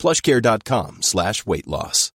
plushcare.com 0.00 1.02
slash 1.02 1.46
weight 1.46 1.68
loss. 1.68 2.10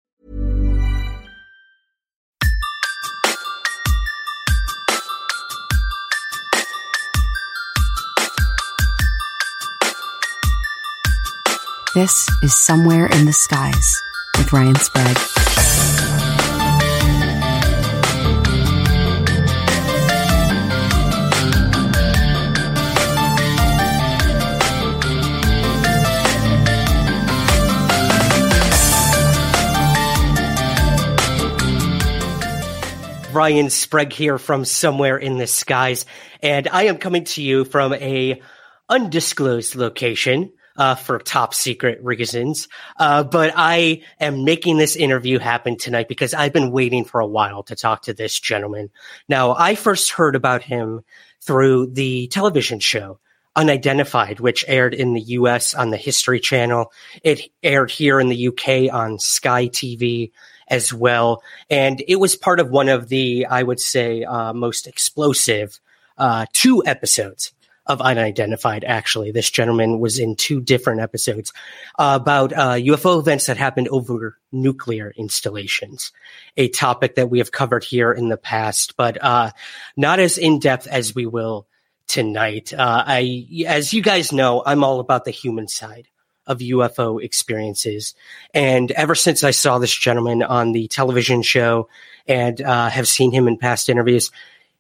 This 11.95 12.29
is 12.43 12.53
Somewhere 12.53 13.07
in 13.07 13.25
the 13.25 13.33
Skies 13.33 14.03
with 14.37 14.53
Ryan 14.53 14.75
Sprague. 14.75 15.94
Ryan 33.35 33.69
Sprague 33.69 34.13
here 34.13 34.39
from 34.39 34.65
Somewhere 34.65 35.17
in 35.17 35.39
the 35.39 35.49
Skies, 35.49 36.07
and 36.41 36.69
I 36.69 36.85
am 36.85 36.99
coming 36.99 37.25
to 37.25 37.43
you 37.43 37.65
from 37.65 37.93
a 37.93 38.41
undisclosed 38.89 39.75
location 39.75 40.53
uh, 40.77 40.95
for 40.95 41.19
top 41.19 41.53
secret 41.53 41.99
reasons. 42.03 42.69
Uh, 42.97 43.25
but 43.25 43.53
I 43.57 44.03
am 44.21 44.45
making 44.45 44.79
this 44.79 44.95
interview 44.95 45.41
happen 45.41 45.77
tonight 45.77 46.07
because 46.07 46.33
I've 46.33 46.53
been 46.53 46.71
waiting 46.71 47.05
for 47.05 47.21
a 47.21 47.27
while 47.27 47.65
to 47.65 47.75
talk 47.75 48.03
to 48.03 48.15
this 48.15 48.39
gentleman. 48.39 48.91
Now, 49.29 49.55
I 49.55 49.75
first 49.75 50.13
heard 50.13 50.37
about 50.37 50.63
him 50.63 51.03
through 51.41 51.89
the 51.89 52.29
television 52.29 52.79
show 52.79 53.19
Unidentified, 53.57 54.41
which 54.41 54.65
aired 54.67 54.95
in 54.95 55.15
the 55.15 55.21
US 55.21 55.75
on 55.75 55.91
the 55.91 55.97
History 55.97 56.41
Channel. 56.41 56.93
It 57.23 57.53
aired 57.63 57.91
here 57.91 58.19
in 58.19 58.29
the 58.29 58.49
UK 58.49 58.93
on 58.93 59.21
Sky 59.21 59.69
TV 59.69 60.33
as 60.69 60.93
well. 60.93 61.43
And 61.71 62.03
it 62.07 62.17
was 62.17 62.37
part 62.37 62.61
of 62.61 62.71
one 62.71 62.89
of 62.89 63.09
the, 63.09 63.47
I 63.47 63.63
would 63.63 63.81
say, 63.81 64.25
uh, 64.25 64.53
most 64.53 64.87
explosive 64.87 65.81
uh, 66.17 66.47
two 66.53 66.83
episodes 66.85 67.53
of 67.87 68.01
Unidentified, 68.01 68.83
actually. 68.85 69.31
This 69.31 69.51
gentleman 69.51 70.01
was 70.01 70.19
in 70.19 70.37
two 70.37 70.61
different 70.61 71.01
episodes 71.01 71.53
uh, 71.99 72.19
about 72.21 72.51
UFO 72.53 73.19
events 73.19 73.47
that 73.47 73.59
happened 73.59 73.89
over 73.89 74.39
nuclear 74.53 75.13
installations, 75.17 76.13
a 76.57 76.69
topic 76.69 77.17
that 77.17 77.29
we 77.29 77.39
have 77.39 77.53
covered 77.53 77.85
here 77.85 78.11
in 78.11 78.29
the 78.29 78.39
past, 78.39 78.97
but 78.97 79.23
uh, 79.23 79.51
not 79.97 80.19
as 80.19 80.39
in 80.39 80.61
depth 80.61 80.87
as 80.87 81.15
we 81.15 81.27
will 81.27 81.67
tonight. 82.07 82.73
Uh, 82.73 83.05
I, 83.07 83.65
as 83.67 83.93
you 83.93 84.03
guys 84.03 84.33
know, 84.33 84.63
I'm 84.65 84.85
all 84.85 85.01
about 85.01 85.25
the 85.25 85.31
human 85.31 85.69
side 85.69 86.09
of 86.47 86.59
UFO 86.59 87.23
experiences. 87.23 88.15
And 88.53 88.91
ever 88.93 89.15
since 89.15 89.45
I 89.45 89.51
saw 89.51 89.79
this 89.79 89.95
gentleman 89.95 90.43
on 90.43 90.73
the 90.73 90.89
television 90.89 91.43
show 91.43 91.89
and 92.27 92.61
uh, 92.61 92.89
have 92.89 93.09
seen 93.09 93.33
him 93.33 93.49
in 93.49 93.57
past 93.57 93.89
interviews, 93.89 94.31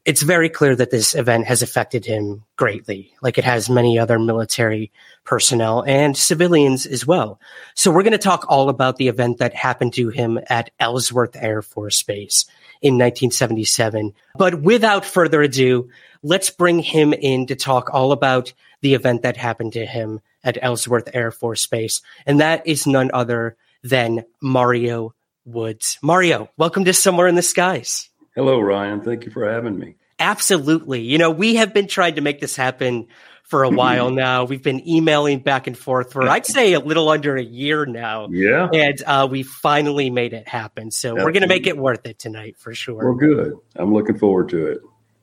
it's 0.05 0.23
very 0.23 0.51
clear 0.51 0.77
that 0.77 0.91
this 0.91 1.15
event 1.15 1.47
has 1.47 1.62
affected 1.62 2.05
him 2.05 2.45
greatly, 2.57 3.14
like 3.23 3.39
it 3.39 3.45
has 3.45 3.70
many 3.70 3.98
other 3.98 4.19
military 4.19 4.92
personnel 5.25 5.83
and 5.86 6.14
civilians 6.14 6.85
as 6.85 7.07
well. 7.07 7.41
So 7.75 7.91
we're 7.91 8.02
going 8.02 8.13
to 8.13 8.19
talk 8.19 8.45
all 8.48 8.69
about 8.69 8.96
the 8.96 9.08
event 9.08 9.39
that 9.39 9.55
happened 9.55 9.95
to 9.95 10.11
him 10.11 10.39
at 10.51 10.70
Ellsworth 10.79 11.36
Air 11.36 11.63
Force 11.63 12.02
Base 12.02 12.45
in 12.83 12.95
1977. 12.95 14.13
But 14.36 14.61
without 14.61 15.07
further 15.07 15.41
ado, 15.41 15.89
let's 16.23 16.51
bring 16.51 16.81
him 16.81 17.14
in 17.14 17.46
to 17.46 17.57
talk 17.57 17.89
all 17.95 18.13
about 18.13 18.52
the 18.83 18.92
event 18.92 19.23
that 19.23 19.39
happened 19.39 19.73
to 19.73 19.86
him 19.86 20.20
at 20.45 20.59
Ellsworth 20.63 21.09
Air 21.15 21.31
Force 21.31 21.67
Base. 21.67 22.03
And 22.27 22.41
that 22.41 22.67
is 22.67 22.87
none 22.87 23.11
other 23.13 23.57
than 23.83 24.25
Mario 24.41 25.15
Woods. 25.45 25.99
Mario, 26.03 26.51
welcome 26.57 26.85
to 26.85 26.93
Somewhere 26.93 27.27
in 27.27 27.35
the 27.35 27.43
Skies. 27.43 28.11
Hello, 28.35 28.61
Ryan. 28.61 29.01
Thank 29.01 29.25
you 29.25 29.31
for 29.31 29.51
having 29.51 29.79
me. 29.79 29.97
Absolutely. 30.19 31.03
You 31.03 31.19
know, 31.19 31.31
we 31.31 31.57
have 31.57 31.75
been 31.75 31.87
trying 31.87 32.17
to 32.17 32.21
make 32.21 32.41
this 32.41 32.57
happen 32.57 33.09
for 33.43 33.63
a 33.65 33.71
while 33.71 34.11
now. 34.13 34.45
We've 34.45 34.63
been 34.63 34.87
emailing 34.89 35.41
back 35.41 35.67
and 35.67 35.77
forth 35.77 36.13
for, 36.13 36.29
I'd 36.29 36.47
say, 36.47 36.73
a 36.73 36.81
little 36.81 37.09
under 37.09 37.37
a 37.37 37.43
year 37.43 37.85
now. 37.87 38.29
Yeah. 38.31 38.69
And 38.73 39.03
uh, 39.07 39.29
we 39.31 39.43
finally 39.43 40.11
made 40.11 40.33
it 40.33 40.49
happen. 40.49 40.91
So 40.91 41.11
Absolutely. 41.11 41.25
we're 41.25 41.33
going 41.33 41.43
to 41.43 41.49
make 41.49 41.67
it 41.67 41.77
worth 41.77 42.07
it 42.07 42.19
tonight 42.19 42.57
for 42.59 42.75
sure. 42.75 43.05
Well, 43.05 43.15
good. 43.15 43.53
I'm 43.77 43.93
looking 43.93 44.19
forward 44.19 44.49
to 44.51 44.67
it. 44.67 44.79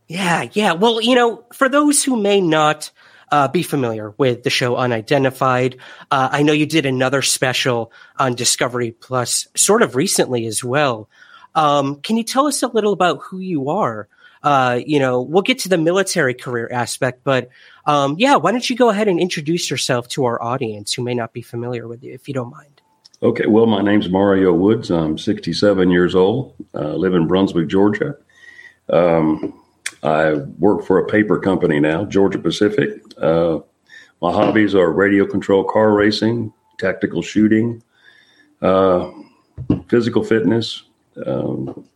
Yeah. 0.07 0.49
Yeah. 0.53 0.73
Well, 0.73 1.01
you 1.01 1.15
know, 1.15 1.45
for 1.53 1.69
those 1.69 2.03
who 2.03 2.15
may 2.21 2.41
not 2.41 2.91
uh, 3.31 3.47
be 3.47 3.63
familiar 3.63 4.13
with 4.17 4.43
the 4.43 4.49
show 4.49 4.75
Unidentified. 4.75 5.77
Uh, 6.11 6.29
I 6.31 6.43
know 6.43 6.53
you 6.53 6.65
did 6.65 6.85
another 6.85 7.21
special 7.21 7.91
on 8.17 8.35
Discovery 8.35 8.91
Plus 8.91 9.47
sort 9.55 9.81
of 9.81 9.95
recently 9.95 10.45
as 10.45 10.63
well. 10.63 11.09
Um, 11.55 12.01
can 12.01 12.17
you 12.17 12.23
tell 12.23 12.47
us 12.47 12.61
a 12.61 12.67
little 12.67 12.93
about 12.93 13.21
who 13.21 13.39
you 13.39 13.69
are? 13.69 14.07
Uh, 14.43 14.79
you 14.85 14.99
know, 14.99 15.21
we'll 15.21 15.43
get 15.43 15.59
to 15.59 15.69
the 15.69 15.77
military 15.77 16.33
career 16.33 16.67
aspect, 16.71 17.23
but 17.23 17.49
um, 17.85 18.15
yeah, 18.17 18.35
why 18.35 18.51
don't 18.51 18.67
you 18.69 18.75
go 18.75 18.89
ahead 18.89 19.07
and 19.07 19.19
introduce 19.19 19.69
yourself 19.69 20.07
to 20.09 20.25
our 20.25 20.41
audience 20.41 20.93
who 20.93 21.03
may 21.03 21.13
not 21.13 21.31
be 21.31 21.41
familiar 21.41 21.87
with 21.87 22.03
you, 22.03 22.13
if 22.13 22.27
you 22.27 22.33
don't 22.33 22.49
mind? 22.49 22.81
Okay, 23.23 23.45
well, 23.45 23.67
my 23.67 23.83
name's 23.83 24.09
Mario 24.09 24.51
Woods. 24.51 24.89
I'm 24.89 25.17
67 25.17 25.91
years 25.91 26.15
old. 26.15 26.55
Uh, 26.73 26.95
live 26.95 27.13
in 27.13 27.27
Brunswick, 27.27 27.67
Georgia. 27.67 28.15
Um, 28.89 29.60
I 30.03 30.33
work 30.33 30.85
for 30.85 30.97
a 30.97 31.05
paper 31.05 31.39
company 31.39 31.79
now, 31.79 32.05
Georgia 32.05 32.39
Pacific. 32.39 33.01
Uh, 33.17 33.59
my 34.21 34.31
hobbies 34.31 34.75
are 34.75 34.91
radio 34.91 35.25
control 35.25 35.63
car 35.63 35.93
racing, 35.93 36.53
tactical 36.77 37.21
shooting, 37.21 37.83
uh, 38.61 39.11
physical 39.87 40.23
fitness, 40.23 40.83
um, 41.25 41.87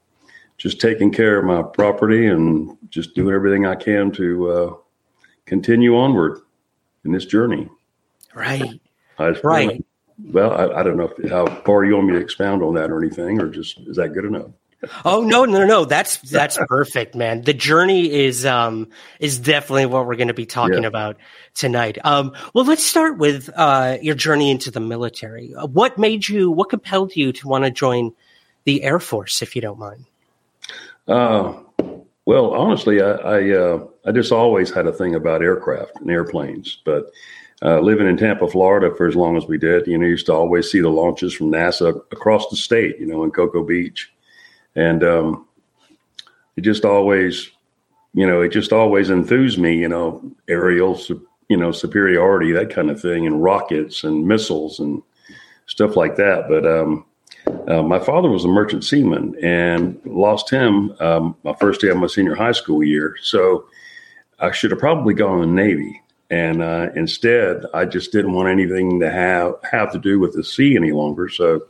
just 0.58 0.80
taking 0.80 1.12
care 1.12 1.40
of 1.40 1.46
my 1.46 1.62
property 1.62 2.28
and 2.28 2.78
just 2.90 3.16
doing 3.16 3.34
everything 3.34 3.66
I 3.66 3.76
can 3.76 4.12
to 4.14 4.52
uh, 4.52 4.74
continue 5.46 5.98
onward 5.98 6.40
in 7.04 7.12
this 7.12 7.26
journey. 7.26 7.70
Right. 8.34 8.80
right. 9.44 9.86
Well, 10.18 10.52
I, 10.54 10.80
I, 10.80 10.84
don't 10.84 10.98
know 10.98 11.12
if, 11.16 11.30
how 11.30 11.46
far 11.64 11.84
you 11.84 11.96
want 11.96 12.08
me 12.08 12.14
to 12.14 12.20
expound 12.20 12.64
on 12.64 12.74
that 12.76 12.90
or 12.90 13.04
anything, 13.04 13.42
or 13.42 13.50
just 13.50 13.80
is 13.82 13.98
that 13.98 14.14
good 14.14 14.26
enough? 14.26 14.48
Oh 15.04 15.22
no, 15.22 15.46
no, 15.46 15.66
no! 15.66 15.86
That's 15.86 16.18
that's 16.18 16.58
perfect, 16.68 17.16
man. 17.16 17.42
The 17.42 17.54
journey 17.54 18.12
is 18.12 18.46
um 18.46 18.90
is 19.20 19.40
definitely 19.40 19.86
what 19.86 20.06
we're 20.06 20.16
going 20.16 20.28
to 20.28 20.34
be 20.34 20.46
talking 20.46 20.84
yeah. 20.84 20.88
about 20.88 21.18
tonight. 21.54 21.98
Um, 22.04 22.34
well, 22.54 22.66
let's 22.66 22.86
start 22.86 23.18
with 23.18 23.50
uh 23.56 23.98
your 24.02 24.16
journey 24.16 24.52
into 24.52 24.72
the 24.72 24.80
military. 24.80 25.52
What 25.52 25.98
made 25.98 26.28
you? 26.28 26.52
What 26.52 26.70
compelled 26.70 27.16
you 27.16 27.32
to 27.34 27.48
want 27.48 27.64
to 27.64 27.72
join 27.72 28.14
the 28.66 28.84
Air 28.84 29.00
Force, 29.00 29.42
if 29.42 29.56
you 29.56 29.62
don't 29.62 29.80
mind? 29.80 30.06
Uh, 31.08 31.54
well, 32.26 32.54
honestly, 32.54 33.02
I 33.02 33.12
I, 33.12 33.52
uh, 33.52 33.88
I 34.06 34.12
just 34.12 34.32
always 34.32 34.72
had 34.72 34.88
a 34.88 34.94
thing 34.94 35.16
about 35.16 35.42
aircraft 35.42 35.98
and 36.02 36.10
airplanes, 36.10 36.82
but. 36.86 37.12
Uh, 37.64 37.80
living 37.80 38.06
in 38.06 38.18
Tampa, 38.18 38.46
Florida, 38.50 38.94
for 38.96 39.08
as 39.08 39.16
long 39.16 39.38
as 39.38 39.48
we 39.48 39.58
did, 39.58 39.88
you 39.88 39.98
know, 39.98 40.06
used 40.06 40.26
to 40.26 40.34
always 40.34 40.70
see 40.70 40.82
the 40.82 40.90
launches 40.90 41.34
from 41.34 41.50
NASA 41.50 41.96
across 42.12 42.48
the 42.50 42.58
state, 42.58 43.00
you 43.00 43.06
know, 43.08 43.24
in 43.24 43.32
Cocoa 43.32 43.64
Beach 43.64 44.12
and 44.76 45.04
um, 45.04 45.48
it 46.56 46.62
just 46.62 46.86
always, 46.86 47.50
you 48.14 48.26
know, 48.26 48.42
it 48.42 48.50
just 48.50 48.74
always 48.74 49.10
enthused 49.10 49.60
me, 49.60 49.76
you 49.78 49.88
know, 49.88 50.22
aerial, 50.48 51.00
you 51.50 51.58
know, 51.58 51.72
superiority, 51.72 52.52
that 52.52 52.70
kind 52.70 52.90
of 52.90 53.02
thing, 53.02 53.26
and 53.26 53.44
rockets 53.44 54.04
and 54.04 54.28
missiles 54.28 54.80
and 54.80 55.02
stuff 55.68 55.96
like 55.96 56.16
that. 56.16 56.48
But 56.48 56.66
um, 56.66 57.06
uh, 57.68 57.84
my 57.84 58.00
father 58.00 58.30
was 58.30 58.46
a 58.46 58.50
merchant 58.50 58.84
seaman 58.84 59.36
and 59.44 60.00
lost 60.06 60.50
him 60.50 60.96
um, 61.00 61.36
my 61.44 61.54
first 61.54 61.82
day 61.82 61.90
of 61.90 61.98
my 61.98 62.08
senior 62.08 62.36
high 62.36 62.52
school 62.52 62.84
year. 62.84 63.16
So 63.22 63.66
I 64.40 64.52
should 64.52 64.72
have 64.72 64.80
probably 64.80 65.14
gone 65.14 65.42
in 65.42 65.56
the 65.56 65.62
Navy. 65.62 66.02
And 66.30 66.62
uh, 66.62 66.90
instead, 66.96 67.66
I 67.74 67.86
just 67.86 68.12
didn't 68.12 68.34
want 68.34 68.50
anything 68.50 69.00
to 69.00 69.12
have 69.12 69.54
have 69.72 69.92
to 69.92 70.00
do 70.00 70.20
with 70.20 70.34
the 70.34 70.44
sea 70.44 70.76
any 70.76 70.92
longer. 70.92 71.30
So 71.30 71.68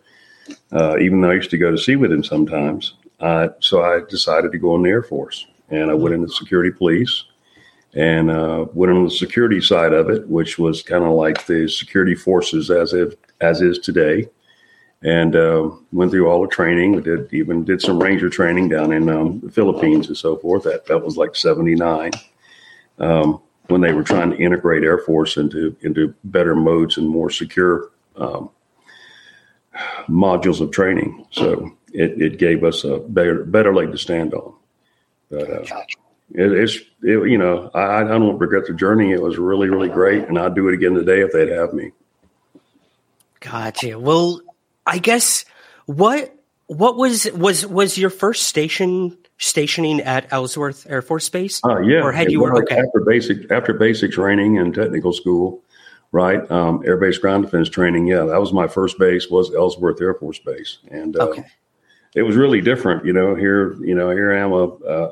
uh, 0.71 0.97
even 0.99 1.21
though 1.21 1.31
I 1.31 1.35
used 1.35 1.51
to 1.51 1.57
go 1.57 1.71
to 1.71 1.77
sea 1.77 1.95
with 1.95 2.11
him 2.11 2.23
sometimes. 2.23 2.95
Uh, 3.19 3.49
so 3.59 3.83
I 3.83 4.01
decided 4.09 4.51
to 4.51 4.57
go 4.57 4.75
in 4.75 4.83
the 4.83 4.89
Air 4.89 5.03
Force, 5.03 5.47
and 5.69 5.89
I 5.89 5.93
went 5.93 6.15
into 6.15 6.27
security 6.29 6.71
police, 6.71 7.23
and 7.93 8.29
uh, 8.29 8.65
went 8.73 8.91
on 8.91 9.05
the 9.05 9.11
security 9.11 9.61
side 9.61 9.93
of 9.93 10.09
it, 10.09 10.27
which 10.27 10.59
was 10.59 10.83
kind 10.83 11.03
of 11.03 11.11
like 11.13 11.45
the 11.45 11.67
security 11.69 12.15
forces 12.15 12.69
as 12.69 12.93
if 12.93 13.13
as 13.41 13.61
is 13.61 13.79
today. 13.79 14.27
and 15.03 15.35
uh, 15.35 15.69
went 15.91 16.11
through 16.11 16.27
all 16.27 16.41
the 16.41 16.47
training. 16.47 16.93
We 16.93 17.01
did 17.01 17.31
even 17.33 17.63
did 17.63 17.81
some 17.81 18.01
ranger 18.01 18.29
training 18.29 18.69
down 18.69 18.91
in 18.91 19.09
um, 19.09 19.39
the 19.41 19.51
Philippines 19.51 20.07
and 20.07 20.17
so 20.17 20.37
forth. 20.37 20.63
That 20.63 20.85
that 20.87 21.03
was 21.03 21.17
like 21.17 21.35
seventy 21.35 21.75
nine 21.75 22.11
um, 22.99 23.41
when 23.67 23.81
they 23.81 23.93
were 23.93 24.03
trying 24.03 24.31
to 24.31 24.37
integrate 24.37 24.83
Air 24.83 24.97
Force 24.97 25.37
into 25.37 25.75
into 25.81 26.13
better 26.25 26.55
modes 26.55 26.97
and 26.97 27.07
more 27.07 27.29
secure 27.29 27.91
um, 28.15 28.49
modules 30.07 30.61
of 30.61 30.71
training. 30.71 31.25
So 31.31 31.75
it, 31.93 32.21
it 32.21 32.37
gave 32.37 32.63
us 32.63 32.83
a 32.83 32.99
better 32.99 33.43
better 33.43 33.73
leg 33.73 33.91
to 33.91 33.97
stand 33.97 34.33
on. 34.33 34.53
But 35.29 35.49
uh, 35.49 35.81
it, 36.33 36.51
it's 36.51 36.75
it, 37.01 37.29
you 37.29 37.37
know 37.37 37.69
I, 37.73 38.01
I 38.01 38.03
don't 38.03 38.37
regret 38.37 38.65
the 38.67 38.73
journey. 38.73 39.11
It 39.11 39.21
was 39.21 39.37
really 39.37 39.69
really 39.69 39.89
great, 39.89 40.27
and 40.27 40.37
I'd 40.37 40.55
do 40.55 40.67
it 40.67 40.73
again 40.73 40.93
today 40.93 41.21
if 41.21 41.31
they'd 41.31 41.49
have 41.49 41.73
me. 41.73 41.91
Gotcha. 43.39 43.99
Well, 43.99 44.41
I 44.85 44.97
guess 44.97 45.45
what 45.85 46.35
what 46.67 46.97
was 46.97 47.31
was 47.31 47.65
was 47.65 47.97
your 47.97 48.09
first 48.09 48.43
station 48.43 49.17
stationing 49.37 50.01
at 50.01 50.31
Ellsworth 50.31 50.87
Air 50.89 51.01
Force 51.01 51.29
Base? 51.29 51.61
Uh, 51.63 51.79
yeah, 51.81 52.01
or 52.01 52.11
had 52.11 52.31
you 52.31 52.41
well, 52.41 52.57
okay. 52.59 52.77
after 52.77 53.01
basic 53.05 53.51
after 53.51 53.73
basic 53.73 54.11
training 54.11 54.57
and 54.57 54.73
technical 54.73 55.13
school, 55.13 55.63
right? 56.15 56.49
Um, 56.49 56.81
Air 56.85 56.95
Base 56.95 57.17
Ground 57.17 57.43
Defense 57.43 57.67
training. 57.67 58.07
Yeah, 58.07 58.23
that 58.23 58.39
was 58.39 58.53
my 58.53 58.67
first 58.67 58.97
base 58.97 59.29
was 59.29 59.53
Ellsworth 59.53 60.01
Air 60.01 60.13
Force 60.13 60.39
Base, 60.39 60.77
and 60.89 61.17
uh, 61.17 61.27
Okay. 61.27 61.43
it 62.15 62.21
was 62.21 62.37
really 62.37 62.61
different. 62.61 63.05
You 63.05 63.11
know, 63.11 63.35
here 63.35 63.73
you 63.83 63.93
know 63.93 64.09
here 64.11 64.33
I 64.33 64.39
am 64.39 64.53
a 64.53 64.63
uh, 64.63 65.11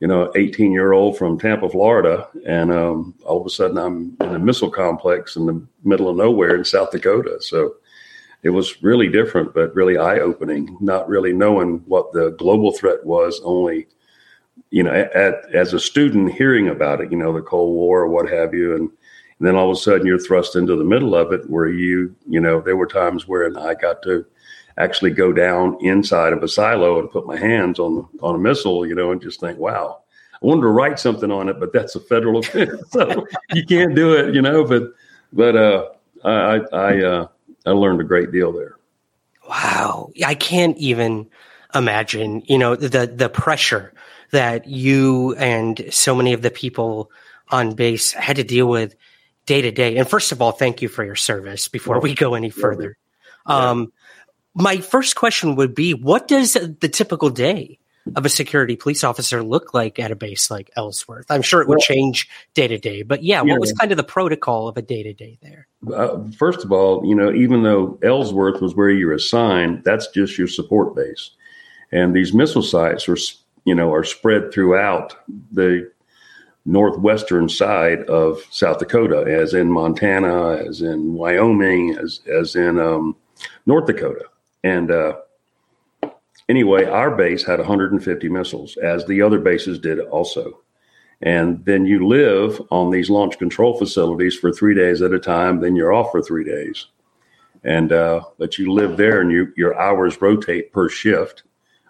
you 0.00 0.08
know 0.08 0.32
18 0.34 0.72
year 0.72 0.92
old 0.92 1.18
from 1.18 1.38
Tampa, 1.38 1.68
Florida, 1.68 2.26
and 2.46 2.72
um, 2.72 3.14
all 3.26 3.38
of 3.38 3.46
a 3.46 3.50
sudden 3.50 3.76
I'm 3.76 4.16
in 4.26 4.34
a 4.34 4.38
missile 4.38 4.70
complex 4.70 5.36
in 5.36 5.44
the 5.44 5.62
middle 5.84 6.08
of 6.08 6.16
nowhere 6.16 6.56
in 6.56 6.64
South 6.64 6.90
Dakota. 6.90 7.36
So 7.40 7.74
it 8.42 8.48
was 8.50 8.82
really 8.82 9.08
different, 9.10 9.52
but 9.52 9.74
really 9.74 9.98
eye 9.98 10.20
opening. 10.20 10.74
Not 10.80 11.06
really 11.06 11.34
knowing 11.34 11.82
what 11.86 12.12
the 12.14 12.30
global 12.38 12.72
threat 12.72 13.04
was, 13.04 13.42
only 13.44 13.88
you 14.70 14.82
know 14.82 14.90
at, 14.90 15.34
as 15.54 15.74
a 15.74 15.78
student 15.78 16.32
hearing 16.32 16.68
about 16.68 17.02
it, 17.02 17.12
you 17.12 17.18
know 17.18 17.34
the 17.34 17.42
Cold 17.42 17.74
War 17.74 18.00
or 18.04 18.08
what 18.08 18.30
have 18.30 18.54
you, 18.54 18.74
and, 18.74 18.90
and 19.44 19.50
then 19.50 19.56
all 19.56 19.70
of 19.70 19.76
a 19.76 19.78
sudden 19.78 20.06
you're 20.06 20.18
thrust 20.18 20.56
into 20.56 20.74
the 20.74 20.84
middle 20.84 21.14
of 21.14 21.30
it, 21.30 21.50
where 21.50 21.68
you 21.68 22.16
you 22.26 22.40
know 22.40 22.62
there 22.62 22.78
were 22.78 22.86
times 22.86 23.28
where 23.28 23.52
I 23.58 23.74
got 23.74 24.02
to 24.04 24.24
actually 24.78 25.10
go 25.10 25.34
down 25.34 25.76
inside 25.82 26.32
of 26.32 26.42
a 26.42 26.48
silo 26.48 26.98
and 26.98 27.10
put 27.10 27.26
my 27.26 27.36
hands 27.36 27.78
on 27.78 28.08
on 28.22 28.36
a 28.36 28.38
missile, 28.38 28.86
you 28.86 28.94
know, 28.94 29.12
and 29.12 29.20
just 29.20 29.40
think, 29.40 29.58
wow. 29.58 30.00
I 30.32 30.46
wanted 30.46 30.62
to 30.62 30.68
write 30.68 30.98
something 30.98 31.30
on 31.30 31.50
it, 31.50 31.60
but 31.60 31.74
that's 31.74 31.94
a 31.94 32.00
federal 32.00 32.38
offense, 32.40 32.80
so 32.90 33.26
you 33.52 33.66
can't 33.66 33.94
do 33.94 34.14
it, 34.14 34.34
you 34.34 34.40
know. 34.40 34.64
But 34.64 34.94
but 35.30 35.56
uh, 35.56 35.88
I 36.24 36.60
I 36.72 37.02
uh, 37.02 37.28
I 37.66 37.70
learned 37.72 38.00
a 38.00 38.04
great 38.04 38.32
deal 38.32 38.50
there. 38.50 38.76
Wow. 39.46 40.10
I 40.24 40.34
can't 40.36 40.78
even 40.78 41.28
imagine, 41.74 42.42
you 42.46 42.56
know, 42.56 42.76
the 42.76 43.06
the 43.06 43.28
pressure 43.28 43.92
that 44.30 44.66
you 44.66 45.34
and 45.34 45.84
so 45.90 46.14
many 46.14 46.32
of 46.32 46.40
the 46.40 46.50
people 46.50 47.10
on 47.50 47.74
base 47.74 48.12
had 48.12 48.36
to 48.36 48.42
deal 48.42 48.68
with 48.68 48.94
day 49.46 49.62
to 49.62 49.70
day. 49.70 49.96
And 49.96 50.08
first 50.08 50.32
of 50.32 50.40
all, 50.40 50.52
thank 50.52 50.82
you 50.82 50.88
for 50.88 51.04
your 51.04 51.16
service 51.16 51.68
before 51.68 52.00
we 52.00 52.14
go 52.14 52.34
any 52.34 52.50
further. 52.50 52.96
Um, 53.46 53.92
my 54.54 54.78
first 54.78 55.16
question 55.16 55.56
would 55.56 55.74
be 55.74 55.94
what 55.94 56.28
does 56.28 56.54
the 56.54 56.88
typical 56.88 57.30
day 57.30 57.78
of 58.16 58.26
a 58.26 58.28
security 58.28 58.76
police 58.76 59.02
officer 59.02 59.42
look 59.42 59.72
like 59.72 59.98
at 59.98 60.10
a 60.10 60.16
base 60.16 60.50
like 60.50 60.70
Ellsworth? 60.76 61.30
I'm 61.30 61.42
sure 61.42 61.60
it 61.60 61.68
would 61.68 61.80
change 61.80 62.28
day 62.54 62.68
to 62.68 62.78
day, 62.78 63.02
but 63.02 63.22
yeah, 63.22 63.42
what 63.42 63.60
was 63.60 63.72
kind 63.72 63.90
of 63.90 63.96
the 63.96 64.04
protocol 64.04 64.68
of 64.68 64.76
a 64.76 64.82
day 64.82 65.02
to 65.02 65.12
day 65.12 65.38
there? 65.42 65.66
Uh, 65.92 66.18
first 66.36 66.64
of 66.64 66.72
all, 66.72 67.04
you 67.04 67.14
know, 67.14 67.32
even 67.32 67.62
though 67.62 67.98
Ellsworth 68.02 68.60
was 68.60 68.74
where 68.74 68.90
you're 68.90 69.12
assigned, 69.12 69.84
that's 69.84 70.08
just 70.08 70.38
your 70.38 70.48
support 70.48 70.94
base, 70.94 71.30
and 71.92 72.14
these 72.14 72.32
missile 72.32 72.62
sites 72.62 73.08
are, 73.08 73.18
you 73.64 73.74
know, 73.74 73.92
are 73.92 74.04
spread 74.04 74.52
throughout 74.52 75.16
the 75.50 75.90
northwestern 76.64 77.48
side 77.48 78.02
of 78.04 78.42
South 78.50 78.78
Dakota, 78.78 79.24
as 79.26 79.54
in 79.54 79.70
Montana, 79.70 80.56
as 80.56 80.80
in 80.80 81.14
Wyoming, 81.14 81.96
as 81.96 82.20
as 82.26 82.56
in 82.56 82.78
um, 82.78 83.16
North 83.66 83.86
Dakota, 83.86 84.24
and 84.62 84.90
uh, 84.90 85.16
anyway, 86.48 86.84
our 86.84 87.14
base 87.14 87.44
had 87.44 87.58
150 87.58 88.28
missiles, 88.28 88.76
as 88.78 89.04
the 89.06 89.22
other 89.22 89.38
bases 89.38 89.78
did 89.78 90.00
also. 90.00 90.60
And 91.22 91.64
then 91.64 91.86
you 91.86 92.06
live 92.06 92.60
on 92.70 92.90
these 92.90 93.08
launch 93.08 93.38
control 93.38 93.78
facilities 93.78 94.36
for 94.36 94.52
three 94.52 94.74
days 94.74 95.00
at 95.00 95.12
a 95.12 95.18
time. 95.18 95.60
Then 95.60 95.76
you're 95.76 95.92
off 95.92 96.10
for 96.10 96.20
three 96.20 96.44
days, 96.44 96.86
and 97.62 97.92
uh, 97.92 98.22
but 98.38 98.58
you 98.58 98.72
live 98.72 98.96
there, 98.96 99.20
and 99.20 99.30
you, 99.30 99.52
your 99.56 99.78
hours 99.78 100.20
rotate 100.20 100.72
per 100.72 100.88
shift 100.88 101.44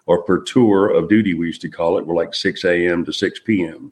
or 0.05 0.21
per 0.21 0.41
tour 0.41 0.89
of 0.89 1.09
duty. 1.09 1.33
We 1.33 1.47
used 1.47 1.61
to 1.61 1.69
call 1.69 1.97
it. 1.97 2.05
We're 2.05 2.15
like 2.15 2.33
6 2.33 2.63
a.m. 2.63 3.03
to 3.05 3.11
6 3.11 3.39
p.m. 3.41 3.91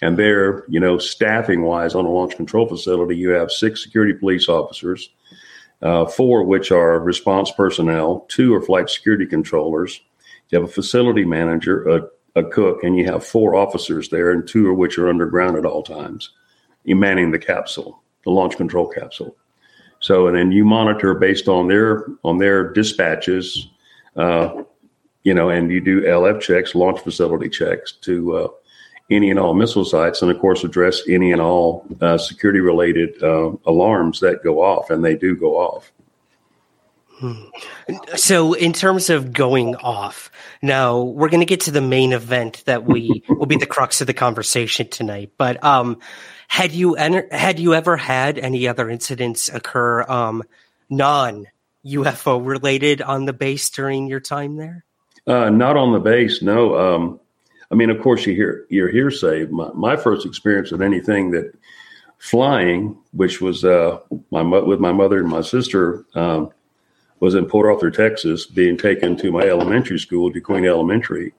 And 0.00 0.16
there, 0.16 0.64
you 0.68 0.78
know, 0.78 0.98
staffing 0.98 1.62
wise 1.62 1.94
on 1.94 2.04
a 2.04 2.10
launch 2.10 2.36
control 2.36 2.68
facility, 2.68 3.16
you 3.16 3.30
have 3.30 3.50
six 3.50 3.82
security 3.82 4.12
police 4.12 4.48
officers, 4.48 5.10
uh, 5.82 6.06
four 6.06 6.44
which 6.44 6.70
are 6.70 7.00
response 7.00 7.50
personnel, 7.50 8.24
two 8.28 8.54
are 8.54 8.62
flight 8.62 8.88
security 8.88 9.26
controllers. 9.26 10.00
You 10.50 10.60
have 10.60 10.68
a 10.68 10.72
facility 10.72 11.24
manager, 11.24 11.88
a, 11.88 12.08
a 12.36 12.44
cook, 12.44 12.84
and 12.84 12.96
you 12.96 13.06
have 13.06 13.26
four 13.26 13.56
officers 13.56 14.08
there, 14.08 14.30
and 14.30 14.46
two 14.46 14.70
of 14.70 14.76
which 14.76 14.98
are 14.98 15.08
underground 15.08 15.56
at 15.56 15.66
all 15.66 15.82
times, 15.82 16.30
manning 16.84 17.32
the 17.32 17.38
capsule, 17.38 18.00
the 18.24 18.30
launch 18.30 18.56
control 18.56 18.88
capsule. 18.88 19.36
So, 20.00 20.28
and 20.28 20.36
then 20.36 20.52
you 20.52 20.64
monitor 20.64 21.14
based 21.14 21.48
on 21.48 21.66
their 21.66 22.06
on 22.22 22.38
their 22.38 22.72
dispatches, 22.72 23.68
uh, 24.16 24.62
you 25.24 25.34
know, 25.34 25.50
and 25.50 25.70
you 25.70 25.80
do 25.80 26.02
LF 26.02 26.40
checks, 26.40 26.74
launch 26.74 27.00
facility 27.00 27.48
checks 27.48 27.92
to 28.02 28.36
uh, 28.36 28.48
any 29.10 29.30
and 29.30 29.38
all 29.38 29.54
missile 29.54 29.84
sites, 29.84 30.22
and 30.22 30.30
of 30.30 30.38
course 30.38 30.64
address 30.64 31.02
any 31.08 31.32
and 31.32 31.40
all 31.40 31.86
uh, 32.00 32.18
security 32.18 32.60
related 32.60 33.22
uh, 33.22 33.52
alarms 33.66 34.20
that 34.20 34.42
go 34.42 34.62
off, 34.62 34.90
and 34.90 35.04
they 35.04 35.16
do 35.16 35.34
go 35.34 35.56
off. 35.56 35.92
So, 38.14 38.52
in 38.52 38.72
terms 38.72 39.10
of 39.10 39.32
going 39.32 39.74
off, 39.76 40.30
now 40.62 41.02
we're 41.02 41.30
going 41.30 41.40
to 41.40 41.46
get 41.46 41.62
to 41.62 41.72
the 41.72 41.80
main 41.80 42.12
event 42.12 42.62
that 42.66 42.84
we 42.84 43.24
will 43.28 43.46
be 43.46 43.56
the 43.56 43.66
crux 43.66 44.00
of 44.00 44.06
the 44.06 44.14
conversation 44.14 44.88
tonight. 44.88 45.32
But 45.36 45.62
um, 45.64 45.98
had 46.46 46.72
you 46.72 46.94
enter, 46.94 47.26
had 47.32 47.58
you 47.58 47.74
ever 47.74 47.96
had 47.96 48.38
any 48.38 48.68
other 48.68 48.88
incidents 48.88 49.48
occur 49.48 50.02
um, 50.02 50.44
non 50.88 51.46
UFO 51.84 52.44
related 52.44 53.02
on 53.02 53.24
the 53.24 53.32
base 53.32 53.68
during 53.70 54.06
your 54.06 54.20
time 54.20 54.56
there? 54.56 54.84
Uh, 55.26 55.50
not 55.50 55.76
on 55.76 55.92
the 55.92 55.98
base, 55.98 56.40
no. 56.40 56.78
Um, 56.78 57.20
I 57.70 57.74
mean, 57.74 57.90
of 57.90 58.00
course, 58.00 58.26
you 58.26 58.34
hear 58.34 58.66
your 58.70 58.88
hearsay. 58.88 59.46
My, 59.46 59.70
my 59.74 59.96
first 59.96 60.24
experience 60.26 60.70
with 60.70 60.82
anything 60.82 61.30
that 61.32 61.52
flying, 62.18 62.96
which 63.12 63.40
was 63.40 63.64
uh, 63.64 63.98
my 64.30 64.42
with 64.42 64.80
my 64.80 64.92
mother 64.92 65.18
and 65.18 65.28
my 65.28 65.42
sister, 65.42 66.04
um, 66.14 66.50
was 67.20 67.34
in 67.34 67.46
Port 67.46 67.66
Arthur, 67.66 67.90
Texas, 67.90 68.46
being 68.46 68.76
taken 68.76 69.16
to 69.16 69.30
my 69.30 69.42
elementary 69.42 69.98
school, 69.98 70.32
DeQueen 70.32 70.66
Elementary, 70.66 71.32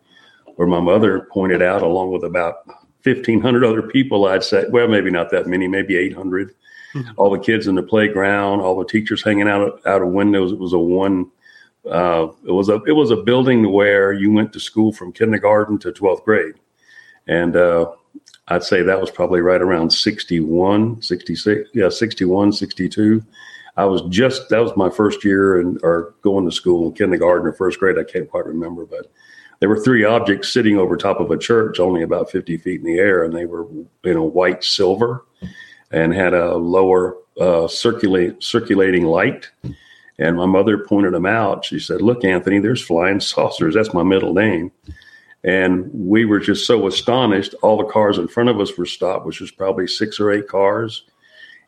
where 0.56 0.68
my 0.68 0.80
mother 0.80 1.28
pointed 1.32 1.62
out, 1.62 1.82
along 1.82 2.12
with 2.12 2.24
about 2.24 2.56
fifteen 3.02 3.42
hundred 3.42 3.64
other 3.64 3.82
people, 3.82 4.26
I'd 4.26 4.44
say, 4.44 4.66
well, 4.70 4.88
maybe 4.88 5.10
not 5.10 5.32
that 5.32 5.48
many, 5.48 5.68
maybe 5.68 5.96
eight 5.98 6.14
hundred. 6.14 6.54
All 7.18 7.30
the 7.30 7.38
kids 7.38 7.68
in 7.68 7.76
the 7.76 7.84
playground, 7.84 8.62
all 8.62 8.76
the 8.78 8.84
teachers 8.84 9.24
hanging 9.24 9.48
out 9.48 9.80
out 9.86 10.02
of 10.02 10.08
windows. 10.10 10.52
It 10.52 10.58
was 10.60 10.74
a 10.74 10.80
one 10.80 11.30
uh, 11.86 12.28
it 12.46 12.52
was 12.52 12.70
a 12.70 12.82
it 12.84 12.94
was 12.94 13.12
a 13.12 13.16
building 13.16 13.72
where 13.72 14.14
you 14.14 14.32
went 14.32 14.54
to 14.54 14.60
school 14.60 14.92
from 14.92 15.12
kindergarten 15.12 15.78
to 15.80 15.92
12th 15.92 16.24
grade. 16.24 16.56
And 17.28 17.56
uh, 17.56 17.92
i'd 18.50 18.64
say 18.64 18.82
that 18.82 19.00
was 19.00 19.12
probably 19.12 19.42
right 19.42 19.62
around 19.62 19.92
61 19.92 21.02
66 21.02 21.70
yeah 21.74 21.90
61 21.90 22.52
62 22.52 23.24
i 23.78 23.86
was 23.86 24.02
just 24.10 24.50
that 24.50 24.62
was 24.62 24.76
my 24.76 24.90
first 24.90 25.24
year 25.24 25.60
and 25.60 25.80
or 25.84 26.14
going 26.22 26.46
to 26.46 26.52
school 26.52 26.88
in 26.88 26.94
kindergarten 26.94 27.48
or 27.48 27.54
first 27.54 27.80
grade. 27.80 27.98
I 27.98 28.04
can't 28.04 28.30
quite 28.30 28.46
remember 28.46 28.86
but 28.86 29.12
there 29.60 29.70
were 29.70 29.80
three 29.80 30.06
objects 30.06 30.52
sitting 30.52 30.78
over 30.78 30.96
top 30.96 31.20
of 31.20 31.32
a 31.32 31.38
church 31.38 31.80
only 31.80 32.02
about 32.02 32.32
50 32.32 32.58
feet 32.58 32.82
in 32.82 32.86
the 32.86 33.00
air 33.00 33.24
and 33.24 33.34
they 33.34 33.46
were 33.46 33.68
you 34.04 34.14
know 34.14 34.24
white 34.24 34.64
silver 34.64 35.26
and 35.92 36.14
had 36.14 36.34
a 36.34 36.56
lower 36.56 37.18
uh, 37.40 37.68
circulate 37.68 38.42
circulating 38.44 39.06
light 39.06 39.50
and 40.20 40.36
my 40.36 40.46
mother 40.46 40.78
pointed 40.78 41.14
them 41.14 41.26
out. 41.26 41.66
She 41.66 41.80
said, 41.80 42.02
Look, 42.02 42.24
Anthony, 42.24 42.60
there's 42.60 42.84
flying 42.84 43.20
saucers. 43.22 43.74
That's 43.74 43.94
my 43.94 44.04
middle 44.04 44.34
name. 44.34 44.72
And 45.44 45.90
we 45.94 46.26
were 46.26 46.40
just 46.40 46.68
so 46.68 46.86
astonished. 46.86 47.56
All 47.64 47.78
the 47.78 47.86
cars 47.86 48.18
in 48.18 48.28
front 48.28 48.50
of 48.50 48.60
us 48.60 48.78
were 48.78 48.86
stopped, 48.86 49.26
which 49.26 49.40
was 49.40 49.52
probably 49.52 49.88
six 49.88 50.20
or 50.20 50.32
eight 50.32 50.50
cars. 50.50 51.04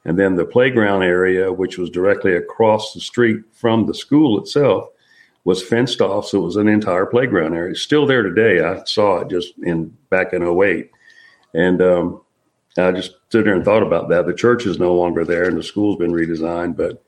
And 0.04 0.20
then 0.20 0.36
the 0.36 0.46
playground 0.46 1.04
area, 1.04 1.54
which 1.54 1.78
was 1.78 1.90
directly 1.90 2.36
across 2.36 2.94
the 2.94 3.00
street 3.00 3.40
from 3.54 3.86
the 3.86 3.94
school 3.94 4.38
itself, 4.40 4.90
was 5.46 5.64
fenced 5.64 6.02
off. 6.02 6.28
So 6.28 6.40
it 6.40 6.46
was 6.46 6.58
an 6.58 6.68
entire 6.68 7.06
playground 7.06 7.54
area. 7.54 7.72
It's 7.72 7.82
still 7.82 8.06
there 8.06 8.24
today. 8.24 8.62
I 8.62 8.84
saw 8.86 9.20
it 9.20 9.30
just 9.30 9.54
in 9.64 9.96
back 10.10 10.34
in 10.34 10.44
08. 10.44 10.90
And 11.54 11.82
um, 11.82 12.22
I 12.78 12.92
just 12.92 13.14
stood 13.30 13.46
there 13.46 13.56
and 13.56 13.64
thought 13.64 13.84
about 13.84 14.10
that. 14.10 14.26
The 14.26 14.34
church 14.34 14.66
is 14.66 14.80
no 14.80 14.94
longer 14.94 15.24
there 15.24 15.46
and 15.46 15.58
the 15.58 15.64
school's 15.64 15.98
been 15.98 16.12
redesigned, 16.12 16.76
but 16.76 17.02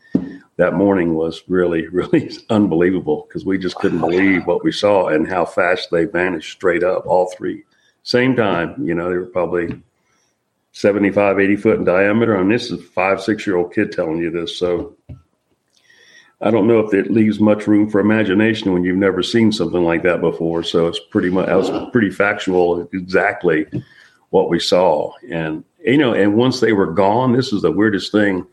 that 0.57 0.73
morning 0.73 1.15
was 1.15 1.43
really, 1.47 1.87
really 1.91 2.31
unbelievable 2.49 3.25
because 3.27 3.45
we 3.45 3.57
just 3.57 3.75
couldn't 3.75 3.99
believe 3.99 4.45
what 4.45 4.63
we 4.63 4.71
saw 4.71 5.07
and 5.07 5.27
how 5.27 5.45
fast 5.45 5.89
they 5.91 6.05
vanished 6.05 6.51
straight 6.51 6.83
up, 6.83 7.05
all 7.05 7.31
three. 7.35 7.63
Same 8.03 8.35
time, 8.35 8.75
you 8.85 8.93
know, 8.93 9.09
they 9.09 9.17
were 9.17 9.25
probably 9.25 9.81
75, 10.73 11.39
80 11.39 11.55
foot 11.55 11.77
in 11.79 11.85
diameter. 11.85 12.37
I 12.37 12.41
and 12.41 12.51
this 12.51 12.65
is 12.65 12.79
a 12.79 12.83
five, 12.83 13.21
six 13.21 13.47
year 13.47 13.55
old 13.55 13.73
kid 13.73 13.91
telling 13.91 14.17
you 14.17 14.29
this. 14.29 14.57
So 14.57 14.95
I 16.41 16.51
don't 16.51 16.67
know 16.67 16.79
if 16.79 16.93
it 16.93 17.11
leaves 17.11 17.39
much 17.39 17.67
room 17.67 17.89
for 17.89 18.01
imagination 18.01 18.73
when 18.73 18.83
you've 18.83 18.97
never 18.97 19.23
seen 19.23 19.51
something 19.51 19.83
like 19.83 20.03
that 20.03 20.19
before. 20.19 20.63
So 20.63 20.87
it's 20.87 20.99
pretty 20.99 21.29
much, 21.29 21.45
that 21.45 21.55
was 21.55 21.89
pretty 21.91 22.09
factual, 22.09 22.89
exactly 22.91 23.65
what 24.31 24.49
we 24.49 24.59
saw. 24.59 25.13
And, 25.31 25.63
you 25.85 25.97
know, 25.97 26.13
and 26.13 26.35
once 26.35 26.59
they 26.59 26.73
were 26.73 26.91
gone, 26.91 27.31
this 27.31 27.53
is 27.53 27.61
the 27.61 27.71
weirdest 27.71 28.11
thing 28.11 28.45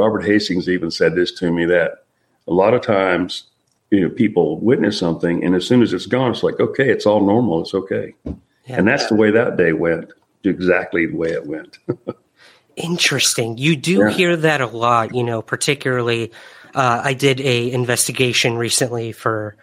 Robert 0.00 0.24
Hastings 0.24 0.66
even 0.66 0.90
said 0.90 1.14
this 1.14 1.30
to 1.32 1.52
me 1.52 1.66
that 1.66 2.04
a 2.48 2.52
lot 2.52 2.72
of 2.72 2.80
times, 2.80 3.44
you 3.90 4.00
know, 4.00 4.08
people 4.08 4.58
witness 4.58 4.98
something, 4.98 5.44
and 5.44 5.54
as 5.54 5.66
soon 5.66 5.82
as 5.82 5.92
it's 5.92 6.06
gone, 6.06 6.30
it's 6.30 6.42
like, 6.42 6.58
okay, 6.58 6.88
it's 6.88 7.04
all 7.04 7.20
normal, 7.20 7.60
it's 7.60 7.74
okay, 7.74 8.14
yeah. 8.24 8.34
and 8.66 8.88
that's 8.88 9.08
the 9.08 9.14
way 9.14 9.30
that 9.30 9.58
day 9.58 9.74
went, 9.74 10.10
exactly 10.42 11.04
the 11.04 11.16
way 11.16 11.28
it 11.28 11.46
went. 11.46 11.78
Interesting. 12.76 13.58
You 13.58 13.76
do 13.76 13.98
yeah. 13.98 14.10
hear 14.10 14.36
that 14.38 14.62
a 14.62 14.66
lot, 14.66 15.14
you 15.14 15.22
know, 15.22 15.42
particularly. 15.42 16.32
Uh, 16.74 17.02
I 17.04 17.14
did 17.14 17.40
a 17.40 17.70
investigation 17.72 18.54
recently 18.54 19.12
for 19.12 19.56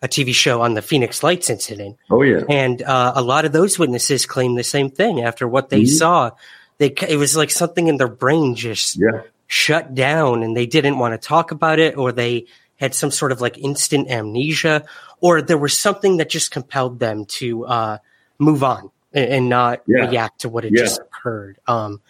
a 0.00 0.08
TV 0.08 0.32
show 0.32 0.62
on 0.62 0.74
the 0.74 0.80
Phoenix 0.80 1.22
Lights 1.22 1.50
incident. 1.50 1.98
Oh 2.08 2.22
yeah, 2.22 2.42
and 2.48 2.80
uh, 2.80 3.12
a 3.14 3.20
lot 3.20 3.44
of 3.44 3.52
those 3.52 3.78
witnesses 3.78 4.24
claim 4.24 4.54
the 4.54 4.64
same 4.64 4.88
thing 4.88 5.20
after 5.20 5.46
what 5.46 5.68
they 5.68 5.82
mm-hmm. 5.82 5.96
saw. 5.96 6.30
They 6.78 6.94
it 7.08 7.16
was 7.16 7.36
like 7.36 7.50
something 7.50 7.88
in 7.88 7.98
their 7.98 8.08
brain 8.08 8.54
just 8.54 8.96
yeah 8.96 9.22
shut 9.52 9.94
down 9.94 10.42
and 10.42 10.56
they 10.56 10.64
didn't 10.64 10.98
want 10.98 11.12
to 11.12 11.28
talk 11.28 11.50
about 11.50 11.78
it 11.78 11.98
or 11.98 12.10
they 12.10 12.46
had 12.76 12.94
some 12.94 13.10
sort 13.10 13.30
of 13.32 13.42
like 13.42 13.58
instant 13.58 14.10
amnesia 14.10 14.82
or 15.20 15.42
there 15.42 15.58
was 15.58 15.78
something 15.78 16.16
that 16.16 16.30
just 16.30 16.50
compelled 16.50 16.98
them 16.98 17.26
to 17.26 17.66
uh, 17.66 17.98
move 18.38 18.64
on 18.64 18.90
and, 19.12 19.30
and 19.30 19.48
not 19.50 19.82
yeah. 19.86 20.08
react 20.08 20.40
to 20.40 20.48
what 20.48 20.64
had 20.64 20.72
yeah. 20.72 20.80
just 20.80 21.02
occurred. 21.02 21.58
Um, 21.66 22.00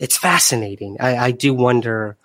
it's 0.00 0.18
fascinating. 0.18 0.96
I, 0.98 1.16
I 1.16 1.30
do 1.30 1.54
wonder 1.54 2.16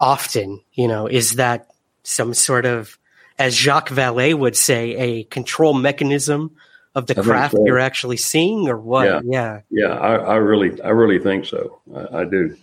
often, 0.00 0.60
you 0.72 0.86
know, 0.86 1.08
is 1.08 1.32
that 1.32 1.72
some 2.04 2.32
sort 2.32 2.64
of, 2.64 2.96
as 3.40 3.56
Jacques 3.56 3.88
Vallée 3.88 4.34
would 4.34 4.56
say, 4.56 4.94
a 4.94 5.24
control 5.24 5.74
mechanism 5.74 6.52
of 6.94 7.08
the 7.08 7.18
I 7.18 7.22
craft 7.24 7.54
so. 7.54 7.66
you're 7.66 7.80
actually 7.80 8.18
seeing 8.18 8.68
or 8.68 8.78
what? 8.78 9.06
Yeah. 9.06 9.20
Yeah. 9.24 9.60
Yeah. 9.68 9.98
I, 9.98 10.14
I 10.14 10.36
really, 10.36 10.80
I 10.80 10.90
really 10.90 11.18
think 11.18 11.44
so. 11.46 11.80
I, 11.92 12.18
I 12.20 12.24
do. 12.24 12.56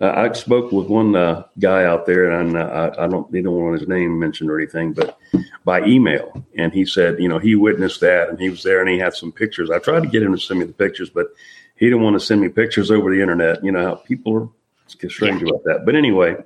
Uh, 0.00 0.10
I 0.10 0.32
spoke 0.32 0.72
with 0.72 0.88
one 0.88 1.14
uh, 1.14 1.44
guy 1.58 1.84
out 1.84 2.06
there, 2.06 2.30
and 2.30 2.58
I, 2.58 2.92
I 2.98 3.06
don't, 3.06 3.32
he 3.32 3.42
don't 3.42 3.54
want 3.54 3.78
his 3.78 3.88
name 3.88 4.18
mentioned 4.18 4.50
or 4.50 4.58
anything, 4.58 4.92
but 4.92 5.18
by 5.64 5.82
email, 5.84 6.44
and 6.56 6.72
he 6.72 6.84
said, 6.84 7.20
you 7.20 7.28
know, 7.28 7.38
he 7.38 7.54
witnessed 7.54 8.00
that, 8.00 8.28
and 8.28 8.38
he 8.38 8.50
was 8.50 8.62
there, 8.62 8.80
and 8.80 8.88
he 8.88 8.98
had 8.98 9.14
some 9.14 9.30
pictures. 9.30 9.70
I 9.70 9.78
tried 9.78 10.02
to 10.02 10.08
get 10.08 10.22
him 10.22 10.34
to 10.34 10.40
send 10.40 10.60
me 10.60 10.66
the 10.66 10.72
pictures, 10.72 11.10
but 11.10 11.28
he 11.76 11.86
didn't 11.86 12.02
want 12.02 12.14
to 12.14 12.24
send 12.24 12.40
me 12.40 12.48
pictures 12.48 12.90
over 12.90 13.14
the 13.14 13.20
internet. 13.20 13.62
You 13.64 13.72
know 13.72 13.84
how 13.84 13.94
people 13.96 14.36
are 14.36 15.08
strange 15.08 15.42
yeah. 15.42 15.48
about 15.48 15.64
that. 15.64 15.82
But 15.84 15.94
anyway, 15.94 16.36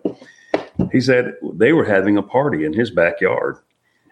he 0.93 1.01
said 1.01 1.35
they 1.55 1.73
were 1.73 1.85
having 1.85 2.17
a 2.17 2.23
party 2.23 2.65
in 2.65 2.73
his 2.73 2.91
backyard, 2.91 3.59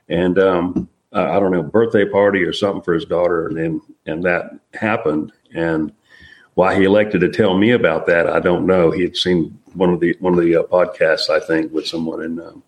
and 0.08 0.38
um, 0.38 0.88
I 1.12 1.38
don't 1.38 1.52
know, 1.52 1.62
birthday 1.62 2.04
party 2.06 2.42
or 2.42 2.52
something 2.52 2.82
for 2.82 2.94
his 2.94 3.04
daughter, 3.04 3.48
and 3.48 3.80
and 4.06 4.22
that 4.24 4.58
happened, 4.74 5.32
and 5.54 5.92
why 6.54 6.76
he 6.76 6.84
elected 6.84 7.20
to 7.20 7.28
tell 7.28 7.56
me 7.56 7.70
about 7.70 8.06
that, 8.06 8.28
I 8.28 8.40
don't 8.40 8.66
know. 8.66 8.90
He 8.90 9.02
had 9.02 9.16
seen 9.16 9.58
one 9.74 9.90
of 9.90 10.00
the 10.00 10.16
one 10.20 10.34
of 10.34 10.40
the 10.40 10.56
uh, 10.56 10.62
podcasts, 10.64 11.28
I 11.28 11.40
think, 11.40 11.72
with 11.72 11.86
someone, 11.86 12.22
and 12.22 12.40
um, 12.40 12.62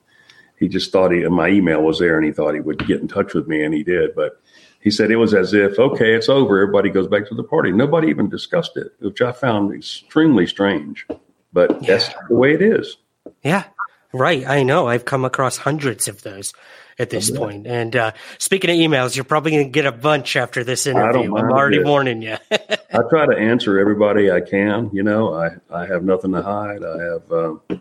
he 0.59 0.69
just 0.69 0.93
thought 0.93 1.12
he 1.12 1.26
my 1.28 1.49
email 1.49 1.83
was 1.83 1.99
there, 1.99 2.16
and 2.16 2.26
he 2.26 2.33
thought 2.33 2.55
he 2.55 2.61
would 2.61 2.87
get 2.87 3.00
in 3.00 3.09
touch 3.09 3.35
with 3.35 3.47
me, 3.47 3.62
and 3.62 3.73
he 3.73 3.83
did. 3.83 4.14
But 4.14 4.40
he 4.81 4.90
said 4.90 5.11
it 5.11 5.16
was 5.16 5.35
as 5.35 5.52
if, 5.52 5.78
okay, 5.78 6.14
it's 6.14 6.28
over. 6.28 6.61
Everybody 6.61 6.90
goes 6.90 7.09
back 7.09 7.26
to 7.28 7.35
the 7.35 7.43
party. 7.43 7.73
Nobody 7.73 8.09
even 8.09 8.28
discussed 8.28 8.76
it, 8.76 8.93
which 9.00 9.21
I 9.21 9.33
found 9.33 9.75
extremely 9.75 10.47
strange. 10.47 11.07
But 11.52 11.83
yeah. 11.83 11.88
that's 11.88 12.11
the 12.28 12.35
way 12.35 12.55
it 12.55 12.62
is. 12.62 12.97
Yeah, 13.43 13.64
right. 14.12 14.47
I 14.47 14.62
know. 14.62 14.88
I've 14.88 15.05
come 15.05 15.25
across 15.25 15.57
hundreds 15.57 16.07
of 16.07 16.23
those 16.23 16.52
at 16.99 17.11
this 17.11 17.31
point. 17.31 17.67
And 17.67 17.95
uh, 17.95 18.12
speaking 18.38 18.71
of 18.71 18.76
emails, 18.76 19.17
you're 19.17 19.25
probably 19.25 19.53
going 19.53 19.65
to 19.65 19.71
get 19.71 19.87
a 19.87 19.93
bunch 19.93 20.37
after 20.37 20.65
this 20.65 20.87
interview. 20.87 21.37
I'm 21.37 21.50
already 21.50 21.83
warning 21.83 22.23
you. 22.23 22.37
I 22.50 23.00
try 23.11 23.26
to 23.26 23.37
answer 23.37 23.79
everybody 23.79 24.31
I 24.31 24.41
can. 24.41 24.91
You 24.93 25.03
know, 25.03 25.35
I, 25.35 25.50
I 25.71 25.87
have 25.87 26.05
nothing 26.05 26.33
to 26.33 26.43
hide. 26.43 26.83
I 26.85 27.03
have. 27.03 27.33
Uh, 27.33 27.79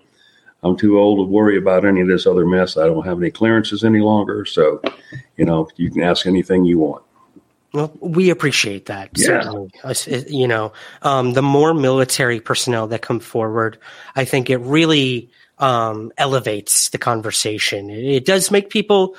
I'm 0.63 0.75
too 0.75 0.99
old 0.99 1.19
to 1.19 1.31
worry 1.31 1.57
about 1.57 1.85
any 1.85 2.01
of 2.01 2.07
this 2.07 2.25
other 2.25 2.45
mess. 2.45 2.75
I 2.75 2.87
don't 2.87 3.05
have 3.05 3.19
any 3.19 3.29
clearances 3.29 3.83
any 3.83 3.99
longer. 3.99 4.45
So, 4.45 4.81
you 5.37 5.45
know, 5.45 5.69
you 5.75 5.91
can 5.91 6.01
ask 6.01 6.25
anything 6.25 6.65
you 6.65 6.79
want. 6.79 7.03
Well, 7.71 7.93
we 7.99 8.29
appreciate 8.29 8.87
that. 8.87 9.11
Yeah. 9.15 9.43
Certainly. 9.43 10.25
You 10.27 10.47
know, 10.47 10.73
um, 11.03 11.33
the 11.33 11.41
more 11.43 11.73
military 11.73 12.39
personnel 12.39 12.87
that 12.87 13.01
come 13.01 13.19
forward, 13.19 13.77
I 14.15 14.25
think 14.25 14.49
it 14.49 14.57
really 14.57 15.29
um, 15.59 16.11
elevates 16.17 16.89
the 16.89 16.97
conversation. 16.97 17.89
It, 17.89 18.25
does 18.25 18.51
make 18.51 18.69
people 18.69 19.15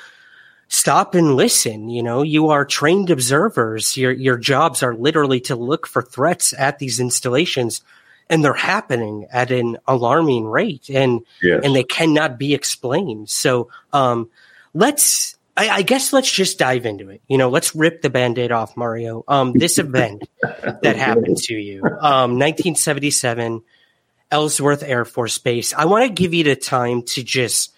stop 0.68 1.14
and 1.14 1.36
listen. 1.36 1.88
You 1.88 2.02
know, 2.02 2.22
you 2.22 2.48
are 2.48 2.64
trained 2.64 3.10
observers. 3.10 3.96
Your 3.96 4.12
your 4.12 4.36
jobs 4.36 4.82
are 4.82 4.94
literally 4.94 5.40
to 5.42 5.56
look 5.56 5.86
for 5.86 6.02
threats 6.02 6.52
at 6.56 6.78
these 6.78 7.00
installations, 7.00 7.82
and 8.28 8.44
they're 8.44 8.54
happening 8.54 9.26
at 9.30 9.50
an 9.50 9.78
alarming 9.86 10.46
rate, 10.46 10.90
and 10.90 11.22
yes. 11.42 11.60
and 11.64 11.74
they 11.74 11.84
cannot 11.84 12.38
be 12.38 12.54
explained. 12.54 13.30
So, 13.30 13.70
um, 13.92 14.30
let's. 14.74 15.34
I, 15.58 15.70
I, 15.70 15.82
guess 15.82 16.12
let's 16.12 16.30
just 16.30 16.58
dive 16.58 16.84
into 16.84 17.08
it. 17.08 17.22
You 17.28 17.38
know, 17.38 17.48
let's 17.48 17.74
rip 17.74 18.02
the 18.02 18.10
band-aid 18.10 18.52
off, 18.52 18.76
Mario. 18.76 19.24
Um, 19.26 19.54
this 19.54 19.78
event 19.78 20.28
that 20.42 20.96
happened 20.96 21.38
to 21.38 21.54
you, 21.54 21.82
um, 21.82 22.38
1977 22.38 23.62
Ellsworth 24.30 24.82
Air 24.82 25.04
Force 25.04 25.38
Base. 25.38 25.72
I 25.74 25.84
want 25.84 26.04
to 26.04 26.12
give 26.12 26.34
you 26.34 26.44
the 26.44 26.56
time 26.56 27.02
to 27.02 27.22
just 27.22 27.72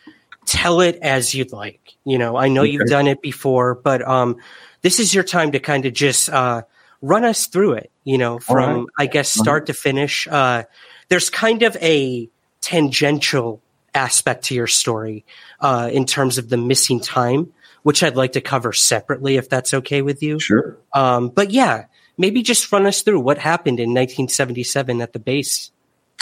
tell 0.47 0.81
it 0.81 0.99
as 1.03 1.35
you'd 1.35 1.53
like. 1.53 1.95
You 2.05 2.19
know, 2.19 2.37
I 2.37 2.49
know 2.49 2.63
okay. 2.63 2.73
you've 2.73 2.89
done 2.89 3.07
it 3.07 3.21
before, 3.21 3.75
but 3.75 4.07
um, 4.07 4.37
this 4.83 4.99
is 4.99 5.15
your 5.15 5.25
time 5.25 5.53
to 5.53 5.61
kind 5.61 5.85
of 5.85 5.93
just 5.93 6.31
uh, 6.31 6.63
run 7.03 7.25
us 7.25 7.47
through 7.47 7.75
it. 7.75 7.91
You 8.05 8.19
know, 8.19 8.39
from 8.39 8.81
right. 8.81 8.87
I 8.99 9.07
guess 9.07 9.29
start 9.29 9.67
to 9.67 9.75
finish. 9.75 10.27
Uh, 10.27 10.65
there's 11.09 11.31
kind 11.31 11.63
of 11.63 11.77
a 11.77 12.29
tangential 12.61 13.63
aspect 13.95 14.45
to 14.47 14.55
your 14.55 14.67
story 14.67 15.25
uh, 15.61 15.91
in 15.93 16.07
terms 16.07 16.39
of 16.39 16.49
the 16.49 16.57
missing 16.57 17.01
time, 17.01 17.53
which 17.83 18.03
I'd 18.03 18.17
like 18.17 18.33
to 18.33 18.41
cover 18.41 18.73
separately, 18.73 19.37
if 19.37 19.49
that's 19.49 19.75
okay 19.75 20.03
with 20.03 20.23
you. 20.23 20.39
Sure. 20.39 20.79
Um, 20.93 21.29
but 21.29 21.51
yeah, 21.51 21.87
maybe 22.17 22.43
just 22.43 22.71
run 22.73 22.87
us 22.87 23.03
through 23.03 23.21
what 23.21 23.39
happened 23.39 23.81
in 23.81 23.91
1977 23.91 25.01
at 25.01 25.13
the 25.13 25.19
base. 25.19 25.71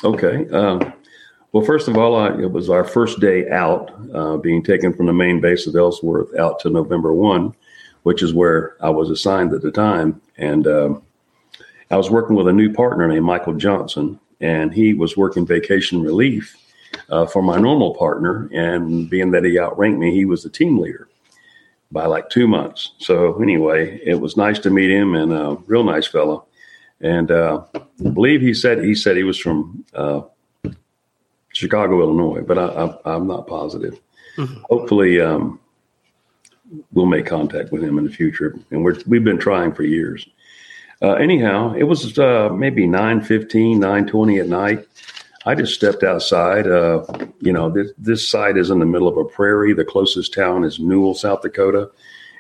Okay. 0.05 0.49
Um, 0.51 0.93
well, 1.53 1.65
first 1.65 1.89
of 1.89 1.97
all, 1.97 2.17
I, 2.17 2.29
it 2.39 2.53
was 2.53 2.69
our 2.69 2.85
first 2.85 3.21
day 3.21 3.49
out, 3.49 3.91
uh, 4.15 4.37
being 4.37 4.63
taken 4.63 4.93
from 4.93 5.07
the 5.07 5.13
main 5.13 5.41
base 5.41 5.67
of 5.67 5.75
Ellsworth 5.75 6.35
out 6.39 6.61
to 6.61 6.71
November 6.71 7.13
1, 7.15 7.55
which 8.03 8.23
is 8.23 8.35
where 8.35 8.77
I 8.85 8.91
was 8.91 9.11
assigned 9.11 9.55
at 9.55 9.63
the 9.63 9.71
time. 9.71 10.21
And 10.37 10.67
um, 10.67 11.03
I 11.91 11.97
was 11.97 12.11
working 12.11 12.37
with 12.37 12.49
a 12.49 12.53
new 12.53 12.73
partner 12.73 13.09
named 13.09 13.25
Michael 13.25 13.55
Johnson, 13.55 14.21
and 14.41 14.73
he 14.73 14.93
was 14.93 15.17
working 15.17 15.47
vacation 15.47 16.03
relief 16.03 16.57
uh, 17.09 17.25
for 17.25 17.41
my 17.41 17.59
normal 17.59 17.95
partner. 17.95 18.51
And 18.53 19.09
being 19.09 19.31
that 19.31 19.45
he 19.45 19.59
outranked 19.59 19.99
me, 19.99 20.13
he 20.13 20.27
was 20.27 20.43
the 20.43 20.51
team 20.51 20.79
leader 20.79 21.09
by 21.91 22.05
like 22.05 22.29
two 22.29 22.47
months. 22.47 22.93
So, 22.99 23.41
anyway, 23.41 23.99
it 24.05 24.21
was 24.21 24.37
nice 24.37 24.59
to 24.59 24.71
meet 24.71 24.91
him 24.91 25.15
and 25.15 25.33
a 25.33 25.57
real 25.67 25.85
nice 25.85 26.07
fellow 26.07 26.47
and 27.01 27.31
uh, 27.31 27.63
I 28.05 28.11
believe 28.11 28.41
he 28.41 28.55
said 28.55 28.83
he 28.83 28.95
said 28.95 29.17
he 29.17 29.23
was 29.23 29.39
from 29.39 29.85
uh, 29.95 30.23
Chicago, 31.53 32.01
Illinois, 32.01 32.43
but 32.43 32.59
I, 32.59 33.15
am 33.15 33.27
not 33.27 33.47
positive. 33.47 33.99
Mm-hmm. 34.37 34.61
Hopefully, 34.69 35.21
um, 35.21 35.59
we'll 36.93 37.07
make 37.07 37.27
contact 37.27 37.73
with 37.73 37.83
him 37.83 37.99
in 37.99 38.05
the 38.05 38.11
future, 38.11 38.55
and 38.71 38.85
we're 38.85 38.97
we've 39.07 39.25
been 39.25 39.39
trying 39.39 39.73
for 39.73 39.83
years. 39.83 40.29
Uh, 41.03 41.13
anyhow, 41.15 41.75
it 41.75 41.85
was 41.85 42.19
uh, 42.19 42.49
maybe 42.51 42.87
9.15, 42.87 43.77
9.20 43.77 44.41
at 44.41 44.49
night. 44.49 44.87
I 45.45 45.55
just 45.55 45.75
stepped 45.75 46.03
outside. 46.03 46.67
Uh, 46.67 47.05
you 47.41 47.53
know, 47.53 47.71
this, 47.71 47.93
this 47.99 48.29
site 48.29 48.57
is 48.57 48.71
in 48.71 48.79
the 48.79 48.87
middle 48.87 49.07
of 49.07 49.17
a 49.17 49.25
prairie. 49.25 49.75
The 49.75 49.85
closest 49.85 50.33
town 50.33 50.65
is 50.65 50.81
Newell, 50.81 51.15
South 51.15 51.43
Dakota, 51.43 51.91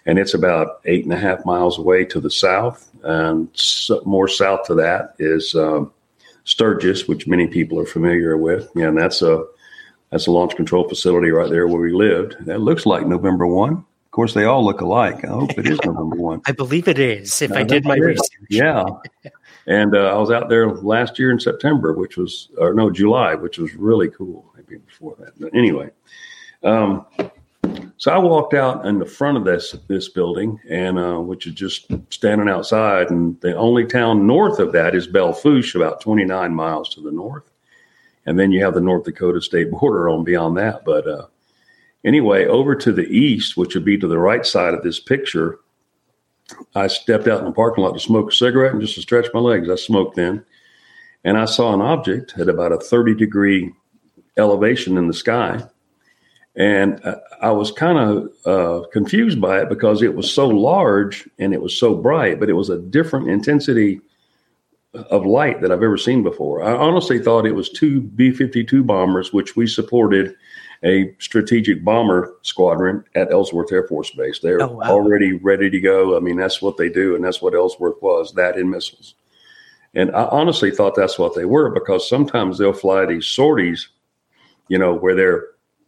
and 0.06 0.18
it's 0.18 0.34
about 0.34 0.80
eight 0.86 1.04
and 1.04 1.12
a 1.12 1.18
half 1.18 1.44
miles 1.44 1.78
away 1.78 2.04
to 2.06 2.18
the 2.18 2.30
south. 2.30 2.85
And 3.06 3.48
so 3.52 4.02
more 4.04 4.26
south 4.26 4.64
to 4.66 4.75
that 4.75 5.14
is 5.20 5.54
um, 5.54 5.92
Sturgis, 6.42 7.06
which 7.06 7.28
many 7.28 7.46
people 7.46 7.78
are 7.78 7.86
familiar 7.86 8.36
with. 8.36 8.68
Yeah, 8.75 8.88
and 8.88 8.98
that's 8.98 9.22
a 9.22 9.44
that's 10.10 10.26
a 10.26 10.32
launch 10.32 10.56
control 10.56 10.88
facility 10.88 11.30
right 11.30 11.48
there 11.48 11.68
where 11.68 11.80
we 11.80 11.92
lived. 11.92 12.34
That 12.46 12.62
looks 12.62 12.84
like 12.84 13.06
November 13.06 13.46
one. 13.46 13.75
Of 13.75 14.10
course, 14.10 14.34
they 14.34 14.44
all 14.44 14.64
look 14.64 14.80
alike. 14.80 15.25
I 15.25 15.28
hope 15.28 15.56
it 15.56 15.68
is 15.68 15.78
November 15.84 16.16
one. 16.16 16.42
I 16.46 16.52
believe 16.52 16.88
it 16.88 16.98
is. 16.98 17.40
If 17.42 17.52
I 17.52 17.62
did 17.62 17.84
my 17.84 17.96
research, 17.96 18.26
yeah. 18.50 18.84
And 19.68 19.94
uh, 19.94 20.12
I 20.12 20.18
was 20.18 20.32
out 20.32 20.48
there 20.48 20.72
last 20.72 21.16
year 21.18 21.30
in 21.30 21.38
September, 21.38 21.92
which 21.92 22.16
was, 22.16 22.48
or 22.58 22.75
no, 22.75 22.90
July, 22.90 23.34
which 23.34 23.58
was 23.58 23.75
really 23.75 24.08
cool. 24.08 24.52
Maybe 24.56 24.78
before 24.78 25.14
that. 25.20 25.38
But 25.38 25.54
anyway, 25.54 25.90
um, 26.64 27.06
so 27.98 28.12
I 28.12 28.18
walked 28.18 28.52
out 28.52 28.84
in 28.84 28.98
the 28.98 29.06
front 29.06 29.38
of 29.38 29.44
this 29.44 29.74
this 29.88 30.08
building, 30.08 30.60
and 30.68 30.98
uh, 30.98 31.18
which 31.18 31.46
is 31.46 31.54
just 31.54 31.90
standing 32.10 32.48
outside, 32.48 33.10
and 33.10 33.40
the 33.40 33.56
only 33.56 33.86
town 33.86 34.26
north 34.26 34.58
of 34.58 34.72
that 34.72 34.94
is 34.94 35.06
Belle 35.06 35.32
Fourche, 35.32 35.74
about 35.74 36.00
29 36.00 36.54
miles 36.54 36.94
to 36.94 37.00
the 37.00 37.10
north, 37.10 37.50
and 38.26 38.38
then 38.38 38.52
you 38.52 38.62
have 38.62 38.74
the 38.74 38.80
North 38.80 39.04
Dakota 39.04 39.40
state 39.40 39.70
border 39.70 40.08
on 40.10 40.24
beyond 40.24 40.58
that. 40.58 40.84
But 40.84 41.08
uh, 41.08 41.26
anyway, 42.04 42.44
over 42.44 42.74
to 42.74 42.92
the 42.92 43.06
east, 43.06 43.56
which 43.56 43.74
would 43.74 43.84
be 43.84 43.96
to 43.98 44.08
the 44.08 44.18
right 44.18 44.44
side 44.44 44.74
of 44.74 44.82
this 44.82 45.00
picture, 45.00 45.60
I 46.74 46.88
stepped 46.88 47.26
out 47.26 47.40
in 47.40 47.46
the 47.46 47.52
parking 47.52 47.82
lot 47.82 47.94
to 47.94 48.00
smoke 48.00 48.30
a 48.30 48.34
cigarette 48.34 48.72
and 48.72 48.80
just 48.80 48.94
to 48.96 49.00
stretch 49.00 49.26
my 49.32 49.40
legs. 49.40 49.70
I 49.70 49.76
smoked 49.76 50.16
then, 50.16 50.44
and 51.24 51.38
I 51.38 51.46
saw 51.46 51.72
an 51.72 51.80
object 51.80 52.34
at 52.38 52.50
about 52.50 52.72
a 52.72 52.78
30 52.78 53.14
degree 53.14 53.72
elevation 54.36 54.98
in 54.98 55.08
the 55.08 55.14
sky. 55.14 55.66
And 56.56 57.00
I 57.42 57.50
was 57.50 57.70
kind 57.70 57.98
of 57.98 58.32
uh, 58.46 58.86
confused 58.88 59.40
by 59.40 59.60
it 59.60 59.68
because 59.68 60.02
it 60.02 60.14
was 60.14 60.32
so 60.32 60.48
large 60.48 61.28
and 61.38 61.52
it 61.52 61.60
was 61.60 61.78
so 61.78 61.94
bright, 61.94 62.40
but 62.40 62.48
it 62.48 62.54
was 62.54 62.70
a 62.70 62.78
different 62.78 63.28
intensity 63.28 64.00
of 65.10 65.26
light 65.26 65.60
that 65.60 65.70
I've 65.70 65.82
ever 65.82 65.98
seen 65.98 66.22
before. 66.22 66.62
I 66.62 66.72
honestly 66.72 67.18
thought 67.18 67.46
it 67.46 67.54
was 67.54 67.68
two 67.68 68.00
B 68.00 68.30
52 68.30 68.82
bombers, 68.82 69.34
which 69.34 69.54
we 69.54 69.66
supported 69.66 70.34
a 70.82 71.14
strategic 71.18 71.84
bomber 71.84 72.34
squadron 72.42 73.04
at 73.14 73.30
Ellsworth 73.30 73.72
Air 73.72 73.86
Force 73.86 74.10
Base. 74.10 74.38
They're 74.38 74.62
oh, 74.62 74.68
wow. 74.68 74.90
already 74.90 75.32
ready 75.34 75.68
to 75.68 75.80
go. 75.80 76.16
I 76.16 76.20
mean, 76.20 76.36
that's 76.36 76.62
what 76.62 76.76
they 76.76 76.88
do, 76.88 77.14
and 77.14 77.25
that's 77.25 77.42
what 77.42 77.54
Ellsworth 77.54 78.00
was 78.00 78.32
that 78.34 78.56
in 78.56 78.70
missiles. 78.70 79.14
And 79.94 80.10
I 80.14 80.25
honestly 80.26 80.70
thought 80.70 80.94
that's 80.94 81.18
what 81.18 81.34
they 81.34 81.46
were 81.46 81.70
because 81.70 82.08
sometimes 82.08 82.58
they'll 82.58 82.72
fly 82.72 83.06
these 83.06 83.26
sorties, 83.26 83.88
you 84.68 84.78
know, 84.78 84.94
where 84.94 85.14
they're 85.14 85.44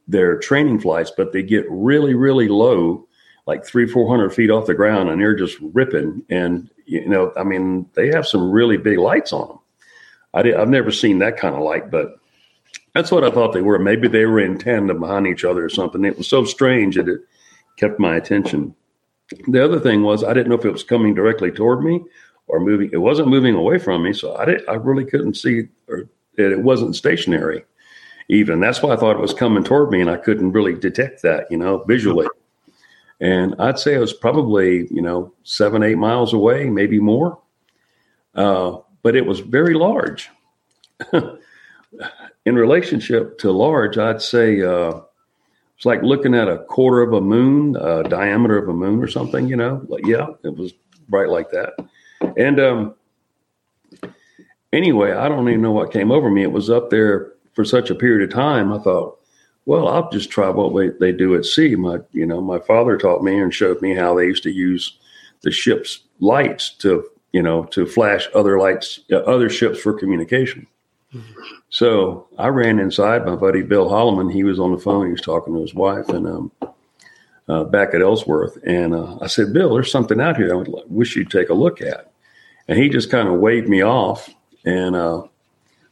they're 0.08 0.38
training 0.38 0.80
flights, 0.80 1.12
but 1.16 1.32
they 1.32 1.42
get 1.42 1.66
really, 1.68 2.14
really 2.14 2.48
low, 2.48 3.06
like 3.46 3.64
three, 3.64 3.86
four 3.86 4.08
hundred 4.08 4.30
feet 4.30 4.50
off 4.50 4.66
the 4.66 4.74
ground, 4.74 5.10
and 5.10 5.20
they're 5.20 5.36
just 5.36 5.58
ripping. 5.74 6.24
And 6.30 6.70
you 6.86 7.06
know, 7.06 7.32
I 7.36 7.44
mean, 7.44 7.88
they 7.94 8.08
have 8.08 8.26
some 8.26 8.50
really 8.50 8.78
big 8.78 8.98
lights 8.98 9.32
on 9.32 9.48
them. 9.48 9.58
I 10.34 10.42
did, 10.42 10.56
I've 10.56 10.68
never 10.68 10.90
seen 10.90 11.18
that 11.18 11.36
kind 11.36 11.54
of 11.54 11.62
light, 11.62 11.90
but 11.90 12.16
that's 12.94 13.10
what 13.10 13.24
I 13.24 13.30
thought 13.30 13.52
they 13.52 13.62
were. 13.62 13.78
Maybe 13.78 14.08
they 14.08 14.24
were 14.24 14.40
in 14.40 14.58
tandem 14.58 15.00
behind 15.00 15.26
each 15.26 15.44
other 15.44 15.64
or 15.64 15.68
something. 15.68 16.04
It 16.04 16.18
was 16.18 16.26
so 16.26 16.44
strange 16.44 16.96
that 16.96 17.08
it 17.08 17.20
kept 17.76 18.00
my 18.00 18.16
attention. 18.16 18.74
The 19.46 19.62
other 19.62 19.78
thing 19.78 20.02
was 20.02 20.24
I 20.24 20.32
didn't 20.32 20.48
know 20.48 20.58
if 20.58 20.64
it 20.64 20.72
was 20.72 20.82
coming 20.82 21.14
directly 21.14 21.50
toward 21.50 21.84
me 21.84 22.02
or 22.46 22.60
moving. 22.60 22.90
It 22.92 22.98
wasn't 22.98 23.28
moving 23.28 23.54
away 23.54 23.78
from 23.78 24.02
me, 24.02 24.14
so 24.14 24.34
I 24.36 24.46
didn't. 24.46 24.68
I 24.68 24.74
really 24.74 25.04
couldn't 25.04 25.34
see, 25.34 25.68
or 25.86 26.08
it 26.36 26.62
wasn't 26.62 26.96
stationary. 26.96 27.64
Even 28.28 28.60
that's 28.60 28.82
why 28.82 28.92
I 28.92 28.96
thought 28.96 29.16
it 29.16 29.22
was 29.22 29.32
coming 29.32 29.64
toward 29.64 29.90
me, 29.90 30.00
and 30.00 30.10
I 30.10 30.16
couldn't 30.16 30.52
really 30.52 30.74
detect 30.74 31.22
that, 31.22 31.50
you 31.50 31.56
know, 31.56 31.84
visually. 31.84 32.26
And 33.20 33.54
I'd 33.58 33.78
say 33.78 33.94
it 33.94 34.00
was 34.00 34.12
probably 34.12 34.86
you 34.90 35.02
know 35.02 35.32
seven, 35.42 35.82
eight 35.82 35.98
miles 35.98 36.32
away, 36.32 36.70
maybe 36.70 37.00
more. 37.00 37.38
Uh, 38.34 38.78
but 39.02 39.16
it 39.16 39.26
was 39.26 39.40
very 39.40 39.74
large. 39.74 40.30
in 41.12 42.54
relationship 42.54 43.38
to 43.38 43.50
large, 43.50 43.98
I'd 43.98 44.22
say 44.22 44.62
uh, 44.62 45.00
it's 45.76 45.86
like 45.86 46.02
looking 46.02 46.34
at 46.34 46.48
a 46.48 46.58
quarter 46.58 47.02
of 47.02 47.12
a 47.12 47.20
moon, 47.20 47.76
uh, 47.76 48.02
diameter 48.02 48.58
of 48.58 48.68
a 48.68 48.72
moon 48.72 49.02
or 49.02 49.08
something. 49.08 49.48
You 49.48 49.56
know, 49.56 49.84
like 49.88 50.06
yeah, 50.06 50.26
it 50.44 50.56
was 50.56 50.72
bright 51.08 51.28
like 51.28 51.50
that. 51.50 51.74
And 52.36 52.60
um, 52.60 52.94
anyway, 54.72 55.12
I 55.12 55.28
don't 55.28 55.48
even 55.48 55.62
know 55.62 55.72
what 55.72 55.92
came 55.92 56.12
over 56.12 56.30
me. 56.30 56.42
It 56.42 56.52
was 56.52 56.70
up 56.70 56.90
there 56.90 57.32
for 57.58 57.64
such 57.64 57.90
a 57.90 57.94
period 57.96 58.22
of 58.22 58.32
time. 58.32 58.72
I 58.72 58.78
thought, 58.78 59.18
well, 59.66 59.88
I'll 59.88 60.08
just 60.10 60.30
try 60.30 60.48
what 60.48 60.72
we, 60.72 60.90
they 61.00 61.10
do 61.10 61.34
at 61.34 61.44
sea. 61.44 61.74
My, 61.74 61.98
you 62.12 62.24
know, 62.24 62.40
my 62.40 62.60
father 62.60 62.96
taught 62.96 63.24
me 63.24 63.36
and 63.36 63.52
showed 63.52 63.82
me 63.82 63.96
how 63.96 64.14
they 64.14 64.26
used 64.26 64.44
to 64.44 64.52
use 64.52 64.96
the 65.40 65.50
ship's 65.50 66.04
lights 66.20 66.70
to, 66.74 67.04
you 67.32 67.42
know, 67.42 67.64
to 67.64 67.84
flash 67.84 68.28
other 68.32 68.60
lights, 68.60 69.00
uh, 69.10 69.16
other 69.16 69.50
ships 69.50 69.80
for 69.80 69.92
communication. 69.92 70.68
So 71.70 72.28
I 72.38 72.46
ran 72.46 72.78
inside. 72.78 73.26
My 73.26 73.34
buddy 73.34 73.62
Bill 73.62 73.90
Holloman, 73.90 74.32
he 74.32 74.44
was 74.44 74.60
on 74.60 74.70
the 74.70 74.78
phone. 74.78 75.06
He 75.06 75.12
was 75.12 75.20
talking 75.20 75.52
to 75.52 75.60
his 75.60 75.74
wife 75.74 76.08
and 76.10 76.28
um, 76.28 76.52
uh, 77.48 77.64
back 77.64 77.92
at 77.92 78.02
Ellsworth. 78.02 78.56
And 78.64 78.94
uh, 78.94 79.18
I 79.20 79.26
said, 79.26 79.52
Bill, 79.52 79.74
there's 79.74 79.90
something 79.90 80.20
out 80.20 80.36
here 80.36 80.52
I 80.52 80.58
would 80.58 80.70
wish 80.86 81.16
you'd 81.16 81.32
take 81.32 81.48
a 81.48 81.54
look 81.54 81.82
at. 81.82 82.12
And 82.68 82.78
he 82.78 82.88
just 82.88 83.10
kind 83.10 83.26
of 83.26 83.40
waved 83.40 83.68
me 83.68 83.82
off. 83.82 84.32
And 84.64 84.94
uh, 84.94 85.24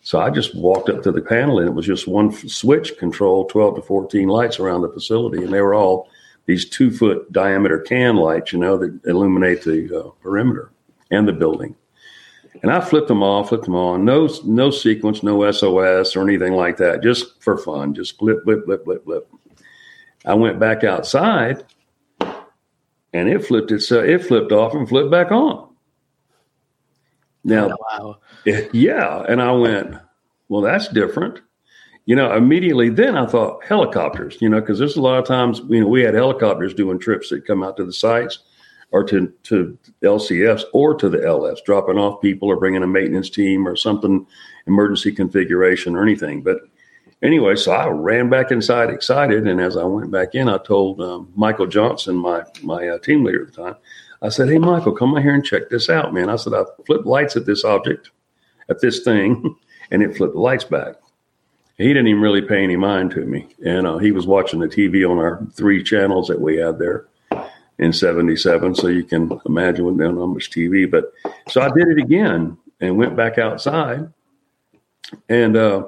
so 0.06 0.20
I 0.20 0.30
just 0.30 0.54
walked 0.54 0.88
up 0.88 1.02
to 1.02 1.10
the 1.10 1.20
panel, 1.20 1.58
and 1.58 1.66
it 1.66 1.72
was 1.72 1.84
just 1.84 2.06
one 2.06 2.30
switch 2.30 2.96
control 2.96 3.44
12 3.46 3.74
to 3.74 3.82
14 3.82 4.28
lights 4.28 4.60
around 4.60 4.82
the 4.82 4.88
facility. 4.88 5.42
And 5.42 5.52
they 5.52 5.60
were 5.60 5.74
all 5.74 6.08
these 6.44 6.64
two 6.64 6.92
foot 6.92 7.32
diameter 7.32 7.80
can 7.80 8.14
lights, 8.14 8.52
you 8.52 8.60
know, 8.60 8.76
that 8.76 9.00
illuminate 9.04 9.64
the 9.64 9.98
uh, 9.98 10.10
perimeter 10.22 10.70
and 11.10 11.26
the 11.26 11.32
building. 11.32 11.74
And 12.62 12.70
I 12.70 12.80
flipped 12.82 13.08
them 13.08 13.24
off, 13.24 13.48
flipped 13.48 13.64
them 13.64 13.74
on. 13.74 14.04
No, 14.04 14.28
no 14.44 14.70
sequence, 14.70 15.24
no 15.24 15.50
SOS 15.50 16.14
or 16.14 16.22
anything 16.22 16.52
like 16.52 16.76
that. 16.76 17.02
Just 17.02 17.42
for 17.42 17.58
fun. 17.58 17.92
Just 17.92 18.16
blip, 18.16 18.44
blip, 18.44 18.64
blip, 18.64 18.84
blip, 18.84 19.04
blip. 19.04 19.28
I 20.24 20.34
went 20.34 20.60
back 20.60 20.84
outside, 20.84 21.64
and 22.20 23.28
it 23.28 23.44
flipped 23.44 23.72
itself. 23.72 24.04
It 24.04 24.24
flipped 24.24 24.52
off 24.52 24.72
and 24.72 24.88
flipped 24.88 25.10
back 25.10 25.32
on. 25.32 25.66
Now, 27.42 27.70
oh, 27.70 27.76
wow. 27.80 28.18
Yeah, 28.72 29.24
and 29.28 29.42
I 29.42 29.52
went, 29.52 29.96
well, 30.48 30.62
that's 30.62 30.88
different. 30.88 31.40
You 32.04 32.14
know, 32.14 32.34
immediately 32.36 32.88
then 32.88 33.16
I 33.16 33.26
thought 33.26 33.64
helicopters. 33.64 34.38
You 34.40 34.48
know, 34.48 34.60
because 34.60 34.78
there's 34.78 34.96
a 34.96 35.02
lot 35.02 35.18
of 35.18 35.26
times 35.26 35.60
you 35.68 35.80
know 35.80 35.88
we 35.88 36.02
had 36.02 36.14
helicopters 36.14 36.72
doing 36.74 36.98
trips 36.98 37.30
that 37.30 37.46
come 37.46 37.62
out 37.62 37.76
to 37.78 37.84
the 37.84 37.92
sites 37.92 38.38
or 38.92 39.04
to, 39.04 39.32
to 39.42 39.76
LCFs 40.02 40.62
or 40.72 40.94
to 40.94 41.08
the 41.08 41.18
LFs, 41.18 41.64
dropping 41.64 41.98
off 41.98 42.20
people 42.20 42.48
or 42.48 42.56
bringing 42.56 42.82
a 42.82 42.86
maintenance 42.86 43.30
team 43.30 43.66
or 43.66 43.76
something, 43.76 44.26
emergency 44.66 45.12
configuration 45.12 45.96
or 45.96 46.02
anything. 46.02 46.42
But 46.42 46.58
anyway, 47.22 47.56
so 47.56 47.72
I 47.72 47.88
ran 47.88 48.30
back 48.30 48.50
inside 48.50 48.90
excited. 48.90 49.46
And 49.46 49.60
as 49.60 49.76
I 49.76 49.84
went 49.84 50.10
back 50.10 50.34
in, 50.34 50.48
I 50.48 50.58
told 50.58 51.00
um, 51.00 51.32
Michael 51.34 51.66
Johnson, 51.66 52.16
my, 52.16 52.44
my 52.62 52.88
uh, 52.88 52.98
team 52.98 53.24
leader 53.24 53.42
at 53.42 53.52
the 53.52 53.64
time, 53.64 53.76
I 54.22 54.28
said, 54.28 54.48
Hey, 54.48 54.58
Michael, 54.58 54.92
come 54.92 55.14
out 55.16 55.22
here 55.22 55.34
and 55.34 55.44
check 55.44 55.68
this 55.68 55.90
out, 55.90 56.14
man. 56.14 56.30
I 56.30 56.36
said, 56.36 56.54
I 56.54 56.64
flipped 56.86 57.06
lights 57.06 57.36
at 57.36 57.44
this 57.44 57.64
object, 57.64 58.10
at 58.68 58.80
this 58.80 59.00
thing, 59.00 59.56
and 59.90 60.02
it 60.02 60.16
flipped 60.16 60.34
the 60.34 60.40
lights 60.40 60.64
back. 60.64 60.96
He 61.78 61.88
didn't 61.88 62.08
even 62.08 62.22
really 62.22 62.42
pay 62.42 62.64
any 62.64 62.76
mind 62.76 63.10
to 63.12 63.20
me. 63.20 63.48
And 63.64 63.86
uh, 63.86 63.98
he 63.98 64.10
was 64.10 64.26
watching 64.26 64.60
the 64.60 64.66
TV 64.66 65.08
on 65.08 65.18
our 65.18 65.46
three 65.52 65.82
channels 65.82 66.28
that 66.28 66.40
we 66.40 66.56
had 66.56 66.78
there 66.78 67.06
in 67.78 67.92
77. 67.92 68.74
So 68.74 68.88
you 68.88 69.04
can 69.04 69.38
imagine 69.44 69.84
with 69.84 69.96
not 69.96 70.14
much 70.14 70.50
TV. 70.50 70.90
But 70.90 71.12
so 71.48 71.60
I 71.60 71.68
did 71.68 71.88
it 71.88 71.98
again 71.98 72.56
and 72.80 72.96
went 72.96 73.14
back 73.14 73.36
outside 73.36 74.10
and 75.28 75.56
uh, 75.56 75.84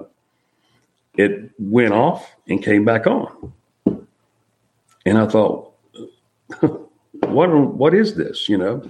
it 1.17 1.51
went 1.59 1.93
off 1.93 2.35
and 2.49 2.63
came 2.63 2.85
back 2.85 3.07
on. 3.07 3.53
And 5.07 5.19
I 5.19 5.27
thought, 5.27 5.73
what, 6.61 7.49
what 7.49 7.95
is 7.95 8.15
this, 8.15 8.49
you 8.49 8.59
know? 8.59 8.89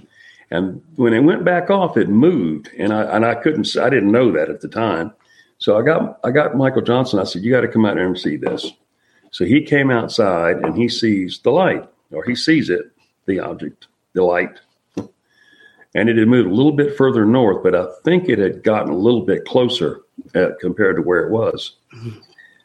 And 0.50 0.82
when 0.96 1.12
it 1.12 1.20
went 1.20 1.44
back 1.44 1.70
off, 1.70 1.96
it 1.96 2.08
moved, 2.08 2.70
and 2.78 2.92
I 2.92 3.02
and 3.02 3.24
I 3.24 3.34
couldn't, 3.34 3.76
I 3.76 3.90
didn't 3.90 4.12
know 4.12 4.32
that 4.32 4.48
at 4.48 4.60
the 4.60 4.68
time. 4.68 5.12
So 5.58 5.76
I 5.76 5.82
got 5.82 6.18
I 6.24 6.30
got 6.30 6.56
Michael 6.56 6.82
Johnson. 6.82 7.18
I 7.18 7.24
said, 7.24 7.42
"You 7.42 7.50
got 7.50 7.60
to 7.60 7.68
come 7.68 7.84
out 7.84 7.96
here 7.96 8.06
and 8.06 8.18
see 8.18 8.36
this." 8.36 8.72
So 9.30 9.44
he 9.44 9.62
came 9.62 9.90
outside 9.90 10.56
and 10.56 10.74
he 10.74 10.88
sees 10.88 11.40
the 11.40 11.50
light, 11.50 11.86
or 12.12 12.24
he 12.24 12.34
sees 12.34 12.70
it, 12.70 12.90
the 13.26 13.40
object, 13.40 13.88
the 14.14 14.22
light. 14.22 14.58
And 15.94 16.08
it 16.08 16.16
had 16.16 16.28
moved 16.28 16.50
a 16.50 16.54
little 16.54 16.72
bit 16.72 16.96
further 16.96 17.24
north, 17.24 17.62
but 17.62 17.74
I 17.74 17.86
think 18.04 18.28
it 18.28 18.38
had 18.38 18.62
gotten 18.62 18.92
a 18.92 18.96
little 18.96 19.22
bit 19.22 19.44
closer 19.46 20.02
at, 20.34 20.58
compared 20.60 20.96
to 20.96 21.02
where 21.02 21.26
it 21.26 21.30
was. 21.30 21.76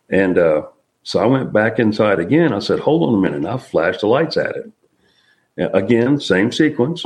And 0.10 0.38
uh, 0.38 0.64
so 1.04 1.20
I 1.20 1.26
went 1.26 1.54
back 1.54 1.80
inside 1.80 2.20
again. 2.20 2.54
I 2.54 2.60
said, 2.60 2.80
hold 2.80 3.08
on 3.08 3.16
a 3.16 3.22
minute. 3.22 3.38
And 3.38 3.48
I 3.48 3.58
flashed 3.58 4.02
the 4.02 4.08
lights 4.08 4.38
at 4.38 4.56
it. 4.56 4.72
Again, 5.74 6.20
same 6.20 6.52
sequence. 6.52 7.06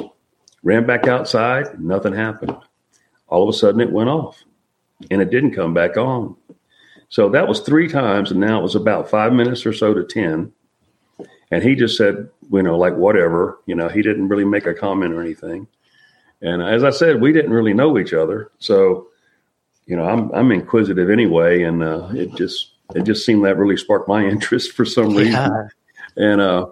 Ran 0.63 0.85
back 0.85 1.07
outside, 1.07 1.79
nothing 1.79 2.13
happened. 2.13 2.57
All 3.27 3.43
of 3.43 3.49
a 3.49 3.57
sudden, 3.57 3.81
it 3.81 3.91
went 3.91 4.09
off 4.09 4.43
and 5.11 5.21
it 5.21 5.29
didn't 5.29 5.55
come 5.55 5.73
back 5.73 5.97
on. 5.97 6.35
So 7.09 7.29
that 7.29 7.47
was 7.47 7.61
three 7.61 7.87
times, 7.87 8.31
and 8.31 8.39
now 8.39 8.59
it 8.59 8.63
was 8.63 8.75
about 8.75 9.09
five 9.09 9.31
minutes 9.31 9.65
or 9.65 9.73
so 9.73 9.93
to 9.93 10.03
10. 10.03 10.51
And 11.51 11.63
he 11.63 11.75
just 11.75 11.97
said, 11.97 12.29
you 12.51 12.61
know, 12.61 12.77
like 12.77 12.95
whatever, 12.95 13.59
you 13.65 13.75
know, 13.75 13.87
he 13.87 14.01
didn't 14.01 14.27
really 14.27 14.43
make 14.43 14.65
a 14.65 14.73
comment 14.73 15.13
or 15.13 15.21
anything. 15.21 15.67
And 16.41 16.61
as 16.61 16.83
I 16.83 16.89
said, 16.89 17.21
we 17.21 17.31
didn't 17.31 17.51
really 17.51 17.73
know 17.73 17.97
each 17.97 18.13
other. 18.13 18.51
So, 18.59 19.07
you 19.85 19.95
know, 19.95 20.03
I'm, 20.03 20.29
I'm 20.31 20.51
inquisitive 20.51 21.09
anyway. 21.09 21.63
And 21.63 21.81
uh, 21.81 22.09
it 22.13 22.35
just, 22.35 22.73
it 22.93 23.03
just 23.03 23.25
seemed 23.25 23.45
that 23.45 23.57
really 23.57 23.77
sparked 23.77 24.09
my 24.09 24.25
interest 24.29 24.73
for 24.73 24.85
some 24.85 25.15
reason. 25.15 25.31
Yeah. 25.31 25.67
And 26.17 26.41
uh, 26.41 26.67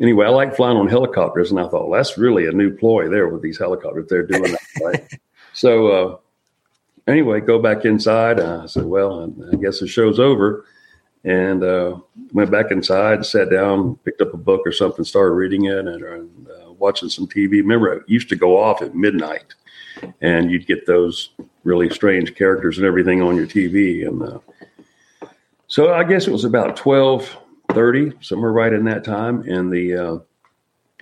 anyway, 0.00 0.26
I 0.26 0.30
like 0.30 0.56
flying 0.56 0.76
on 0.76 0.88
helicopters. 0.88 1.50
And 1.50 1.60
I 1.60 1.64
thought, 1.64 1.88
well, 1.88 1.98
that's 1.98 2.18
really 2.18 2.46
a 2.46 2.52
new 2.52 2.74
ploy 2.74 3.08
there 3.08 3.28
with 3.28 3.42
these 3.42 3.58
helicopters. 3.58 4.06
They're 4.08 4.26
doing 4.26 4.52
that, 4.52 4.60
right? 4.84 5.18
so 5.52 5.88
uh, 5.88 6.16
anyway, 7.06 7.40
go 7.40 7.60
back 7.60 7.84
inside. 7.84 8.40
I 8.40 8.66
said, 8.66 8.84
well, 8.84 9.32
I 9.52 9.56
guess 9.56 9.80
the 9.80 9.86
show's 9.86 10.18
over. 10.18 10.64
And 11.26 11.64
uh, 11.64 12.00
went 12.32 12.50
back 12.50 12.70
inside, 12.70 13.24
sat 13.24 13.50
down, 13.50 13.96
picked 14.04 14.20
up 14.20 14.34
a 14.34 14.38
book 14.38 14.60
or 14.66 14.72
something, 14.72 15.06
started 15.06 15.32
reading 15.32 15.64
it, 15.64 15.78
and, 15.78 15.88
and 15.88 16.48
uh, 16.48 16.72
watching 16.72 17.08
some 17.08 17.26
TV. 17.26 17.52
Remember, 17.52 17.94
it 17.94 18.02
used 18.06 18.28
to 18.28 18.36
go 18.36 18.58
off 18.58 18.82
at 18.82 18.94
midnight, 18.94 19.54
and 20.20 20.50
you'd 20.50 20.66
get 20.66 20.86
those 20.86 21.30
really 21.62 21.88
strange 21.88 22.34
characters 22.34 22.76
and 22.76 22.86
everything 22.86 23.22
on 23.22 23.36
your 23.36 23.46
TV. 23.46 24.06
And 24.06 24.22
uh, 24.22 24.38
so 25.66 25.94
I 25.94 26.04
guess 26.04 26.26
it 26.26 26.30
was 26.30 26.44
about 26.44 26.76
twelve 26.76 27.34
thirty, 27.74 28.12
somewhere 28.20 28.52
right 28.52 28.72
in 28.72 28.84
that 28.84 29.04
time, 29.04 29.42
and 29.42 29.72
the 29.72 29.94
uh, 29.94 30.18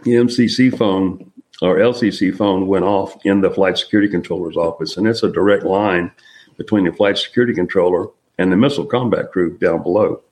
MCC 0.05 0.77
phone 0.77 1.31
or 1.61 1.77
LCC 1.77 2.37
phone 2.37 2.67
went 2.67 2.85
off 2.85 3.25
in 3.25 3.41
the 3.41 3.51
flight 3.51 3.79
security 3.79 4.09
controller's 4.09 4.57
office, 4.57 4.97
and 4.97 5.07
it's 5.07 5.23
a 5.23 5.31
direct 5.31 5.65
line 5.65 6.11
between 6.57 6.85
the 6.85 6.93
flight 6.93 7.19
security 7.19 7.55
controller 7.55 8.09
and 8.39 8.51
the 8.51 8.57
missile 8.57 8.85
combat 8.85 9.31
crew 9.31 9.57
down 9.59 9.83
below. 9.83 10.23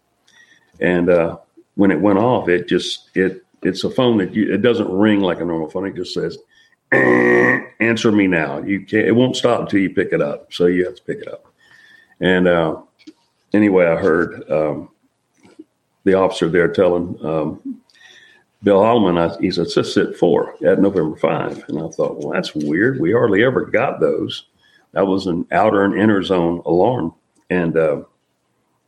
And 0.80 1.08
uh, 1.08 1.38
when 1.76 1.90
it 1.90 2.00
went 2.00 2.18
off, 2.18 2.48
it 2.48 2.68
just 2.68 3.10
it 3.14 3.44
it's 3.62 3.84
a 3.84 3.90
phone 3.90 4.18
that 4.18 4.34
you, 4.34 4.52
it 4.52 4.62
doesn't 4.62 4.90
ring 4.90 5.20
like 5.20 5.40
a 5.40 5.44
normal 5.44 5.70
phone. 5.70 5.86
It 5.86 5.94
just 5.94 6.14
says, 6.14 6.38
"Answer 7.80 8.10
me 8.10 8.26
now." 8.26 8.58
You 8.62 8.84
can't. 8.84 9.06
It 9.06 9.12
won't 9.12 9.36
stop 9.36 9.60
until 9.60 9.80
you 9.80 9.90
pick 9.90 10.12
it 10.12 10.22
up. 10.22 10.52
So 10.52 10.66
you 10.66 10.84
have 10.86 10.96
to 10.96 11.02
pick 11.02 11.18
it 11.18 11.28
up. 11.28 11.46
And 12.20 12.48
uh, 12.48 12.82
anyway, 13.52 13.86
I 13.86 13.96
heard 13.96 14.50
um, 14.50 14.90
the 16.04 16.14
officer 16.14 16.48
there 16.48 16.68
telling 16.68 17.18
um, 17.24 17.80
Bill 18.62 18.82
Allman, 18.82 19.18
I, 19.18 19.36
he 19.38 19.50
said, 19.50 19.68
just 19.72 19.94
sit 19.94 20.16
four 20.16 20.54
at 20.64 20.80
November 20.80 21.16
5. 21.16 21.64
And 21.68 21.78
I 21.78 21.88
thought, 21.88 22.18
well, 22.18 22.32
that's 22.32 22.54
weird. 22.54 23.00
We 23.00 23.12
hardly 23.12 23.42
ever 23.42 23.64
got 23.64 24.00
those. 24.00 24.46
That 24.92 25.06
was 25.06 25.26
an 25.26 25.46
outer 25.52 25.84
and 25.84 25.98
inner 25.98 26.22
zone 26.22 26.62
alarm. 26.66 27.14
And 27.48 27.76
uh, 27.76 28.02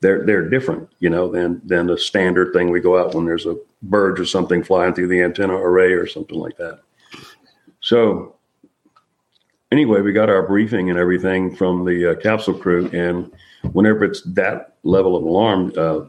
they're 0.01 0.25
they're 0.27 0.48
different, 0.48 0.88
you 0.98 1.09
know, 1.09 1.31
than 1.31 1.61
than 1.64 1.87
the 1.87 1.96
standard 1.96 2.53
thing 2.53 2.70
we 2.70 2.81
go 2.81 2.98
out 2.98 3.14
when 3.14 3.25
there's 3.25 3.46
a 3.46 3.57
bird 3.83 4.20
or 4.20 4.27
something 4.27 4.62
flying 4.62 4.94
through 4.94 5.09
the 5.09 5.22
antenna 5.22 5.55
array 5.55 5.92
or 5.92 6.07
something 6.07 6.38
like 6.38 6.57
that. 6.59 6.81
So 7.81 8.37
anyway, 9.70 10.01
we 10.01 10.12
got 10.12 10.29
our 10.29 10.46
briefing 10.46 10.90
and 10.90 10.98
everything 10.98 11.55
from 11.55 11.85
the 11.85 12.11
uh, 12.11 12.14
capsule 12.16 12.55
crew, 12.55 12.90
and 12.92 13.33
whenever 13.72 14.05
it's 14.05 14.22
that 14.22 14.75
level 14.83 15.16
of 15.16 15.22
alarm, 15.22 15.72
uh, 15.77 16.01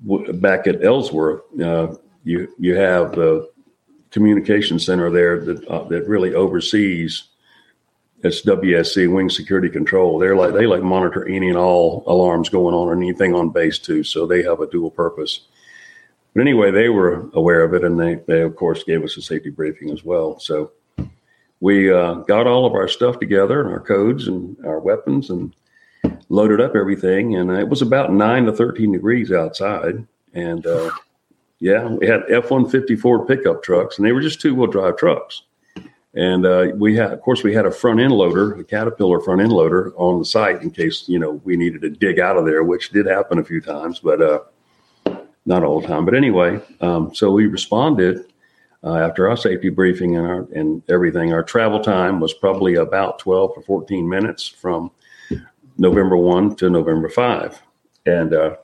back 0.00 0.66
at 0.66 0.84
Ellsworth, 0.84 1.42
uh, 1.60 1.94
you 2.24 2.52
you 2.58 2.76
have 2.76 3.12
the 3.12 3.48
communication 4.10 4.78
center 4.78 5.10
there 5.10 5.40
that 5.44 5.66
uh, 5.66 5.84
that 5.84 6.06
really 6.08 6.34
oversees. 6.34 7.24
It's 8.24 8.44
WSC 8.44 9.12
Wing 9.12 9.30
Security 9.30 9.68
Control. 9.68 10.18
They're 10.18 10.36
like 10.36 10.52
they 10.52 10.66
like 10.66 10.82
monitor 10.82 11.26
any 11.28 11.48
and 11.48 11.58
all 11.58 12.02
alarms 12.06 12.48
going 12.48 12.74
on 12.74 12.88
or 12.88 12.96
anything 12.96 13.34
on 13.34 13.50
base 13.50 13.78
too. 13.78 14.02
So 14.02 14.26
they 14.26 14.42
have 14.42 14.60
a 14.60 14.66
dual 14.66 14.90
purpose. 14.90 15.42
But 16.34 16.40
anyway, 16.40 16.70
they 16.70 16.88
were 16.88 17.28
aware 17.34 17.62
of 17.62 17.74
it, 17.74 17.84
and 17.84 17.98
they 17.98 18.16
they 18.26 18.42
of 18.42 18.56
course 18.56 18.82
gave 18.84 19.04
us 19.04 19.16
a 19.16 19.22
safety 19.22 19.50
briefing 19.50 19.90
as 19.90 20.04
well. 20.04 20.38
So 20.40 20.72
we 21.60 21.92
uh, 21.92 22.14
got 22.14 22.46
all 22.46 22.66
of 22.66 22.74
our 22.74 22.88
stuff 22.88 23.18
together 23.18 23.60
and 23.60 23.70
our 23.70 23.80
codes 23.80 24.28
and 24.28 24.56
our 24.64 24.78
weapons 24.78 25.30
and 25.30 25.54
loaded 26.28 26.60
up 26.60 26.76
everything, 26.76 27.36
and 27.36 27.50
it 27.50 27.68
was 27.68 27.82
about 27.82 28.12
nine 28.12 28.44
to 28.46 28.52
thirteen 28.52 28.92
degrees 28.92 29.32
outside. 29.32 30.06
And 30.34 30.66
uh, 30.66 30.90
yeah, 31.58 31.86
we 31.86 32.06
had 32.06 32.22
F 32.30 32.50
one 32.50 32.68
fifty 32.68 32.96
four 32.96 33.26
pickup 33.26 33.62
trucks, 33.62 33.98
and 33.98 34.06
they 34.06 34.12
were 34.12 34.20
just 34.20 34.40
two 34.40 34.54
wheel 34.54 34.66
drive 34.66 34.96
trucks. 34.96 35.42
And 36.14 36.46
uh, 36.46 36.68
we 36.74 36.96
had, 36.96 37.12
of 37.12 37.20
course, 37.20 37.44
we 37.44 37.54
had 37.54 37.66
a 37.66 37.70
front 37.70 38.00
end 38.00 38.12
loader, 38.12 38.54
a 38.54 38.64
Caterpillar 38.64 39.20
front 39.20 39.40
end 39.40 39.52
loader 39.52 39.92
on 39.96 40.18
the 40.18 40.24
site 40.24 40.62
in 40.62 40.70
case 40.70 41.08
you 41.08 41.18
know 41.18 41.40
we 41.44 41.56
needed 41.56 41.82
to 41.82 41.90
dig 41.90 42.18
out 42.18 42.36
of 42.36 42.44
there, 42.44 42.64
which 42.64 42.90
did 42.90 43.06
happen 43.06 43.38
a 43.38 43.44
few 43.44 43.60
times, 43.60 44.00
but 44.00 44.20
uh, 44.20 44.40
not 45.46 45.62
all 45.64 45.80
the 45.80 45.86
time. 45.86 46.04
But 46.04 46.14
anyway, 46.14 46.60
um, 46.80 47.14
so 47.14 47.30
we 47.30 47.46
responded 47.46 48.32
uh, 48.82 48.96
after 48.96 49.28
our 49.28 49.36
safety 49.36 49.68
briefing 49.68 50.16
and 50.16 50.26
our 50.26 50.48
and 50.54 50.82
everything. 50.88 51.32
Our 51.32 51.42
travel 51.42 51.80
time 51.80 52.20
was 52.20 52.32
probably 52.32 52.76
about 52.76 53.18
twelve 53.18 53.52
or 53.56 53.62
fourteen 53.62 54.08
minutes 54.08 54.46
from 54.46 54.90
November 55.78 56.16
1 56.16 56.56
to 56.56 56.68
November 56.68 57.08
5. 57.08 57.62
And 58.04 58.34
uh, 58.34 58.56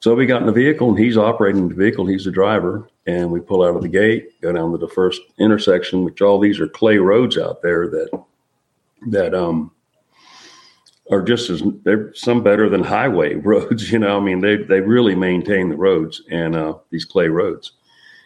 so 0.00 0.14
we 0.14 0.26
got 0.26 0.40
in 0.40 0.46
the 0.46 0.52
vehicle 0.52 0.88
and 0.88 0.98
he's 0.98 1.16
operating 1.16 1.68
the 1.68 1.74
vehicle. 1.74 2.06
He's 2.06 2.24
the 2.24 2.30
driver. 2.30 2.88
And 3.06 3.30
we 3.30 3.40
pull 3.40 3.62
out 3.62 3.76
of 3.76 3.82
the 3.82 3.88
gate, 3.88 4.40
go 4.40 4.52
down 4.52 4.72
to 4.72 4.78
the 4.78 4.88
first 4.88 5.20
intersection, 5.38 6.04
which 6.04 6.22
all 6.22 6.38
these 6.38 6.60
are 6.60 6.68
clay 6.68 6.98
roads 6.98 7.36
out 7.36 7.60
there 7.62 7.88
that, 7.88 8.24
that, 9.08 9.34
um, 9.34 9.72
are 11.10 11.22
just 11.22 11.50
as 11.50 11.62
they're 11.82 12.14
some 12.14 12.42
better 12.42 12.68
than 12.68 12.84
highway 12.84 13.34
roads. 13.36 13.90
You 13.90 13.98
know, 13.98 14.16
I 14.16 14.20
mean, 14.20 14.40
they, 14.40 14.56
they 14.56 14.80
really 14.80 15.16
maintain 15.16 15.68
the 15.68 15.76
roads 15.76 16.22
and, 16.30 16.54
uh, 16.54 16.74
these 16.90 17.04
clay 17.04 17.28
roads. 17.28 17.72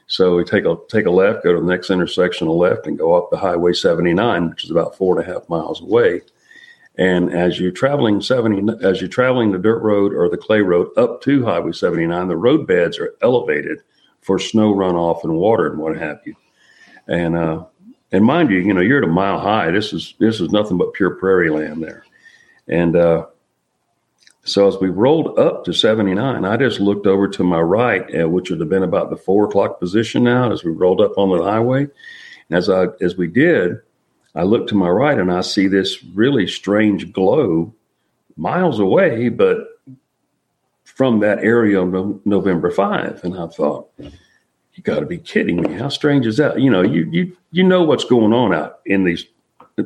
So 0.08 0.36
we 0.36 0.44
take 0.44 0.64
a 0.64 0.76
take 0.88 1.06
a 1.06 1.10
left, 1.10 1.42
go 1.42 1.52
to 1.52 1.60
the 1.60 1.66
next 1.66 1.90
intersection, 1.90 2.46
a 2.46 2.52
left, 2.52 2.86
and 2.86 2.96
go 2.96 3.14
up 3.14 3.30
the 3.30 3.38
Highway 3.38 3.72
79, 3.72 4.50
which 4.50 4.64
is 4.64 4.70
about 4.70 4.96
four 4.96 5.18
and 5.18 5.28
a 5.28 5.32
half 5.32 5.48
miles 5.48 5.80
away. 5.80 6.22
And 6.98 7.32
as 7.32 7.60
you're 7.60 7.72
traveling 7.72 8.22
70, 8.22 8.84
as 8.84 9.00
you're 9.00 9.08
traveling 9.08 9.52
the 9.52 9.58
dirt 9.58 9.82
road 9.82 10.14
or 10.14 10.30
the 10.30 10.38
clay 10.38 10.60
road 10.60 10.88
up 10.96 11.20
to 11.22 11.44
Highway 11.44 11.72
79, 11.72 12.28
the 12.28 12.36
road 12.36 12.66
beds 12.66 12.98
are 12.98 13.14
elevated 13.20 13.80
for 14.22 14.38
snow 14.38 14.74
runoff 14.74 15.22
and 15.22 15.34
water 15.34 15.70
and 15.70 15.78
what 15.78 15.96
have 15.96 16.20
you. 16.24 16.34
And 17.06 17.36
uh, 17.36 17.64
and 18.12 18.24
mind 18.24 18.50
you, 18.50 18.58
you 18.58 18.72
know 18.72 18.80
you're 18.80 18.98
at 18.98 19.08
a 19.08 19.12
mile 19.12 19.38
high. 19.38 19.70
This 19.70 19.92
is 19.92 20.14
this 20.18 20.40
is 20.40 20.50
nothing 20.50 20.78
but 20.78 20.94
pure 20.94 21.10
prairie 21.10 21.50
land 21.50 21.82
there. 21.82 22.04
And 22.66 22.96
uh, 22.96 23.26
so 24.44 24.66
as 24.66 24.76
we 24.78 24.88
rolled 24.88 25.38
up 25.38 25.64
to 25.64 25.72
79, 25.72 26.44
I 26.44 26.56
just 26.56 26.80
looked 26.80 27.06
over 27.06 27.28
to 27.28 27.44
my 27.44 27.60
right, 27.60 28.22
uh, 28.22 28.28
which 28.28 28.50
would 28.50 28.60
have 28.60 28.68
been 28.68 28.82
about 28.82 29.10
the 29.10 29.16
four 29.16 29.44
o'clock 29.44 29.78
position 29.78 30.24
now, 30.24 30.50
as 30.50 30.64
we 30.64 30.70
rolled 30.70 31.00
up 31.00 31.18
on 31.18 31.36
the 31.36 31.44
highway. 31.44 31.82
And 32.48 32.58
as 32.58 32.70
I 32.70 32.86
as 33.00 33.16
we 33.16 33.28
did, 33.28 33.80
I 34.36 34.42
look 34.42 34.68
to 34.68 34.74
my 34.74 34.88
right 34.88 35.18
and 35.18 35.32
I 35.32 35.40
see 35.40 35.66
this 35.66 36.04
really 36.14 36.46
strange 36.46 37.12
glow 37.12 37.74
miles 38.36 38.78
away, 38.78 39.30
but 39.30 39.66
from 40.84 41.20
that 41.20 41.38
area 41.40 41.80
on 41.80 42.20
November 42.24 42.70
5. 42.70 43.24
And 43.24 43.38
I 43.38 43.46
thought, 43.46 43.88
you 43.98 44.82
got 44.82 45.00
to 45.00 45.06
be 45.06 45.18
kidding 45.18 45.62
me. 45.62 45.72
How 45.72 45.88
strange 45.88 46.26
is 46.26 46.36
that? 46.36 46.60
You 46.60 46.70
know, 46.70 46.82
you, 46.82 47.08
you, 47.10 47.36
you 47.50 47.64
know 47.64 47.82
what's 47.82 48.04
going 48.04 48.34
on 48.34 48.54
out 48.54 48.80
in 48.84 49.04
these, 49.04 49.24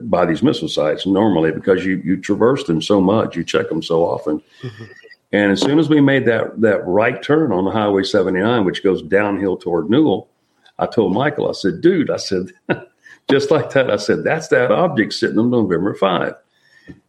by 0.03 0.27
these 0.27 0.43
missile 0.43 0.69
sites 0.69 1.07
normally 1.07 1.53
because 1.53 1.85
you, 1.85 2.03
you 2.05 2.17
traverse 2.17 2.65
them 2.65 2.83
so 2.83 3.01
much, 3.01 3.37
you 3.37 3.45
check 3.45 3.69
them 3.69 3.83
so 3.83 4.05
often. 4.05 4.43
Mm-hmm. 4.63 4.85
And 5.33 5.53
as 5.53 5.61
soon 5.61 5.79
as 5.79 5.89
we 5.89 6.01
made 6.01 6.27
that, 6.27 6.61
that 6.61 6.85
right 6.85 7.23
turn 7.23 7.53
on 7.53 7.65
the 7.65 7.71
Highway 7.71 8.03
79, 8.03 8.65
which 8.65 8.83
goes 8.83 9.01
downhill 9.03 9.57
toward 9.57 9.89
Newell, 9.89 10.29
I 10.81 10.87
told 10.87 11.13
Michael, 11.13 11.49
I 11.49 11.53
said, 11.53 11.81
dude, 11.81 12.11
I 12.11 12.17
said, 12.17 12.53
just 13.31 13.51
like 13.51 13.71
that. 13.71 13.91
I 13.91 13.97
said, 13.97 14.25
that's 14.25 14.49
that 14.49 14.71
object 14.71 15.15
sitting 15.15 15.39
on 15.39 15.51
November 15.51 15.95
5. 15.95 16.35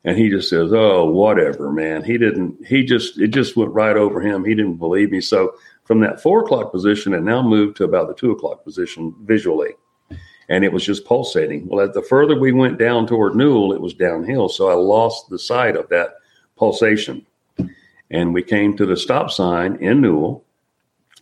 And 0.04 0.18
he 0.18 0.30
just 0.30 0.50
says, 0.50 0.74
oh, 0.74 1.06
whatever, 1.06 1.72
man. 1.72 2.04
He 2.04 2.18
didn't, 2.18 2.66
he 2.66 2.84
just, 2.84 3.20
it 3.20 3.30
just 3.30 3.56
went 3.56 3.72
right 3.72 3.96
over 3.96 4.22
him. 4.22 4.44
He 4.44 4.56
didn't 4.56 4.78
believe 4.78 5.12
me. 5.12 5.22
So 5.22 5.56
from 5.84 6.00
that 6.02 6.22
four 6.22 6.42
o'clock 6.42 6.72
position, 6.72 7.14
it 7.14 7.22
now 7.22 7.42
moved 7.42 7.78
to 7.78 7.84
about 7.84 8.08
the 8.08 8.14
two 8.14 8.32
o'clock 8.32 8.64
position 8.64 9.14
visually. 9.24 9.72
And 10.50 10.66
it 10.66 10.74
was 10.74 10.86
just 10.86 11.06
pulsating. 11.06 11.68
Well, 11.68 11.88
as 11.88 11.94
the 11.94 12.02
further 12.02 12.38
we 12.38 12.52
went 12.52 12.78
down 12.78 13.08
toward 13.08 13.36
Newell, 13.36 13.74
it 13.74 13.82
was 13.82 13.94
downhill. 13.94 14.50
So 14.50 14.70
I 14.70 14.74
lost 14.74 15.30
the 15.30 15.40
sight 15.40 15.76
of 15.78 15.88
that 15.90 16.16
pulsation. 16.58 17.26
And 18.10 18.34
we 18.34 18.44
came 18.44 18.76
to 18.76 18.86
the 18.86 18.98
stop 18.98 19.32
sign 19.32 19.78
in 19.78 20.02
Newell 20.02 20.44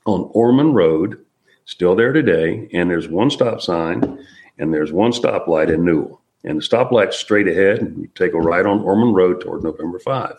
on 0.06 0.30
Ormond 0.34 0.74
Road, 0.74 1.24
still 1.66 1.96
there 1.96 2.14
today. 2.14 2.68
And 2.74 2.90
there's 2.90 3.08
one 3.08 3.30
stop 3.30 3.62
sign 3.62 4.26
and 4.60 4.74
there's 4.74 4.92
one 4.92 5.12
stoplight 5.12 5.74
in 5.74 5.84
Newell. 5.84 6.22
And 6.44 6.58
the 6.58 6.62
stoplight's 6.62 7.18
straight 7.18 7.48
ahead, 7.48 7.80
and 7.80 7.98
you 7.98 8.10
take 8.16 8.34
a 8.34 8.40
right 8.40 8.66
on 8.66 8.82
Ormond 8.82 9.16
Road 9.16 9.42
toward 9.42 9.64
November 9.64 10.00
5. 10.00 10.36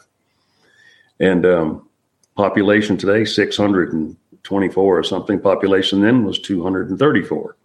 And 1.19 1.45
um, 1.45 1.89
population 2.37 2.97
today, 2.97 3.25
624 3.25 4.99
or 4.99 5.03
something. 5.03 5.41
Population 5.41 6.01
then 6.01 6.25
was 6.25 6.39
234 6.39 7.57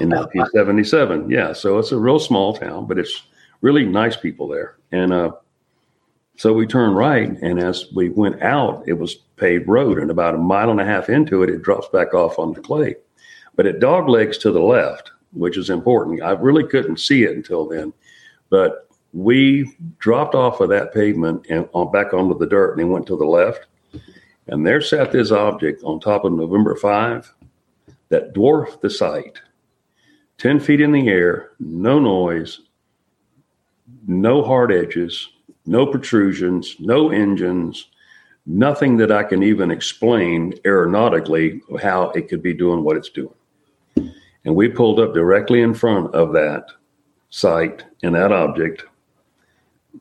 in 0.00 0.10
1977. 0.10 1.30
Yeah, 1.30 1.52
so 1.54 1.78
it's 1.78 1.92
a 1.92 1.98
real 1.98 2.18
small 2.18 2.54
town, 2.54 2.86
but 2.86 2.98
it's 2.98 3.22
really 3.62 3.86
nice 3.86 4.16
people 4.16 4.48
there. 4.48 4.76
And 4.90 5.12
uh, 5.12 5.32
so 6.36 6.52
we 6.52 6.66
turned 6.66 6.96
right, 6.96 7.30
and 7.30 7.58
as 7.58 7.86
we 7.94 8.10
went 8.10 8.42
out, 8.42 8.84
it 8.86 8.94
was 8.94 9.14
paved 9.36 9.68
road, 9.68 9.98
and 9.98 10.10
about 10.10 10.34
a 10.34 10.38
mile 10.38 10.70
and 10.70 10.80
a 10.80 10.84
half 10.84 11.08
into 11.08 11.42
it, 11.42 11.50
it 11.50 11.62
drops 11.62 11.88
back 11.88 12.12
off 12.12 12.38
on 12.38 12.52
the 12.52 12.60
clay. 12.60 12.96
But 13.56 13.66
it 13.66 13.80
dog 13.80 14.08
legs 14.08 14.38
to 14.38 14.50
the 14.50 14.60
left, 14.60 15.10
which 15.32 15.56
is 15.56 15.70
important. 15.70 16.22
I 16.22 16.32
really 16.32 16.66
couldn't 16.66 17.00
see 17.00 17.24
it 17.24 17.36
until 17.36 17.66
then, 17.66 17.92
but 18.50 18.88
we 19.12 19.76
dropped 19.98 20.34
off 20.34 20.60
of 20.60 20.70
that 20.70 20.94
pavement 20.94 21.46
and 21.50 21.68
on, 21.72 21.92
back 21.92 22.14
onto 22.14 22.38
the 22.38 22.46
dirt 22.46 22.72
and 22.72 22.80
then 22.80 22.90
went 22.90 23.06
to 23.06 23.16
the 23.16 23.24
left. 23.24 23.66
And 24.48 24.66
there 24.66 24.80
sat 24.80 25.12
this 25.12 25.30
object 25.30 25.82
on 25.84 26.00
top 26.00 26.24
of 26.24 26.32
November 26.32 26.74
5 26.74 27.32
that 28.08 28.32
dwarfed 28.32 28.82
the 28.82 28.90
site 28.90 29.40
10 30.38 30.58
feet 30.60 30.80
in 30.80 30.92
the 30.92 31.08
air, 31.08 31.52
no 31.60 31.98
noise, 31.98 32.62
no 34.06 34.42
hard 34.42 34.72
edges, 34.72 35.28
no 35.66 35.86
protrusions, 35.86 36.76
no 36.80 37.10
engines, 37.10 37.88
nothing 38.46 38.96
that 38.96 39.12
I 39.12 39.22
can 39.22 39.42
even 39.42 39.70
explain 39.70 40.52
aeronautically 40.64 41.60
how 41.80 42.10
it 42.10 42.28
could 42.28 42.42
be 42.42 42.54
doing 42.54 42.82
what 42.82 42.96
it's 42.96 43.10
doing. 43.10 43.34
And 44.44 44.54
we 44.54 44.68
pulled 44.68 44.98
up 44.98 45.14
directly 45.14 45.60
in 45.60 45.74
front 45.74 46.14
of 46.14 46.32
that 46.32 46.66
site 47.30 47.84
and 48.02 48.14
that 48.14 48.32
object, 48.32 48.84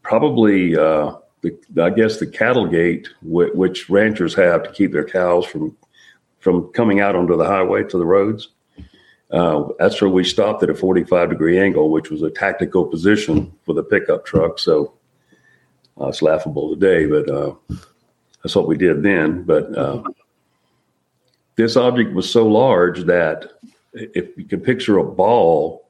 probably, 0.01 0.75
uh, 0.75 1.15
the, 1.41 1.57
I 1.81 1.89
guess, 1.89 2.17
the 2.17 2.27
cattle 2.27 2.67
gate, 2.67 3.07
which 3.21 3.89
ranchers 3.89 4.33
have 4.35 4.63
to 4.63 4.71
keep 4.71 4.91
their 4.91 5.05
cows 5.05 5.45
from 5.45 5.75
from 6.41 6.71
coming 6.73 6.99
out 6.99 7.15
onto 7.15 7.37
the 7.37 7.45
highway 7.45 7.83
to 7.83 7.97
the 7.97 8.05
roads. 8.05 8.49
Uh, 9.31 9.69
that's 9.79 10.01
where 10.01 10.09
we 10.09 10.23
stopped 10.23 10.61
at 10.61 10.69
a 10.69 10.75
45 10.75 11.29
degree 11.29 11.57
angle, 11.57 11.89
which 11.89 12.09
was 12.09 12.21
a 12.21 12.29
tactical 12.29 12.85
position 12.85 13.53
for 13.63 13.73
the 13.73 13.83
pickup 13.83 14.25
truck. 14.25 14.59
So 14.59 14.93
uh, 15.99 16.07
it's 16.07 16.21
laughable 16.21 16.75
today, 16.75 17.05
but 17.05 17.29
uh, 17.29 17.53
that's 18.43 18.55
what 18.55 18.67
we 18.67 18.75
did 18.75 19.03
then. 19.03 19.43
But 19.43 19.77
uh, 19.77 20.03
this 21.55 21.77
object 21.77 22.13
was 22.13 22.29
so 22.29 22.45
large 22.45 23.03
that 23.05 23.51
if 23.93 24.37
you 24.37 24.45
can 24.45 24.61
picture 24.61 24.97
a 24.97 25.03
ball 25.03 25.89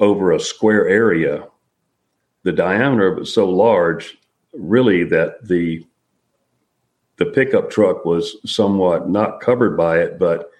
over 0.00 0.32
a 0.32 0.40
square 0.40 0.88
area, 0.88 1.46
the 2.42 2.52
diameter 2.52 3.08
of 3.08 3.18
it 3.18 3.20
was 3.20 3.34
so 3.34 3.48
large, 3.48 4.18
really, 4.52 5.04
that 5.04 5.46
the 5.46 5.84
the 7.16 7.26
pickup 7.26 7.68
truck 7.68 8.04
was 8.04 8.36
somewhat 8.44 9.08
not 9.08 9.40
covered 9.40 9.76
by 9.76 9.98
it, 9.98 10.18
but 10.18 10.50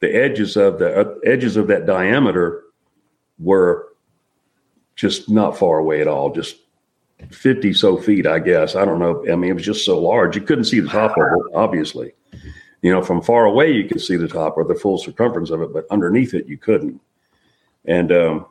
the 0.00 0.12
edges 0.12 0.56
of 0.56 0.78
the 0.78 1.00
uh, 1.00 1.14
edges 1.24 1.56
of 1.56 1.68
that 1.68 1.86
diameter 1.86 2.64
were 3.38 3.88
just 4.96 5.30
not 5.30 5.56
far 5.56 5.78
away 5.78 6.00
at 6.00 6.08
all, 6.08 6.32
just 6.32 6.56
50 7.30 7.72
so 7.72 7.96
feet, 7.96 8.26
I 8.26 8.38
guess. 8.38 8.74
I 8.74 8.84
don't 8.84 8.98
know. 8.98 9.24
I 9.30 9.36
mean, 9.36 9.50
it 9.50 9.54
was 9.54 9.64
just 9.64 9.84
so 9.84 9.98
large. 9.98 10.36
You 10.36 10.42
couldn't 10.42 10.64
see 10.64 10.80
the 10.80 10.88
top 10.88 11.12
of 11.12 11.22
it, 11.22 11.54
obviously. 11.54 12.12
You 12.82 12.92
know, 12.92 13.02
from 13.02 13.22
far 13.22 13.44
away, 13.44 13.72
you 13.72 13.88
could 13.88 14.00
see 14.00 14.16
the 14.16 14.28
top 14.28 14.56
or 14.56 14.64
the 14.64 14.74
full 14.74 14.98
circumference 14.98 15.50
of 15.50 15.60
it, 15.62 15.72
but 15.72 15.86
underneath 15.90 16.34
it, 16.34 16.46
you 16.46 16.56
couldn't. 16.56 17.00
And 17.84 18.10
um, 18.12 18.46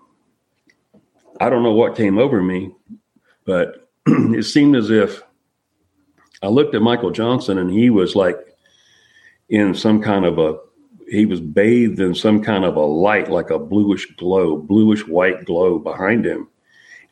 I 1.39 1.49
don't 1.49 1.63
know 1.63 1.73
what 1.73 1.95
came 1.95 2.17
over 2.17 2.41
me, 2.41 2.73
but 3.45 3.89
it 4.05 4.43
seemed 4.43 4.75
as 4.75 4.91
if 4.91 5.23
I 6.43 6.47
looked 6.47 6.75
at 6.75 6.81
Michael 6.81 7.11
Johnson 7.11 7.57
and 7.57 7.71
he 7.71 7.89
was 7.89 8.15
like 8.15 8.37
in 9.49 9.73
some 9.73 10.01
kind 10.01 10.25
of 10.25 10.37
a, 10.37 10.57
he 11.09 11.25
was 11.25 11.41
bathed 11.41 11.99
in 11.99 12.13
some 12.13 12.43
kind 12.43 12.65
of 12.65 12.75
a 12.75 12.85
light, 12.85 13.31
like 13.31 13.49
a 13.49 13.57
bluish 13.57 14.05
glow, 14.17 14.57
bluish 14.57 15.07
white 15.07 15.45
glow 15.45 15.79
behind 15.79 16.25
him 16.25 16.47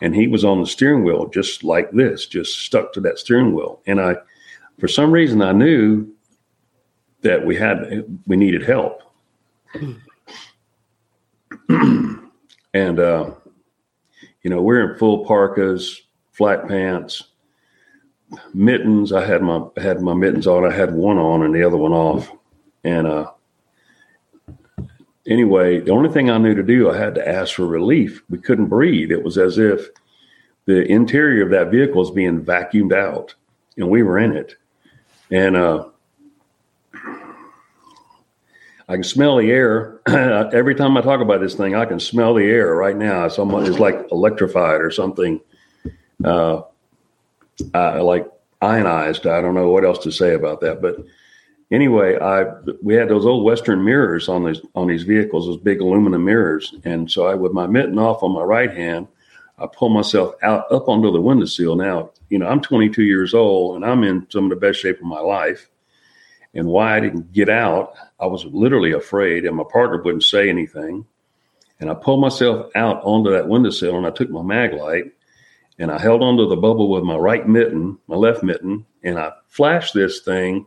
and 0.01 0.15
he 0.15 0.27
was 0.27 0.45
on 0.45 0.61
the 0.61 0.67
steering 0.67 1.03
wheel 1.03 1.27
just 1.27 1.63
like 1.63 1.91
this, 1.91 2.27
just 2.27 2.59
stuck 2.59 2.93
to 2.93 3.01
that 3.01 3.17
steering 3.17 3.53
wheel. 3.53 3.81
And 3.87 3.99
I, 3.99 4.15
for 4.79 4.87
some 4.87 5.11
reason, 5.11 5.41
I 5.41 5.53
knew 5.53 6.07
that 7.21 7.45
we 7.45 7.55
had 7.55 8.05
we 8.25 8.35
needed 8.37 8.63
help. 8.63 9.01
and 11.69 12.99
uh, 12.99 13.31
you 14.43 14.49
know, 14.49 14.61
we're 14.61 14.91
in 14.91 14.97
full 14.97 15.25
parkas, 15.25 16.01
flat 16.31 16.67
pants, 16.67 17.23
mittens. 18.53 19.11
I 19.11 19.25
had 19.25 19.41
my 19.41 19.65
had 19.77 20.01
my 20.01 20.13
mittens 20.13 20.47
on. 20.47 20.65
I 20.65 20.73
had 20.73 20.93
one 20.93 21.17
on 21.17 21.43
and 21.43 21.53
the 21.53 21.63
other 21.63 21.77
one 21.77 21.93
off. 21.93 22.31
And 22.83 23.07
uh, 23.07 23.31
anyway, 25.27 25.79
the 25.79 25.91
only 25.91 26.09
thing 26.09 26.29
I 26.29 26.37
knew 26.37 26.55
to 26.55 26.63
do, 26.63 26.89
I 26.89 26.97
had 26.97 27.15
to 27.15 27.27
ask 27.27 27.55
for 27.55 27.65
relief. 27.65 28.23
We 28.29 28.37
couldn't 28.37 28.67
breathe. 28.67 29.11
It 29.11 29.23
was 29.23 29.37
as 29.37 29.57
if 29.57 29.89
the 30.65 30.85
interior 30.85 31.43
of 31.43 31.51
that 31.51 31.71
vehicle 31.71 32.01
is 32.01 32.11
being 32.11 32.43
vacuumed 32.43 32.93
out, 32.93 33.33
and 33.77 33.89
we 33.89 34.03
were 34.03 34.19
in 34.19 34.35
it. 34.35 34.55
And 35.31 35.57
uh, 35.57 35.89
I 38.87 38.93
can 38.93 39.03
smell 39.03 39.37
the 39.37 39.51
air. 39.51 39.99
Every 40.07 40.75
time 40.75 40.95
I 40.95 41.01
talk 41.01 41.19
about 41.19 41.41
this 41.41 41.55
thing, 41.55 41.75
I 41.75 41.85
can 41.85 41.99
smell 41.99 42.33
the 42.33 42.45
air 42.45 42.73
right 42.75 42.95
now. 42.95 43.25
It's, 43.25 43.37
almost, 43.37 43.69
it's 43.69 43.79
like 43.79 44.07
electrified 44.11 44.81
or 44.81 44.91
something, 44.91 45.41
uh, 46.23 46.61
uh, 47.73 48.03
like 48.03 48.27
ionized. 48.61 49.27
I 49.27 49.41
don't 49.41 49.55
know 49.55 49.69
what 49.69 49.83
else 49.83 49.99
to 49.99 50.11
say 50.11 50.35
about 50.35 50.61
that, 50.61 50.81
but 50.81 50.97
anyway, 51.71 52.17
I 52.19 52.45
we 52.81 52.93
had 52.93 53.09
those 53.09 53.25
old 53.25 53.43
Western 53.43 53.83
mirrors 53.83 54.29
on 54.29 54.45
these 54.45 54.61
on 54.75 54.87
these 54.87 55.03
vehicles, 55.03 55.47
those 55.47 55.57
big 55.57 55.81
aluminum 55.81 56.23
mirrors, 56.23 56.73
and 56.85 57.09
so 57.11 57.27
I 57.27 57.35
with 57.35 57.53
my 57.53 57.67
mitten 57.67 57.99
off 57.99 58.23
on 58.23 58.31
my 58.31 58.43
right 58.43 58.71
hand, 58.71 59.07
I 59.57 59.67
pull 59.67 59.89
myself 59.89 60.35
out 60.43 60.71
up 60.71 60.87
onto 60.87 61.11
the 61.11 61.21
windowsill. 61.21 61.75
Now, 61.75 62.11
you 62.29 62.39
know, 62.39 62.47
I'm 62.47 62.61
22 62.61 63.03
years 63.03 63.33
old 63.33 63.75
and 63.75 63.85
I'm 63.85 64.03
in 64.03 64.27
some 64.29 64.45
of 64.45 64.49
the 64.49 64.55
best 64.55 64.79
shape 64.79 64.99
of 64.99 65.05
my 65.05 65.19
life. 65.19 65.69
And 66.57 66.67
why 66.67 66.97
I 66.97 66.99
didn't 66.99 67.31
get 67.31 67.47
out, 67.47 67.93
I 68.19 68.25
was 68.25 68.43
literally 68.45 68.91
afraid, 68.91 69.45
and 69.45 69.55
my 69.55 69.63
partner 69.71 70.01
wouldn't 70.01 70.23
say 70.23 70.49
anything. 70.49 71.05
And 71.79 71.89
I 71.89 71.93
pulled 71.93 72.19
myself 72.19 72.69
out 72.75 73.01
onto 73.03 73.31
that 73.31 73.47
windowsill 73.47 73.97
and 73.97 74.05
I 74.05 74.09
took 74.09 74.29
my 74.29 74.41
mag 74.41 74.73
light 74.73 75.13
and 75.79 75.91
I 75.91 75.99
held 75.99 76.23
onto 76.23 76.49
the 76.49 76.55
bubble 76.55 76.89
with 76.89 77.03
my 77.03 77.15
right 77.15 77.47
mitten, 77.47 77.99
my 78.07 78.15
left 78.15 78.41
mitten, 78.43 78.83
and 79.03 79.19
I 79.19 79.31
flashed 79.47 79.93
this 79.93 80.21
thing 80.21 80.65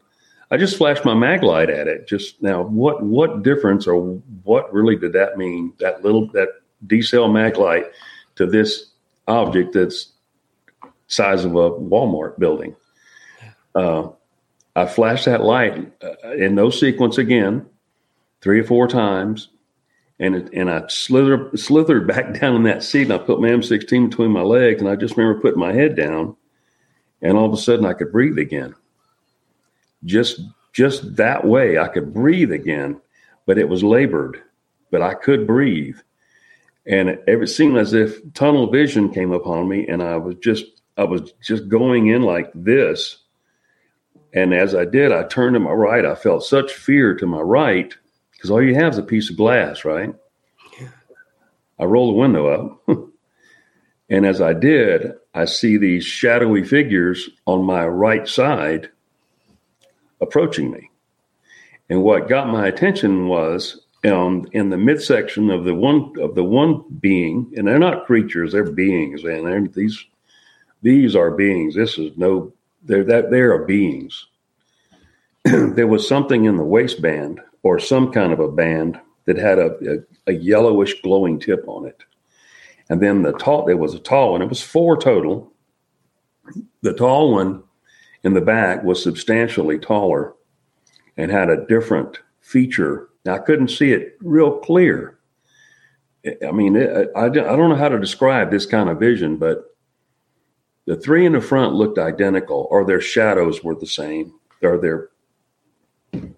I 0.53 0.57
just 0.57 0.77
flashed 0.77 1.05
my 1.05 1.15
mag 1.15 1.43
light 1.43 1.71
at 1.71 1.87
it. 1.87 2.09
Just 2.09 2.43
now, 2.43 2.63
what 2.63 3.03
what 3.03 3.43
difference 3.43 3.87
or 3.87 4.21
what 4.43 4.73
really 4.73 4.97
did 4.97 5.13
that 5.13 5.39
mean? 5.39 5.73
That 5.79 6.03
little 6.03 6.27
that 6.33 6.49
D 6.87 7.03
cell 7.03 7.29
mag 7.29 7.57
light 7.57 7.87
to 8.35 8.47
this 8.47 8.91
object 9.29 9.75
that's 9.75 10.13
size 11.07 11.45
of 11.45 11.55
a 11.55 11.71
Walmart 11.71 12.39
building. 12.39 12.75
Uh, 13.77 14.09
I 14.77 14.87
flashed 14.87 15.25
that 15.25 15.43
light 15.43 15.93
uh, 16.03 16.33
in 16.33 16.55
no 16.55 16.71
sequence 16.71 17.19
again, 17.19 17.67
three 18.41 18.61
or 18.61 18.65
four 18.65 18.87
times, 18.89 19.49
and 20.19 20.37
it, 20.37 20.51
and 20.53 20.71
I 20.71 20.87
slithered 20.89 21.59
slithered 21.59 22.07
back 22.07 22.35
down 22.41 22.57
in 22.57 22.63
that 22.65 22.83
seat, 22.83 23.11
and 23.11 23.13
I 23.13 23.19
put 23.19 23.41
my 23.41 23.49
M16 23.49 24.11
between 24.11 24.31
my 24.31 24.43
legs, 24.43 24.81
and 24.81 24.91
I 24.91 24.97
just 24.97 25.17
remember 25.17 25.41
putting 25.41 25.61
my 25.61 25.73
head 25.73 25.97
down, 25.97 26.37
and 27.21 27.37
all 27.37 27.47
of 27.47 27.53
a 27.53 27.57
sudden 27.57 27.85
I 27.85 27.95
could 27.95 28.13
breathe 28.13 28.39
again 28.39 28.75
just 30.05 30.41
just 30.73 31.17
that 31.17 31.45
way 31.45 31.79
I 31.79 31.89
could 31.89 32.15
breathe 32.15 32.53
again, 32.53 33.01
but 33.47 33.59
it 33.59 33.69
was 33.69 33.83
labored, 33.83 34.41
but 34.91 35.03
I 35.03 35.15
could 35.15 35.47
breathe. 35.47 35.99
And 36.87 37.09
it, 37.09 37.25
it 37.27 37.47
seemed 37.49 37.77
as 37.77 37.93
if 37.93 38.21
tunnel 38.35 38.71
vision 38.71 39.13
came 39.13 39.33
upon 39.33 39.69
me 39.69 39.87
and 39.89 40.03
I 40.03 40.17
was 40.17 40.37
just 40.37 40.65
I 40.97 41.05
was 41.05 41.33
just 41.43 41.69
going 41.69 42.09
in 42.09 42.23
like 42.23 42.51
this. 42.55 43.19
And 44.33 44.55
as 44.55 44.75
I 44.75 44.85
did, 44.85 45.13
I 45.13 45.25
turned 45.25 45.55
to 45.55 45.61
my 45.61 45.73
right. 45.73 46.05
I 46.05 46.15
felt 46.15 46.45
such 46.45 46.73
fear 46.73 47.15
to 47.17 47.27
my 47.27 47.41
right 47.41 47.93
because 48.33 48.51
all 48.51 48.63
you 48.63 48.75
have 48.75 48.93
is 48.93 48.99
a 48.99 49.03
piece 49.03 49.29
of 49.31 49.37
glass, 49.37 49.85
right? 49.85 50.15
I 51.79 51.85
roll 51.85 52.13
the 52.13 52.19
window 52.19 52.47
up. 52.47 52.89
and 54.11 54.27
as 54.27 54.41
I 54.41 54.53
did, 54.53 55.13
I 55.35 55.47
see 55.47 55.77
these 55.77 56.05
shadowy 56.05 56.63
figures 56.63 57.29
on 57.47 57.65
my 57.65 57.87
right 57.87 58.29
side 58.29 58.91
approaching 60.21 60.71
me. 60.71 60.91
And 61.89 62.03
what 62.03 62.29
got 62.29 62.49
my 62.49 62.67
attention 62.67 63.27
was 63.29 63.81
um, 64.05 64.47
in 64.53 64.71
the 64.71 64.77
midsection 64.77 65.51
of 65.51 65.65
the 65.65 65.75
one 65.75 66.13
of 66.21 66.35
the 66.35 66.45
one 66.45 66.85
being, 67.01 67.53
and 67.57 67.67
they're 67.67 67.79
not 67.79 68.07
creatures; 68.07 68.53
they're 68.53 68.71
beings, 68.71 69.25
and 69.25 69.73
these 69.75 70.07
these 70.83 71.17
are 71.17 71.31
beings. 71.31 71.75
This 71.75 71.99
is 71.99 72.17
no, 72.17 72.53
they're 72.83 73.05
that 73.05 73.31
they 73.31 73.41
are 73.41 73.65
beings. 73.65 74.27
there 75.45 75.87
was 75.87 76.07
something 76.07 76.45
in 76.45 76.57
the 76.57 76.65
waistband 76.65 77.41
or 77.63 77.79
some 77.79 78.13
kind 78.13 78.33
of 78.33 78.41
a 78.41 78.51
band 78.51 79.01
that 79.27 79.37
had 79.37 79.59
a, 79.59 79.77
a, 80.27 80.33
a 80.33 80.35
yellowish 80.35 81.01
glowing 81.03 81.39
tip 81.39 81.65
on 81.67 81.87
it. 81.87 82.03
And 82.89 83.01
then 83.01 83.23
the 83.23 83.33
tall, 83.33 83.65
there 83.67 83.77
was 83.77 83.95
a 83.95 84.01
tall 84.01 84.33
one. 84.33 84.43
It 84.43 84.49
was 84.49 84.63
four 84.63 84.97
total. 84.97 85.53
The 86.83 86.95
tall 86.95 87.33
one 87.33 87.63
in 88.25 88.35
the 88.35 88.41
back 88.41 88.83
was 88.83 89.03
substantially 89.03 89.79
taller 89.79 90.35
and 91.17 91.31
had 91.31 91.51
a 91.51 91.65
different 91.67 92.19
feature. 92.41 93.09
Now, 93.25 93.35
I 93.35 93.39
couldn't 93.39 93.69
see 93.69 93.93
it 93.93 94.17
real 94.21 94.59
clear. 94.59 95.19
I 96.47 96.51
mean, 96.51 96.77
it, 96.77 97.11
I, 97.15 97.27
I 97.27 97.29
don't 97.29 97.71
know 97.71 97.77
how 97.77 97.89
to 97.89 97.99
describe 97.99 98.51
this 98.51 98.67
kind 98.67 98.91
of 98.91 98.99
vision, 98.99 99.37
but 99.37 99.77
the 100.87 100.97
three 100.97 101.27
in 101.27 101.33
the 101.33 101.41
front 101.41 101.75
looked 101.75 101.99
identical, 101.99 102.67
or 102.71 102.85
their 102.85 103.01
shadows 103.01 103.63
were 103.63 103.75
the 103.75 103.87
same, 103.87 104.35
or 104.63 104.79
their 104.79 105.11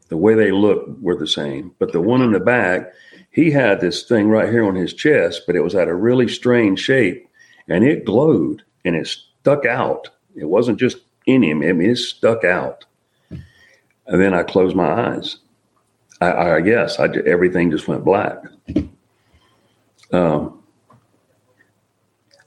the 0.09 0.17
way 0.17 0.35
they 0.35 0.53
looked 0.53 1.01
were 1.01 1.17
the 1.17 1.27
same. 1.27 1.75
But 1.79 1.93
the 1.93 2.01
one 2.01 2.21
in 2.21 2.33
the 2.33 2.41
back, 2.41 2.93
he 3.31 3.51
had 3.51 3.81
this 3.81 4.03
thing 4.03 4.29
right 4.29 4.51
here 4.51 4.67
on 4.67 4.75
his 4.75 4.93
chest, 4.93 5.43
but 5.47 5.57
it 5.57 5.63
was 5.63 5.75
at 5.75 5.89
a 5.89 5.95
really 5.95 6.29
strange 6.29 6.81
shape, 6.81 7.27
and 7.69 7.85
it 7.85 8.05
glowed 8.05 8.63
and 8.85 8.95
it 8.95 9.07
stuck 9.07 9.65
out. 9.65 10.11
It 10.37 10.45
wasn't 10.45 10.79
just 10.79 10.99
in 11.27 11.43
him. 11.43 11.63
I 11.63 11.73
mean, 11.73 11.91
it 11.91 11.97
stuck 11.97 12.45
out. 12.45 12.85
And 13.31 14.21
then 14.21 14.35
I 14.35 14.43
closed 14.43 14.77
my 14.77 15.15
eyes. 15.15 15.39
I, 16.21 16.57
I 16.57 16.61
guess 16.61 16.99
I, 16.99 17.07
everything 17.27 17.71
just 17.71 17.89
went 17.89 18.05
black. 18.05 18.39
Um, 20.13 20.62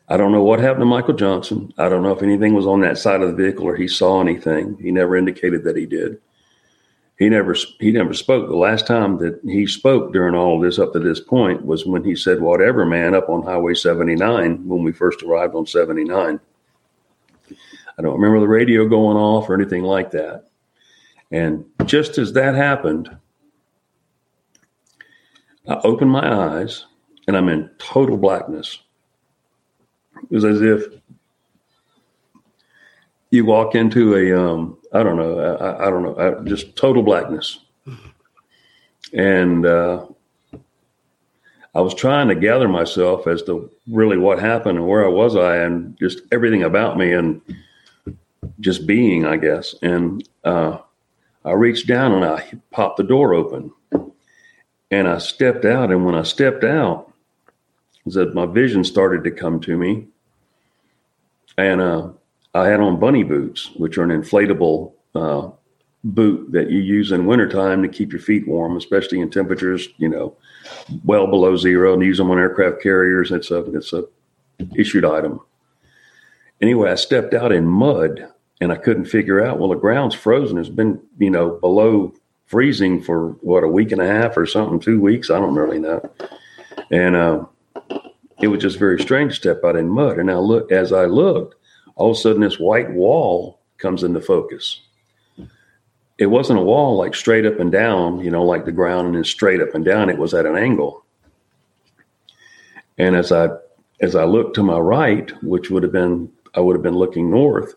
I 0.07 0.17
don't 0.17 0.31
know 0.31 0.43
what 0.43 0.59
happened 0.59 0.81
to 0.81 0.85
Michael 0.85 1.15
Johnson. 1.15 1.73
I 1.77 1.89
don't 1.89 2.03
know 2.03 2.11
if 2.11 2.21
anything 2.21 2.53
was 2.53 2.67
on 2.67 2.81
that 2.81 2.97
side 2.97 3.21
of 3.21 3.29
the 3.29 3.43
vehicle 3.43 3.65
or 3.65 3.75
he 3.75 3.87
saw 3.87 4.21
anything. 4.21 4.77
He 4.79 4.91
never 4.91 5.15
indicated 5.15 5.63
that 5.63 5.75
he 5.75 5.87
did. 5.87 6.19
He 7.17 7.29
never 7.29 7.55
he 7.79 7.91
never 7.91 8.13
spoke. 8.13 8.47
The 8.47 8.57
last 8.57 8.85
time 8.85 9.17
that 9.19 9.39
he 9.45 9.65
spoke 9.65 10.11
during 10.11 10.35
all 10.35 10.57
of 10.57 10.63
this 10.63 10.79
up 10.79 10.93
to 10.93 10.99
this 10.99 11.21
point 11.21 11.65
was 11.65 11.85
when 11.85 12.03
he 12.03 12.15
said, 12.15 12.41
"Whatever, 12.41 12.85
man," 12.85 13.15
up 13.15 13.29
on 13.29 13.41
Highway 13.41 13.73
79 13.73 14.67
when 14.67 14.83
we 14.83 14.91
first 14.91 15.23
arrived 15.23 15.55
on 15.55 15.65
79. 15.65 16.39
I 17.97 18.01
don't 18.01 18.19
remember 18.19 18.41
the 18.41 18.47
radio 18.49 18.85
going 18.87 19.15
off 19.15 19.49
or 19.49 19.55
anything 19.55 19.83
like 19.83 20.11
that. 20.11 20.49
And 21.31 21.65
just 21.85 22.17
as 22.17 22.33
that 22.33 22.53
happened, 22.53 23.15
I 25.67 25.75
opened 25.85 26.11
my 26.11 26.59
eyes 26.59 26.85
and 27.27 27.37
I'm 27.37 27.49
in 27.49 27.69
total 27.77 28.17
blackness. 28.17 28.79
It 30.29 30.35
was 30.35 30.45
as 30.45 30.61
if 30.61 30.85
you 33.31 33.45
walk 33.45 33.75
into 33.75 34.15
a, 34.15 34.39
um, 34.39 34.77
I 34.93 35.03
don't 35.03 35.17
know, 35.17 35.39
I, 35.39 35.87
I 35.87 35.89
don't 35.89 36.03
know, 36.03 36.17
I, 36.17 36.43
just 36.43 36.75
total 36.75 37.03
blackness. 37.03 37.59
And 39.13 39.65
uh, 39.65 40.05
I 41.75 41.81
was 41.81 41.93
trying 41.93 42.29
to 42.29 42.35
gather 42.35 42.67
myself 42.67 43.27
as 43.27 43.43
to 43.43 43.69
really 43.87 44.17
what 44.17 44.39
happened 44.39 44.77
and 44.77 44.87
where 44.87 45.05
I 45.05 45.09
was 45.09 45.35
I 45.35 45.57
and 45.57 45.97
just 45.99 46.21
everything 46.31 46.63
about 46.63 46.97
me 46.97 47.11
and 47.13 47.41
just 48.59 48.87
being, 48.87 49.25
I 49.25 49.37
guess. 49.37 49.75
And 49.81 50.27
uh, 50.43 50.79
I 51.43 51.51
reached 51.51 51.87
down 51.87 52.13
and 52.13 52.25
I 52.25 52.51
popped 52.71 52.97
the 52.97 53.03
door 53.03 53.33
open 53.33 53.71
and 54.89 55.07
I 55.07 55.17
stepped 55.17 55.65
out. 55.65 55.91
And 55.91 56.05
when 56.05 56.15
I 56.15 56.23
stepped 56.23 56.63
out, 56.63 57.11
that 58.05 58.35
my 58.35 58.45
vision 58.45 58.83
started 58.83 59.23
to 59.23 59.31
come 59.31 59.59
to 59.61 59.75
me. 59.75 60.07
And 61.57 61.81
uh, 61.81 62.09
I 62.53 62.67
had 62.67 62.79
on 62.79 62.99
bunny 62.99 63.23
boots, 63.23 63.71
which 63.75 63.97
are 63.97 64.03
an 64.03 64.09
inflatable 64.09 64.93
uh, 65.13 65.49
boot 66.03 66.51
that 66.51 66.69
you 66.69 66.79
use 66.79 67.11
in 67.11 67.25
wintertime 67.25 67.81
to 67.81 67.89
keep 67.89 68.11
your 68.11 68.21
feet 68.21 68.47
warm, 68.47 68.77
especially 68.77 69.19
in 69.19 69.29
temperatures, 69.29 69.87
you 69.97 70.09
know, 70.09 70.35
well 71.03 71.27
below 71.27 71.55
zero. 71.57 71.93
And 71.93 72.03
use 72.03 72.17
them 72.17 72.31
on 72.31 72.37
aircraft 72.37 72.81
carriers. 72.81 73.31
And 73.31 73.39
it's 73.39 73.51
a 73.51 73.59
it's 73.71 73.93
a 73.93 74.05
issued 74.75 75.05
item. 75.05 75.39
Anyway, 76.61 76.89
I 76.89 76.95
stepped 76.95 77.33
out 77.33 77.51
in 77.51 77.65
mud 77.65 78.31
and 78.61 78.71
I 78.71 78.77
couldn't 78.77 79.05
figure 79.05 79.43
out. 79.43 79.59
Well, 79.59 79.69
the 79.69 79.75
ground's 79.75 80.15
frozen. 80.15 80.57
It's 80.57 80.69
been 80.69 81.01
you 81.17 81.29
know 81.29 81.51
below 81.61 82.13
freezing 82.45 83.01
for 83.01 83.29
what 83.41 83.63
a 83.63 83.67
week 83.67 83.91
and 83.91 84.01
a 84.01 84.07
half 84.07 84.37
or 84.37 84.45
something, 84.45 84.79
two 84.79 84.99
weeks. 85.01 85.29
I 85.29 85.39
don't 85.39 85.55
really 85.55 85.79
know. 85.79 86.09
And 86.91 87.15
uh, 87.15 87.45
it 88.41 88.47
was 88.47 88.61
just 88.61 88.79
very 88.79 88.99
strange 89.01 89.33
to 89.33 89.35
step 89.35 89.63
out 89.63 89.75
in 89.75 89.89
mud. 89.89 90.19
And 90.19 90.29
I 90.29 90.35
look 90.37 90.71
as 90.71 90.91
I 90.91 91.05
looked, 91.05 91.55
all 91.95 92.11
of 92.11 92.17
a 92.17 92.19
sudden 92.19 92.41
this 92.41 92.59
white 92.59 92.91
wall 92.91 93.59
comes 93.77 94.03
into 94.03 94.21
focus. 94.21 94.81
It 96.17 96.27
wasn't 96.27 96.59
a 96.59 96.63
wall 96.63 96.97
like 96.97 97.13
straight 97.13 97.45
up 97.45 97.59
and 97.59 97.71
down, 97.71 98.19
you 98.19 98.31
know, 98.31 98.43
like 98.43 98.65
the 98.65 98.71
ground 98.71 99.07
and 99.07 99.15
then 99.15 99.23
straight 99.25 99.61
up 99.61 99.75
and 99.75 99.83
down. 99.83 100.09
It 100.09 100.17
was 100.17 100.33
at 100.33 100.45
an 100.45 100.55
angle. 100.55 101.03
And 102.97 103.15
as 103.15 103.31
I 103.31 103.49
as 104.01 104.15
I 104.15 104.25
looked 104.25 104.55
to 104.55 104.63
my 104.63 104.77
right, 104.77 105.31
which 105.43 105.69
would 105.69 105.83
have 105.83 105.91
been 105.91 106.31
I 106.53 106.61
would 106.61 106.75
have 106.75 106.83
been 106.83 106.95
looking 106.95 107.29
north, 107.29 107.75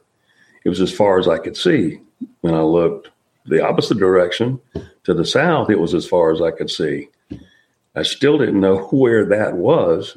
it 0.64 0.68
was 0.68 0.80
as 0.80 0.92
far 0.92 1.18
as 1.18 1.28
I 1.28 1.38
could 1.38 1.56
see. 1.56 2.00
When 2.40 2.54
I 2.54 2.62
looked 2.62 3.10
the 3.46 3.64
opposite 3.64 3.98
direction 3.98 4.60
to 5.04 5.14
the 5.14 5.24
south, 5.24 5.70
it 5.70 5.80
was 5.80 5.94
as 5.94 6.06
far 6.06 6.32
as 6.32 6.40
I 6.40 6.50
could 6.50 6.70
see. 6.70 7.08
I 7.94 8.02
still 8.02 8.38
didn't 8.38 8.60
know 8.60 8.78
where 8.90 9.24
that 9.26 9.56
was. 9.56 10.16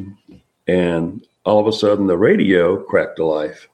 And 0.68 1.26
all 1.44 1.60
of 1.60 1.68
a 1.68 1.74
sudden, 1.78 2.08
the 2.08 2.18
radio 2.18 2.82
cracked 2.84 3.18
to 3.18 3.26
life. 3.26 3.68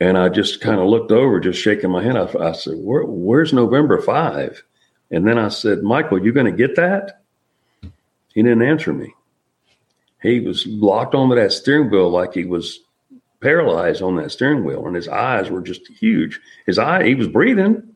And 0.00 0.18
I 0.18 0.28
just 0.28 0.60
kind 0.60 0.80
of 0.80 0.88
looked 0.88 1.12
over, 1.12 1.40
just 1.40 1.60
shaking 1.60 1.90
my 1.90 2.02
head. 2.02 2.16
I, 2.16 2.26
I 2.38 2.52
said, 2.52 2.74
Where, 2.76 3.04
Where's 3.04 3.52
November 3.52 4.00
5? 4.00 4.62
And 5.10 5.26
then 5.26 5.38
I 5.38 5.48
said, 5.48 5.82
Michael, 5.82 6.24
you 6.24 6.32
going 6.32 6.46
to 6.46 6.52
get 6.52 6.76
that? 6.76 7.22
He 8.34 8.42
didn't 8.42 8.62
answer 8.62 8.92
me. 8.92 9.14
He 10.22 10.40
was 10.40 10.66
locked 10.66 11.14
onto 11.14 11.36
that 11.36 11.52
steering 11.52 11.90
wheel 11.90 12.10
like 12.10 12.34
he 12.34 12.44
was 12.44 12.80
paralyzed 13.40 14.02
on 14.02 14.16
that 14.16 14.32
steering 14.32 14.64
wheel, 14.64 14.86
and 14.86 14.96
his 14.96 15.06
eyes 15.06 15.50
were 15.50 15.60
just 15.60 15.86
huge. 15.86 16.40
His 16.66 16.78
eye, 16.78 17.04
he 17.04 17.14
was 17.14 17.28
breathing, 17.28 17.94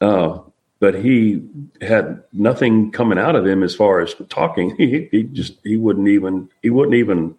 uh, 0.00 0.40
but 0.84 0.96
he 0.96 1.42
had 1.80 2.22
nothing 2.34 2.92
coming 2.92 3.18
out 3.18 3.34
of 3.34 3.46
him 3.46 3.62
as 3.62 3.74
far 3.74 4.02
as 4.02 4.14
talking. 4.28 4.76
He, 4.76 5.08
he 5.10 5.22
just 5.22 5.54
he 5.64 5.78
wouldn't 5.78 6.08
even 6.08 6.50
he 6.60 6.68
wouldn't 6.68 6.94
even 6.94 7.36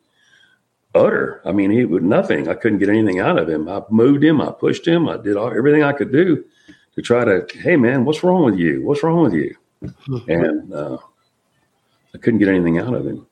utter. 0.95 1.43
I 1.45 1.51
mean, 1.51 1.69
he 1.69 1.85
would 1.85 2.01
nothing. 2.03 2.47
I 2.47 2.55
couldn't 2.55 2.79
get 2.79 2.89
anything 2.89 3.19
out 3.19 3.37
of 3.37 3.47
him. 3.47 3.69
I 3.69 3.83
moved 3.91 4.23
him. 4.23 4.41
I 4.41 4.51
pushed 4.51 4.87
him. 4.87 5.07
I 5.07 5.17
did 5.17 5.37
all, 5.37 5.55
everything 5.55 5.83
I 5.83 5.91
could 5.91 6.11
do 6.11 6.43
to 6.95 7.01
try 7.03 7.23
to. 7.23 7.45
Hey, 7.53 7.75
man, 7.75 8.03
what's 8.03 8.23
wrong 8.23 8.45
with 8.45 8.57
you? 8.57 8.83
What's 8.83 9.03
wrong 9.03 9.21
with 9.21 9.33
you? 9.33 9.55
And 10.27 10.73
uh, 10.73 10.97
I 12.15 12.17
couldn't 12.17 12.39
get 12.39 12.49
anything 12.49 12.79
out 12.79 12.95
of 12.95 13.05
him. 13.05 13.27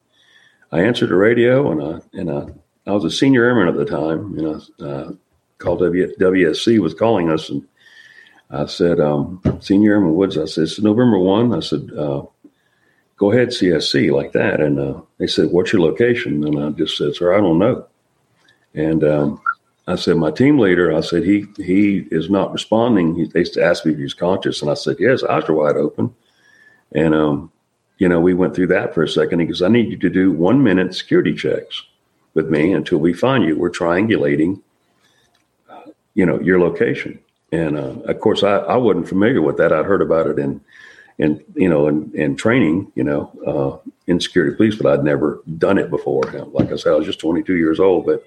I 0.72 0.82
answered 0.82 1.10
the 1.10 1.16
radio, 1.16 1.72
and 1.72 1.82
I 1.82 2.20
and 2.20 2.30
I, 2.30 2.44
I 2.86 2.92
was 2.92 3.04
a 3.04 3.10
senior 3.10 3.46
airman 3.46 3.68
at 3.68 3.78
the 3.78 3.86
time, 4.00 4.38
and 4.38 4.48
I 4.80 4.84
uh, 4.86 5.12
called 5.58 5.80
w, 5.80 6.16
WSC 6.20 6.78
was 6.78 6.94
calling 6.94 7.32
us, 7.32 7.50
and 7.50 7.66
I 8.50 8.66
said, 8.66 9.00
um, 9.00 9.42
Senior 9.62 9.94
Airman 9.94 10.16
Woods, 10.16 10.38
I 10.38 10.46
said, 10.46 10.66
it's 10.66 10.80
November 10.80 11.18
1. 11.18 11.56
I 11.56 11.60
said, 11.60 11.92
uh, 11.98 12.24
go 13.18 13.32
ahead, 13.32 13.50
CSC, 13.50 14.12
like 14.12 14.34
that. 14.34 14.60
And 14.60 14.80
uh, 14.80 15.02
they 15.18 15.28
said, 15.28 15.52
what's 15.52 15.74
your 15.74 15.82
location? 15.82 16.46
And 16.46 16.64
I 16.64 16.70
just 16.70 16.98
said, 16.98 17.16
sir, 17.16 17.34
I 17.34 17.42
don't 17.42 17.60
know. 17.60 17.88
And 18.76 19.04
um, 19.04 19.42
I 19.88 19.96
said, 19.96 20.18
my 20.18 20.32
team 20.32 20.60
leader, 20.60 20.96
I 20.96 21.02
said, 21.02 21.24
he 21.24 21.46
he 21.58 22.08
is 22.12 22.30
not 22.30 22.54
responding. 22.54 23.16
He, 23.16 23.26
they 23.26 23.46
asked 23.62 23.86
me 23.86 23.94
if 23.94 24.00
he's 24.00 24.14
conscious. 24.14 24.62
And 24.62 24.72
I 24.72 24.76
said, 24.76 24.98
yes, 25.00 25.24
eyes 25.24 25.48
are 25.50 25.54
wide 25.54 25.76
open. 25.76 26.16
And, 26.94 27.14
um, 27.14 27.52
you 27.98 28.08
know, 28.08 28.20
we 28.20 28.34
went 28.34 28.56
through 28.56 28.68
that 28.68 28.94
for 28.94 29.04
a 29.04 29.10
second. 29.10 29.40
He 29.40 29.46
goes, 29.46 29.62
I 29.62 29.68
need 29.68 29.90
you 29.90 29.98
to 29.98 30.10
do 30.10 30.32
one 30.32 30.64
minute 30.64 30.94
security 30.96 31.34
checks 31.34 31.84
with 32.34 32.50
me 32.50 32.74
until 32.74 32.98
we 32.98 33.14
find 33.14 33.44
you. 33.44 33.58
We're 33.58 33.72
triangulating, 33.72 34.62
uh, 35.70 35.82
you 36.14 36.26
know, 36.26 36.40
your 36.40 36.60
location. 36.60 37.20
And 37.54 37.78
uh, 37.78 37.94
of 38.06 38.20
course, 38.20 38.42
I, 38.42 38.56
I 38.56 38.78
wasn't 38.78 39.08
familiar 39.08 39.40
with 39.40 39.58
that. 39.58 39.72
I'd 39.72 39.86
heard 39.86 40.02
about 40.02 40.26
it 40.26 40.40
in, 40.40 40.60
in 41.20 41.44
you 41.54 41.70
know, 41.70 41.88
in, 41.88 42.12
in 42.16 42.36
training, 42.36 42.92
you 42.96 43.04
know, 43.04 43.32
uh, 43.46 43.90
in 44.08 44.20
security 44.20 44.58
police, 44.58 44.76
but 44.76 44.88
I'd 44.88 45.04
never 45.06 45.44
done 45.60 45.78
it 45.78 45.92
before. 45.92 46.24
Like 46.52 46.72
I 46.72 46.78
said, 46.78 46.94
I 46.94 46.96
was 46.96 47.06
just 47.06 47.20
22 47.20 47.54
years 47.54 47.80
old. 47.80 48.08
But 48.08 48.24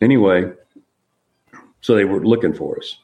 anyway, 0.00 0.52
so 1.82 1.94
they 1.94 2.04
were 2.04 2.26
looking 2.26 2.52
for 2.52 2.76
us. 2.78 2.98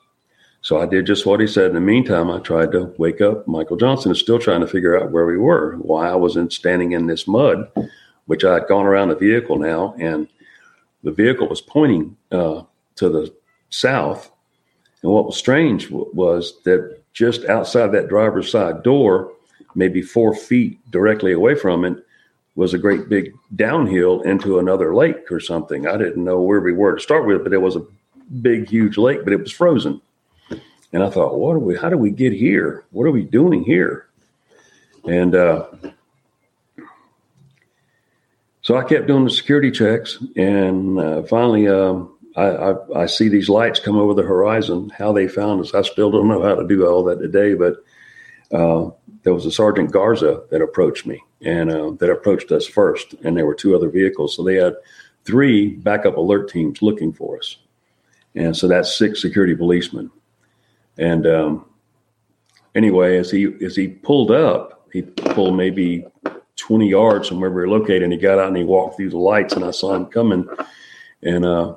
So 0.60 0.80
I 0.80 0.86
did 0.86 1.06
just 1.06 1.24
what 1.24 1.38
he 1.38 1.46
said. 1.46 1.66
In 1.66 1.74
the 1.74 1.80
meantime, 1.80 2.28
I 2.28 2.40
tried 2.40 2.72
to 2.72 2.92
wake 2.98 3.20
up. 3.20 3.46
Michael 3.46 3.76
Johnson 3.76 4.10
is 4.10 4.18
still 4.18 4.40
trying 4.40 4.60
to 4.60 4.66
figure 4.66 5.00
out 5.00 5.12
where 5.12 5.24
we 5.24 5.38
were, 5.38 5.76
why 5.76 6.08
I 6.08 6.16
wasn't 6.16 6.52
standing 6.52 6.92
in 6.92 7.06
this 7.06 7.28
mud, 7.28 7.70
which 8.26 8.44
I 8.44 8.54
had 8.54 8.66
gone 8.66 8.86
around 8.86 9.10
the 9.10 9.14
vehicle 9.14 9.56
now, 9.56 9.94
and 10.00 10.26
the 11.04 11.12
vehicle 11.12 11.46
was 11.46 11.60
pointing 11.60 12.16
uh, 12.32 12.62
to 12.96 13.08
the 13.08 13.32
south 13.68 14.32
and 15.02 15.12
what 15.12 15.26
was 15.26 15.36
strange 15.36 15.84
w- 15.84 16.10
was 16.12 16.60
that 16.64 17.00
just 17.12 17.44
outside 17.46 17.88
that 17.88 18.08
driver's 18.08 18.50
side 18.50 18.82
door, 18.82 19.32
maybe 19.74 20.02
four 20.02 20.34
feet 20.34 20.78
directly 20.90 21.32
away 21.32 21.54
from 21.54 21.84
it, 21.84 22.04
was 22.54 22.74
a 22.74 22.78
great 22.78 23.08
big 23.08 23.32
downhill 23.56 24.20
into 24.22 24.58
another 24.58 24.94
lake 24.94 25.30
or 25.30 25.40
something. 25.40 25.86
I 25.86 25.96
didn't 25.96 26.24
know 26.24 26.40
where 26.40 26.60
we 26.60 26.72
were 26.72 26.96
to 26.96 27.00
start 27.00 27.26
with, 27.26 27.42
but 27.42 27.52
it 27.52 27.62
was 27.62 27.76
a 27.76 27.86
big, 28.42 28.68
huge 28.68 28.98
lake, 28.98 29.24
but 29.24 29.32
it 29.32 29.40
was 29.40 29.52
frozen. 29.52 30.00
And 30.92 31.02
I 31.02 31.10
thought, 31.10 31.38
what 31.38 31.52
are 31.52 31.60
we? 31.60 31.76
How 31.76 31.88
do 31.88 31.96
we 31.96 32.10
get 32.10 32.32
here? 32.32 32.84
What 32.90 33.04
are 33.04 33.12
we 33.12 33.22
doing 33.22 33.62
here? 33.62 34.08
And 35.04 35.34
uh, 35.34 35.66
so 38.62 38.76
I 38.76 38.84
kept 38.84 39.06
doing 39.06 39.24
the 39.24 39.30
security 39.30 39.70
checks, 39.70 40.18
and 40.36 40.98
uh, 40.98 41.22
finally, 41.22 41.68
um, 41.68 42.12
I, 42.36 42.42
I, 42.42 43.02
I, 43.02 43.06
see 43.06 43.28
these 43.28 43.48
lights 43.48 43.80
come 43.80 43.96
over 43.96 44.14
the 44.14 44.22
horizon. 44.22 44.90
How 44.96 45.12
they 45.12 45.26
found 45.26 45.60
us, 45.60 45.74
I 45.74 45.82
still 45.82 46.10
don't 46.10 46.28
know 46.28 46.42
how 46.42 46.54
to 46.54 46.66
do 46.66 46.86
all 46.86 47.02
that 47.04 47.18
today. 47.18 47.54
But 47.54 47.76
uh, 48.52 48.90
there 49.22 49.34
was 49.34 49.46
a 49.46 49.50
Sergeant 49.50 49.90
Garza 49.90 50.42
that 50.50 50.62
approached 50.62 51.06
me 51.06 51.22
and 51.42 51.70
uh, 51.70 51.90
that 51.98 52.10
approached 52.10 52.52
us 52.52 52.66
first, 52.66 53.14
and 53.24 53.36
there 53.36 53.46
were 53.46 53.54
two 53.54 53.74
other 53.74 53.88
vehicles. 53.88 54.36
So 54.36 54.42
they 54.42 54.56
had 54.56 54.74
three 55.24 55.70
backup 55.70 56.16
alert 56.16 56.50
teams 56.50 56.82
looking 56.82 57.12
for 57.12 57.38
us, 57.38 57.56
and 58.34 58.56
so 58.56 58.68
that's 58.68 58.96
six 58.96 59.20
security 59.20 59.54
policemen. 59.54 60.10
And 60.98 61.26
um, 61.26 61.66
anyway, 62.74 63.16
as 63.16 63.30
he 63.30 63.52
as 63.64 63.76
he 63.76 63.88
pulled 63.88 64.30
up, 64.30 64.88
he 64.92 65.02
pulled 65.02 65.56
maybe 65.56 66.06
twenty 66.56 66.88
yards 66.88 67.28
from 67.28 67.40
where 67.40 67.50
we 67.50 67.56
were 67.56 67.68
located, 67.68 68.02
and 68.02 68.12
he 68.12 68.18
got 68.18 68.38
out 68.38 68.48
and 68.48 68.56
he 68.56 68.64
walked 68.64 68.96
through 68.96 69.10
the 69.10 69.18
lights, 69.18 69.54
and 69.54 69.64
I 69.64 69.70
saw 69.70 69.94
him 69.94 70.06
coming, 70.06 70.46
and 71.22 71.44
uh, 71.44 71.76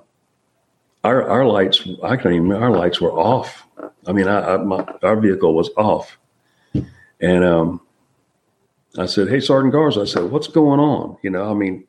our 1.04 1.30
our 1.30 1.46
lights 1.46 1.88
I 2.04 2.16
can't 2.16 2.36
even 2.36 2.52
our 2.52 2.72
lights 2.72 3.02
were 3.02 3.12
off. 3.12 3.68
I 4.06 4.12
mean, 4.12 4.28
I, 4.28 4.56
I, 4.56 4.58
my, 4.58 4.86
our 5.02 5.20
vehicle 5.20 5.54
was 5.54 5.70
off, 5.78 6.18
and 7.22 7.44
um, 7.44 7.82
I 8.98 9.06
said, 9.06 9.30
"Hey, 9.30 9.40
Sergeant 9.40 9.74
Garza," 9.74 10.02
I 10.02 10.06
said, 10.06 10.32
"What's 10.32 10.48
going 10.48 10.80
on?" 10.80 11.18
You 11.22 11.30
know, 11.30 11.50
I 11.50 11.54
mean, 11.54 11.86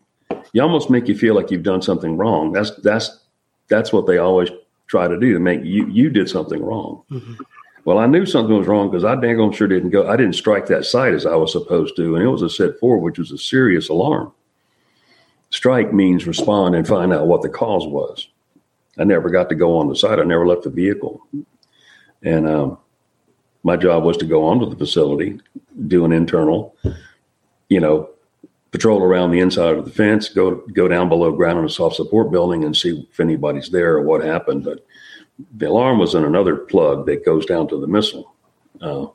you 0.53 0.63
almost 0.63 0.91
make 0.91 1.09
you 1.09 1.17
feel 1.17 1.35
like 1.35 1.51
you've 1.51 1.63
done 1.63 1.83
something 1.83 2.17
wrong. 2.17 2.53
That's 2.53 2.71
that's 2.83 3.21
that's 3.69 3.93
what 3.93 4.07
they 4.07 4.19
always 4.19 4.51
try 4.87 5.09
to 5.09 5.19
do 5.19 5.33
to 5.33 5.41
make 5.41 5.65
you 5.65 5.87
you 5.89 6.11
did 6.11 6.29
something 6.29 6.63
wrong. 6.63 7.03
Mm-hmm. 7.11 7.35
Well, 7.85 7.99
I 7.99 8.07
knew 8.07 8.25
something 8.25 8.57
was 8.57 8.67
wrong 8.67 8.91
because 8.91 9.05
I 9.05 9.15
dang 9.15 9.39
on 9.41 9.53
sure 9.53 9.69
didn't 9.69 9.91
go. 9.91 10.09
I 10.09 10.17
didn't 10.17 10.35
strike 10.35 10.67
that 10.67 10.87
site 10.87 11.15
as 11.15 11.27
I 11.27 11.37
was 11.37 11.53
supposed 11.53 11.97
to, 11.97 12.15
and 12.17 12.25
it 12.25 12.29
was 12.29 12.43
a 12.43 12.49
set 12.49 12.79
four, 12.81 12.99
which 12.99 13.19
was 13.19 13.31
a 13.31 13.39
serious 13.39 13.89
alarm. 13.89 14.33
Strike 15.51 15.93
means 15.93 16.27
respond 16.27 16.75
and 16.75 16.89
find 16.89 17.13
out 17.13 17.27
what 17.27 17.43
the 17.43 17.49
cause 17.49 17.87
was. 17.87 18.29
I 18.99 19.05
never 19.05 19.29
got 19.29 19.49
to 19.49 19.55
go 19.55 19.79
on 19.79 19.89
the 19.89 19.97
site. 19.97 20.19
I 20.19 20.25
never 20.25 20.47
left 20.47 20.63
the 20.63 20.71
vehicle, 20.71 21.21
and 22.23 22.49
um, 22.49 22.79
my 23.63 23.77
job 23.77 24.05
was 24.05 24.17
to 24.19 24.27
go 24.27 24.45
onto 24.45 24.69
the 24.69 24.77
facility, 24.77 25.41
do 25.87 26.05
an 26.05 26.13
internal, 26.13 26.77
you 27.69 27.81
know, 27.81 28.11
patrol 28.71 29.03
around 29.03 29.31
the 29.31 29.41
inside 29.41 29.77
of 29.77 29.85
the 29.85 29.91
fence, 29.91 30.29
go 30.29 30.57
go 30.73 30.89
down 30.89 31.09
below 31.09 31.33
ground 31.33 31.59
in 31.59 31.65
a 31.65 31.69
soft 31.69 31.97
support 31.97 32.31
building, 32.31 32.65
and 32.65 32.77
see 32.77 33.07
if 33.11 33.21
anybody's 33.21 33.71
there 33.71 33.95
or 33.95 34.03
what 34.03 34.23
happened. 34.25 34.65
But 34.65 34.85
the 35.57 35.69
alarm 35.69 35.99
was 35.99 36.15
in 36.15 36.25
another 36.25 36.57
plug 36.57 37.07
that 37.07 37.25
goes 37.25 37.47
down 37.47 37.69
to 37.69 37.81
the 37.81 37.87
missile, 37.87 38.35
uh, 38.81 39.07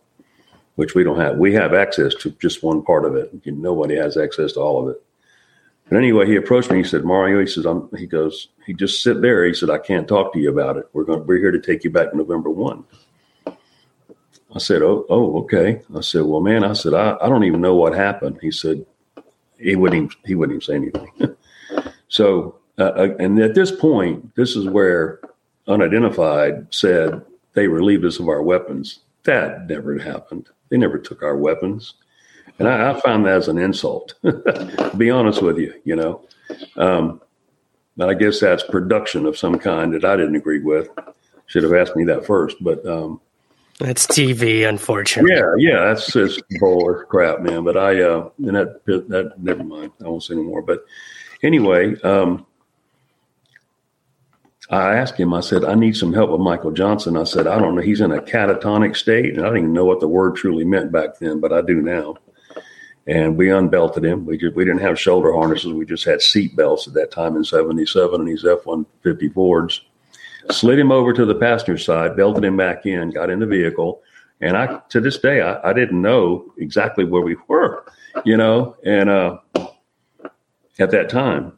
which 0.76 0.96
we 0.96 1.04
don't 1.04 1.20
have. 1.20 1.38
We 1.38 1.54
have 1.54 1.74
access 1.74 2.14
to 2.16 2.32
just 2.32 2.64
one 2.64 2.84
part 2.84 3.06
of 3.06 3.16
it. 3.16 3.32
Nobody 3.46 3.96
has 3.96 4.18
access 4.18 4.54
to 4.54 4.60
all 4.60 4.82
of 4.82 4.96
it. 4.96 5.04
But 5.90 5.98
anyway, 5.98 6.28
he 6.28 6.36
approached 6.36 6.70
me. 6.70 6.78
He 6.78 6.84
said, 6.84 7.04
"Mario," 7.04 7.40
he 7.40 7.48
says, 7.48 7.66
I'm, 7.66 7.90
"He 7.98 8.06
goes, 8.06 8.50
he 8.66 8.74
just 8.74 9.02
sit 9.02 9.22
there." 9.22 9.46
He 9.46 9.56
said, 9.56 9.72
"I 9.72 9.80
can't 9.80 10.08
talk 10.08 10.34
to 10.34 10.40
you 10.40 10.52
about 10.52 10.78
it. 10.78 10.88
We're 10.94 11.04
going. 11.04 11.26
We're 11.26 11.40
here 11.40 11.52
to 11.52 11.60
take 11.60 11.84
you 11.84 11.90
back 11.90 12.14
November 12.14 12.52
one." 12.52 12.84
I 13.48 14.60
said, 14.60 14.84
"Oh, 14.84 15.06
oh, 15.10 15.40
okay." 15.42 15.82
I 15.96 16.02
said, 16.02 16.24
"Well, 16.24 16.42
man," 16.42 16.64
I 16.64 16.74
said, 16.74 16.94
"I, 16.94 17.18
I 17.20 17.28
don't 17.28 17.44
even 17.44 17.62
know 17.62 17.76
what 17.76 17.96
happened." 17.96 18.38
He 18.40 18.52
said, 18.52 18.86
"He 19.60 19.76
wouldn't 19.76 19.98
even, 19.98 20.16
he 20.26 20.36
wouldn't 20.36 20.62
even 20.62 20.66
say 20.66 20.76
anything." 20.76 21.36
so, 22.08 22.60
uh, 22.78 22.84
uh, 22.84 23.16
and 23.20 23.40
at 23.40 23.56
this 23.56 23.72
point, 23.72 24.36
this 24.36 24.56
is 24.56 24.68
where 24.68 25.20
unidentified 25.68 26.68
said 26.74 27.24
they 27.54 27.68
relieved 27.68 28.06
us 28.06 28.20
of 28.20 28.28
our 28.28 28.44
weapons. 28.44 29.00
That 29.24 29.68
never 29.68 29.98
happened. 29.98 30.50
They 30.70 30.78
never 30.78 31.00
took 31.00 31.24
our 31.24 31.36
weapons. 31.36 31.96
And 32.60 32.68
I, 32.68 32.92
I 32.92 33.00
found 33.00 33.26
that 33.26 33.36
as 33.36 33.48
an 33.48 33.58
insult, 33.58 34.16
to 34.24 34.92
be 34.98 35.10
honest 35.10 35.42
with 35.42 35.58
you, 35.58 35.74
you 35.86 35.96
know. 35.96 36.28
Um, 36.78 37.22
but 37.98 38.10
I 38.10 38.14
guess 38.14 38.40
that's 38.40 38.64
production 38.64 39.26
of 39.26 39.38
some 39.38 39.58
kind 39.58 39.94
that 39.94 40.06
I 40.06 40.16
didn't 40.16 40.36
agree 40.36 40.62
with. 40.62 40.90
Should 41.48 41.64
have 41.64 41.74
asked 41.74 41.96
me 41.96 42.04
that 42.06 42.26
first, 42.26 42.58
but 42.62 42.86
um, 42.86 43.20
that's 43.80 44.06
TV, 44.08 44.68
unfortunately. 44.68 45.34
Yeah, 45.34 45.54
yeah, 45.58 45.86
that's 45.86 46.12
just 46.12 46.44
bull 46.60 47.04
crap, 47.08 47.40
man. 47.40 47.64
But 47.64 47.78
I, 47.78 48.02
uh, 48.02 48.30
and 48.38 48.56
that, 48.56 48.86
that, 48.86 49.34
never 49.38 49.64
mind. 49.64 49.92
I 50.04 50.10
won't 50.10 50.24
say 50.24 50.34
anymore. 50.34 50.62
But 50.62 50.84
anyway, 51.44 52.00
um, 52.02 52.46
I 54.70 54.96
asked 54.96 55.18
him, 55.18 55.34
I 55.34 55.40
said, 55.40 55.64
I 55.64 55.76
need 55.76 55.96
some 55.96 56.14
help 56.14 56.30
with 56.30 56.42
Michael 56.42 56.72
Johnson. 56.72 57.16
I 57.16 57.24
said, 57.24 57.48
I 57.48 57.58
don't 57.58 57.74
know. 57.74 57.82
He's 57.82 58.02
in 58.02 58.12
a 58.12 58.22
catatonic 58.22 58.98
state. 58.98 59.34
And 59.34 59.42
I 59.42 59.46
didn't 59.46 59.58
even 59.60 59.74
know 59.74 59.86
what 59.86 60.02
the 60.02 60.08
word 60.10 60.36
truly 60.36 60.66
meant 60.66 60.92
back 60.92 61.18
then, 61.18 61.40
but 61.40 61.54
I 61.54 61.62
do 61.62 61.82
now. 61.82 62.16
And 63.10 63.36
we 63.36 63.48
unbelted 63.48 64.06
him. 64.06 64.24
We 64.24 64.38
just, 64.38 64.56
we 64.56 64.64
didn't 64.64 64.82
have 64.82 65.00
shoulder 65.00 65.34
harnesses. 65.34 65.74
We 65.74 65.84
just 65.84 66.06
had 66.06 66.22
seat 66.22 66.56
belts 66.56 66.88
at 66.88 66.94
that 66.94 67.10
time 67.10 67.36
in 67.36 67.44
77 67.44 68.20
and 68.20 68.30
these 68.30 68.46
F 68.46 68.68
150 68.68 69.30
Fords. 69.30 69.82
Slid 70.52 70.78
him 70.78 70.92
over 70.92 71.12
to 71.14 71.26
the 71.26 71.34
passenger 71.34 71.80
side, 71.80 72.16
belted 72.16 72.44
him 72.44 72.56
back 72.56 72.86
in, 72.86 73.10
got 73.10 73.32
in 73.32 73.40
the 73.40 73.48
vehicle. 73.48 74.04
And 74.42 74.56
I, 74.56 74.80
to 74.90 75.02
this 75.02 75.18
day, 75.18 75.42
I, 75.42 75.72
I 75.72 75.74
didn't 75.74 76.00
know 76.00 76.54
exactly 76.60 77.04
where 77.04 77.24
we 77.24 77.36
were, 77.48 77.84
you 78.26 78.38
know, 78.38 78.78
and, 78.86 79.10
uh, 79.10 79.40
at 80.78 80.92
that 80.92 81.10
time. 81.10 81.54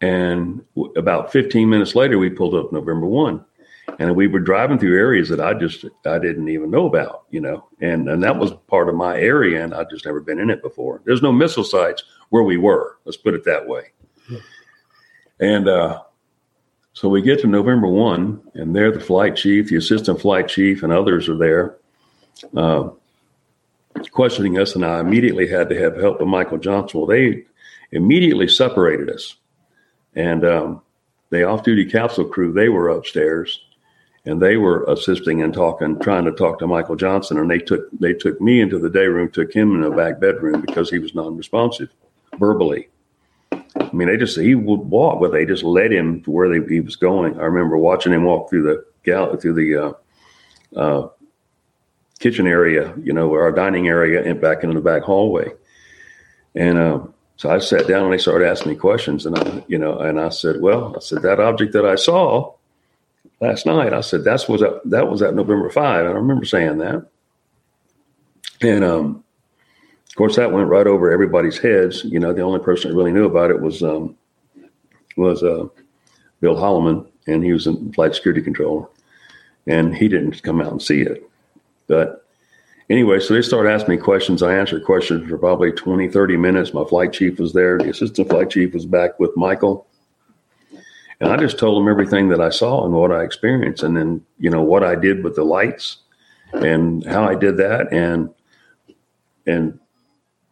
And 0.00 0.64
about 0.96 1.32
15 1.32 1.68
minutes 1.68 1.96
later, 1.96 2.18
we 2.18 2.30
pulled 2.30 2.54
up 2.54 2.72
November 2.72 3.06
1. 3.06 3.44
And 3.98 4.16
we 4.16 4.26
were 4.26 4.40
driving 4.40 4.78
through 4.78 4.98
areas 4.98 5.28
that 5.28 5.40
I 5.40 5.54
just 5.54 5.84
I 6.06 6.18
didn't 6.18 6.48
even 6.48 6.70
know 6.70 6.86
about, 6.86 7.24
you 7.30 7.40
know, 7.40 7.68
and 7.80 8.08
and 8.08 8.22
that 8.22 8.38
was 8.38 8.52
part 8.66 8.88
of 8.88 8.94
my 8.94 9.18
area, 9.18 9.62
and 9.62 9.74
I'd 9.74 9.90
just 9.90 10.06
never 10.06 10.20
been 10.20 10.38
in 10.38 10.50
it 10.50 10.62
before. 10.62 11.02
There's 11.04 11.22
no 11.22 11.32
missile 11.32 11.64
sites 11.64 12.02
where 12.30 12.42
we 12.42 12.56
were. 12.56 12.98
Let's 13.04 13.16
put 13.16 13.34
it 13.34 13.44
that 13.44 13.66
way. 13.66 13.92
And 15.40 15.68
uh, 15.68 16.02
so 16.94 17.08
we 17.08 17.22
get 17.22 17.40
to 17.40 17.46
November 17.46 17.88
one, 17.88 18.40
and 18.54 18.74
there 18.74 18.92
the 18.92 19.00
flight 19.00 19.36
chief, 19.36 19.68
the 19.68 19.76
assistant 19.76 20.20
flight 20.20 20.48
chief, 20.48 20.82
and 20.82 20.92
others 20.92 21.28
are 21.28 21.38
there, 21.38 21.76
uh, 22.56 22.90
questioning 24.10 24.58
us. 24.58 24.74
And 24.74 24.84
I 24.84 25.00
immediately 25.00 25.48
had 25.48 25.68
to 25.68 25.78
have 25.78 25.96
help 25.96 26.20
with 26.20 26.28
Michael 26.28 26.58
Johnson. 26.58 27.00
Well, 27.00 27.08
they 27.08 27.44
immediately 27.90 28.48
separated 28.48 29.10
us 29.10 29.36
and 30.14 30.44
um, 30.44 30.82
the 31.30 31.44
off-duty 31.44 31.86
capsule 31.86 32.26
crew 32.26 32.52
they 32.52 32.68
were 32.68 32.88
upstairs, 32.88 33.64
and 34.24 34.40
they 34.40 34.56
were 34.56 34.84
assisting 34.84 35.42
and 35.42 35.52
talking, 35.52 35.98
trying 35.98 36.24
to 36.24 36.32
talk 36.32 36.58
to 36.60 36.66
Michael 36.66 36.96
Johnson. 36.96 37.38
And 37.38 37.50
they 37.50 37.58
took 37.58 37.88
they 37.98 38.12
took 38.12 38.40
me 38.40 38.60
into 38.60 38.78
the 38.78 38.90
day 38.90 39.06
room, 39.06 39.30
took 39.30 39.52
him 39.52 39.74
in 39.74 39.80
the 39.82 39.90
back 39.90 40.20
bedroom 40.20 40.60
because 40.60 40.90
he 40.90 40.98
was 40.98 41.14
non-responsive 41.14 41.90
verbally. 42.38 42.88
I 43.52 43.90
mean, 43.92 44.08
they 44.08 44.16
just 44.16 44.38
he 44.38 44.54
would 44.54 44.80
walk, 44.80 45.20
but 45.20 45.32
they 45.32 45.44
just 45.44 45.64
led 45.64 45.92
him 45.92 46.22
to 46.22 46.30
where 46.30 46.48
they, 46.48 46.66
he 46.72 46.80
was 46.80 46.96
going. 46.96 47.38
I 47.38 47.44
remember 47.44 47.76
watching 47.76 48.12
him 48.12 48.24
walk 48.24 48.48
through 48.48 48.62
the 48.62 48.84
gal 49.02 49.36
through 49.36 49.54
the 49.54 49.76
uh, 49.76 50.78
uh, 50.78 51.08
kitchen 52.20 52.46
area, 52.46 52.94
you 53.02 53.12
know, 53.12 53.32
our 53.32 53.50
dining 53.50 53.88
area, 53.88 54.22
and 54.22 54.40
back 54.40 54.62
into 54.62 54.74
the 54.74 54.80
back 54.80 55.02
hallway. 55.02 55.50
And 56.54 56.78
uh, 56.78 57.00
so 57.36 57.50
I 57.50 57.58
sat 57.58 57.88
down 57.88 58.04
and 58.04 58.12
they 58.12 58.18
started 58.18 58.48
asking 58.48 58.72
me 58.72 58.78
questions, 58.78 59.26
and 59.26 59.36
I, 59.36 59.64
you 59.66 59.78
know, 59.78 59.98
and 59.98 60.20
I 60.20 60.28
said, 60.28 60.60
"Well, 60.60 60.94
I 60.96 61.00
said 61.00 61.22
that 61.22 61.40
object 61.40 61.72
that 61.72 61.84
I 61.84 61.96
saw 61.96 62.54
last 63.42 63.66
night. 63.66 63.92
I 63.92 64.00
said 64.00 64.24
that's 64.24 64.48
was 64.48 64.62
at, 64.62 64.88
that 64.88 65.10
was 65.10 65.20
at 65.20 65.34
November 65.34 65.68
five, 65.68 66.06
and 66.06 66.14
I 66.14 66.16
remember 66.16 66.46
saying 66.46 66.78
that. 66.78 67.06
And 68.62 68.84
um, 68.84 69.24
of 70.08 70.14
course, 70.14 70.36
that 70.36 70.52
went 70.52 70.68
right 70.68 70.86
over 70.86 71.10
everybody's 71.10 71.58
heads. 71.58 72.04
You 72.04 72.20
know, 72.20 72.32
the 72.32 72.42
only 72.42 72.60
person 72.60 72.90
that 72.90 72.96
really 72.96 73.12
knew 73.12 73.26
about 73.26 73.50
it 73.50 73.60
was 73.60 73.82
um, 73.82 74.16
was 75.16 75.42
uh, 75.42 75.66
Bill 76.40 76.54
Holloman, 76.54 77.06
and 77.26 77.44
he 77.44 77.52
was 77.52 77.66
a 77.66 77.74
flight 77.92 78.14
security 78.14 78.40
controller, 78.40 78.86
and 79.66 79.94
he 79.94 80.08
didn't 80.08 80.42
come 80.42 80.60
out 80.60 80.72
and 80.72 80.80
see 80.80 81.02
it, 81.02 81.28
but 81.88 82.24
anyway, 82.88 83.18
so 83.18 83.34
they 83.34 83.42
started 83.42 83.70
asking 83.70 83.96
me 83.96 84.00
questions. 84.00 84.42
I 84.42 84.54
answered 84.54 84.84
questions 84.84 85.28
for 85.28 85.36
probably 85.36 85.72
20, 85.72 86.08
30 86.08 86.36
minutes. 86.36 86.72
My 86.72 86.84
flight 86.84 87.12
chief 87.12 87.38
was 87.38 87.52
there. 87.52 87.78
The 87.78 87.90
assistant 87.90 88.28
flight 88.28 88.50
chief 88.50 88.72
was 88.72 88.86
back 88.86 89.18
with 89.18 89.36
Michael. 89.36 89.86
And 91.22 91.32
I 91.32 91.36
just 91.36 91.58
told 91.58 91.80
them 91.80 91.88
everything 91.88 92.28
that 92.30 92.40
I 92.40 92.50
saw 92.50 92.84
and 92.84 92.92
what 92.92 93.12
I 93.12 93.22
experienced, 93.22 93.82
and 93.82 93.96
then, 93.96 94.24
you 94.38 94.50
know, 94.50 94.62
what 94.62 94.82
I 94.82 94.96
did 94.96 95.22
with 95.22 95.36
the 95.36 95.44
lights 95.44 95.98
and 96.52 97.06
how 97.06 97.24
I 97.24 97.36
did 97.36 97.56
that. 97.58 97.92
And, 97.92 98.30
and, 99.46 99.78